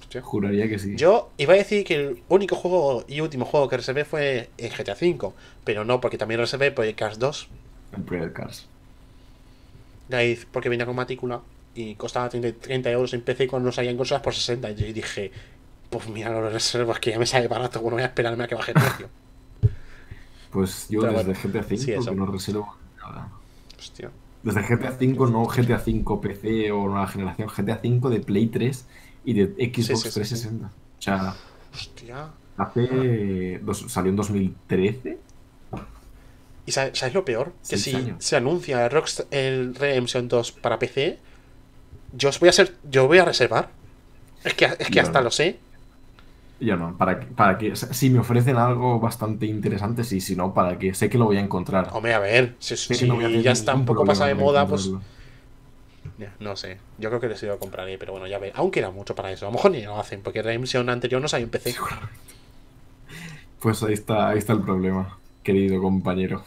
Hostia. 0.00 0.22
Juraría 0.22 0.68
que 0.68 0.78
sí. 0.78 0.96
Yo 0.96 1.30
iba 1.36 1.52
a 1.52 1.56
decir 1.56 1.84
que 1.84 1.94
el 1.96 2.22
único 2.28 2.56
juego 2.56 3.04
y 3.06 3.20
último 3.20 3.44
juego 3.44 3.68
que 3.68 3.76
reservé 3.76 4.04
fue 4.04 4.48
en 4.56 4.70
GTA 4.70 4.94
V, 4.94 5.32
pero 5.64 5.84
no, 5.84 6.00
porque 6.00 6.16
también 6.16 6.40
reservé 6.40 6.70
Project 6.72 6.98
Cars 6.98 7.18
2, 7.18 7.48
El 7.96 8.02
Project 8.02 8.32
Cars. 8.34 8.66
ahí 10.12 10.38
porque 10.50 10.68
venía 10.70 10.86
con 10.86 10.96
matrícula 10.96 11.40
y 11.74 11.94
costaba 11.94 12.28
30, 12.28 12.52
30 12.60 12.90
euros 12.90 13.12
en 13.14 13.20
PC 13.20 13.46
cuando 13.48 13.70
salían 13.70 13.96
consolas 13.96 14.22
por 14.22 14.34
60. 14.34 14.70
Y 14.70 14.92
dije, 14.92 15.30
pues 15.90 16.08
mira, 16.08 16.30
lo 16.30 16.48
reservo, 16.48 16.92
es 16.92 17.00
que 17.00 17.10
ya 17.10 17.18
me 17.18 17.26
sale 17.26 17.48
barato, 17.48 17.80
bueno, 17.80 17.96
voy 17.96 18.02
a 18.02 18.06
esperarme 18.06 18.44
a 18.44 18.48
que 18.48 18.54
baje 18.54 18.72
el 18.72 18.80
precio. 18.80 19.08
Pues 20.50 20.88
yo 20.88 21.00
Pero 21.00 21.12
desde 21.12 21.32
bueno, 21.32 21.34
GTA 21.34 21.60
V 21.62 21.76
sí, 21.76 21.92
eso. 21.92 22.10
que 22.10 22.16
no 22.16 22.26
reservo 22.26 22.76
nada. 22.98 23.28
Hostia. 23.78 24.10
Desde 24.42 24.62
GTA 24.62 24.90
V, 24.92 25.30
no 25.30 25.44
GTA 25.46 25.78
V 25.84 26.20
PC 26.22 26.70
o 26.72 26.88
nueva 26.88 27.06
generación, 27.08 27.48
GTA 27.48 27.80
V 27.82 28.10
de 28.10 28.20
Play 28.20 28.48
3 28.48 28.86
y 29.24 29.34
de 29.34 29.46
Xbox 29.72 30.02
Sí, 30.02 30.10
sí, 30.10 30.10
sí, 30.10 30.10
sí. 30.10 30.12
360. 30.12 30.66
O 30.66 31.02
sea, 31.02 31.34
Hostia. 31.72 32.34
hace. 32.56 33.60
dos- 33.62 33.86
salió 33.92 34.10
en 34.10 34.16
2013. 34.16 35.18
¿Y 36.66 36.72
sabes, 36.72 36.98
sabes 36.98 37.14
lo 37.14 37.24
peor? 37.24 37.52
Que 37.66 37.78
si 37.78 37.94
años. 37.94 38.18
se 38.18 38.36
anuncia 38.36 38.84
el, 38.84 38.90
Rockstar, 38.90 39.26
el 39.30 39.74
Redemption 39.74 40.28
2 40.28 40.52
para 40.52 40.78
PC, 40.78 41.18
yo 42.12 42.28
os 42.30 42.40
voy 42.40 42.48
a 42.50 42.52
ser, 42.52 42.76
yo 42.90 43.06
voy 43.08 43.18
a 43.18 43.24
reservar. 43.24 43.70
Es 44.44 44.54
que, 44.54 44.66
es 44.78 44.90
que 44.90 45.00
hasta 45.00 45.20
no. 45.20 45.24
lo 45.24 45.30
sé. 45.30 45.60
Yo 46.60 46.76
no, 46.76 46.96
para 46.96 47.20
que, 47.20 47.26
para 47.26 47.56
que. 47.56 47.76
Si 47.76 48.10
me 48.10 48.18
ofrecen 48.18 48.56
algo 48.56 48.98
bastante 48.98 49.46
interesante, 49.46 50.02
sí, 50.02 50.20
si 50.20 50.34
no, 50.34 50.52
para 50.54 50.78
que 50.78 50.92
sé 50.94 51.08
que 51.08 51.16
lo 51.18 51.26
voy 51.26 51.36
a 51.36 51.40
encontrar. 51.40 51.88
Hombre, 51.92 52.14
a 52.14 52.18
ver, 52.18 52.56
si, 52.58 52.76
si 52.76 52.96
que 52.96 53.06
no 53.06 53.14
voy 53.14 53.24
a 53.24 53.28
tener 53.28 53.42
ya 53.42 53.52
está 53.52 53.74
un 53.74 53.84
poco 53.84 54.04
pasada 54.04 54.28
de 54.28 54.34
moda, 54.34 54.66
pues 54.66 54.90
no 56.40 56.56
sé. 56.56 56.78
Yo 56.98 57.10
creo 57.10 57.20
que 57.20 57.28
les 57.28 57.42
iba 57.42 57.54
a 57.54 57.58
compraré, 57.58 57.96
pero 57.98 58.12
bueno, 58.12 58.26
ya 58.26 58.38
ve. 58.38 58.52
Aunque 58.54 58.80
era 58.80 58.90
mucho 58.90 59.14
para 59.14 59.30
eso. 59.30 59.46
A 59.46 59.50
lo 59.50 59.54
mejor 59.54 59.70
ni 59.70 59.82
lo 59.82 59.98
hacen, 59.98 60.20
porque 60.22 60.42
Redemption 60.42 60.88
anterior 60.90 61.20
no 61.22 61.28
salió 61.28 61.44
en 61.44 61.50
PC. 61.50 61.74
Pues 63.60 63.82
ahí 63.82 63.94
está, 63.94 64.28
ahí 64.28 64.38
está 64.38 64.52
el 64.52 64.62
problema, 64.62 65.18
querido 65.42 65.80
compañero. 65.82 66.44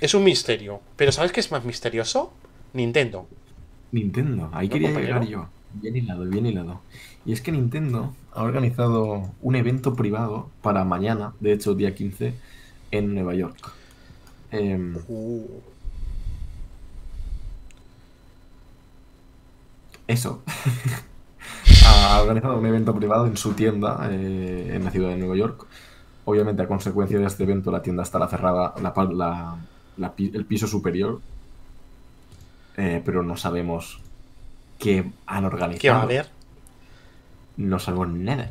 Es 0.00 0.14
un 0.14 0.24
misterio. 0.24 0.80
Pero 0.96 1.12
¿sabes 1.12 1.32
qué 1.32 1.40
es 1.40 1.50
más 1.50 1.64
misterioso? 1.64 2.32
Nintendo. 2.72 3.26
Nintendo, 3.92 4.50
ahí 4.52 4.68
¿No, 4.68 4.72
quería 4.72 4.88
compañero? 4.88 5.20
llegar 5.20 5.28
yo. 5.30 5.48
Bien 5.72 5.96
hilado, 5.96 6.24
bien 6.26 6.46
hilado. 6.46 6.80
Y 7.24 7.32
es 7.32 7.40
que 7.40 7.52
Nintendo 7.52 8.14
ha 8.34 8.42
organizado 8.42 9.30
un 9.42 9.56
evento 9.56 9.94
privado 9.94 10.48
para 10.62 10.84
mañana, 10.84 11.32
de 11.40 11.52
hecho, 11.52 11.74
día 11.74 11.94
15, 11.94 12.34
en 12.90 13.14
Nueva 13.14 13.34
York. 13.34 13.72
Em, 14.50 14.94
eso. 20.06 20.42
ha 21.86 22.20
organizado 22.22 22.58
un 22.58 22.66
evento 22.66 22.94
privado 22.94 23.26
en 23.26 23.36
su 23.36 23.52
tienda 23.54 24.08
eh, 24.10 24.72
en 24.74 24.84
la 24.84 24.90
ciudad 24.90 25.10
de 25.10 25.16
Nueva 25.16 25.36
York. 25.36 25.66
Obviamente, 26.24 26.62
a 26.62 26.68
consecuencia 26.68 27.18
de 27.18 27.26
este 27.26 27.42
evento, 27.44 27.70
la 27.70 27.82
tienda 27.82 28.02
estará 28.02 28.26
cerrada, 28.28 28.74
la, 28.82 28.92
la- 29.12 29.56
la 29.96 30.12
el 30.18 30.44
piso 30.46 30.66
superior. 30.66 31.20
Eh, 32.76 33.02
pero 33.04 33.22
no 33.22 33.36
sabemos 33.36 34.00
qué 34.78 35.12
han 35.26 35.44
organizado. 35.44 35.80
¿Qué 35.80 35.90
va 35.90 35.98
a 35.98 36.02
haber? 36.02 36.28
No 37.56 37.78
sabemos 37.78 38.08
nada. 38.10 38.50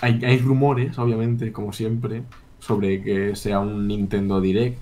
Hay, 0.00 0.24
hay 0.24 0.38
rumores, 0.38 0.98
obviamente, 0.98 1.52
como 1.52 1.72
siempre, 1.72 2.22
sobre 2.60 3.02
que 3.02 3.36
sea 3.36 3.60
un 3.60 3.86
Nintendo 3.86 4.40
Direct. 4.40 4.80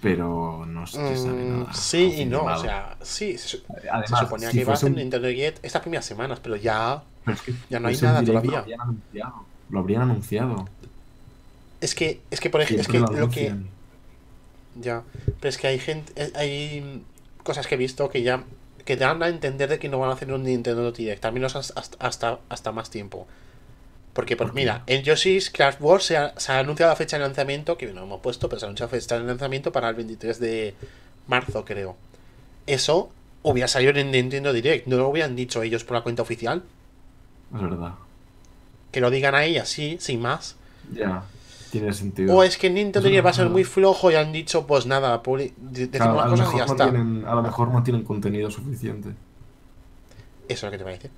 Pero 0.00 0.64
no 0.66 0.86
se 0.86 1.16
sabe 1.16 1.42
Mm, 1.44 1.58
nada. 1.60 1.72
sí 1.72 2.14
y 2.18 2.24
no. 2.26 2.44
O 2.44 2.58
sea, 2.58 2.96
sí, 3.02 3.36
se, 3.38 3.48
se 3.58 3.62
Además, 3.90 4.20
suponía 4.20 4.50
si 4.50 4.56
que 4.58 4.60
iba 4.62 4.72
a 4.72 4.76
ser 4.76 4.90
un- 4.90 4.96
Nintendo 4.96 5.26
Direct 5.28 5.64
estas 5.64 5.82
primeras 5.82 6.04
semanas, 6.04 6.40
pero 6.42 6.56
ya. 6.56 7.02
pero 7.24 7.34
es 7.36 7.42
que 7.42 7.54
ya 7.70 7.80
no 7.80 7.88
hay 7.88 7.96
nada 7.98 8.22
todavía. 8.22 8.50
Lo 8.52 8.58
habrían 8.58 8.80
anunciado. 8.80 9.44
Lo 9.70 9.78
habrían 9.80 10.02
anunciado. 10.02 10.68
Es 11.80 11.94
que, 11.94 12.20
es 12.30 12.40
que 12.40 12.50
por 12.50 12.60
ejemplo, 12.62 12.82
es 12.82 12.88
que 12.88 12.98
lo 13.00 13.06
lo 13.08 13.28
que. 13.28 13.54
Ya. 14.80 15.02
Pero 15.40 15.48
es 15.48 15.58
que 15.58 15.66
hay 15.66 15.78
gente. 15.78 16.12
eh, 16.16 16.32
Hay 16.36 17.02
cosas 17.42 17.66
que 17.66 17.74
he 17.74 17.78
visto 17.78 18.08
que 18.08 18.22
ya. 18.22 18.44
Que 18.86 18.96
dan 18.96 19.22
a 19.22 19.28
entender 19.28 19.68
de 19.68 19.78
que 19.78 19.90
no 19.90 19.98
van 19.98 20.08
a 20.08 20.14
hacer 20.14 20.32
un 20.32 20.44
Nintendo 20.44 20.90
Direct. 20.92 21.22
Al 21.26 21.34
menos 21.34 21.56
hasta, 21.56 21.82
hasta, 21.98 22.38
hasta 22.48 22.72
más 22.72 22.88
tiempo. 22.88 23.26
Porque, 24.14 24.34
pues, 24.34 24.48
¿Por 24.48 24.54
mira, 24.54 24.82
en 24.86 25.02
Yoshi's 25.02 25.50
Craft 25.50 25.78
Wars 25.82 26.04
se 26.04 26.16
ha, 26.16 26.32
se 26.40 26.50
ha 26.50 26.60
anunciado 26.60 26.90
la 26.90 26.96
fecha 26.96 27.18
de 27.18 27.24
lanzamiento, 27.24 27.76
que 27.76 27.92
no 27.92 28.04
hemos 28.04 28.22
puesto, 28.22 28.48
pero 28.48 28.58
se 28.58 28.64
ha 28.64 28.68
anunciado 28.68 28.90
la 28.90 28.98
fecha 28.98 29.18
de 29.18 29.24
lanzamiento 29.26 29.72
para 29.72 29.90
el 29.90 29.94
23 29.94 30.40
de 30.40 30.74
marzo, 31.26 31.66
creo. 31.66 31.96
Eso 32.66 33.10
hubiera 33.42 33.68
salido 33.68 33.92
en 33.92 34.10
Nintendo 34.10 34.54
Direct, 34.54 34.86
no 34.86 34.96
lo 34.96 35.08
hubieran 35.10 35.36
dicho 35.36 35.62
ellos 35.62 35.84
por 35.84 35.98
la 35.98 36.02
cuenta 36.02 36.22
oficial. 36.22 36.62
Es 37.54 37.60
verdad. 37.60 37.92
Que 38.90 39.02
lo 39.02 39.10
digan 39.10 39.34
ahí 39.34 39.58
así, 39.58 39.98
sin 40.00 40.22
más. 40.22 40.56
Ya. 40.92 41.24
Tiene 41.70 41.92
sentido. 41.92 42.34
O 42.36 42.42
es 42.42 42.56
que 42.56 42.70
Nintendo 42.70 43.08
Direct 43.08 43.26
va 43.26 43.30
a 43.30 43.34
ser 43.34 43.48
muy 43.48 43.64
flojo 43.64 44.10
y 44.10 44.14
han 44.14 44.32
dicho, 44.32 44.66
pues 44.66 44.86
nada, 44.86 45.22
publi- 45.22 45.52
de- 45.56 45.86
decimos 45.88 46.14
Claro, 46.14 46.20
a, 46.20 46.28
las 46.28 46.38
lo 46.38 46.44
cosas 46.44 46.54
y 46.54 46.58
ya 46.58 46.62
mejor 46.64 46.78
no 46.78 46.84
está. 46.84 46.90
tienen, 46.92 47.24
a 47.26 47.34
lo 47.34 47.42
mejor 47.42 47.68
no 47.68 47.82
tienen 47.82 48.02
contenido 48.04 48.50
suficiente. 48.50 49.08
Eso 50.48 50.54
es 50.54 50.62
lo 50.64 50.70
que 50.70 50.78
te 50.78 50.84
parece. 50.84 51.10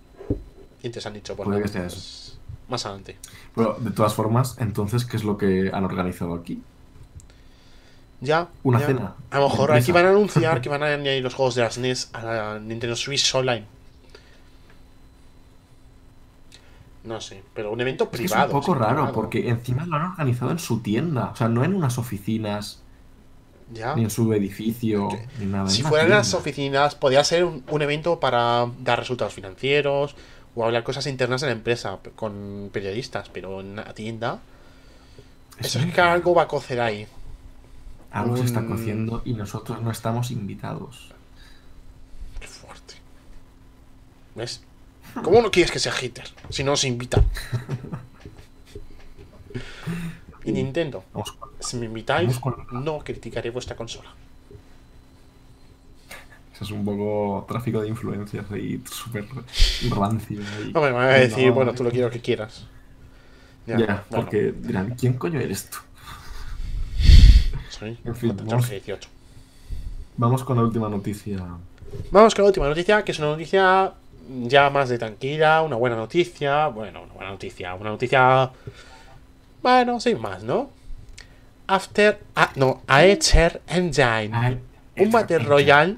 Y 0.82 0.86
entonces 0.86 1.06
han 1.06 1.14
dicho, 1.14 1.36
pues 1.36 1.44
Puede 1.46 1.58
nada, 1.60 1.66
que 1.66 1.72
sea 1.72 1.82
pues, 1.82 2.38
Más 2.68 2.86
adelante. 2.86 3.16
Pero 3.54 3.76
de 3.80 3.90
todas 3.90 4.14
formas, 4.14 4.56
entonces, 4.58 5.04
¿qué 5.04 5.16
es 5.16 5.24
lo 5.24 5.36
que 5.36 5.70
han 5.72 5.84
organizado 5.84 6.34
aquí? 6.34 6.62
Ya. 8.20 8.48
Una 8.62 8.80
ya. 8.80 8.86
cena. 8.86 9.14
A 9.30 9.38
lo 9.38 9.48
mejor 9.48 9.72
aquí 9.72 9.92
van 9.92 10.06
a 10.06 10.10
anunciar 10.10 10.60
que 10.62 10.68
van 10.68 10.82
a 10.82 10.86
añadir 10.86 11.22
los 11.22 11.34
juegos 11.34 11.54
de 11.54 11.62
las 11.62 11.78
NES 11.78 12.10
a 12.12 12.22
la 12.24 12.58
Nintendo 12.58 12.96
Switch 12.96 13.34
Online. 13.34 13.64
No 17.08 17.20
sé, 17.22 17.42
pero 17.54 17.72
un 17.72 17.80
evento 17.80 18.10
privado. 18.10 18.48
es 18.48 18.54
un 18.54 18.60
poco 18.60 18.74
raro, 18.74 18.94
privado. 18.96 19.12
porque 19.14 19.48
encima 19.48 19.86
lo 19.86 19.96
han 19.96 20.02
organizado 20.12 20.50
en 20.50 20.58
su 20.58 20.80
tienda. 20.80 21.30
O 21.32 21.36
sea, 21.36 21.48
no 21.48 21.64
en 21.64 21.74
unas 21.74 21.96
oficinas, 21.96 22.82
Ya. 23.72 23.94
ni 23.96 24.02
en 24.04 24.10
su 24.10 24.30
edificio, 24.34 25.08
ni 25.38 25.46
nada. 25.46 25.70
Si 25.70 25.82
fueran 25.82 26.10
las 26.10 26.34
oficinas, 26.34 26.94
podría 26.94 27.24
ser 27.24 27.44
un, 27.44 27.64
un 27.70 27.82
evento 27.82 28.20
para 28.20 28.66
dar 28.80 28.98
resultados 28.98 29.32
financieros 29.32 30.16
o 30.54 30.64
hablar 30.64 30.82
cosas 30.84 31.06
internas 31.06 31.40
de 31.40 31.46
la 31.46 31.54
empresa 31.54 31.98
con 32.14 32.68
periodistas, 32.72 33.30
pero 33.30 33.60
en 33.60 33.68
una 33.70 33.94
tienda. 33.94 34.40
Eso 35.58 35.78
es 35.78 35.92
que 35.94 36.00
algo 36.02 36.34
va 36.34 36.42
a 36.42 36.48
cocer 36.48 36.80
ahí. 36.80 37.06
Algo 38.10 38.36
se 38.36 38.44
está 38.44 38.64
cociendo 38.66 39.22
y 39.24 39.32
nosotros 39.32 39.80
no 39.82 39.90
estamos 39.90 40.30
invitados. 40.30 41.12
Qué 42.40 42.46
fuerte. 42.46 42.94
¿Ves? 44.34 44.62
¿Cómo 45.22 45.42
no 45.42 45.50
quieres 45.50 45.70
que 45.70 45.78
sea 45.78 45.92
Hitler 46.00 46.26
si 46.50 46.64
no 46.64 46.72
os 46.72 46.84
invitan? 46.84 47.24
y 50.44 50.52
Nintendo, 50.52 51.04
si 51.60 51.76
me 51.76 51.86
invitáis, 51.86 52.38
no 52.72 52.98
criticaré 53.00 53.50
vuestra 53.50 53.76
consola. 53.76 54.10
Eso 56.54 56.64
es 56.64 56.70
un 56.72 56.84
poco 56.84 57.44
tráfico 57.48 57.80
de 57.80 57.88
influencias 57.88 58.50
ahí, 58.50 58.82
súper 58.90 59.26
rancio. 59.90 60.40
ahí. 60.40 60.72
Hombre, 60.74 60.90
me 60.90 60.92
van 60.92 61.08
a 61.10 61.14
decir, 61.14 61.48
No, 61.48 61.54
bueno, 61.54 61.72
tú 61.72 61.84
lo 61.84 61.90
quiero 61.90 62.10
que 62.10 62.20
quieras. 62.20 62.66
Ya, 63.66 63.76
bueno, 63.76 64.00
porque 64.10 64.52
dirán, 64.52 64.94
¿quién 64.98 65.12
coño 65.14 65.38
eres 65.40 65.70
tú? 65.70 65.78
soy 67.68 67.96
en 68.04 68.16
fin, 68.16 68.34
vamos- 68.36 68.68
18. 68.68 69.08
Vamos 70.16 70.42
con 70.42 70.56
la 70.56 70.64
última 70.64 70.88
noticia. 70.88 71.38
Vamos 72.10 72.34
con 72.34 72.42
la 72.44 72.48
última 72.48 72.68
noticia, 72.68 73.04
que 73.04 73.12
es 73.12 73.18
una 73.20 73.28
noticia 73.28 73.92
ya 74.28 74.70
más 74.70 74.88
de 74.88 74.98
tranquila, 74.98 75.62
una 75.62 75.76
buena 75.76 75.96
noticia. 75.96 76.68
Bueno, 76.68 77.02
una 77.02 77.14
buena 77.14 77.30
noticia, 77.30 77.74
una 77.74 77.90
noticia. 77.90 78.50
Bueno, 79.62 80.00
sin 80.00 80.20
más, 80.20 80.42
¿no? 80.42 80.70
After. 81.66 82.20
Ah, 82.36 82.52
no, 82.56 82.82
Aether 82.86 83.60
Engine. 83.66 84.30
Ay, 84.32 84.58
un 84.96 85.10
Battle 85.10 85.40
Royale, 85.40 85.96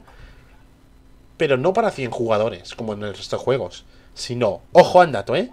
pero 1.37 1.57
no 1.57 1.73
para 1.73 1.91
100 1.91 2.11
jugadores, 2.11 2.75
como 2.75 2.95
en 2.95 3.03
el 3.03 3.15
resto 3.15 3.37
de 3.37 3.43
juegos. 3.43 3.85
Sino, 4.15 4.61
ojo 4.73 5.01
al 5.01 5.13
dato, 5.13 5.37
¿eh? 5.37 5.51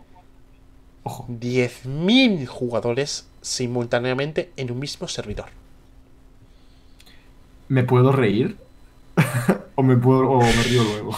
Ojo, 1.03 1.25
10.000 1.29 2.45
jugadores 2.47 3.27
simultáneamente 3.41 4.51
en 4.57 4.71
un 4.71 4.79
mismo 4.79 5.07
servidor. 5.07 5.45
¿me 7.69 7.83
puedo 7.83 8.11
reír? 8.11 8.57
o 9.75 9.83
me 9.83 9.97
puedo 9.97 10.29
o 10.29 10.41
me 10.41 10.63
río 10.63 10.83
luego. 10.83 11.15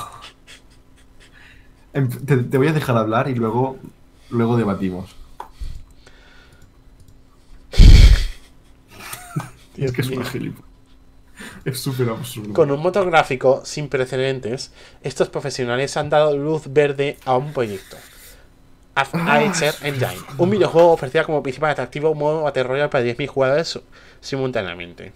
Te, 2.08 2.38
te 2.38 2.58
voy 2.58 2.68
a 2.68 2.74
dejar 2.74 2.98
hablar 2.98 3.28
y 3.30 3.36
luego, 3.36 3.78
luego 4.30 4.58
debatimos. 4.58 5.16
es 9.78 9.92
que 9.92 10.02
es 10.02 10.10
una 10.10 10.26
gilipollas. 10.26 10.70
Es 11.64 11.80
súper 11.80 12.10
absurdo. 12.10 12.54
Con 12.54 12.70
un 12.72 12.82
motor 12.82 13.10
gráfico 13.10 13.62
sin 13.64 13.88
precedentes, 13.88 14.72
estos 15.04 15.30
profesionales 15.30 15.96
han 15.96 16.10
dado 16.10 16.36
luz 16.38 16.64
verde 16.68 17.18
a 17.26 17.38
un 17.38 17.54
proyecto. 17.54 17.96
Af- 18.96 19.14
Aether 19.30 19.74
Engine, 19.84 20.18
un 20.38 20.50
videojuego 20.50 20.92
ofrecía 20.92 21.24
como 21.24 21.42
principal 21.42 21.72
atractivo 21.72 22.10
un 22.12 22.18
modo 22.18 22.42
Battle 22.44 22.64
Royale 22.64 22.90
para 22.90 23.06
10.000 23.06 23.28
jugadores 23.28 23.80
simultáneamente. 24.20 25.14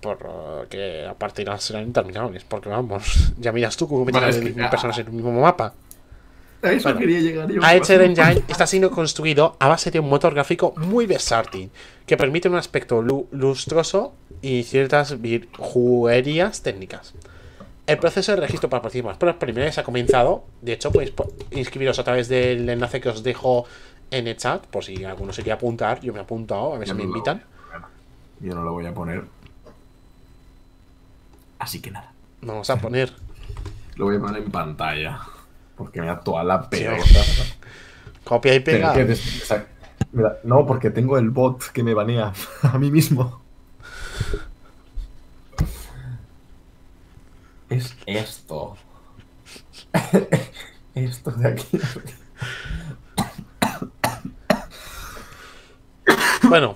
Porque 0.00 1.02
las 1.04 1.14
partidas 1.16 1.62
serán 1.62 1.84
interminables, 1.84 2.44
porque 2.44 2.68
vamos, 2.68 3.32
ya 3.38 3.52
miras 3.52 3.76
tú 3.76 3.86
cómo 3.88 4.04
meten 4.04 4.22
Bueno, 4.22 4.36
a 4.36 4.40
que- 4.40 4.54
10.000 4.54 4.70
personas 4.70 4.98
en 4.98 5.08
un 5.08 5.16
mismo 5.16 5.40
mapa. 5.40 5.74
A 6.62 6.72
eso 6.72 6.84
Bueno, 6.90 6.98
quería 7.00 7.20
llegar 7.20 7.48
yo. 7.50 7.62
Engine 7.62 8.42
está 8.48 8.66
siendo 8.66 8.90
construido 8.90 9.56
a 9.58 9.68
base 9.68 9.90
de 9.90 9.98
un 10.00 10.08
motor 10.10 10.34
gráfico 10.34 10.74
muy 10.76 11.06
versátil, 11.06 11.70
que 12.06 12.16
permite 12.18 12.48
un 12.50 12.56
aspecto 12.56 13.00
lu- 13.00 13.28
lustroso 13.30 14.12
y 14.42 14.62
ciertas 14.64 15.20
virguerías 15.20 16.62
técnicas. 16.62 17.14
El 17.86 17.98
proceso 17.98 18.32
de 18.32 18.40
registro 18.42 18.68
para 18.68 18.82
participar 18.82 19.18
por 19.18 19.26
las 19.28 19.36
preliminares 19.36 19.78
ha 19.78 19.82
comenzado. 19.84 20.44
De 20.60 20.74
hecho, 20.74 20.92
podéis 20.92 21.10
po- 21.12 21.32
inscribiros 21.50 21.98
a 21.98 22.04
través 22.04 22.28
del 22.28 22.68
enlace 22.68 23.00
que 23.00 23.08
os 23.08 23.22
dejo 23.22 23.64
en 24.10 24.28
el 24.28 24.36
chat, 24.36 24.64
por 24.66 24.84
si 24.84 25.02
alguno 25.04 25.32
se 25.32 25.42
quiere 25.42 25.54
apuntar. 25.54 26.00
Yo 26.00 26.12
me 26.12 26.18
he 26.18 26.22
apuntado, 26.22 26.74
a 26.74 26.78
ver 26.78 26.86
si 26.88 26.94
me 26.94 27.02
invitan. 27.04 27.42
a. 27.72 27.88
Yo 28.40 28.54
no 28.54 28.62
lo 28.62 28.72
voy 28.72 28.86
a 28.86 28.92
poner. 28.94 29.24
Así 31.60 31.80
que 31.80 31.90
nada. 31.90 32.12
Vamos 32.40 32.68
a 32.70 32.76
poner. 32.76 33.12
Lo 33.96 34.06
voy 34.06 34.16
a 34.16 34.20
poner 34.20 34.42
en 34.42 34.50
pantalla. 34.50 35.20
Porque 35.76 36.00
me 36.00 36.06
da 36.06 36.18
toda 36.18 36.42
la 36.42 36.68
pelota. 36.68 37.20
Copia 38.24 38.54
y 38.54 38.60
pega. 38.60 38.94
no, 40.42 40.66
porque 40.66 40.90
tengo 40.90 41.18
el 41.18 41.30
bot 41.30 41.70
que 41.70 41.82
me 41.82 41.94
banea 41.94 42.32
a 42.62 42.78
mí 42.78 42.90
mismo. 42.90 43.40
Es 47.68 47.94
esto. 48.06 48.76
esto 50.94 51.30
de 51.30 51.48
aquí. 51.48 51.80
Bueno, 56.42 56.74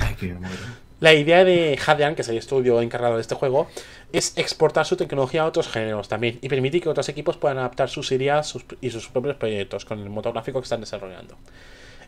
Ay, 0.00 0.14
que 0.14 0.28
me 0.28 0.40
muero. 0.40 0.87
La 1.00 1.14
idea 1.14 1.44
de 1.44 1.78
Hadean, 1.86 2.14
que 2.16 2.22
es 2.22 2.28
el 2.28 2.36
estudio 2.38 2.80
encargado 2.80 3.14
de 3.16 3.20
este 3.20 3.36
juego, 3.36 3.68
es 4.12 4.32
exportar 4.36 4.84
su 4.84 4.96
tecnología 4.96 5.42
a 5.42 5.46
otros 5.46 5.68
géneros 5.68 6.08
también 6.08 6.38
y 6.42 6.48
permitir 6.48 6.82
que 6.82 6.88
otros 6.88 7.08
equipos 7.08 7.36
puedan 7.36 7.58
adaptar 7.58 7.88
sus 7.88 8.10
ideas 8.10 8.48
sus- 8.48 8.64
y 8.80 8.90
sus 8.90 9.08
propios 9.08 9.36
proyectos 9.36 9.84
con 9.84 10.00
el 10.00 10.10
motor 10.10 10.32
gráfico 10.32 10.58
que 10.60 10.64
están 10.64 10.80
desarrollando. 10.80 11.36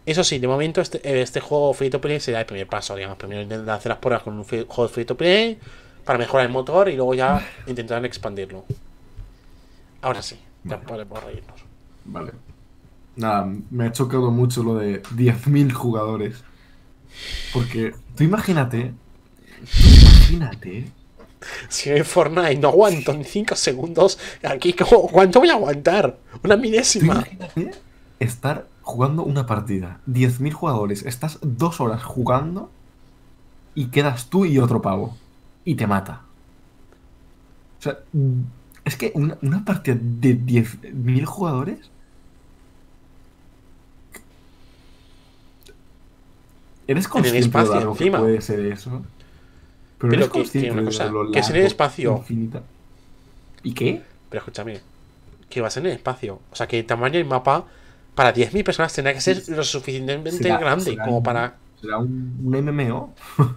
Eso 0.06 0.24
sí, 0.24 0.38
de 0.40 0.48
momento 0.48 0.80
este, 0.80 0.98
eh, 1.08 1.22
este 1.22 1.40
juego 1.40 1.72
free 1.74 1.90
to 1.90 2.00
play 2.00 2.18
será 2.18 2.40
el 2.40 2.46
primer 2.46 2.66
paso, 2.66 2.96
digamos. 2.96 3.16
Primero 3.18 3.42
intentan 3.42 3.68
hacer 3.70 3.90
las 3.90 3.98
pruebas 3.98 4.22
con 4.24 4.36
un 4.36 4.44
free- 4.44 4.64
juego 4.66 4.88
free 4.88 5.04
to 5.04 5.16
play 5.16 5.58
para 6.04 6.18
mejorar 6.18 6.46
el 6.46 6.52
motor 6.52 6.88
y 6.88 6.96
luego 6.96 7.14
ya 7.14 7.46
intentarán 7.68 8.04
expandirlo. 8.06 8.64
Ahora 10.02 10.22
sí, 10.22 10.36
ya 10.64 10.76
Vale. 10.76 10.88
podemos 10.88 11.22
reírnos. 11.22 11.60
Vale. 12.06 12.32
Nada, 13.16 13.46
me 13.70 13.86
ha 13.86 13.92
chocado 13.92 14.30
mucho 14.30 14.62
lo 14.62 14.76
de 14.76 15.02
10.000 15.14 15.72
jugadores. 15.72 16.42
Porque 17.52 17.94
tú 18.16 18.24
imagínate. 18.24 18.92
Imagínate. 20.02 20.90
Si 21.68 21.90
en 21.90 22.04
Fortnite 22.04 22.56
no 22.56 22.68
aguanto 22.68 23.12
ni 23.14 23.24
5 23.24 23.56
segundos, 23.56 24.18
aquí 24.42 24.72
¿cómo- 24.74 25.08
¿cuánto 25.08 25.40
voy 25.40 25.48
a 25.50 25.54
aguantar? 25.54 26.18
Una 26.44 26.56
Tú 26.56 26.60
milésima. 26.60 27.14
imagínate 27.14 27.70
estar 28.18 28.66
jugando 28.82 29.22
una 29.24 29.46
partida. 29.46 30.00
10.000 30.06 30.52
jugadores. 30.52 31.02
Estás 31.06 31.38
dos 31.42 31.80
horas 31.80 32.02
jugando. 32.02 32.70
Y 33.74 33.86
quedas 33.86 34.26
tú 34.26 34.44
y 34.44 34.58
otro 34.58 34.82
pavo. 34.82 35.16
Y 35.64 35.76
te 35.76 35.86
mata. 35.86 36.22
O 37.78 37.82
sea, 37.82 37.98
es 38.84 38.96
que 38.96 39.12
una, 39.14 39.38
una 39.42 39.64
partida 39.64 39.96
de 40.00 40.34
10.000 40.34 41.24
jugadores. 41.24 41.90
¿Eres 46.90 47.08
consciente 47.08 47.38
espacio, 47.40 47.72
de 47.74 47.84
lo 47.84 47.94
que 47.94 48.04
encima. 48.04 48.18
puede 48.18 48.40
ser 48.40 48.60
eso? 48.66 49.02
Pero 49.98 50.12
eres 50.14 50.28
que- 50.30 50.42
que 50.60 50.70
una 50.70 50.84
cosa, 50.84 51.10
que 51.32 51.38
es 51.38 51.50
en 51.50 51.56
el 51.56 51.66
espacio. 51.66 52.16
infinita- 52.18 52.62
¿Y 53.62 53.72
qué? 53.74 54.02
Pero 54.28 54.40
escúchame, 54.40 54.80
que 55.48 55.60
vas 55.60 55.76
en 55.76 55.86
el 55.86 55.92
espacio. 55.92 56.40
O 56.50 56.56
sea, 56.56 56.66
que 56.66 56.78
el 56.80 56.86
tamaño 56.86 57.14
del 57.18 57.26
mapa 57.26 57.64
para 58.14 58.32
10.000 58.32 58.64
personas 58.64 58.92
tendrá 58.92 59.12
que 59.14 59.20
ser 59.20 59.42
lo 59.48 59.62
suficientemente 59.62 60.32
Será- 60.32 60.58
grande 60.58 60.84
será 60.84 61.04
como 61.04 61.18
un- 61.18 61.22
para. 61.22 61.56
¿Será 61.80 61.98
un, 61.98 62.40
un 62.44 62.54
MMO? 62.56 63.14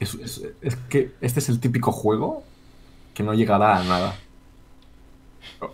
es, 0.00 0.14
es- 0.14 0.42
es 0.62 0.76
que 0.88 1.12
este 1.20 1.40
es 1.40 1.48
el 1.48 1.60
típico 1.60 1.92
juego 1.92 2.42
que 3.14 3.22
no 3.22 3.34
llegará 3.34 3.76
a 3.78 3.84
nada. 3.84 4.16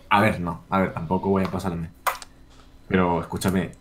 A 0.09 0.21
ver, 0.21 0.39
no. 0.39 0.63
A 0.69 0.79
ver, 0.81 0.93
tampoco 0.93 1.29
voy 1.29 1.43
a 1.43 1.51
pasarme. 1.51 1.89
Pero 2.87 3.21
escúchame. 3.21 3.71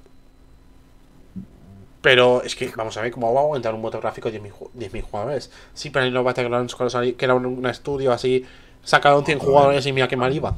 Pero 2.03 2.43
es 2.43 2.57
que, 2.57 2.71
vamos 2.77 2.97
a 2.97 3.03
ver 3.03 3.11
cómo 3.13 3.33
va 3.35 3.41
a 3.41 3.45
aguantar 3.45 3.75
un 3.75 3.83
motor 3.83 4.01
gráfico 4.01 4.31
de 4.31 4.41
10.000 4.41 4.53
ju- 4.53 4.71
10.000 4.75 5.03
jugadores. 5.03 5.51
Sí, 5.75 5.91
pero 5.91 6.07
en 6.07 6.15
los 6.15 6.25
Battlegrounds, 6.25 6.75
que 6.75 7.25
era 7.25 7.35
un, 7.35 7.67
estudio 7.67 8.13
así, 8.13 8.45
sacaron 8.83 9.25
100 9.25 9.39
jugadores 9.39 9.85
y 9.87 9.93
mira 9.93 10.09
qué 10.09 10.17
mal 10.17 10.35
iba. 10.35 10.57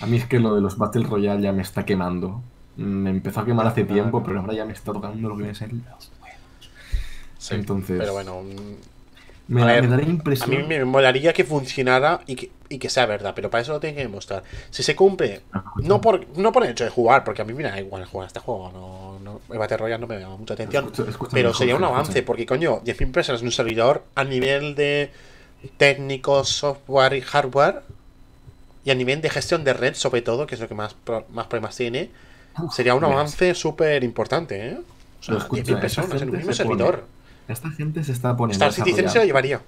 A 0.00 0.06
mí 0.06 0.16
es 0.16 0.26
que 0.26 0.38
lo 0.38 0.54
de 0.54 0.60
los 0.60 0.78
Battle 0.78 1.04
Royale 1.04 1.42
ya 1.42 1.52
me 1.52 1.62
está 1.62 1.84
quemando. 1.84 2.40
Me 2.76 3.10
empezó 3.10 3.40
a 3.40 3.44
quemar 3.44 3.66
hace 3.66 3.84
tiempo, 3.84 4.22
pero 4.24 4.40
ahora 4.40 4.54
ya 4.54 4.64
me 4.64 4.72
está 4.72 4.92
tocando 4.92 5.28
lo 5.28 5.34
que 5.36 5.42
viene 5.42 5.50
a 5.52 5.54
ser. 5.54 5.70
Sí, 7.36 7.54
Entonces- 7.54 7.98
Pero 7.98 8.12
bueno, 8.12 8.42
mm, 8.42 9.54
Me, 9.54 9.64
ver, 9.64 9.82
me 9.82 9.88
da 9.88 9.96
la 9.96 10.02
a 10.02 10.06
mí 10.06 10.12
impresión. 10.12 10.68
me 10.68 10.84
molaría 10.84 11.32
que 11.32 11.44
funcionara 11.44 12.20
y 12.26 12.36
que, 12.36 12.50
y 12.72 12.78
que 12.78 12.88
sea 12.88 13.04
verdad, 13.04 13.32
pero 13.34 13.50
para 13.50 13.62
eso 13.62 13.72
lo 13.72 13.80
tienen 13.80 13.96
que 13.96 14.02
demostrar. 14.02 14.44
Si 14.70 14.82
se 14.84 14.94
cumple, 14.96 15.40
no 15.82 16.00
por, 16.00 16.24
no 16.38 16.52
por 16.52 16.64
el 16.64 16.70
hecho 16.70 16.84
de 16.84 16.90
jugar, 16.90 17.24
porque 17.24 17.42
a 17.42 17.44
mí 17.44 17.52
me 17.52 17.64
da 17.64 17.78
igual 17.80 18.04
jugar 18.06 18.28
este 18.28 18.38
juego, 18.38 18.70
no, 18.72 19.18
no, 19.18 19.40
el 19.52 19.58
Battle 19.58 19.76
Royale 19.76 20.00
no 20.00 20.06
me 20.06 20.18
llama 20.20 20.36
mucha 20.36 20.54
atención. 20.54 20.90
Escucha- 21.08 21.32
Pero 21.32 21.52
sería 21.52 21.74
un 21.74 21.82
avance, 21.84 22.22
porque 22.22 22.46
coño, 22.46 22.80
10.000 22.84 23.10
personas 23.12 23.40
en 23.40 23.48
un 23.48 23.52
servidor 23.52 24.04
a 24.14 24.22
nivel 24.22 24.76
de 24.76 25.10
técnico, 25.78 26.44
software 26.44 27.14
y 27.14 27.20
hardware, 27.22 27.82
y 28.84 28.90
a 28.90 28.94
nivel 28.94 29.20
de 29.20 29.30
gestión 29.30 29.64
de 29.64 29.72
red, 29.74 29.94
sobre 29.94 30.22
todo, 30.22 30.46
que 30.46 30.54
es 30.54 30.60
lo 30.60 30.68
que 30.68 30.74
más, 30.74 30.94
más 31.32 31.46
problemas 31.48 31.76
tiene, 31.76 32.10
sería 32.72 32.94
un 32.94 33.00
Verás. 33.00 33.14
avance 33.16 33.54
súper 33.54 34.04
importante, 34.04 34.68
¿eh? 34.68 34.78
O 34.78 35.22
sea, 35.22 35.34
Pero 35.34 35.38
escucha, 35.38 35.62
10.000 35.62 35.70
esta 35.74 35.80
personas 35.80 36.22
en 36.22 36.28
un 36.30 36.36
mismo 36.36 36.46
pone- 36.52 36.56
servidor. 36.56 37.04
Esta 37.48 37.68
gente 37.70 38.04
se 38.04 38.12
está 38.12 38.36
poniendo 38.36 38.64
Star 38.64 38.72
Citizen 38.72 39.08
se 39.10 39.18
lo 39.18 39.24
llevaría. 39.24 39.60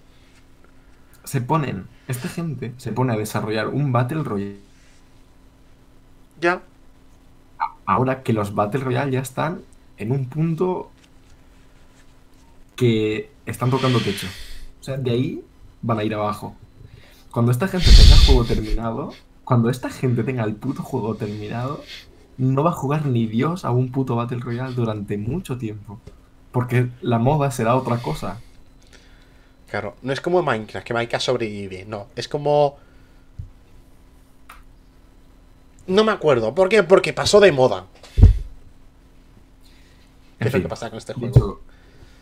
Se 1.24 1.40
ponen, 1.40 1.86
esta 2.08 2.28
gente 2.28 2.72
se 2.78 2.92
pone 2.92 3.12
a 3.12 3.16
desarrollar 3.16 3.68
un 3.68 3.92
Battle 3.92 4.22
Royale. 4.22 4.58
Ya. 6.40 6.62
Ahora 7.86 8.22
que 8.22 8.32
los 8.32 8.54
Battle 8.54 8.80
Royale 8.80 9.12
ya 9.12 9.20
están 9.20 9.62
en 9.98 10.12
un 10.12 10.26
punto 10.26 10.90
que 12.76 13.30
están 13.46 13.70
tocando 13.70 14.00
techo. 14.00 14.26
O 14.80 14.84
sea, 14.84 14.96
de 14.96 15.10
ahí 15.10 15.44
van 15.82 15.98
a 15.98 16.04
ir 16.04 16.14
abajo. 16.14 16.56
Cuando 17.30 17.52
esta 17.52 17.68
gente 17.68 17.86
tenga 17.86 18.14
el 18.14 18.26
juego 18.26 18.44
terminado, 18.44 19.12
cuando 19.44 19.70
esta 19.70 19.90
gente 19.90 20.24
tenga 20.24 20.44
el 20.44 20.54
puto 20.54 20.82
juego 20.82 21.14
terminado, 21.14 21.82
no 22.38 22.62
va 22.62 22.70
a 22.70 22.74
jugar 22.74 23.06
ni 23.06 23.26
Dios 23.26 23.64
a 23.64 23.70
un 23.70 23.92
puto 23.92 24.16
Battle 24.16 24.40
Royale 24.40 24.74
durante 24.74 25.16
mucho 25.18 25.58
tiempo. 25.58 26.00
Porque 26.50 26.88
la 27.00 27.18
moda 27.18 27.50
será 27.50 27.76
otra 27.76 27.98
cosa. 27.98 28.40
Claro, 29.72 29.96
no 30.02 30.12
es 30.12 30.20
como 30.20 30.42
Minecraft, 30.42 30.86
que 30.86 30.92
Minecraft 30.92 31.24
sobrevive, 31.24 31.86
no, 31.86 32.08
es 32.14 32.28
como... 32.28 32.78
No 35.86 36.04
me 36.04 36.12
acuerdo, 36.12 36.54
¿por 36.54 36.68
qué? 36.68 36.82
Porque 36.82 37.14
pasó 37.14 37.40
de 37.40 37.52
moda. 37.52 37.86
¿Qué 38.16 38.26
En 40.40 40.48
es 40.48 40.52
lo 40.52 40.60
que 40.60 40.68
pasa 40.68 40.90
con 40.90 40.98
este 40.98 41.14
juego? 41.14 41.32
Dicho, 41.32 41.60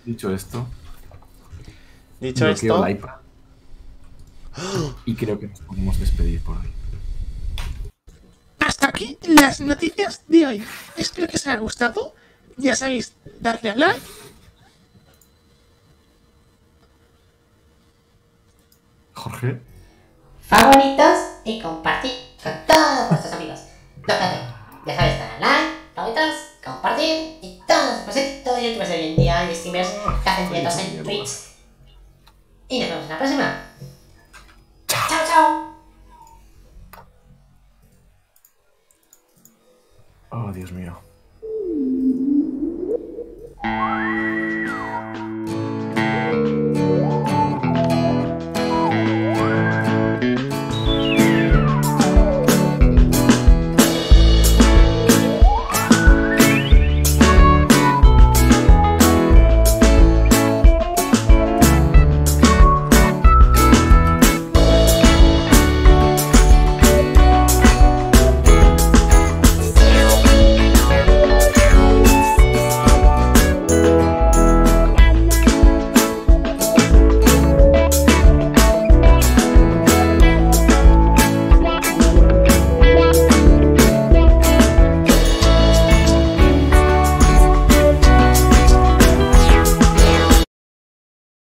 dicho 0.05 0.33
esto, 0.33 0.69
Dicho 2.21 2.47
esto, 2.47 2.81
la 2.81 2.93
iPad. 2.93 3.17
Y 5.05 5.17
creo 5.17 5.41
que 5.41 5.49
nos 5.49 5.59
podemos 5.59 5.99
despedir 5.99 6.41
por 6.43 6.57
hoy. 6.57 6.71
Hasta 8.61 8.91
aquí 8.91 9.19
las 9.27 9.61
noticias 9.61 10.23
de 10.29 10.47
hoy. 10.47 10.65
Espero 10.97 11.27
que 11.27 11.37
os 11.37 11.45
haya 11.49 11.59
gustado. 11.59 12.15
Ya 12.57 12.77
sabéis, 12.77 13.17
darle 13.41 13.71
a 13.71 13.75
like. 13.75 14.20
Jorge. 19.21 19.61
Favoritos 20.41 21.19
y 21.45 21.61
compartir 21.61 22.13
con 22.43 22.53
todos 22.67 23.11
vuestros 23.11 23.35
amigos. 23.35 23.61
No, 24.09 24.15
no, 24.15 24.21
no. 24.21 24.87
Ya 24.87 24.97
sabes, 24.97 25.13
estar 25.13 25.35
online, 25.35 25.75
favoritos, 25.95 26.35
compartir 26.65 27.39
y 27.43 27.61
todos, 27.69 28.07
los 28.07 28.15
pues 28.15 28.43
todos 28.43 28.63
youtubers 28.63 28.89
de 28.89 28.95
hoy 28.95 29.11
en 29.11 29.17
día 29.17 29.51
y 29.51 29.55
streamers 29.55 29.91
que 30.25 30.31
hacen 30.31 30.49
directos 30.49 30.79
en 30.79 31.05
Twitch. 31.05 31.31
Y 32.69 32.81
nos 32.81 32.89
vemos 32.89 33.05
en 33.05 33.11
la 33.11 33.19
próxima. 33.19 33.63
Chao, 34.89 35.09
Chao, 35.09 35.27
chao. 35.29 35.71
Oh, 40.31 40.53
Dios 40.53 40.73
mío. 40.73 40.97